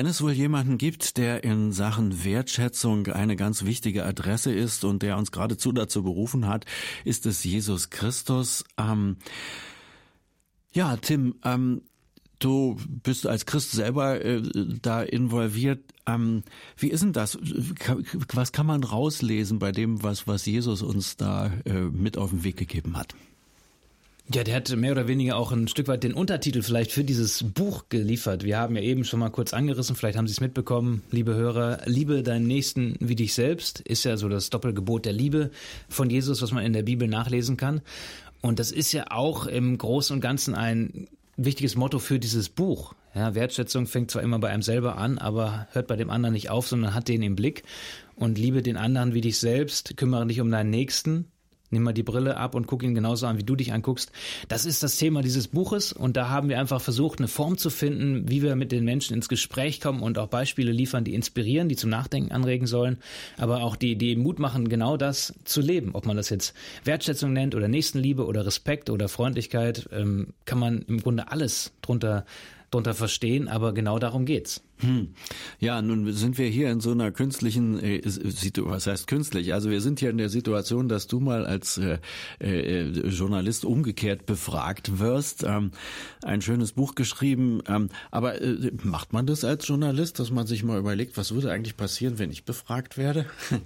Wenn 0.07 0.11
es 0.11 0.21
wohl 0.21 0.31
jemanden 0.31 0.77
gibt, 0.77 1.17
der 1.17 1.43
in 1.43 1.73
Sachen 1.73 2.23
Wertschätzung 2.23 3.07
eine 3.07 3.35
ganz 3.35 3.65
wichtige 3.65 4.05
Adresse 4.05 4.53
ist 4.53 4.85
und 4.85 5.03
der 5.03 5.17
uns 5.17 5.33
geradezu 5.33 5.73
dazu 5.73 6.01
berufen 6.01 6.47
hat, 6.47 6.65
ist 7.03 7.25
es 7.25 7.43
Jesus 7.43 7.89
Christus. 7.89 8.63
Ähm, 8.77 9.17
Ja, 10.71 10.95
Tim, 10.95 11.35
ähm, 11.43 11.81
du 12.39 12.77
bist 13.03 13.27
als 13.27 13.45
Christ 13.45 13.73
selber 13.73 14.23
äh, 14.23 14.43
da 14.81 15.03
involviert. 15.03 15.83
Ähm, 16.05 16.43
wie 16.77 16.87
ist 16.87 17.03
denn 17.03 17.11
das? 17.11 17.37
Was 18.33 18.53
kann 18.53 18.65
man 18.65 18.85
rauslesen 18.85 19.59
bei 19.59 19.73
dem, 19.73 20.03
was, 20.03 20.25
was 20.25 20.45
Jesus 20.45 20.83
uns 20.83 21.17
da 21.17 21.47
äh, 21.65 21.81
mit 21.81 22.17
auf 22.17 22.29
den 22.29 22.45
Weg 22.45 22.55
gegeben 22.55 22.95
hat? 22.95 23.13
Ja, 24.33 24.43
der 24.43 24.57
hat 24.57 24.75
mehr 24.75 24.91
oder 24.91 25.07
weniger 25.07 25.37
auch 25.37 25.53
ein 25.53 25.69
Stück 25.69 25.87
weit 25.87 26.03
den 26.03 26.13
Untertitel 26.13 26.61
vielleicht 26.61 26.91
für 26.91 27.05
dieses 27.05 27.43
Buch 27.43 27.85
geliefert. 27.87 28.43
Wir 28.43 28.57
haben 28.57 28.75
ja 28.75 28.81
eben 28.81 29.05
schon 29.05 29.21
mal 29.21 29.29
kurz 29.29 29.53
angerissen, 29.53 29.95
vielleicht 29.95 30.17
haben 30.17 30.27
Sie 30.27 30.33
es 30.33 30.41
mitbekommen, 30.41 31.01
liebe 31.11 31.33
Hörer. 31.33 31.79
Liebe 31.85 32.23
deinen 32.23 32.45
Nächsten 32.45 32.97
wie 32.99 33.15
dich 33.15 33.33
selbst 33.33 33.79
ist 33.79 34.03
ja 34.03 34.17
so 34.17 34.27
das 34.27 34.49
Doppelgebot 34.49 35.05
der 35.05 35.13
Liebe 35.13 35.49
von 35.87 36.09
Jesus, 36.09 36.41
was 36.41 36.51
man 36.51 36.65
in 36.65 36.73
der 36.73 36.83
Bibel 36.83 37.07
nachlesen 37.07 37.55
kann. 37.55 37.79
Und 38.41 38.59
das 38.59 38.73
ist 38.73 38.91
ja 38.91 39.11
auch 39.11 39.45
im 39.45 39.77
Großen 39.77 40.13
und 40.13 40.19
Ganzen 40.19 40.55
ein 40.55 41.07
wichtiges 41.37 41.77
Motto 41.77 41.97
für 41.97 42.19
dieses 42.19 42.49
Buch. 42.49 42.95
Ja, 43.15 43.33
Wertschätzung 43.33 43.87
fängt 43.87 44.11
zwar 44.11 44.23
immer 44.23 44.39
bei 44.39 44.49
einem 44.49 44.61
selber 44.61 44.97
an, 44.97 45.19
aber 45.19 45.69
hört 45.71 45.87
bei 45.87 45.95
dem 45.95 46.09
anderen 46.09 46.33
nicht 46.33 46.49
auf, 46.49 46.67
sondern 46.67 46.93
hat 46.93 47.07
den 47.07 47.23
im 47.23 47.37
Blick. 47.37 47.63
Und 48.15 48.37
liebe 48.37 48.61
den 48.61 48.75
anderen 48.75 49.13
wie 49.13 49.21
dich 49.21 49.37
selbst, 49.37 49.95
kümmere 49.95 50.27
dich 50.27 50.41
um 50.41 50.51
deinen 50.51 50.69
Nächsten 50.69 51.31
Nimm 51.69 51.83
mal 51.83 51.93
die 51.93 52.03
Brille 52.03 52.37
ab 52.37 52.55
und 52.55 52.65
guck 52.67 52.83
ihn 52.83 52.95
genauso 52.95 53.27
an, 53.27 53.37
wie 53.37 53.43
du 53.43 53.55
dich 53.55 53.73
anguckst. 53.73 54.11
Das 54.47 54.65
ist 54.65 54.83
das 54.83 54.97
Thema 54.97 55.21
dieses 55.21 55.49
Buches 55.49 55.91
und 55.91 56.15
da 56.15 56.29
haben 56.29 56.47
wir 56.47 56.59
einfach 56.59 56.79
versucht, 56.79 57.19
eine 57.19 57.27
Form 57.27 57.57
zu 57.57 57.69
finden, 57.69 58.29
wie 58.29 58.41
wir 58.41 58.55
mit 58.55 58.71
den 58.71 58.85
Menschen 58.85 59.13
ins 59.13 59.27
Gespräch 59.27 59.81
kommen 59.81 60.01
und 60.01 60.17
auch 60.17 60.27
Beispiele 60.27 60.71
liefern, 60.71 61.03
die 61.03 61.13
inspirieren, 61.13 61.67
die 61.67 61.75
zum 61.75 61.89
Nachdenken 61.89 62.31
anregen 62.31 62.67
sollen, 62.67 62.97
aber 63.37 63.63
auch 63.63 63.75
die, 63.75 63.97
die 63.97 64.15
Mut 64.15 64.39
machen, 64.39 64.69
genau 64.69 64.95
das 64.97 65.33
zu 65.43 65.61
leben. 65.61 65.91
Ob 65.93 66.05
man 66.05 66.17
das 66.17 66.29
jetzt 66.29 66.53
Wertschätzung 66.85 67.33
nennt 67.33 67.55
oder 67.55 67.67
Nächstenliebe 67.67 68.25
oder 68.25 68.45
Respekt 68.45 68.89
oder 68.89 69.09
Freundlichkeit, 69.09 69.89
ähm, 69.91 70.33
kann 70.45 70.59
man 70.59 70.83
im 70.83 71.01
Grunde 71.01 71.31
alles 71.31 71.73
drunter 71.81 72.25
drunter 72.71 72.93
verstehen, 72.93 73.47
aber 73.47 73.73
genau 73.73 73.99
darum 73.99 74.25
geht's. 74.25 74.61
Hm. 74.79 75.13
Ja, 75.59 75.81
nun 75.81 76.11
sind 76.13 76.37
wir 76.37 76.47
hier 76.47 76.69
in 76.69 76.81
so 76.81 76.91
einer 76.91 77.11
künstlichen 77.11 77.79
äh, 77.79 78.01
Situation, 78.07 78.69
was 78.69 78.85
heißt 78.85 79.07
künstlich? 79.07 79.53
Also 79.53 79.69
wir 79.69 79.81
sind 79.81 79.99
hier 79.99 80.09
in 80.09 80.17
der 80.17 80.29
Situation, 80.29 80.87
dass 80.87 81.07
du 81.07 81.19
mal 81.19 81.45
als 81.45 81.77
äh, 81.79 81.97
äh, 82.39 82.83
Journalist 83.07 83.65
umgekehrt 83.65 84.25
befragt 84.25 84.99
wirst. 84.99 85.43
Ähm, 85.43 85.71
ein 86.23 86.41
schönes 86.41 86.73
Buch 86.73 86.93
geschrieben. 86.93 87.61
Ähm, 87.67 87.89
aber 88.11 88.41
äh, 88.41 88.71
macht 88.83 89.13
man 89.13 89.25
das 89.25 89.43
als 89.43 89.67
Journalist, 89.67 90.19
dass 90.19 90.29
man 90.29 90.45
sich 90.45 90.63
mal 90.63 90.77
überlegt, 90.77 91.17
was 91.17 91.33
würde 91.33 91.51
eigentlich 91.51 91.77
passieren, 91.77 92.19
wenn 92.19 92.31
ich 92.31 92.45
befragt 92.45 92.97
werde? 92.97 93.25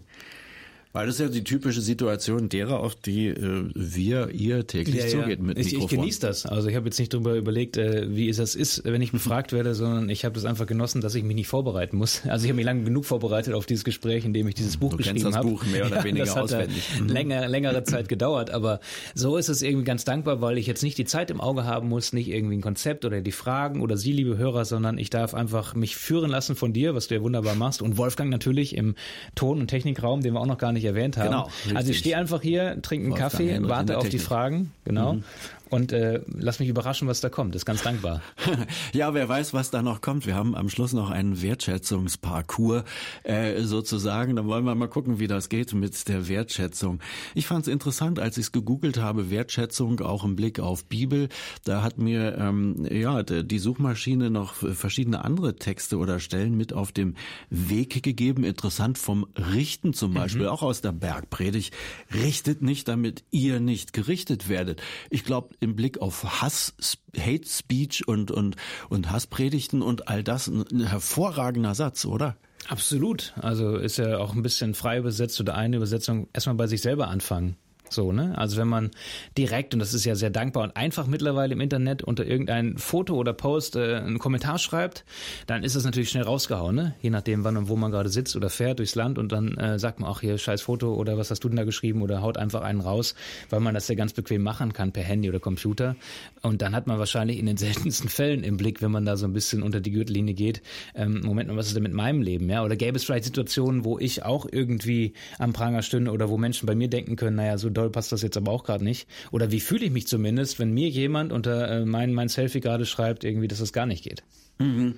Weil 0.93 1.05
das 1.05 1.15
ist 1.15 1.21
ja 1.21 1.27
die 1.29 1.43
typische 1.45 1.79
Situation 1.79 2.49
derer, 2.49 2.81
auf 2.81 2.95
die 2.95 3.27
äh, 3.27 3.69
wir, 3.73 4.29
ihr 4.31 4.67
täglich 4.67 4.95
ja, 4.95 5.07
zugeht 5.07 5.41
mit 5.41 5.57
ich, 5.57 5.67
Mikrofon. 5.67 5.85
Ich 5.85 5.95
genieße 5.95 6.19
das. 6.19 6.45
Also 6.45 6.67
ich 6.67 6.75
habe 6.75 6.87
jetzt 6.87 6.99
nicht 6.99 7.13
darüber 7.13 7.35
überlegt, 7.35 7.77
äh, 7.77 8.13
wie 8.13 8.27
es 8.27 8.37
das 8.37 8.55
ist, 8.55 8.83
wenn 8.83 9.01
ich 9.01 9.13
befragt 9.13 9.53
werde, 9.53 9.73
sondern 9.73 10.09
ich 10.09 10.25
habe 10.25 10.35
das 10.35 10.43
einfach 10.43 10.65
genossen, 10.65 10.99
dass 10.99 11.15
ich 11.15 11.23
mich 11.23 11.35
nicht 11.35 11.47
vorbereiten 11.47 11.97
muss. 11.97 12.21
Also 12.31 12.45
ich 12.45 12.49
habe 12.49 12.57
mich 12.57 12.65
lange 12.65 12.83
genug 12.85 13.03
vorbereitet 13.03 13.53
auf 13.53 13.65
dieses 13.65 13.83
Gespräch, 13.83 14.23
in 14.23 14.33
dem 14.33 14.47
ich 14.47 14.55
dieses 14.55 14.77
Buch 14.77 14.91
du 14.91 14.97
geschrieben 14.97 15.25
habe. 15.25 15.33
das 15.33 15.43
Buch 15.45 15.65
mehr 15.65 15.85
oder 15.85 15.97
ja, 15.97 16.03
weniger 16.03 16.25
das 16.25 16.35
hat 16.35 16.43
auswendig. 16.43 16.83
Mhm. 16.99 17.07
Länger, 17.07 17.47
längere 17.49 17.83
Zeit 17.83 18.07
gedauert, 18.07 18.51
aber 18.51 18.79
so 19.13 19.35
ist 19.35 19.49
es 19.49 19.61
irgendwie 19.61 19.83
ganz 19.83 20.05
dankbar, 20.05 20.39
weil 20.39 20.57
ich 20.57 20.65
jetzt 20.65 20.81
nicht 20.81 20.97
die 20.97 21.03
Zeit 21.03 21.29
im 21.29 21.41
Auge 21.41 21.65
haben 21.65 21.89
muss, 21.89 22.13
nicht 22.13 22.29
irgendwie 22.29 22.55
ein 22.55 22.61
Konzept 22.61 23.03
oder 23.03 23.19
die 23.19 23.33
Fragen 23.33 23.81
oder 23.81 23.97
Sie, 23.97 24.13
liebe 24.13 24.37
Hörer, 24.37 24.63
sondern 24.63 24.97
ich 24.97 25.09
darf 25.09 25.33
einfach 25.33 25.75
mich 25.75 25.97
führen 25.97 26.31
lassen 26.31 26.55
von 26.55 26.71
dir, 26.71 26.95
was 26.95 27.09
du 27.09 27.15
ja 27.15 27.21
wunderbar 27.21 27.55
machst 27.55 27.81
und 27.81 27.97
Wolfgang 27.97 28.29
natürlich 28.29 28.75
im 28.77 28.95
Ton- 29.35 29.59
und 29.59 29.67
Technikraum, 29.67 30.21
den 30.21 30.33
wir 30.33 30.39
auch 30.39 30.45
noch 30.45 30.57
gar 30.57 30.71
nicht 30.71 30.80
erwähnt 30.86 31.17
haben. 31.17 31.29
Genau. 31.29 31.43
Richtig. 31.45 31.77
Also 31.77 31.91
ich 31.91 31.97
stehe 31.97 32.17
einfach 32.17 32.41
hier, 32.41 32.82
trinke 32.82 33.07
einen 33.07 33.15
Kaffee, 33.15 33.59
warte 33.61 33.97
auf 33.97 34.09
die 34.09 34.19
Fragen, 34.19 34.73
genau. 34.86 35.13
Mhm 35.13 35.23
und 35.72 35.93
äh, 35.93 36.22
lass 36.28 36.59
mich 36.59 36.67
überraschen, 36.67 37.07
was 37.07 37.22
da 37.22 37.30
kommt. 37.30 37.55
Ist 37.55 37.65
ganz 37.65 37.82
dankbar. 37.82 38.22
ja, 38.93 39.13
wer 39.13 39.30
weiß, 39.30 39.53
was 39.53 39.72
da 39.72 39.82
noch 39.82 40.01
kommt. 40.01 40.26
Wir 40.26 40.36
haben 40.36 40.53
am 40.53 40.67
Schluss 40.67 40.91
noch 40.91 41.09
einen 41.09 41.41
Wertschätzungsparcours 41.41 42.84
äh, 43.24 43.61
sozusagen. 43.61 44.36
Da 44.36 44.45
wollen 44.45 44.65
wir 44.65 44.76
mal 44.76 44.89
gucken, 44.89 45.19
wie 45.19 45.28
das 45.28 45.47
geht 45.47 45.74
mit 45.74 46.09
der 46.09 46.28
Wertschätzung. 46.28 46.99
Ich 47.36 47.47
fand 47.47 47.67
es 47.67 47.72
interessant, 47.72 48.19
als 48.19 48.38
ich 48.38 48.47
es 48.47 48.51
gegoogelt 48.51 48.97
habe, 48.97 49.30
Wertschätzung 49.30 50.01
auch 50.01 50.26
im 50.26 50.36
Blick 50.36 50.59
auf 50.59 50.84
Bibel. 50.84 51.30
Da 51.63 51.84
hat 51.84 51.97
mir 51.97 52.38
ähm, 52.38 52.86
ja 52.91 53.24
die 53.24 53.59
Suchmaschine 53.59 54.30
noch 54.30 54.55
verschiedene 54.55 55.24
andere 55.24 55.55
Texte 55.55 55.97
oder 55.97 56.19
Stellen 56.19 56.57
mit 56.57 56.74
auf 56.74 56.91
dem 56.91 57.15
Weg 57.49 58.03
gegeben. 58.03 58.43
Interessant 58.43 58.97
vom 58.97 59.26
Richten 59.38 59.93
zum 59.93 60.13
Beispiel, 60.13 60.43
mhm. 60.43 60.49
auch 60.49 60.63
aus 60.63 60.82
der 60.82 60.91
Bergpredigt. 60.91 61.74
Richtet 62.13 62.61
nicht, 62.61 62.89
damit 62.89 63.24
ihr 63.32 63.61
nicht 63.61 63.93
gerichtet 63.93 64.49
werdet. 64.49 64.82
Ich 65.09 65.24
glaube, 65.24 65.55
im 65.62 65.76
Blick 65.76 65.99
auf 66.01 66.41
Hass, 66.41 66.74
Hate 67.18 67.47
Speech 67.47 68.07
und, 68.07 68.32
und, 68.32 68.57
und 68.89 69.09
Hasspredigten 69.09 69.82
und 69.82 70.09
all 70.09 70.24
das 70.24 70.47
ein 70.47 70.86
hervorragender 70.86 71.76
Satz, 71.76 72.03
oder? 72.03 72.36
Absolut. 72.68 73.34
Also 73.39 73.78
ist 73.78 73.97
ja 73.97 74.18
auch 74.18 74.34
ein 74.34 74.41
bisschen 74.41 74.74
frei 74.74 74.97
übersetzt 74.97 75.39
oder 75.39 75.55
eine 75.55 75.78
Übersetzung 75.78 76.28
erstmal 76.34 76.55
bei 76.55 76.68
sich 76.68 76.82
selber 76.82 77.07
anfangen. 77.07 77.55
So, 77.91 78.11
ne? 78.13 78.37
Also 78.37 78.57
wenn 78.57 78.67
man 78.67 78.91
direkt, 79.37 79.73
und 79.73 79.79
das 79.79 79.93
ist 79.93 80.05
ja 80.05 80.15
sehr 80.15 80.29
dankbar 80.29 80.63
und 80.63 80.77
einfach 80.77 81.07
mittlerweile 81.07 81.53
im 81.53 81.61
Internet 81.61 82.03
unter 82.03 82.25
irgendein 82.25 82.77
Foto 82.77 83.15
oder 83.15 83.33
Post 83.33 83.75
äh, 83.75 83.97
einen 83.97 84.17
Kommentar 84.17 84.59
schreibt, 84.59 85.03
dann 85.47 85.63
ist 85.63 85.75
das 85.75 85.83
natürlich 85.83 86.09
schnell 86.09 86.23
rausgehauen, 86.23 86.75
ne? 86.75 86.95
Je 87.01 87.09
nachdem, 87.09 87.43
wann 87.43 87.57
und 87.57 87.67
wo 87.67 87.75
man 87.75 87.91
gerade 87.91 88.09
sitzt 88.09 88.35
oder 88.35 88.49
fährt 88.49 88.79
durchs 88.79 88.95
Land 88.95 89.17
und 89.17 89.31
dann 89.31 89.57
äh, 89.57 89.77
sagt 89.77 89.99
man 89.99 90.09
auch 90.09 90.21
hier 90.21 90.37
scheiß 90.37 90.61
Foto 90.61 90.93
oder 90.93 91.17
was 91.17 91.31
hast 91.31 91.43
du 91.43 91.49
denn 91.49 91.57
da 91.57 91.65
geschrieben 91.65 92.01
oder 92.01 92.21
haut 92.21 92.37
einfach 92.37 92.61
einen 92.61 92.79
raus, 92.79 93.13
weil 93.49 93.59
man 93.59 93.73
das 93.73 93.87
ja 93.87 93.95
ganz 93.95 94.13
bequem 94.13 94.41
machen 94.41 94.71
kann 94.71 94.93
per 94.93 95.03
Handy 95.03 95.27
oder 95.27 95.39
Computer. 95.39 95.95
Und 96.41 96.61
dann 96.61 96.73
hat 96.73 96.87
man 96.87 96.97
wahrscheinlich 96.97 97.39
in 97.39 97.45
den 97.45 97.57
seltensten 97.71 98.09
Fällen 98.09 98.43
im 98.43 98.55
Blick, 98.55 98.81
wenn 98.81 98.91
man 98.91 99.05
da 99.05 99.17
so 99.17 99.25
ein 99.25 99.33
bisschen 99.33 99.63
unter 99.63 99.81
die 99.81 99.91
Gürtellinie 99.91 100.33
geht, 100.33 100.61
ähm, 100.95 101.21
Moment 101.25 101.49
mal, 101.49 101.57
was 101.57 101.67
ist 101.67 101.75
denn 101.75 101.83
mit 101.83 101.93
meinem 101.93 102.21
Leben, 102.21 102.49
ja? 102.49 102.63
Oder 102.63 102.77
gäbe 102.77 102.95
es 102.95 103.03
vielleicht 103.03 103.25
Situationen, 103.25 103.83
wo 103.83 103.99
ich 103.99 104.23
auch 104.23 104.45
irgendwie 104.49 105.13
am 105.39 105.51
Pranger 105.51 105.81
stünde 105.81 106.11
oder 106.11 106.29
wo 106.29 106.37
Menschen 106.37 106.65
bei 106.65 106.75
mir 106.75 106.87
denken 106.87 107.15
können, 107.15 107.35
naja, 107.35 107.57
so 107.57 107.69
doll 107.82 107.89
passt 107.91 108.11
das 108.11 108.21
jetzt 108.21 108.38
aber 108.38 108.51
auch 108.51 108.63
gerade 108.63 108.84
nicht. 108.84 109.07
Oder 109.32 109.51
wie 109.51 109.59
fühle 109.59 109.86
ich 109.86 109.91
mich 109.91 110.07
zumindest, 110.07 110.59
wenn 110.59 110.73
mir 110.73 110.89
jemand 110.89 111.32
unter 111.32 111.69
äh, 111.69 111.86
mein, 111.86 112.13
mein 112.13 112.29
Selfie 112.29 112.59
gerade 112.59 112.86
schreibt, 112.86 113.23
irgendwie, 113.23 113.47
dass 113.47 113.59
das 113.59 113.73
gar 113.73 113.86
nicht 113.86 114.03
geht. 114.03 114.23
Mhm. 114.59 114.95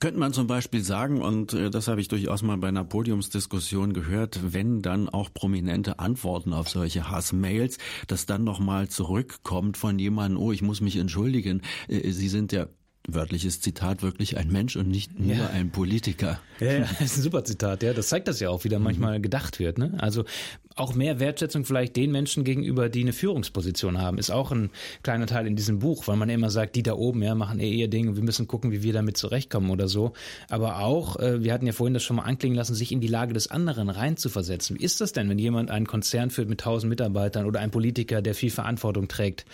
Könnte 0.00 0.20
man 0.20 0.32
zum 0.32 0.46
Beispiel 0.46 0.82
sagen, 0.82 1.22
und 1.22 1.54
äh, 1.54 1.70
das 1.70 1.88
habe 1.88 2.00
ich 2.00 2.08
durchaus 2.08 2.42
mal 2.42 2.56
bei 2.58 2.68
einer 2.68 2.84
Podiumsdiskussion 2.84 3.92
gehört, 3.92 4.52
wenn 4.52 4.82
dann 4.82 5.08
auch 5.08 5.32
prominente 5.32 5.98
Antworten 5.98 6.52
auf 6.52 6.68
solche 6.68 7.10
Hassmails, 7.10 7.78
dass 8.08 8.26
dann 8.26 8.44
nochmal 8.44 8.88
zurückkommt 8.88 9.76
von 9.76 9.98
jemandem, 9.98 10.40
oh, 10.40 10.52
ich 10.52 10.62
muss 10.62 10.80
mich 10.80 10.96
entschuldigen, 10.96 11.62
äh, 11.88 12.10
Sie 12.10 12.28
sind 12.28 12.52
ja 12.52 12.68
wörtliches 13.08 13.60
Zitat, 13.60 14.02
wirklich 14.02 14.36
ein 14.36 14.50
Mensch 14.50 14.76
und 14.76 14.88
nicht 14.88 15.18
nur 15.18 15.36
ja. 15.36 15.46
ein 15.50 15.70
Politiker. 15.70 16.40
Ja, 16.58 16.72
ja, 16.72 16.78
das 16.80 17.00
ist 17.02 17.18
ein 17.18 17.22
super 17.22 17.44
Zitat, 17.44 17.82
ja. 17.84 17.92
Das 17.92 18.08
zeigt 18.08 18.26
das 18.28 18.40
ja 18.40 18.50
auch, 18.50 18.64
wie 18.64 18.68
da 18.68 18.78
mhm. 18.78 18.84
manchmal 18.84 19.20
gedacht 19.20 19.58
wird. 19.60 19.78
Ne? 19.78 19.94
Also 19.98 20.24
auch 20.76 20.94
mehr 20.94 21.18
Wertschätzung 21.18 21.64
vielleicht 21.64 21.96
den 21.96 22.12
Menschen 22.12 22.44
gegenüber, 22.44 22.90
die 22.90 23.00
eine 23.00 23.14
Führungsposition 23.14 24.00
haben, 24.00 24.18
ist 24.18 24.30
auch 24.30 24.52
ein 24.52 24.70
kleiner 25.02 25.26
Teil 25.26 25.46
in 25.46 25.56
diesem 25.56 25.78
Buch, 25.78 26.06
weil 26.06 26.16
man 26.16 26.28
immer 26.28 26.50
sagt, 26.50 26.76
die 26.76 26.82
da 26.82 26.92
oben, 26.92 27.22
ja, 27.22 27.34
machen 27.34 27.60
eh 27.60 27.70
ihr 27.70 27.88
Ding 27.88 28.08
und 28.08 28.16
wir 28.16 28.22
müssen 28.22 28.46
gucken, 28.46 28.72
wie 28.72 28.82
wir 28.82 28.92
damit 28.92 29.16
zurechtkommen 29.16 29.70
oder 29.70 29.88
so. 29.88 30.12
Aber 30.50 30.80
auch, 30.80 31.18
äh, 31.18 31.42
wir 31.42 31.54
hatten 31.54 31.66
ja 31.66 31.72
vorhin 31.72 31.94
das 31.94 32.02
schon 32.02 32.16
mal 32.16 32.24
anklingen 32.24 32.56
lassen, 32.56 32.74
sich 32.74 32.92
in 32.92 33.00
die 33.00 33.08
Lage 33.08 33.32
des 33.32 33.50
anderen 33.50 33.88
reinzuversetzen. 33.88 34.78
Wie 34.78 34.84
ist 34.84 35.00
das 35.00 35.12
denn, 35.12 35.30
wenn 35.30 35.38
jemand 35.38 35.70
einen 35.70 35.86
Konzern 35.86 36.30
führt 36.30 36.50
mit 36.50 36.60
tausend 36.60 36.90
Mitarbeitern 36.90 37.46
oder 37.46 37.60
ein 37.60 37.70
Politiker, 37.70 38.20
der 38.20 38.34
viel 38.34 38.50
Verantwortung 38.50 39.08
trägt? 39.08 39.46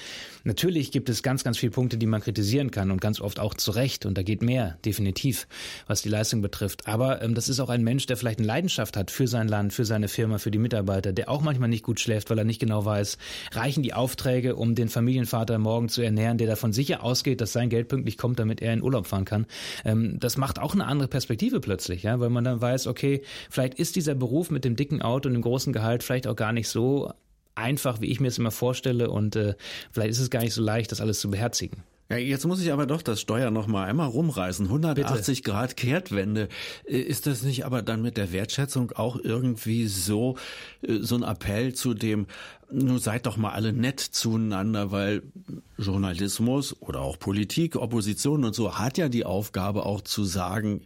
Natürlich 0.45 0.91
gibt 0.91 1.09
es 1.09 1.23
ganz, 1.23 1.45
ganz 1.45 1.57
viele 1.57 1.71
Punkte, 1.71 1.99
die 1.99 2.07
man 2.07 2.21
kritisieren 2.21 2.73
kann 2.73 2.91
und 2.91 3.01
ganz 3.01 3.21
oft 3.21 3.39
auch 3.39 3.55
zu 3.55 3.71
Recht 3.71 4.07
und 4.07 4.19
da 4.19 4.23
geht 4.23 4.43
mehr, 4.43 4.77
definitiv, 4.85 5.47
was 5.87 6.03
die 6.03 6.09
Leistung 6.09 6.43
betrifft. 6.43 6.89
Aber 6.89 7.23
ähm, 7.23 7.37
das 7.37 7.49
ist 7.49 7.61
auch 7.61 7.69
ein 7.69 7.85
Mensch, 7.85 8.07
der 8.07 8.17
vielleicht 8.17 8.41
eine 8.41 8.49
Leidenschaft 8.49 8.97
hat 8.97 9.13
für 9.13 9.29
sein 9.29 9.47
Land, 9.47 9.73
für 9.73 9.85
seine 9.85 10.09
Firma, 10.09 10.39
für 10.39 10.51
die 10.51 10.59
Mitarbeiter, 10.59 11.12
der 11.13 11.29
auch 11.29 11.43
manchmal 11.43 11.69
nicht 11.69 11.85
gut 11.85 12.01
schläft, 12.01 12.31
weil 12.31 12.39
er 12.39 12.45
nicht 12.45 12.61
genau 12.61 12.85
weiß, 12.85 13.19
reichen 13.53 13.83
die 13.83 13.95
Aufträge, 13.95 14.57
um 14.57 14.75
den 14.75 14.89
Familienvater 14.89 15.59
morgen 15.59 15.89
zu 15.89 16.03
ernähren, 16.03 16.39
der 16.39 16.47
davon 16.47 16.73
sicher 16.73 17.03
ausgeht, 17.03 17.41
dass 17.41 17.53
sein 17.53 17.69
Geld 17.69 17.89
pünktlich 17.89 18.19
kommt, 18.19 18.39
damit 18.39 18.63
er 18.63 18.73
in 18.73 18.83
Urlaub 18.83 19.07
fahren 19.07 19.25
kann. 19.25 19.47
Ähm, 19.85 20.19
das 20.19 20.37
macht 20.37 20.59
auch 20.59 20.75
eine 20.75 20.87
andere 20.87 21.09
Perspektive 21.09 21.61
plötzlich, 21.61 22.03
ja, 22.03 22.21
weil 22.21 22.31
man 22.31 22.45
dann 22.45 22.61
weiß, 22.61 22.87
okay, 22.87 23.23
vielleicht 23.51 23.75
ist 23.75 23.97
dieser 23.97 24.15
Beruf 24.15 24.51
mit 24.51 24.65
dem 24.65 24.77
dicken 24.77 25.03
Auto 25.03 25.29
und 25.29 25.35
dem 25.35 25.43
großen 25.43 25.73
Gehalt 25.73 26.03
vielleicht 26.03 26.27
auch 26.27 26.37
gar 26.37 26.53
nicht 26.53 26.69
so 26.69 27.13
einfach, 27.55 28.01
wie 28.01 28.07
ich 28.07 28.21
mir 28.21 28.29
es 28.29 28.39
immer 28.39 28.51
vorstelle 28.51 29.11
und 29.11 29.37
äh, 29.37 29.55
vielleicht 29.91 30.11
ist 30.11 30.21
es 30.21 30.31
gar 30.31 30.41
nicht 30.41 30.55
so 30.55 30.63
leicht, 30.63 30.93
das 30.93 31.01
alles 31.01 31.21
zu 31.21 31.31
beherzigen. 31.31 31.83
Ja, 32.13 32.19
jetzt 32.19 32.45
muss 32.45 32.61
ich 32.61 32.71
aber 32.71 32.85
doch 32.85 33.01
das 33.01 33.23
Steuer 33.23 33.51
noch 33.51 33.67
mal 33.67 33.87
einmal 33.87 34.09
rumreißen. 34.09 34.67
180 34.67 35.39
Bitte. 35.39 35.51
Grad 35.51 35.77
Kehrtwende. 35.79 36.49
Äh, 36.85 36.99
ist 36.99 37.27
das 37.27 37.43
nicht 37.43 37.65
aber 37.65 37.81
dann 37.81 38.03
mit 38.03 38.19
der 38.19 38.33
Wertschätzung 38.33 38.93
auch 38.93 39.17
irgendwie 39.17 39.87
so, 39.87 40.37
äh, 40.83 40.99
so 41.01 41.15
ein 41.15 41.23
Appell 41.23 41.73
zu 41.73 41.95
dem, 41.95 42.27
nun 42.71 42.99
seid 42.99 43.25
doch 43.25 43.39
mal 43.39 43.53
alle 43.53 43.73
nett 43.73 44.01
zueinander, 44.01 44.91
weil 44.93 45.23
Journalismus 45.79 46.77
oder 46.83 47.01
auch 47.01 47.19
Politik, 47.19 47.77
Opposition 47.77 48.45
und 48.45 48.55
so 48.55 48.79
hat 48.79 48.99
ja 48.99 49.09
die 49.09 49.25
Aufgabe 49.25 49.87
auch 49.87 50.03
zu 50.03 50.25
sagen, 50.25 50.83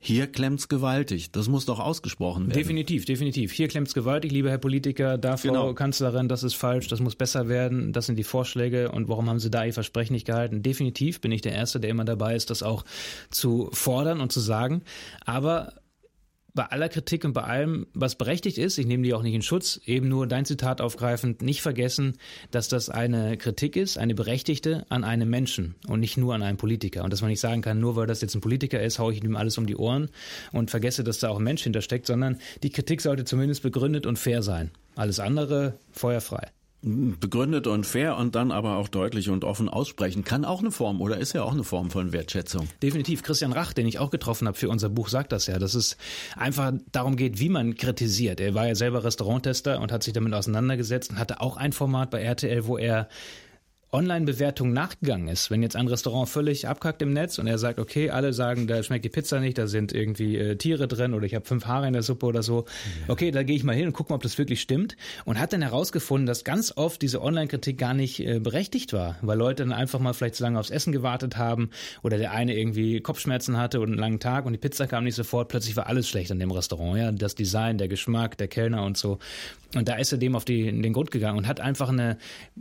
hier 0.00 0.28
klemmt's 0.28 0.68
gewaltig. 0.68 1.32
Das 1.32 1.48
muss 1.48 1.64
doch 1.64 1.80
ausgesprochen 1.80 2.46
werden. 2.46 2.56
Definitiv, 2.56 3.04
definitiv. 3.04 3.52
Hier 3.52 3.66
klemmt's 3.66 3.94
gewaltig, 3.94 4.30
lieber 4.30 4.48
Herr 4.50 4.58
Politiker, 4.58 5.18
da 5.18 5.36
Frau 5.36 5.48
genau. 5.48 5.74
Kanzlerin, 5.74 6.28
das 6.28 6.44
ist 6.44 6.54
falsch, 6.54 6.86
das 6.88 7.00
muss 7.00 7.16
besser 7.16 7.48
werden, 7.48 7.92
das 7.92 8.06
sind 8.06 8.16
die 8.16 8.24
Vorschläge 8.24 8.92
und 8.92 9.08
warum 9.08 9.28
haben 9.28 9.40
Sie 9.40 9.50
da 9.50 9.64
Ihr 9.64 9.72
Versprechen 9.72 10.12
nicht 10.12 10.26
gehalten? 10.26 10.62
Definitiv 10.62 11.20
bin 11.20 11.32
ich 11.32 11.40
der 11.40 11.52
Erste, 11.52 11.80
der 11.80 11.90
immer 11.90 12.04
dabei 12.04 12.36
ist, 12.36 12.50
das 12.50 12.62
auch 12.62 12.84
zu 13.30 13.70
fordern 13.72 14.20
und 14.20 14.30
zu 14.30 14.40
sagen. 14.40 14.82
Aber 15.24 15.72
bei 16.58 16.64
aller 16.64 16.88
Kritik 16.88 17.24
und 17.24 17.34
bei 17.34 17.44
allem, 17.44 17.86
was 17.94 18.16
berechtigt 18.16 18.58
ist, 18.58 18.78
ich 18.78 18.86
nehme 18.86 19.04
die 19.04 19.14
auch 19.14 19.22
nicht 19.22 19.34
in 19.34 19.42
Schutz, 19.42 19.80
eben 19.86 20.08
nur 20.08 20.26
dein 20.26 20.44
Zitat 20.44 20.80
aufgreifend, 20.80 21.40
nicht 21.40 21.62
vergessen, 21.62 22.18
dass 22.50 22.66
das 22.66 22.90
eine 22.90 23.36
Kritik 23.36 23.76
ist, 23.76 23.96
eine 23.96 24.16
berechtigte 24.16 24.84
an 24.88 25.04
einem 25.04 25.30
Menschen 25.30 25.76
und 25.86 26.00
nicht 26.00 26.16
nur 26.16 26.34
an 26.34 26.42
einem 26.42 26.56
Politiker. 26.56 27.04
Und 27.04 27.12
dass 27.12 27.20
man 27.20 27.30
nicht 27.30 27.38
sagen 27.38 27.62
kann, 27.62 27.78
nur 27.78 27.94
weil 27.94 28.08
das 28.08 28.22
jetzt 28.22 28.34
ein 28.34 28.40
Politiker 28.40 28.82
ist, 28.82 28.98
haue 28.98 29.12
ich 29.12 29.22
ihm 29.22 29.36
alles 29.36 29.56
um 29.56 29.68
die 29.68 29.76
Ohren 29.76 30.10
und 30.50 30.72
vergesse, 30.72 31.04
dass 31.04 31.20
da 31.20 31.28
auch 31.28 31.38
ein 31.38 31.44
Mensch 31.44 31.62
hintersteckt, 31.62 32.06
sondern 32.06 32.40
die 32.64 32.70
Kritik 32.70 33.02
sollte 33.02 33.24
zumindest 33.24 33.62
begründet 33.62 34.04
und 34.04 34.18
fair 34.18 34.42
sein. 34.42 34.72
Alles 34.96 35.20
andere 35.20 35.78
feuerfrei 35.92 36.50
begründet 36.80 37.66
und 37.66 37.84
fair 37.84 38.16
und 38.16 38.36
dann 38.36 38.52
aber 38.52 38.76
auch 38.76 38.86
deutlich 38.86 39.30
und 39.30 39.44
offen 39.44 39.68
aussprechen 39.68 40.22
kann 40.22 40.44
auch 40.44 40.60
eine 40.60 40.70
Form 40.70 41.00
oder 41.00 41.18
ist 41.18 41.32
ja 41.32 41.42
auch 41.42 41.52
eine 41.52 41.64
Form 41.64 41.90
von 41.90 42.12
Wertschätzung. 42.12 42.68
Definitiv. 42.82 43.24
Christian 43.24 43.52
Rach, 43.52 43.72
den 43.72 43.86
ich 43.86 43.98
auch 43.98 44.10
getroffen 44.10 44.46
habe 44.46 44.56
für 44.56 44.68
unser 44.68 44.88
Buch, 44.88 45.08
sagt 45.08 45.32
das 45.32 45.48
ja, 45.48 45.58
dass 45.58 45.74
es 45.74 45.96
einfach 46.36 46.72
darum 46.92 47.16
geht, 47.16 47.40
wie 47.40 47.48
man 47.48 47.74
kritisiert. 47.74 48.40
Er 48.40 48.54
war 48.54 48.68
ja 48.68 48.76
selber 48.76 49.02
Restauranttester 49.02 49.80
und 49.80 49.90
hat 49.90 50.04
sich 50.04 50.12
damit 50.12 50.32
auseinandergesetzt 50.34 51.10
und 51.10 51.18
hatte 51.18 51.40
auch 51.40 51.56
ein 51.56 51.72
Format 51.72 52.10
bei 52.10 52.22
RTL, 52.22 52.66
wo 52.66 52.78
er 52.78 53.08
Online-Bewertung 53.90 54.72
nachgegangen 54.72 55.28
ist. 55.28 55.50
Wenn 55.50 55.62
jetzt 55.62 55.74
ein 55.74 55.88
Restaurant 55.88 56.28
völlig 56.28 56.68
abkackt 56.68 57.00
im 57.00 57.14
Netz 57.14 57.38
und 57.38 57.46
er 57.46 57.56
sagt, 57.56 57.78
okay, 57.78 58.10
alle 58.10 58.34
sagen, 58.34 58.66
da 58.66 58.82
schmeckt 58.82 59.06
die 59.06 59.08
Pizza 59.08 59.40
nicht, 59.40 59.56
da 59.56 59.66
sind 59.66 59.94
irgendwie 59.94 60.36
äh, 60.36 60.56
Tiere 60.56 60.86
drin 60.88 61.14
oder 61.14 61.24
ich 61.24 61.34
habe 61.34 61.46
fünf 61.46 61.64
Haare 61.64 61.86
in 61.86 61.94
der 61.94 62.02
Suppe 62.02 62.26
oder 62.26 62.42
so. 62.42 62.66
Okay, 63.08 63.30
da 63.30 63.42
gehe 63.42 63.56
ich 63.56 63.64
mal 63.64 63.74
hin 63.74 63.86
und 63.86 63.94
gucke 63.94 64.12
mal, 64.12 64.16
ob 64.16 64.22
das 64.22 64.36
wirklich 64.36 64.60
stimmt. 64.60 64.96
Und 65.24 65.40
hat 65.40 65.54
dann 65.54 65.62
herausgefunden, 65.62 66.26
dass 66.26 66.44
ganz 66.44 66.74
oft 66.76 67.00
diese 67.00 67.22
Online-Kritik 67.22 67.78
gar 67.78 67.94
nicht 67.94 68.20
äh, 68.20 68.40
berechtigt 68.40 68.92
war, 68.92 69.16
weil 69.22 69.38
Leute 69.38 69.62
dann 69.62 69.72
einfach 69.72 70.00
mal 70.00 70.12
vielleicht 70.12 70.34
zu 70.34 70.42
lange 70.42 70.60
aufs 70.60 70.70
Essen 70.70 70.92
gewartet 70.92 71.38
haben 71.38 71.70
oder 72.02 72.18
der 72.18 72.32
eine 72.32 72.54
irgendwie 72.54 73.00
Kopfschmerzen 73.00 73.56
hatte 73.56 73.80
und 73.80 73.88
einen 73.88 73.98
langen 73.98 74.20
Tag 74.20 74.44
und 74.44 74.52
die 74.52 74.58
Pizza 74.58 74.86
kam 74.86 75.04
nicht 75.04 75.14
sofort. 75.14 75.48
Plötzlich 75.48 75.76
war 75.76 75.86
alles 75.86 76.08
schlecht 76.08 76.30
an 76.30 76.38
dem 76.38 76.50
Restaurant. 76.50 76.98
Ja, 76.98 77.10
das 77.10 77.34
Design, 77.34 77.78
der 77.78 77.88
Geschmack, 77.88 78.36
der 78.36 78.48
Kellner 78.48 78.84
und 78.84 78.98
so. 78.98 79.18
Und 79.74 79.86
da 79.86 79.96
ist 79.96 80.12
er 80.12 80.18
dem 80.18 80.34
auf 80.34 80.44
die, 80.44 80.64
den 80.64 80.92
Grund 80.92 81.10
gegangen 81.10 81.38
und 81.38 81.46
hat 81.46 81.60
einfach 81.60 81.90
eine 81.90 82.16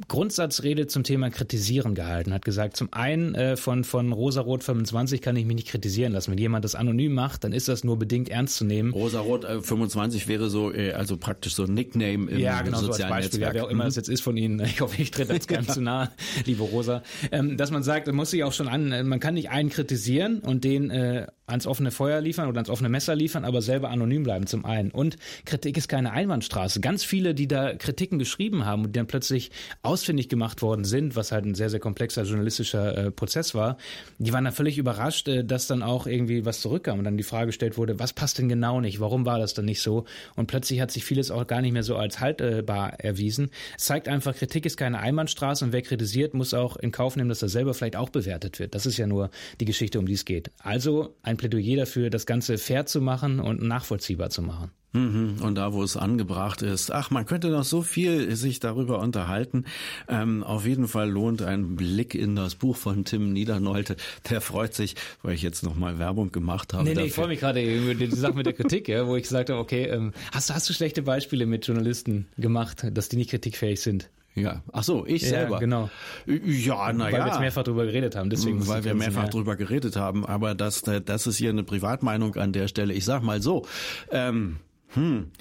Grundsatzrede 0.08 0.88
zum 0.88 1.04
Thema 1.04 1.17
Kritisieren 1.32 1.96
gehalten. 1.96 2.34
Hat 2.34 2.46
gesagt, 2.46 2.78
zum 2.78 2.92
einen 2.94 3.36
äh, 3.36 3.58
von, 3.58 3.84
von 3.84 4.12
Rosarot 4.12 4.64
25 4.64 5.22
kann 5.22 5.36
ich 5.36 5.46
mich 5.46 5.56
nicht 5.56 5.68
kritisieren 5.68 6.14
lassen. 6.14 6.32
Wenn 6.32 6.38
jemand 6.38 6.66
das 6.66 6.76
anonym 6.76 7.14
macht, 7.14 7.44
dann 7.44 7.52
ist 7.52 7.68
das 7.68 7.84
nur 7.84 7.98
bedingt 7.98 8.30
ernst 8.30 8.56
zu 8.56 8.66
nehmen. 8.66 8.94
Rosarot 8.94 9.44
äh, 9.44 9.62
25 9.62 10.28
wäre 10.28 10.50
so, 10.50 10.72
äh, 10.72 10.94
also 10.94 11.18
praktisch 11.18 11.56
so 11.56 11.64
ein 11.64 11.74
Nickname 11.74 12.30
im 12.30 12.40
ja, 12.40 12.62
genau, 12.62 12.80
sozialen 12.80 12.96
so 12.96 13.04
als 13.04 13.10
Beispiel, 13.10 13.40
Netzwerk. 13.40 13.56
Ja, 13.56 13.62
wer 13.62 13.66
auch 13.66 13.70
immer 13.70 13.84
mhm. 13.84 13.88
das 13.88 13.96
jetzt 13.96 14.10
ist 14.10 14.22
von 14.22 14.38
Ihnen. 14.38 14.66
Ich 14.78 14.82
hoffe, 14.82 15.02
ich 15.02 15.12
trete 15.12 15.34
jetzt 15.34 15.48
ganz 15.48 15.68
zu 15.74 15.82
nah, 15.82 16.12
liebe 16.46 16.62
Rosa. 16.62 17.02
Ähm, 17.32 17.58
dass 17.58 17.72
man 17.72 17.82
sagt, 17.82 18.06
man 18.08 18.16
muss 18.16 18.30
sich 18.30 18.44
auch 18.44 18.54
schon 18.54 18.68
an, 18.68 18.92
äh, 18.92 19.04
man 19.04 19.20
kann 19.20 19.34
nicht 19.34 19.50
einen 19.50 19.70
kritisieren 19.70 20.40
und 20.40 20.64
den 20.64 20.92
äh, 20.92 21.26
ans 21.48 21.66
offene 21.66 21.92
Feuer 21.92 22.20
liefern 22.22 22.48
oder 22.48 22.58
ans 22.58 22.70
offene 22.70 22.90
Messer 22.90 23.16
liefern, 23.16 23.46
aber 23.46 23.62
selber 23.62 23.90
anonym 23.90 24.24
bleiben 24.24 24.48
zum 24.48 24.66
einen. 24.66 24.92
Und 24.92 25.16
Kritik 25.46 25.78
ist 25.78 25.88
keine 25.88 26.12
Einbahnstraße. 26.12 26.82
Ganz 26.82 27.04
viele, 27.04 27.34
die 27.34 27.48
da 27.48 27.74
Kritiken 27.76 28.20
geschrieben 28.20 28.66
haben 28.66 28.84
und 28.84 28.96
die 28.96 29.00
dann 29.00 29.08
plötzlich 29.08 29.52
ausfindig 29.82 30.28
gemacht 30.30 30.62
worden 30.62 30.84
sind, 30.84 31.07
was 31.16 31.32
halt 31.32 31.46
ein 31.46 31.56
sehr, 31.56 31.70
sehr 31.70 31.80
komplexer 31.80 32.24
journalistischer 32.24 32.98
äh, 32.98 33.12
Prozess 33.12 33.56
war, 33.56 33.78
die 34.18 34.34
waren 34.34 34.44
dann 34.44 34.54
völlig 34.54 34.78
überrascht, 34.78 35.28
äh, 35.28 35.44
dass 35.44 35.68
dann 35.68 35.84
auch 35.84 36.08
irgendwie 36.08 36.46
was 36.46 36.62
zurückkam 36.62 37.00
und 37.00 37.06
dann 37.06 37.18
die 37.18 37.24
Frage 37.24 37.48
gestellt 37.48 37.78
wurde, 37.78 38.00
was 38.00 38.14
passt 38.14 38.38
denn 38.38 38.50
genau 38.50 38.82
nicht? 38.82 39.00
Warum 39.00 39.26
war 39.26 39.40
das 39.40 39.54
dann 39.54 39.66
nicht 39.66 39.82
so? 39.82 40.06
Und 40.36 40.48
plötzlich 40.48 40.82
hat 40.82 40.92
sich 40.92 41.06
vieles 41.06 41.32
auch 41.32 41.48
gar 41.48 41.62
nicht 41.62 41.72
mehr 41.72 41.84
so 41.84 41.96
als 41.96 42.20
haltbar 42.20 43.00
erwiesen. 43.00 43.50
Es 43.78 43.86
zeigt 43.86 44.08
einfach, 44.08 44.36
Kritik 44.36 44.66
ist 44.66 44.78
keine 44.78 45.00
Einbahnstraße 45.00 45.66
und 45.66 45.74
wer 45.74 45.82
kritisiert, 45.82 46.34
muss 46.34 46.54
auch 46.54 46.78
in 46.78 46.92
Kauf 46.92 47.16
nehmen, 47.16 47.30
dass 47.30 47.42
er 47.42 47.50
selber 47.50 47.74
vielleicht 47.74 47.96
auch 47.96 48.10
bewertet 48.10 48.60
wird. 48.60 48.76
Das 48.76 48.86
ist 48.86 48.98
ja 48.98 49.08
nur 49.08 49.30
die 49.60 49.66
Geschichte, 49.66 50.00
um 50.00 50.06
die 50.06 50.14
es 50.14 50.26
geht. 50.26 50.52
Also 50.60 51.16
ein 51.24 51.38
Plädoyer 51.38 51.78
dafür, 51.78 52.10
das 52.10 52.26
Ganze 52.26 52.58
fair 52.58 52.86
zu 52.86 53.02
machen 53.02 53.40
und 53.40 53.62
nachvollziehbar 53.62 54.30
zu 54.30 54.42
machen. 54.42 54.72
Mhm. 54.94 55.38
Und 55.42 55.56
da, 55.56 55.74
wo 55.74 55.84
es 55.84 55.98
angebracht 55.98 56.62
ist, 56.62 56.92
ach, 56.92 57.12
man 57.12 57.26
könnte 57.26 57.50
noch 57.50 57.64
so 57.64 57.82
viel 57.82 58.36
sich 58.36 58.60
darüber 58.60 59.00
unterhalten. 59.00 59.66
Ähm, 60.08 60.44
auf 60.44 60.66
jeden 60.66 60.88
Fall 60.88 61.10
lohnt 61.10 61.42
ein 61.42 61.76
Blick 61.76 62.16
in 62.16 62.36
das 62.36 62.56
Buch 62.56 62.76
von 62.76 63.06
Tim 63.06 63.34
Niedernolte. 63.34 63.98
Der 64.30 64.42
freut 64.42 64.74
sich, 64.74 64.96
weil 65.24 65.34
ich 65.36 65.42
jetzt 65.42 65.64
nochmal 65.64 66.00
Werbung 66.00 66.32
gemacht 66.32 66.74
habe. 66.74 66.84
Nee, 66.86 66.96
nee, 66.96 67.06
ich 67.06 67.14
freue 67.14 67.28
mich 67.28 67.40
gerade 67.40 67.62
über 67.62 67.94
die 67.94 68.08
Sache 68.08 68.34
mit 68.34 68.46
der 68.46 68.54
Kritik, 68.54 68.88
ja, 68.88 69.08
wo 69.08 69.16
ich 69.16 69.24
gesagt 69.24 69.50
habe, 69.50 69.60
okay, 69.60 69.86
ähm, 69.86 70.14
hast, 70.32 70.54
hast 70.54 70.70
du 70.70 70.74
schlechte 70.74 71.02
Beispiele 71.02 71.46
mit 71.46 71.68
Journalisten 71.68 72.28
gemacht, 72.38 72.86
dass 72.92 73.10
die 73.10 73.18
nicht 73.18 73.30
kritikfähig 73.30 73.82
sind? 73.82 74.10
Ja, 74.38 74.62
ach 74.72 74.84
so, 74.84 75.04
ich 75.08 75.24
ja, 75.24 75.30
selber. 75.30 75.58
Genau. 75.58 75.90
Ja, 76.28 76.94
naja. 76.94 77.12
Weil 77.12 77.22
wir 77.22 77.28
jetzt 77.28 77.40
mehrfach 77.40 77.64
drüber 77.64 77.86
geredet 77.88 78.16
haben, 78.16 78.30
deswegen. 78.30 78.68
Weil 78.68 78.84
wir 78.84 78.94
mehrfach 78.94 79.24
mehr. 79.24 79.32
drüber 79.32 79.56
geredet 79.56 79.96
haben, 79.96 80.28
aber 80.28 80.54
das, 80.54 80.84
das 80.84 81.26
ist 81.26 81.38
hier 81.38 81.50
eine 81.50 81.64
Privatmeinung 81.64 82.36
an 82.36 82.54
der 82.54 82.68
Stelle. 82.68 82.94
Ich 82.94 83.04
sag 83.04 83.24
mal 83.24 83.42
so, 83.42 83.66
ähm, 84.12 84.58
hm. 84.98 85.32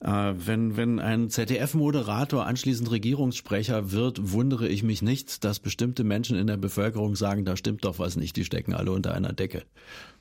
Äh, 0.00 0.34
wenn, 0.46 0.76
wenn 0.76 0.98
ein 0.98 1.30
ZDF-Moderator 1.30 2.46
anschließend 2.46 2.90
Regierungssprecher 2.90 3.92
wird, 3.92 4.32
wundere 4.32 4.68
ich 4.68 4.82
mich 4.82 5.02
nicht, 5.02 5.44
dass 5.44 5.60
bestimmte 5.60 6.04
Menschen 6.04 6.36
in 6.36 6.46
der 6.46 6.56
Bevölkerung 6.56 7.14
sagen, 7.14 7.44
da 7.44 7.56
stimmt 7.56 7.84
doch 7.84 7.98
was 7.98 8.16
nicht, 8.16 8.36
die 8.36 8.44
stecken 8.44 8.74
alle 8.74 8.90
unter 8.90 9.14
einer 9.14 9.32
Decke. 9.32 9.62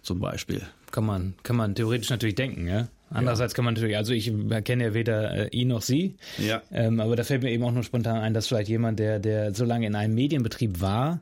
Zum 0.01 0.19
Beispiel. 0.19 0.61
Kann 0.91 1.05
man, 1.05 1.35
kann 1.43 1.55
man 1.55 1.75
theoretisch 1.75 2.09
natürlich 2.09 2.35
denken, 2.35 2.67
ja. 2.67 2.87
Andererseits 3.09 3.53
ja. 3.53 3.55
kann 3.57 3.65
man 3.65 3.73
natürlich, 3.73 3.97
also 3.97 4.13
ich 4.13 4.31
kenne 4.63 4.85
ja 4.85 4.93
weder 4.93 5.33
äh, 5.33 5.49
ihn 5.49 5.67
noch 5.67 5.81
sie, 5.81 6.15
ja. 6.37 6.61
Ähm, 6.71 6.99
aber 6.99 7.15
da 7.15 7.23
fällt 7.23 7.43
mir 7.43 7.51
eben 7.51 7.63
auch 7.63 7.71
nur 7.71 7.83
spontan 7.83 8.17
ein, 8.17 8.33
dass 8.33 8.47
vielleicht 8.47 8.69
jemand, 8.69 8.99
der, 8.99 9.19
der 9.19 9.53
so 9.53 9.65
lange 9.65 9.85
in 9.85 9.95
einem 9.95 10.15
Medienbetrieb 10.15 10.81
war, 10.81 11.21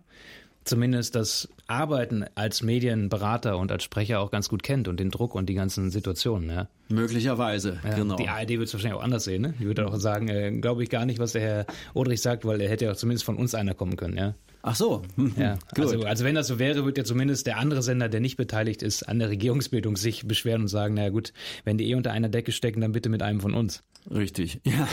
zumindest 0.69 1.15
das 1.15 1.49
Arbeiten 1.67 2.25
als 2.35 2.63
Medienberater 2.63 3.57
und 3.57 3.71
als 3.71 3.83
Sprecher 3.83 4.21
auch 4.21 4.31
ganz 4.31 4.49
gut 4.49 4.63
kennt 4.63 4.87
und 4.87 4.99
den 4.99 5.11
Druck 5.11 5.35
und 5.35 5.47
die 5.47 5.53
ganzen 5.53 5.91
Situationen. 5.91 6.49
Ja. 6.49 6.67
Möglicherweise, 6.87 7.79
ja, 7.83 7.95
genau. 7.95 8.15
Die 8.15 8.29
ARD 8.29 8.49
wird 8.49 8.63
es 8.63 8.73
wahrscheinlich 8.73 8.99
auch 8.99 9.03
anders 9.03 9.25
sehen. 9.25 9.41
Ne? 9.41 9.53
Die 9.59 9.65
würde 9.65 9.85
auch 9.87 9.97
sagen, 9.97 10.27
äh, 10.29 10.51
glaube 10.51 10.83
ich 10.83 10.89
gar 10.89 11.05
nicht, 11.05 11.19
was 11.19 11.33
der 11.33 11.41
Herr 11.41 11.65
Odrich 11.93 12.21
sagt, 12.21 12.45
weil 12.45 12.61
er 12.61 12.69
hätte 12.69 12.85
ja 12.85 12.95
zumindest 12.95 13.25
von 13.25 13.35
uns 13.35 13.53
einer 13.53 13.73
kommen 13.73 13.97
können. 13.97 14.17
Ja. 14.17 14.35
Ach 14.61 14.75
so. 14.75 15.03
Ja, 15.37 15.57
also, 15.77 16.01
also 16.01 16.25
wenn 16.25 16.35
das 16.35 16.47
so 16.47 16.59
wäre, 16.59 16.85
wird 16.85 16.97
ja 16.97 17.03
zumindest 17.03 17.47
der 17.47 17.57
andere 17.57 17.81
Sender, 17.81 18.09
der 18.09 18.19
nicht 18.19 18.37
beteiligt 18.37 18.81
ist, 18.81 19.03
an 19.03 19.19
der 19.19 19.29
Regierungsbildung 19.29 19.95
sich 19.95 20.27
beschweren 20.27 20.61
und 20.61 20.67
sagen, 20.67 20.95
naja 20.95 21.09
gut, 21.09 21.33
wenn 21.63 21.77
die 21.77 21.89
eh 21.89 21.95
unter 21.95 22.11
einer 22.11 22.29
Decke 22.29 22.51
stecken, 22.51 22.81
dann 22.81 22.91
bitte 22.91 23.09
mit 23.09 23.21
einem 23.21 23.39
von 23.41 23.53
uns. 23.53 23.83
Richtig. 24.11 24.61
Ja. 24.69 24.87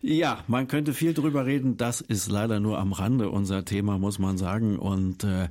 ja, 0.00 0.44
man 0.46 0.68
könnte 0.68 0.92
viel 0.92 1.14
drüber 1.14 1.46
reden. 1.46 1.76
Das 1.76 2.00
ist 2.00 2.30
leider 2.30 2.60
nur 2.60 2.78
am 2.78 2.92
Rande 2.92 3.30
unser 3.30 3.64
Thema, 3.64 3.98
muss 3.98 4.18
man 4.18 4.38
sagen. 4.38 4.78
Und 4.78 5.24
äh, 5.24 5.48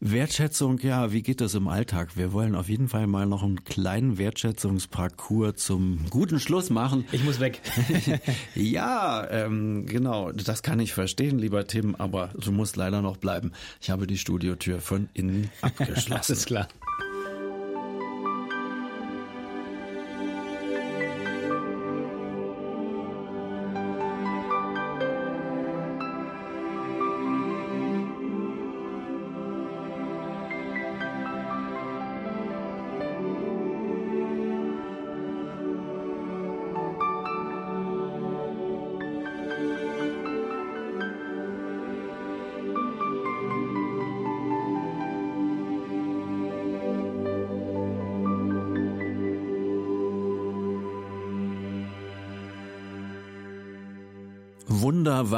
Wertschätzung, 0.00 0.78
ja, 0.78 1.12
wie 1.12 1.22
geht 1.22 1.40
das 1.40 1.54
im 1.54 1.66
Alltag? 1.66 2.16
Wir 2.16 2.32
wollen 2.32 2.54
auf 2.54 2.68
jeden 2.68 2.88
Fall 2.88 3.06
mal 3.06 3.26
noch 3.26 3.42
einen 3.42 3.64
kleinen 3.64 4.16
Wertschätzungsparcours 4.16 5.56
zum 5.56 6.06
guten 6.10 6.38
Schluss 6.38 6.70
machen. 6.70 7.04
Ich 7.10 7.24
muss 7.24 7.40
weg. 7.40 7.60
ja, 8.54 9.28
ähm, 9.28 9.86
genau, 9.86 10.30
das 10.30 10.62
kann 10.62 10.78
ich 10.78 10.92
verstehen, 10.94 11.38
lieber 11.38 11.66
Tim, 11.66 11.96
aber 11.96 12.30
du 12.38 12.52
musst 12.52 12.76
leider 12.76 13.02
noch 13.02 13.16
bleiben. 13.16 13.52
Ich 13.80 13.90
habe 13.90 14.06
die 14.06 14.18
Studiotür 14.18 14.80
von 14.80 15.08
innen 15.14 15.50
abgeschlossen. 15.62 16.10
das 16.10 16.30
ist 16.30 16.46
klar. 16.46 16.68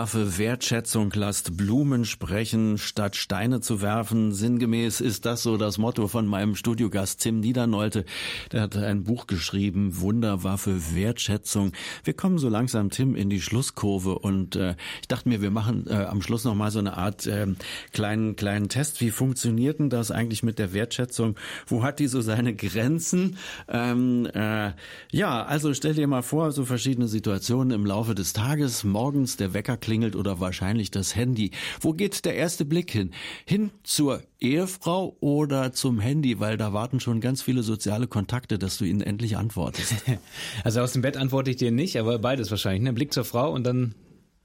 Wunderwaffe, 0.00 0.38
Wertschätzung, 0.38 1.12
lasst 1.14 1.58
Blumen 1.58 2.06
sprechen, 2.06 2.78
statt 2.78 3.16
Steine 3.16 3.60
zu 3.60 3.82
werfen. 3.82 4.32
Sinngemäß 4.32 5.02
ist 5.02 5.26
das 5.26 5.42
so 5.42 5.58
das 5.58 5.76
Motto 5.76 6.08
von 6.08 6.26
meinem 6.26 6.56
Studiogast 6.56 7.20
Tim 7.20 7.40
Niedernolte. 7.40 8.06
Der 8.50 8.62
hat 8.62 8.78
ein 8.78 9.04
Buch 9.04 9.26
geschrieben, 9.26 10.00
Wunderwaffe, 10.00 10.94
Wertschätzung. 10.94 11.72
Wir 12.02 12.14
kommen 12.14 12.38
so 12.38 12.48
langsam, 12.48 12.88
Tim, 12.88 13.14
in 13.14 13.28
die 13.28 13.42
Schlusskurve 13.42 14.18
und 14.18 14.56
äh, 14.56 14.74
ich 15.02 15.08
dachte 15.08 15.28
mir, 15.28 15.42
wir 15.42 15.50
machen 15.50 15.86
äh, 15.86 15.96
am 15.96 16.22
Schluss 16.22 16.44
noch 16.44 16.54
mal 16.54 16.70
so 16.70 16.78
eine 16.78 16.96
Art 16.96 17.26
äh, 17.26 17.48
kleinen, 17.92 18.36
kleinen 18.36 18.70
Test. 18.70 19.02
Wie 19.02 19.10
funktioniert 19.10 19.80
denn 19.80 19.90
das 19.90 20.10
eigentlich 20.10 20.42
mit 20.42 20.58
der 20.58 20.72
Wertschätzung? 20.72 21.36
Wo 21.66 21.82
hat 21.82 21.98
die 21.98 22.06
so 22.06 22.22
seine 22.22 22.54
Grenzen? 22.54 23.36
Ähm, 23.68 24.24
äh, 24.32 24.72
ja, 25.12 25.44
also 25.44 25.74
stell 25.74 25.92
dir 25.92 26.06
mal 26.06 26.22
vor, 26.22 26.52
so 26.52 26.64
verschiedene 26.64 27.06
Situationen 27.06 27.72
im 27.72 27.84
Laufe 27.84 28.14
des 28.14 28.32
Tages. 28.32 28.82
Morgen 28.82 29.10
morgens 29.10 29.36
der 29.36 29.52
Wecker 29.54 29.76
klingelt 29.90 30.14
oder 30.14 30.38
wahrscheinlich 30.38 30.92
das 30.92 31.16
Handy. 31.16 31.50
Wo 31.80 31.94
geht 31.94 32.24
der 32.24 32.36
erste 32.36 32.64
Blick 32.64 32.92
hin? 32.92 33.10
Hin 33.44 33.72
zur 33.82 34.22
Ehefrau 34.38 35.16
oder 35.18 35.72
zum 35.72 35.98
Handy, 35.98 36.38
weil 36.38 36.56
da 36.56 36.72
warten 36.72 37.00
schon 37.00 37.20
ganz 37.20 37.42
viele 37.42 37.64
soziale 37.64 38.06
Kontakte, 38.06 38.56
dass 38.56 38.78
du 38.78 38.84
ihnen 38.84 39.00
endlich 39.00 39.36
antwortest. 39.36 39.94
Also 40.62 40.80
aus 40.80 40.92
dem 40.92 41.02
Bett 41.02 41.16
antworte 41.16 41.50
ich 41.50 41.56
dir 41.56 41.72
nicht, 41.72 41.98
aber 41.98 42.18
beides 42.18 42.50
wahrscheinlich. 42.50 42.82
Ne? 42.82 42.92
Blick 42.92 43.12
zur 43.12 43.24
Frau 43.24 43.52
und 43.52 43.64
dann 43.64 43.94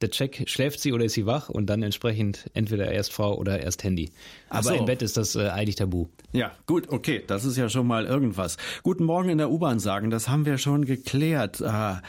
der 0.02 0.10
Check, 0.10 0.44
schläft 0.48 0.80
sie 0.80 0.94
oder 0.94 1.06
ist 1.06 1.14
sie 1.14 1.26
wach 1.26 1.50
und 1.50 1.68
dann 1.68 1.84
entsprechend 1.84 2.50
entweder 2.54 2.92
erst 2.92 3.14
Frau 3.14 3.38
oder 3.38 3.60
erst 3.60 3.84
Handy. 3.84 4.12
Aber 4.50 4.70
so. 4.70 4.74
im 4.74 4.86
Bett 4.86 5.02
ist 5.04 5.18
das 5.18 5.36
äh, 5.36 5.50
eigentlich 5.50 5.76
tabu. 5.76 6.08
Ja, 6.32 6.54
gut, 6.66 6.90
okay, 6.90 7.24
das 7.28 7.46
ist 7.46 7.58
ja 7.58 7.70
schon 7.70 7.86
mal 7.86 8.06
irgendwas. 8.06 8.58
Guten 8.82 9.04
Morgen 9.04 9.30
in 9.30 9.38
der 9.38 9.52
U-Bahn 9.52 9.80
sagen, 9.80 10.10
das 10.10 10.28
haben 10.28 10.46
wir 10.46 10.58
schon 10.58 10.86
geklärt. 10.86 11.62
Ah. 11.62 12.02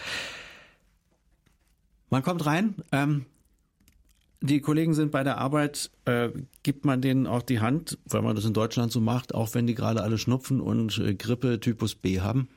Man 2.10 2.22
kommt 2.22 2.46
rein, 2.46 2.76
ähm, 2.92 3.26
die 4.40 4.60
Kollegen 4.60 4.94
sind 4.94 5.10
bei 5.10 5.24
der 5.24 5.38
Arbeit, 5.38 5.90
äh, 6.04 6.28
gibt 6.62 6.84
man 6.84 7.00
denen 7.00 7.26
auch 7.26 7.42
die 7.42 7.60
Hand, 7.60 7.98
weil 8.06 8.22
man 8.22 8.36
das 8.36 8.44
in 8.44 8.52
Deutschland 8.52 8.92
so 8.92 9.00
macht, 9.00 9.34
auch 9.34 9.54
wenn 9.54 9.66
die 9.66 9.74
gerade 9.74 10.02
alle 10.02 10.18
Schnupfen 10.18 10.60
und 10.60 10.98
äh, 10.98 11.14
Grippe 11.14 11.58
Typus 11.58 11.94
B 11.94 12.20
haben? 12.20 12.48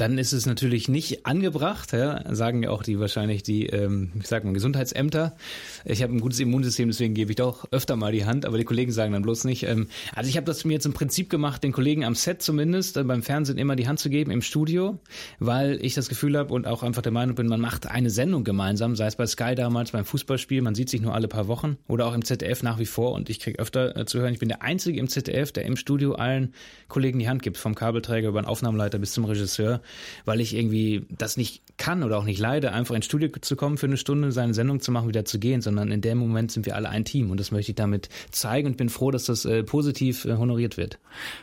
Dann 0.00 0.16
ist 0.16 0.32
es 0.32 0.46
natürlich 0.46 0.88
nicht 0.88 1.26
angebracht, 1.26 1.92
ja, 1.92 2.34
sagen 2.34 2.62
ja 2.62 2.70
auch 2.70 2.82
die 2.82 2.98
wahrscheinlich 2.98 3.42
die, 3.42 3.66
ähm, 3.66 4.12
ich 4.18 4.28
sag 4.28 4.44
mal, 4.44 4.54
Gesundheitsämter. 4.54 5.36
Ich 5.84 6.02
habe 6.02 6.14
ein 6.14 6.20
gutes 6.20 6.40
Immunsystem, 6.40 6.88
deswegen 6.88 7.12
gebe 7.12 7.32
ich 7.32 7.36
doch 7.36 7.66
öfter 7.70 7.96
mal 7.96 8.10
die 8.10 8.24
Hand, 8.24 8.46
aber 8.46 8.56
die 8.56 8.64
Kollegen 8.64 8.92
sagen 8.92 9.12
dann 9.12 9.22
bloß 9.22 9.44
nicht. 9.44 9.64
Ähm, 9.64 9.88
also 10.14 10.30
ich 10.30 10.36
habe 10.36 10.46
das 10.46 10.64
mir 10.64 10.72
jetzt 10.72 10.86
im 10.86 10.94
Prinzip 10.94 11.28
gemacht, 11.28 11.62
den 11.62 11.72
Kollegen 11.72 12.04
am 12.04 12.14
Set 12.14 12.40
zumindest, 12.40 12.96
äh, 12.96 13.04
beim 13.04 13.22
Fernsehen 13.22 13.58
immer 13.58 13.76
die 13.76 13.88
Hand 13.88 13.98
zu 13.98 14.08
geben, 14.08 14.30
im 14.30 14.40
Studio, 14.40 14.98
weil 15.38 15.78
ich 15.84 15.92
das 15.94 16.08
Gefühl 16.08 16.38
habe 16.38 16.54
und 16.54 16.66
auch 16.66 16.82
einfach 16.82 17.02
der 17.02 17.12
Meinung 17.12 17.34
bin, 17.34 17.46
man 17.46 17.60
macht 17.60 17.86
eine 17.86 18.08
Sendung 18.08 18.42
gemeinsam, 18.42 18.96
sei 18.96 19.06
es 19.06 19.16
bei 19.16 19.26
Sky 19.26 19.54
damals 19.54 19.90
beim 19.90 20.06
Fußballspiel, 20.06 20.62
man 20.62 20.74
sieht 20.74 20.88
sich 20.88 21.02
nur 21.02 21.14
alle 21.14 21.28
paar 21.28 21.46
Wochen 21.46 21.76
oder 21.88 22.06
auch 22.06 22.14
im 22.14 22.24
ZDF 22.24 22.62
nach 22.62 22.78
wie 22.78 22.86
vor 22.86 23.12
und 23.12 23.28
ich 23.28 23.38
kriege 23.38 23.58
öfter 23.58 23.96
äh, 23.98 24.06
zu 24.06 24.18
hören, 24.18 24.32
ich 24.32 24.40
bin 24.40 24.48
der 24.48 24.62
Einzige 24.62 24.98
im 24.98 25.08
ZDF, 25.08 25.52
der 25.52 25.66
im 25.66 25.76
Studio 25.76 26.14
allen 26.14 26.54
Kollegen 26.88 27.18
die 27.18 27.28
Hand 27.28 27.42
gibt, 27.42 27.58
vom 27.58 27.74
Kabelträger 27.74 28.28
über 28.28 28.40
den 28.40 28.46
Aufnahmeleiter 28.46 28.98
bis 28.98 29.12
zum 29.12 29.26
Regisseur 29.26 29.82
weil 30.24 30.40
ich 30.40 30.54
irgendwie 30.54 31.06
das 31.10 31.36
nicht 31.36 31.62
kann 31.76 32.02
oder 32.02 32.18
auch 32.18 32.24
nicht 32.24 32.38
leide, 32.38 32.72
einfach 32.72 32.94
ins 32.94 33.06
Studio 33.06 33.30
zu 33.40 33.56
kommen 33.56 33.78
für 33.78 33.86
eine 33.86 33.96
Stunde, 33.96 34.32
seine 34.32 34.54
Sendung 34.54 34.80
zu 34.80 34.92
machen, 34.92 35.08
wieder 35.08 35.24
zu 35.24 35.38
gehen, 35.38 35.62
sondern 35.62 35.90
in 35.90 36.00
dem 36.00 36.18
Moment 36.18 36.52
sind 36.52 36.66
wir 36.66 36.76
alle 36.76 36.88
ein 36.88 37.04
Team 37.04 37.30
und 37.30 37.40
das 37.40 37.50
möchte 37.50 37.72
ich 37.72 37.76
damit 37.76 38.08
zeigen 38.30 38.68
und 38.68 38.76
bin 38.76 38.90
froh, 38.90 39.10
dass 39.10 39.24
das 39.24 39.44
äh, 39.44 39.62
positiv 39.62 40.24
äh, 40.24 40.36
honoriert 40.36 40.76
wird. 40.76 40.98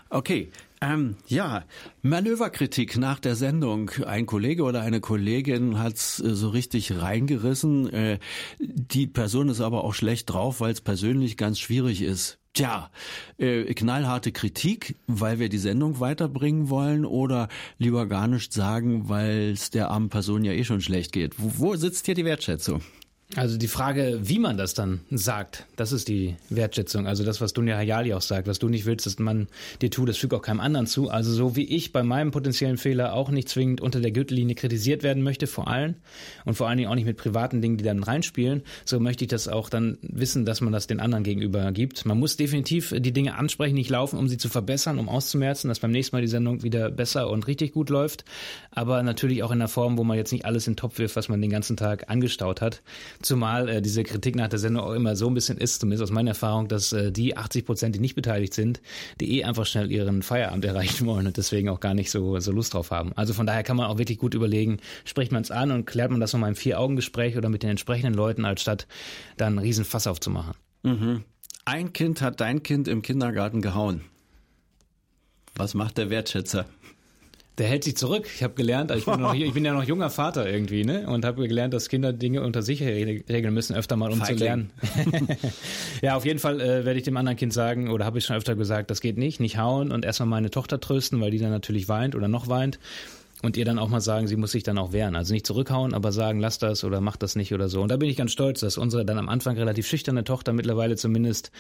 Okay, 0.09 0.49
ähm, 0.81 1.15
ja, 1.27 1.63
Manöverkritik 2.01 2.97
nach 2.97 3.19
der 3.19 3.35
Sendung. 3.35 3.89
Ein 4.05 4.25
Kollege 4.25 4.63
oder 4.63 4.81
eine 4.81 5.01
Kollegin 5.01 5.79
hat's 5.79 6.19
äh, 6.19 6.35
so 6.35 6.49
richtig 6.49 6.99
reingerissen. 7.01 7.91
Äh, 7.91 8.19
die 8.59 9.07
Person 9.07 9.49
ist 9.49 9.61
aber 9.61 9.83
auch 9.83 9.93
schlecht 9.93 10.29
drauf, 10.31 10.61
weil 10.61 10.71
es 10.71 10.81
persönlich 10.81 11.37
ganz 11.37 11.59
schwierig 11.59 12.01
ist. 12.01 12.39
Tja, 12.53 12.89
äh, 13.37 13.73
knallharte 13.73 14.31
Kritik, 14.31 14.95
weil 15.05 15.39
wir 15.39 15.49
die 15.49 15.59
Sendung 15.59 15.99
weiterbringen 15.99 16.69
wollen 16.69 17.05
oder 17.05 17.49
lieber 17.77 18.07
gar 18.07 18.27
nichts 18.27 18.55
sagen, 18.55 19.09
weil 19.09 19.51
es 19.51 19.69
der 19.69 19.91
armen 19.91 20.09
Person 20.09 20.43
ja 20.43 20.53
eh 20.53 20.63
schon 20.63 20.81
schlecht 20.81 21.11
geht. 21.11 21.35
Wo, 21.37 21.51
wo 21.57 21.75
sitzt 21.75 22.05
hier 22.05 22.15
die 22.15 22.25
Wertschätzung? 22.25 22.81
Also 23.35 23.57
die 23.57 23.67
Frage, 23.67 24.19
wie 24.23 24.39
man 24.39 24.55
das 24.55 24.73
dann 24.73 25.01
sagt, 25.11 25.65
das 25.75 25.91
ist 25.91 26.07
die 26.07 26.37
Wertschätzung. 26.49 27.07
Also 27.07 27.25
das, 27.25 27.41
was 27.41 27.51
Dunja 27.51 27.75
Hayali 27.75 28.13
auch 28.13 28.21
sagt, 28.21 28.47
was 28.47 28.57
du 28.57 28.69
nicht 28.69 28.85
willst, 28.85 29.05
dass 29.05 29.19
man 29.19 29.47
dir 29.81 29.91
tut, 29.91 30.07
das 30.07 30.17
fügt 30.17 30.33
auch 30.33 30.41
keinem 30.41 30.61
anderen 30.61 30.87
zu. 30.87 31.09
Also 31.09 31.33
so 31.33 31.57
wie 31.57 31.65
ich 31.65 31.91
bei 31.91 32.03
meinem 32.03 32.31
potenziellen 32.31 32.77
Fehler 32.77 33.13
auch 33.13 33.29
nicht 33.29 33.49
zwingend 33.49 33.81
unter 33.81 33.99
der 33.99 34.11
Gürtellinie 34.11 34.55
kritisiert 34.55 35.03
werden 35.03 35.23
möchte, 35.23 35.45
vor 35.45 35.67
allem 35.67 35.95
und 36.45 36.53
vor 36.53 36.69
allen 36.69 36.77
Dingen 36.77 36.89
auch 36.89 36.95
nicht 36.95 37.05
mit 37.05 37.17
privaten 37.17 37.61
Dingen, 37.61 37.75
die 37.75 37.83
dann 37.83 38.01
reinspielen, 38.01 38.63
so 38.85 38.97
möchte 39.01 39.25
ich 39.25 39.29
das 39.29 39.49
auch 39.49 39.67
dann 39.67 39.97
wissen, 40.01 40.45
dass 40.45 40.61
man 40.61 40.71
das 40.71 40.87
den 40.87 41.01
anderen 41.01 41.25
gegenüber 41.25 41.73
gibt. 41.73 42.05
Man 42.05 42.17
muss 42.17 42.37
definitiv 42.37 42.93
die 42.97 43.11
Dinge 43.11 43.35
ansprechen, 43.35 43.75
nicht 43.75 43.89
laufen, 43.89 44.17
um 44.17 44.29
sie 44.29 44.37
zu 44.37 44.47
verbessern, 44.47 44.99
um 44.99 45.09
auszumerzen, 45.09 45.67
dass 45.67 45.79
beim 45.79 45.91
nächsten 45.91 46.15
Mal 46.15 46.21
die 46.21 46.29
Sendung 46.29 46.63
wieder 46.63 46.89
besser 46.89 47.29
und 47.29 47.45
richtig 47.45 47.73
gut 47.73 47.89
läuft. 47.89 48.23
Aber 48.71 49.03
natürlich 49.03 49.43
auch 49.43 49.51
in 49.51 49.59
der 49.59 49.67
Form, 49.67 49.97
wo 49.97 50.05
man 50.05 50.15
jetzt 50.15 50.31
nicht 50.31 50.45
alles 50.45 50.65
in 50.65 50.73
den 50.73 50.77
Topf 50.77 50.97
wirft, 50.97 51.17
was 51.17 51.27
man 51.27 51.41
den 51.41 51.51
ganzen 51.51 51.75
Tag 51.75 52.09
angestaut 52.09 52.61
hat. 52.61 52.81
Zumal 53.21 53.69
äh, 53.69 53.81
diese 53.81 54.03
Kritik 54.03 54.35
nach 54.35 54.47
der 54.47 54.59
Sendung 54.59 54.83
auch 54.83 54.93
immer 54.93 55.15
so 55.15 55.27
ein 55.27 55.33
bisschen 55.33 55.57
ist, 55.57 55.79
zumindest 55.79 56.03
aus 56.03 56.11
meiner 56.11 56.31
Erfahrung, 56.31 56.67
dass 56.67 56.93
äh, 56.93 57.11
die 57.11 57.37
80 57.37 57.65
Prozent, 57.65 57.95
die 57.95 57.99
nicht 57.99 58.15
beteiligt 58.15 58.53
sind, 58.53 58.81
die 59.19 59.37
eh 59.39 59.43
einfach 59.43 59.65
schnell 59.65 59.91
ihren 59.91 60.21
Feierabend 60.21 60.65
erreichen 60.65 61.07
wollen 61.07 61.27
und 61.27 61.37
deswegen 61.37 61.69
auch 61.69 61.79
gar 61.79 61.93
nicht 61.93 62.11
so, 62.11 62.39
so 62.39 62.51
Lust 62.51 62.73
drauf 62.73 62.91
haben. 62.91 63.13
Also 63.13 63.33
von 63.33 63.45
daher 63.45 63.63
kann 63.63 63.77
man 63.77 63.87
auch 63.87 63.97
wirklich 63.97 64.17
gut 64.17 64.33
überlegen, 64.33 64.77
spricht 65.05 65.31
man 65.31 65.41
es 65.41 65.51
an 65.51 65.71
und 65.71 65.85
klärt 65.85 66.11
man 66.11 66.19
das 66.19 66.33
nochmal 66.33 66.49
im 66.49 66.55
Vier-Augen-Gespräch 66.55 67.37
oder 67.37 67.49
mit 67.49 67.63
den 67.63 67.71
entsprechenden 67.71 68.13
Leuten, 68.13 68.45
als 68.45 68.61
statt 68.61 68.87
dann 69.37 69.53
einen 69.53 69.59
riesen 69.59 69.85
Fass 69.85 70.07
aufzumachen. 70.07 70.53
Mhm. 70.83 71.23
Ein 71.65 71.91
Kind 71.93 72.21
hat 72.21 72.39
dein 72.39 72.63
Kind 72.63 72.87
im 72.87 73.01
Kindergarten 73.01 73.61
gehauen. 73.61 74.01
Was 75.55 75.73
macht 75.73 75.97
der 75.97 76.09
Wertschätzer? 76.09 76.65
Der 77.57 77.67
hält 77.67 77.83
sich 77.83 77.97
zurück. 77.97 78.29
Ich 78.35 78.43
habe 78.43 78.53
gelernt, 78.53 78.91
ich 78.91 79.05
bin, 79.05 79.19
noch, 79.19 79.33
ich 79.35 79.53
bin, 79.53 79.65
ja 79.65 79.73
noch 79.73 79.83
junger 79.83 80.09
Vater 80.09 80.47
irgendwie, 80.47 80.85
ne? 80.85 81.07
Und 81.07 81.25
habe 81.25 81.47
gelernt, 81.47 81.73
dass 81.73 81.89
Kinder 81.89 82.13
Dinge 82.13 82.43
unter 82.43 82.61
sich 82.61 82.81
regeln 82.81 83.53
müssen, 83.53 83.75
öfter 83.75 83.95
mal, 83.95 84.11
um 84.11 84.23
zu 84.23 84.33
lernen. 84.33 84.69
ja, 86.01 86.15
auf 86.15 86.25
jeden 86.25 86.39
Fall 86.39 86.61
äh, 86.61 86.85
werde 86.85 86.97
ich 86.99 87.03
dem 87.03 87.17
anderen 87.17 87.37
Kind 87.37 87.53
sagen, 87.53 87.89
oder 87.89 88.05
habe 88.05 88.19
ich 88.19 88.25
schon 88.25 88.35
öfter 88.35 88.55
gesagt, 88.55 88.91
das 88.91 89.01
geht 89.01 89.17
nicht, 89.17 89.39
nicht 89.39 89.57
hauen 89.57 89.91
und 89.91 90.05
erstmal 90.05 90.29
meine 90.29 90.51
Tochter 90.51 90.79
trösten, 90.79 91.19
weil 91.19 91.31
die 91.31 91.39
dann 91.39 91.49
natürlich 91.49 91.89
weint 91.89 92.15
oder 92.15 92.27
noch 92.27 92.47
weint. 92.47 92.79
Und 93.43 93.55
ihr 93.55 93.65
dann 93.65 93.77
auch 93.77 93.89
mal 93.89 94.01
sagen, 94.01 94.27
sie 94.27 94.35
muss 94.35 94.51
sich 94.51 94.63
dann 94.63 94.79
auch 94.79 94.93
wehren. 94.93 95.15
Also 95.15 95.31
nicht 95.31 95.45
zurückhauen, 95.45 95.93
aber 95.93 96.11
sagen, 96.11 96.39
lass 96.39 96.57
das 96.57 96.83
oder 96.83 97.01
mach 97.01 97.17
das 97.17 97.35
nicht 97.35 97.53
oder 97.53 97.69
so. 97.69 97.83
Und 97.83 97.89
da 97.89 97.97
bin 97.97 98.09
ich 98.09 98.17
ganz 98.17 98.31
stolz, 98.31 98.61
dass 98.61 98.79
unsere 98.79 99.05
dann 99.05 99.19
am 99.19 99.29
Anfang 99.29 99.55
relativ 99.57 99.87
schüchterne 99.87 100.23
Tochter 100.23 100.53
mittlerweile 100.53 100.95
zumindest 100.95 101.51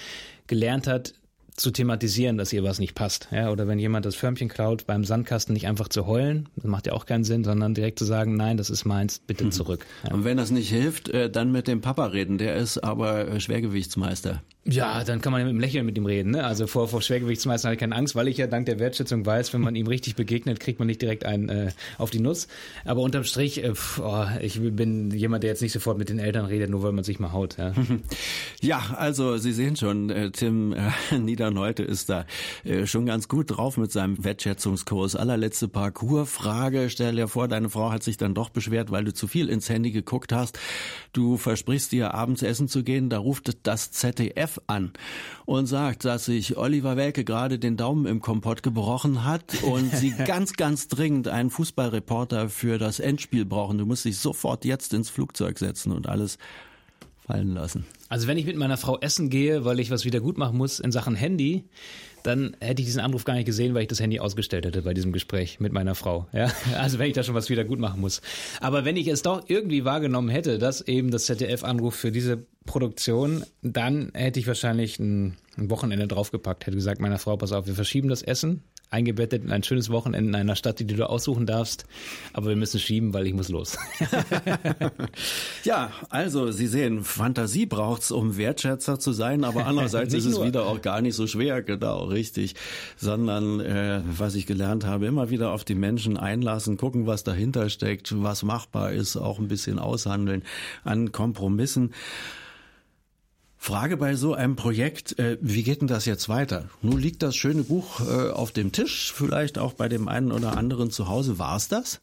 gelernt 0.47 0.87
hat, 0.87 1.13
zu 1.57 1.71
thematisieren, 1.71 2.37
dass 2.37 2.53
ihr 2.53 2.63
was 2.63 2.79
nicht 2.79 2.93
passt. 2.93 3.27
Ja, 3.31 3.51
oder 3.51 3.67
wenn 3.67 3.79
jemand 3.79 4.05
das 4.05 4.15
Förmchen 4.15 4.47
klaut, 4.47 4.85
beim 4.85 5.03
Sandkasten 5.03 5.53
nicht 5.53 5.67
einfach 5.67 5.89
zu 5.89 6.05
heulen, 6.05 6.47
das 6.55 6.65
macht 6.65 6.85
ja 6.85 6.93
auch 6.93 7.07
keinen 7.07 7.23
Sinn, 7.23 7.43
sondern 7.43 7.73
direkt 7.73 7.97
zu 7.97 8.05
sagen, 8.05 8.35
nein, 8.35 8.57
das 8.57 8.69
ist 8.69 8.85
meins, 8.85 9.19
bitte 9.19 9.45
mhm. 9.45 9.51
zurück. 9.51 9.85
Ja. 10.03 10.13
Und 10.13 10.23
wenn 10.23 10.37
das 10.37 10.51
nicht 10.51 10.69
hilft, 10.69 11.09
äh, 11.09 11.29
dann 11.31 11.51
mit 11.51 11.67
dem 11.67 11.81
Papa 11.81 12.05
reden, 12.05 12.37
der 12.37 12.55
ist 12.55 12.77
aber 12.77 13.27
äh, 13.27 13.39
Schwergewichtsmeister. 13.39 14.41
Ja, 14.69 15.05
dann 15.05 15.21
kann 15.21 15.31
man 15.31 15.43
mit 15.43 15.51
dem 15.51 15.61
Lächeln 15.61 15.85
mit 15.85 15.97
ihm 15.97 16.05
reden. 16.05 16.31
Ne? 16.31 16.43
Also 16.43 16.67
vor, 16.67 16.89
vor 16.89 17.01
Schwergewichtsmeister 17.01 17.69
habe 17.69 17.75
ich 17.75 17.79
keine 17.79 17.95
Angst, 17.95 18.15
weil 18.15 18.27
ich 18.27 18.35
ja 18.37 18.47
dank 18.47 18.65
der 18.65 18.79
Wertschätzung 18.79 19.25
weiß, 19.25 19.53
wenn 19.53 19.61
man 19.61 19.75
ihm 19.75 19.87
richtig 19.87 20.17
begegnet, 20.17 20.59
kriegt 20.59 20.77
man 20.77 20.87
nicht 20.87 21.01
direkt 21.01 21.25
einen 21.25 21.47
äh, 21.47 21.71
auf 21.97 22.09
die 22.09 22.19
Nuss. 22.19 22.49
Aber 22.83 23.01
unterm 23.01 23.23
Strich, 23.23 23.63
äh, 23.63 23.73
pf, 23.73 23.99
oh, 23.99 24.25
ich 24.41 24.59
bin 24.59 25.11
jemand, 25.11 25.43
der 25.43 25.51
jetzt 25.51 25.61
nicht 25.61 25.71
sofort 25.71 25.97
mit 25.97 26.09
den 26.09 26.19
Eltern 26.19 26.45
redet, 26.45 26.69
nur 26.69 26.83
weil 26.83 26.91
man 26.91 27.05
sich 27.05 27.17
mal 27.17 27.31
haut. 27.31 27.57
Ja, 27.57 27.73
ja 28.61 28.95
also 28.97 29.37
Sie 29.37 29.53
sehen 29.53 29.77
schon, 29.77 30.09
äh, 30.09 30.31
Tim 30.31 30.73
äh, 30.73 30.91
Niederneute 31.47 31.83
ist 31.83 32.09
da 32.09 32.25
äh, 32.63 32.85
schon 32.85 33.05
ganz 33.05 33.27
gut 33.27 33.51
drauf 33.51 33.77
mit 33.77 33.91
seinem 33.91 34.21
Wertschätzungskurs. 34.23 35.15
Allerletzte 35.15 35.67
Parcoursfrage. 35.67 36.89
Stell 36.89 37.15
dir 37.15 37.27
vor, 37.27 37.47
deine 37.47 37.69
Frau 37.69 37.91
hat 37.91 38.03
sich 38.03 38.17
dann 38.17 38.33
doch 38.33 38.49
beschwert, 38.49 38.91
weil 38.91 39.05
du 39.05 39.13
zu 39.13 39.27
viel 39.27 39.47
ins 39.49 39.69
Handy 39.69 39.91
geguckt 39.91 40.33
hast. 40.33 40.59
Du 41.13 41.37
versprichst 41.37 41.91
dir 41.93 42.13
abends 42.13 42.41
essen 42.41 42.67
zu 42.67 42.83
gehen, 42.83 43.09
da 43.09 43.19
ruft 43.19 43.65
das 43.65 43.91
ZDF 43.91 44.59
an 44.67 44.91
und 45.45 45.67
sagt, 45.67 46.03
dass 46.05 46.25
sich 46.25 46.57
Oliver 46.57 46.97
Welke 46.97 47.23
gerade 47.23 47.59
den 47.59 47.77
Daumen 47.77 48.05
im 48.05 48.21
Kompott 48.21 48.61
gebrochen 48.61 49.23
hat 49.23 49.63
und 49.63 49.95
sie 49.95 50.11
ganz, 50.25 50.53
ganz 50.53 50.87
dringend 50.89 51.29
einen 51.29 51.49
Fußballreporter 51.49 52.49
für 52.49 52.77
das 52.77 52.99
Endspiel 52.99 53.45
brauchen. 53.45 53.77
Du 53.77 53.85
musst 53.85 54.05
dich 54.05 54.17
sofort 54.17 54.65
jetzt 54.65 54.93
ins 54.93 55.09
Flugzeug 55.09 55.59
setzen 55.59 55.93
und 55.93 56.07
alles 56.07 56.37
fallen 57.27 57.53
lassen. 57.53 57.85
Also 58.09 58.27
wenn 58.27 58.37
ich 58.37 58.45
mit 58.45 58.55
meiner 58.55 58.77
Frau 58.77 58.97
essen 58.99 59.29
gehe, 59.29 59.65
weil 59.65 59.79
ich 59.79 59.91
was 59.91 60.05
wieder 60.05 60.21
gut 60.21 60.37
machen 60.37 60.57
muss 60.57 60.79
in 60.79 60.91
Sachen 60.91 61.13
Handy, 61.13 61.65
dann 62.23 62.55
hätte 62.59 62.81
ich 62.81 62.87
diesen 62.87 63.01
Anruf 63.01 63.25
gar 63.25 63.35
nicht 63.35 63.45
gesehen, 63.45 63.73
weil 63.73 63.83
ich 63.83 63.87
das 63.87 63.99
Handy 63.99 64.19
ausgestellt 64.19 64.65
hätte 64.65 64.81
bei 64.81 64.93
diesem 64.93 65.11
Gespräch 65.11 65.59
mit 65.59 65.73
meiner 65.73 65.93
Frau. 65.93 66.27
Ja, 66.33 66.51
also 66.77 66.99
wenn 66.99 67.07
ich 67.07 67.13
da 67.13 67.23
schon 67.23 67.35
was 67.35 67.49
wieder 67.49 67.65
gut 67.65 67.79
machen 67.79 68.01
muss. 68.01 68.21
Aber 68.61 68.85
wenn 68.85 68.95
ich 68.95 69.07
es 69.07 69.21
doch 69.21 69.43
irgendwie 69.47 69.85
wahrgenommen 69.85 70.29
hätte, 70.29 70.57
dass 70.57 70.81
eben 70.81 71.11
das 71.11 71.25
ZDF 71.25 71.63
anruft 71.63 71.99
für 71.99 72.11
diese 72.11 72.45
Produktion, 72.65 73.43
dann 73.61 74.11
hätte 74.13 74.39
ich 74.39 74.47
wahrscheinlich 74.47 74.99
ein, 74.99 75.37
ein 75.57 75.69
Wochenende 75.69 76.07
draufgepackt, 76.07 76.65
hätte 76.65 76.77
gesagt 76.77 77.01
meiner 77.01 77.19
Frau, 77.19 77.35
pass 77.37 77.51
auf, 77.51 77.67
wir 77.67 77.75
verschieben 77.75 78.09
das 78.09 78.21
Essen 78.21 78.63
eingebettet 78.89 79.43
in 79.43 79.51
ein 79.51 79.63
schönes 79.63 79.89
Wochenende 79.89 80.29
in 80.29 80.35
einer 80.35 80.55
Stadt, 80.55 80.79
die 80.79 80.85
du 80.87 81.09
aussuchen 81.09 81.45
darfst. 81.45 81.85
Aber 82.33 82.49
wir 82.49 82.55
müssen 82.55 82.79
schieben, 82.79 83.13
weil 83.13 83.27
ich 83.27 83.33
muss 83.33 83.49
los. 83.49 83.77
ja, 85.63 85.91
also 86.09 86.51
Sie 86.51 86.67
sehen, 86.67 87.03
Fantasie 87.03 87.65
braucht's, 87.65 88.11
um 88.11 88.37
Wertschätzer 88.37 88.99
zu 88.99 89.11
sein, 89.11 89.43
aber 89.43 89.65
andererseits 89.65 90.13
ist 90.13 90.25
es 90.25 90.41
wieder 90.41 90.65
auch 90.65 90.81
gar 90.81 91.01
nicht 91.01 91.15
so 91.15 91.27
schwer, 91.27 91.61
genau, 91.61 92.05
richtig. 92.05 92.55
Sondern, 92.95 93.59
äh, 93.59 94.01
was 94.05 94.35
ich 94.35 94.45
gelernt 94.45 94.85
habe, 94.85 95.05
immer 95.05 95.29
wieder 95.29 95.51
auf 95.51 95.65
die 95.65 95.75
Menschen 95.75 96.17
einlassen, 96.17 96.77
gucken, 96.77 97.07
was 97.07 97.23
dahinter 97.23 97.69
steckt, 97.69 98.13
was 98.21 98.43
machbar 98.43 98.91
ist, 98.91 99.17
auch 99.17 99.39
ein 99.39 99.47
bisschen 99.47 99.79
aushandeln 99.79 100.43
an 100.83 101.11
Kompromissen. 101.11 101.93
Frage 103.57 103.97
bei 103.97 104.15
so 104.15 104.33
einem 104.33 104.55
Projekt, 104.55 105.17
äh, 105.19 105.37
wie 105.41 105.63
geht 105.63 105.81
denn 105.81 105.87
das 105.87 106.05
jetzt 106.05 106.29
weiter? 106.29 106.69
Nun 106.81 106.99
liegt 106.99 107.23
das 107.23 107.35
schöne 107.35 107.63
Buch 107.63 107.99
äh, 108.01 108.29
auf 108.29 108.51
dem 108.51 108.71
Tisch, 108.71 109.11
vielleicht 109.13 109.57
auch 109.57 109.73
bei 109.73 109.89
dem 109.89 110.07
einen 110.07 110.31
oder 110.31 110.57
anderen 110.57 110.91
zu 110.91 111.07
Hause. 111.09 111.39
War 111.39 111.57
es 111.57 111.67
das? 111.67 111.99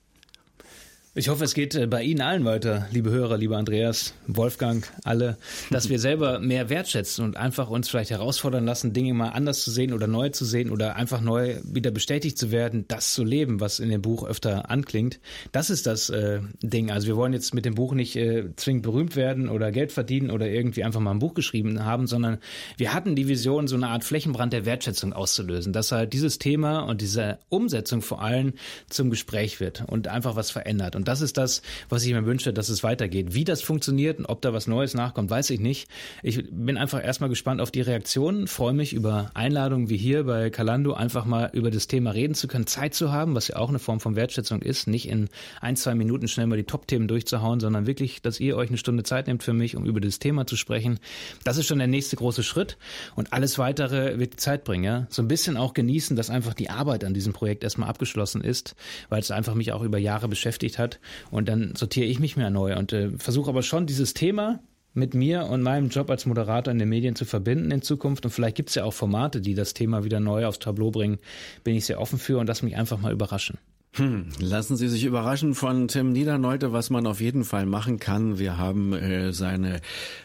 Ich 1.17 1.29
hoffe, 1.29 1.45
es 1.45 1.55
geht 1.55 1.77
äh, 1.77 1.87
bei 1.87 2.03
Ihnen 2.03 2.23
allen 2.23 2.45
weiter, 2.45 2.89
liebe 2.91 3.09
Hörer, 3.13 3.39
lieber 3.39 3.57
Andreas, 3.57 4.15
Wolfgang, 4.27 4.85
alle, 5.05 5.39
dass 5.71 5.89
wir 5.89 6.01
selber 6.01 6.41
mehr 6.41 6.71
wertschätzen 6.71 7.25
und 7.25 7.37
einfach 7.37 7.71
uns 7.71 7.89
vielleicht 7.89 8.11
herausfordern 8.11 8.65
lassen, 8.65 8.93
Dinge 8.93 9.15
mal 9.15 9.29
anders 9.29 9.63
zu 9.63 9.71
sehen 9.71 9.93
oder 9.93 10.09
neu 10.09 10.31
zu 10.31 10.45
sehen 10.45 10.73
oder 10.73 10.97
einfach 10.97 11.21
neu 11.21 11.61
wieder 11.63 11.93
bestätigt 11.93 12.37
zu 12.37 12.51
werden, 12.51 12.87
das 12.89 13.15
zu 13.15 13.23
leben, 13.23 13.61
was 13.61 13.79
in 13.79 13.91
dem 13.91 14.03
Buch 14.03 14.25
öfter 14.25 14.73
anklingt. 14.73 15.21
Das 15.53 15.71
ist 15.71 15.87
das 15.87 16.11
äh, 16.11 16.41
Ding. 16.65 16.91
Also 16.91 17.07
wir 17.07 17.15
wollen 17.15 17.33
jetzt 17.33 17.55
mit 17.55 17.65
dem 17.65 17.77
Buch 17.77 17.95
nicht 17.95 18.17
äh, 18.17 18.47
zwingend 18.57 18.83
berühmt 18.83 19.15
werden 19.15 19.49
oder 19.49 19.71
Geld 19.71 19.93
verdienen 19.93 20.33
oder 20.33 20.49
irgendwie 20.49 20.83
einfach 20.83 20.99
mal 20.99 21.13
ein 21.13 21.21
Buch 21.21 21.35
geschrieben 21.35 21.85
haben, 21.85 22.09
sondern 22.09 22.39
wir 22.77 22.93
hatten 22.93 23.15
die 23.15 23.29
Vision, 23.29 23.69
so 23.69 23.77
eine 23.77 23.87
Art 23.87 24.03
Flächenbrand 24.03 24.53
der 24.53 24.65
Wertschätzung 24.65 25.13
auszulösen, 25.13 25.73
dass 25.73 25.93
halt 25.93 26.13
dieses 26.13 26.41
Thema 26.41 26.81
und 26.81 27.01
diese 27.01 27.39
Umsetzung 27.51 28.03
vor 28.03 28.21
allem 28.21 28.55
zum 28.91 29.11
Gespräch 29.11 29.61
wird 29.61 29.85
und 29.87 30.09
einfach 30.09 30.35
was 30.35 30.51
verändert. 30.51 30.97
Und 30.97 31.04
und 31.05 31.09
das 31.09 31.21
ist 31.21 31.37
das, 31.37 31.61
was 31.91 32.03
ich 32.07 32.15
mir 32.15 32.25
wünsche, 32.25 32.55
dass 32.55 32.71
es 32.71 32.83
weitergeht. 32.83 33.35
Wie 33.35 33.45
das 33.45 33.61
funktioniert 33.61 34.21
und 34.21 34.25
ob 34.25 34.41
da 34.41 34.55
was 34.55 34.67
Neues 34.67 34.95
nachkommt, 34.95 35.29
weiß 35.29 35.51
ich 35.51 35.61
nicht. 35.61 35.87
Ich 36.23 36.43
bin 36.51 36.79
einfach 36.79 37.05
erstmal 37.05 37.29
gespannt 37.29 37.61
auf 37.61 37.71
die 37.71 37.83
Reaktionen, 37.83 38.47
freue 38.47 38.73
mich 38.73 38.95
über 38.95 39.31
Einladungen 39.35 39.91
wie 39.91 39.99
hier 39.99 40.25
bei 40.25 40.49
Kalando, 40.49 40.95
einfach 40.95 41.27
mal 41.27 41.51
über 41.53 41.71
das 41.71 41.89
Thema 41.89 42.13
reden 42.13 42.33
zu 42.33 42.49
können, 42.49 42.67
Zeit 42.67 42.95
zu 42.95 43.13
haben, 43.13 43.35
was 43.35 43.49
ja 43.49 43.57
auch 43.57 43.69
eine 43.69 43.81
Form 43.81 44.01
von 44.01 44.17
Wertschätzung 44.17 44.63
ist, 44.63 44.87
nicht 44.87 45.07
in 45.07 45.29
ein, 45.61 45.77
zwei 45.77 45.95
Minuten 45.95 46.27
schnell 46.27 46.47
mal 46.47 46.57
die 46.57 46.65
Top-Themen 46.65 47.07
durchzuhauen, 47.07 47.61
sondern 47.61 47.87
wirklich, 47.87 48.23
dass 48.23 48.41
ihr 48.41 48.57
euch 48.57 48.71
eine 48.71 48.79
Stunde 48.79 49.03
Zeit 49.03 49.27
nehmt 49.27 49.43
für 49.43 49.53
mich, 49.53 49.77
um 49.77 49.85
über 49.85 50.01
das 50.01 50.21
Thema 50.21 50.47
zu 50.47 50.57
sprechen. 50.57 51.01
Das 51.45 51.59
ist 51.59 51.67
schon 51.67 51.81
der 51.81 51.87
nächste 51.87 52.17
große 52.17 52.43
Schritt 52.43 52.79
und 53.15 53.35
alles 53.35 53.59
weitere 53.59 54.19
wird 54.19 54.33
die 54.33 54.39
Zeit 54.39 54.65
bringen. 54.65 54.85
Ja? 54.85 55.07
So 55.11 55.21
ein 55.21 55.29
bisschen 55.29 55.59
auch 55.59 55.75
genießen, 55.75 56.17
dass 56.17 56.31
einfach 56.31 56.55
die 56.55 56.71
Arbeit 56.71 57.05
an 57.05 57.13
diesem 57.13 57.35
Projekt 57.35 57.63
erstmal 57.63 57.91
abgeschlossen 57.91 58.41
ist, 58.41 58.75
weil 59.11 59.21
es 59.21 59.31
einfach 59.31 59.55
mich 59.55 59.71
auch 59.73 59.83
über 59.83 59.99
Jahre 59.99 60.29
beschäftigt 60.29 60.79
hat 60.79 60.94
und 61.31 61.49
dann 61.49 61.75
sortiere 61.77 62.07
ich 62.07 62.21
mich 62.21 62.37
mehr 62.37 62.51
neu 62.51 62.77
und 62.77 62.93
äh, 62.93 63.11
versuche 63.19 63.51
aber 63.51 63.63
schon 63.63 63.87
dieses 63.87 64.15
Thema 64.15 64.61
mit 64.95 65.15
mir 65.15 65.47
und 65.47 65.63
meinem 65.63 65.89
Job 65.89 66.09
als 66.09 66.25
Moderator 66.25 66.73
in 66.73 66.79
den 66.79 66.89
Medien 66.89 67.17
zu 67.17 67.25
verbinden 67.25 67.71
in 67.71 67.83
Zukunft. 67.83 68.25
Und 68.25 68.31
vielleicht 68.31 68.57
gibt 68.57 68.69
es 68.69 68.77
ja 68.77 68.85
auch 68.85 68.95
Formate, 68.95 69.41
die 69.41 69.55
das 69.55 69.75
Thema 69.75 70.05
wieder 70.05 70.21
neu 70.21 70.47
aufs 70.47 70.61
Tableau 70.61 70.91
bringen. 70.91 71.19
Bin 71.65 71.75
ich 71.75 71.85
sehr 71.85 72.01
offen 72.01 72.19
für 72.19 72.39
und 72.39 72.47
lass 72.47 72.63
mich 72.63 72.77
einfach 72.77 73.01
mal 73.01 73.13
überraschen. 73.13 73.59
Hm, 73.97 74.27
lassen 74.41 74.77
Sie 74.77 74.89
sich 74.89 75.05
überraschen 75.05 75.55
von 75.55 75.87
Tim 75.87 76.11
Niederneute, 76.11 76.73
was 76.73 76.91
man 76.91 77.07
auf 77.07 77.21
jeden 77.21 77.45
Fall 77.45 77.65
machen 77.65 78.01
kann. 78.01 78.41
Wir 78.41 78.59
haben 78.59 78.93
äh, 78.93 79.33
seine 79.33 79.81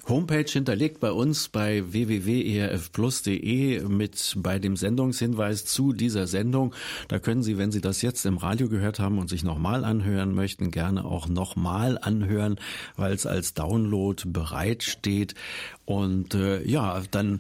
Homepage 0.07 0.49
hinterlegt 0.49 0.99
bei 0.99 1.11
uns 1.11 1.49
bei 1.49 1.83
www.erfplus.de 1.91 3.83
mit 3.83 4.33
bei 4.37 4.57
dem 4.57 4.75
Sendungshinweis 4.75 5.65
zu 5.65 5.93
dieser 5.93 6.25
Sendung. 6.25 6.73
Da 7.09 7.19
können 7.19 7.43
Sie, 7.43 7.59
wenn 7.59 7.71
Sie 7.71 7.79
das 7.79 8.01
jetzt 8.01 8.25
im 8.25 8.37
Radio 8.37 8.69
gehört 8.69 8.97
haben 8.97 9.19
und 9.19 9.29
sich 9.29 9.43
nochmal 9.43 9.85
anhören 9.85 10.33
möchten, 10.33 10.71
gerne 10.71 11.05
auch 11.05 11.27
nochmal 11.27 11.99
anhören, 12.01 12.55
weil 12.95 13.13
es 13.13 13.27
als 13.27 13.53
Download 13.53 14.23
bereit 14.25 14.81
steht. 14.81 15.35
Und 15.85 16.33
äh, 16.33 16.63
ja, 16.67 17.03
dann 17.11 17.39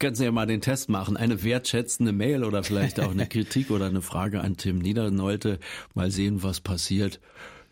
können 0.00 0.16
Sie 0.16 0.24
ja 0.24 0.32
mal 0.32 0.46
den 0.46 0.60
Test 0.60 0.88
machen. 0.88 1.16
Eine 1.16 1.44
wertschätzende 1.44 2.12
Mail 2.12 2.42
oder 2.42 2.64
vielleicht 2.64 2.98
auch 2.98 3.12
eine 3.12 3.26
Kritik 3.28 3.70
oder 3.70 3.86
eine 3.86 4.02
Frage 4.02 4.40
an 4.40 4.56
Tim 4.56 4.78
Niedernolte. 4.78 5.60
Mal 5.94 6.10
sehen, 6.10 6.42
was 6.42 6.60
passiert. 6.60 7.20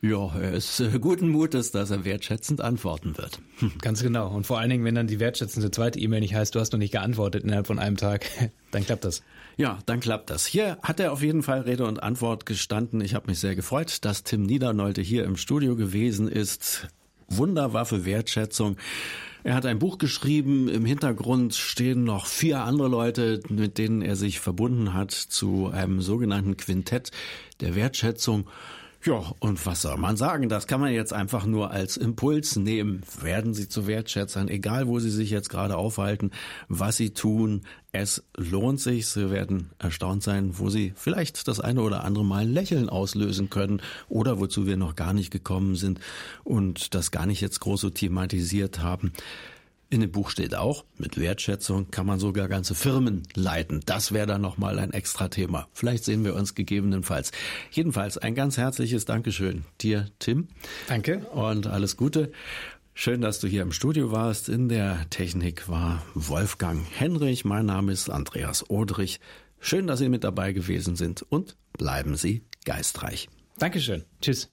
Ja, 0.00 0.32
er 0.36 0.52
ist 0.52 0.78
äh, 0.78 0.96
guten 1.00 1.28
Mutes, 1.28 1.72
dass 1.72 1.90
er 1.90 2.04
wertschätzend 2.04 2.60
antworten 2.60 3.18
wird. 3.18 3.40
Ganz 3.82 4.00
genau. 4.00 4.28
Und 4.28 4.46
vor 4.46 4.60
allen 4.60 4.70
Dingen, 4.70 4.84
wenn 4.84 4.94
dann 4.94 5.08
die 5.08 5.18
wertschätzende 5.18 5.72
zweite 5.72 5.98
E-Mail 5.98 6.20
nicht 6.20 6.34
heißt, 6.34 6.54
du 6.54 6.60
hast 6.60 6.72
noch 6.72 6.78
nicht 6.78 6.92
geantwortet 6.92 7.42
innerhalb 7.42 7.66
von 7.66 7.80
einem 7.80 7.96
Tag, 7.96 8.26
dann 8.70 8.84
klappt 8.84 9.04
das. 9.04 9.22
Ja, 9.56 9.78
dann 9.86 9.98
klappt 9.98 10.30
das. 10.30 10.46
Hier 10.46 10.78
hat 10.82 11.00
er 11.00 11.12
auf 11.12 11.20
jeden 11.20 11.42
Fall 11.42 11.62
Rede 11.62 11.84
und 11.84 12.00
Antwort 12.00 12.46
gestanden. 12.46 13.00
Ich 13.00 13.14
habe 13.14 13.26
mich 13.26 13.40
sehr 13.40 13.56
gefreut, 13.56 14.04
dass 14.04 14.22
Tim 14.22 14.44
Niedernolte 14.44 15.02
hier 15.02 15.24
im 15.24 15.36
Studio 15.36 15.74
gewesen 15.74 16.28
ist. 16.28 16.86
Wunderwaffe 17.28 18.04
Wertschätzung. 18.04 18.76
Er 19.44 19.54
hat 19.54 19.66
ein 19.66 19.78
Buch 19.78 19.98
geschrieben. 19.98 20.68
Im 20.68 20.84
Hintergrund 20.84 21.54
stehen 21.54 22.04
noch 22.04 22.26
vier 22.26 22.64
andere 22.64 22.88
Leute, 22.88 23.40
mit 23.48 23.78
denen 23.78 24.02
er 24.02 24.16
sich 24.16 24.40
verbunden 24.40 24.94
hat 24.94 25.12
zu 25.12 25.68
einem 25.68 26.00
sogenannten 26.00 26.56
Quintett 26.56 27.10
der 27.60 27.74
Wertschätzung. 27.74 28.48
Ja, 29.04 29.32
und 29.38 29.64
was 29.64 29.82
soll 29.82 29.96
man 29.96 30.16
sagen? 30.16 30.48
Das 30.48 30.66
kann 30.66 30.80
man 30.80 30.92
jetzt 30.92 31.12
einfach 31.12 31.46
nur 31.46 31.70
als 31.70 31.96
Impuls 31.96 32.56
nehmen. 32.56 33.02
Werden 33.20 33.54
Sie 33.54 33.68
zu 33.68 33.86
Wertschätzern, 33.86 34.48
egal 34.48 34.88
wo 34.88 34.98
Sie 34.98 35.10
sich 35.10 35.30
jetzt 35.30 35.50
gerade 35.50 35.76
aufhalten, 35.76 36.32
was 36.68 36.96
Sie 36.96 37.10
tun. 37.10 37.62
Es 37.92 38.24
lohnt 38.36 38.80
sich. 38.80 39.06
Sie 39.06 39.30
werden 39.30 39.70
erstaunt 39.78 40.24
sein, 40.24 40.58
wo 40.58 40.68
Sie 40.68 40.92
vielleicht 40.96 41.46
das 41.46 41.60
eine 41.60 41.82
oder 41.82 42.02
andere 42.04 42.24
Mal 42.24 42.42
ein 42.42 42.52
Lächeln 42.52 42.88
auslösen 42.88 43.50
können 43.50 43.80
oder 44.08 44.40
wozu 44.40 44.66
wir 44.66 44.76
noch 44.76 44.96
gar 44.96 45.12
nicht 45.12 45.30
gekommen 45.30 45.76
sind 45.76 46.00
und 46.42 46.94
das 46.94 47.12
gar 47.12 47.26
nicht 47.26 47.40
jetzt 47.40 47.60
groß 47.60 47.80
so 47.80 47.90
thematisiert 47.90 48.80
haben. 48.80 49.12
In 49.90 50.02
dem 50.02 50.12
Buch 50.12 50.28
steht 50.28 50.54
auch, 50.54 50.84
mit 50.98 51.18
Wertschätzung 51.18 51.90
kann 51.90 52.04
man 52.04 52.18
sogar 52.20 52.46
ganze 52.48 52.74
Firmen 52.74 53.22
leiten. 53.34 53.80
Das 53.86 54.12
wäre 54.12 54.26
dann 54.26 54.42
nochmal 54.42 54.78
ein 54.78 54.92
extra 54.92 55.28
Thema. 55.28 55.66
Vielleicht 55.72 56.04
sehen 56.04 56.24
wir 56.24 56.34
uns 56.34 56.54
gegebenenfalls. 56.54 57.32
Jedenfalls 57.70 58.18
ein 58.18 58.34
ganz 58.34 58.58
herzliches 58.58 59.06
Dankeschön 59.06 59.64
dir, 59.80 60.10
Tim. 60.18 60.48
Danke. 60.88 61.20
Und 61.30 61.66
alles 61.66 61.96
Gute. 61.96 62.32
Schön, 62.92 63.22
dass 63.22 63.40
du 63.40 63.48
hier 63.48 63.62
im 63.62 63.72
Studio 63.72 64.12
warst. 64.12 64.50
In 64.50 64.68
der 64.68 65.08
Technik 65.08 65.70
war 65.70 66.04
Wolfgang 66.14 66.84
Henrich. 66.90 67.46
Mein 67.46 67.64
Name 67.64 67.92
ist 67.92 68.10
Andreas 68.10 68.68
Odrich. 68.68 69.20
Schön, 69.58 69.86
dass 69.86 70.00
Sie 70.00 70.10
mit 70.10 70.22
dabei 70.22 70.52
gewesen 70.52 70.96
sind 70.96 71.22
und 71.22 71.56
bleiben 71.72 72.14
Sie 72.16 72.42
geistreich. 72.66 73.30
Dankeschön. 73.58 74.04
Tschüss. 74.20 74.46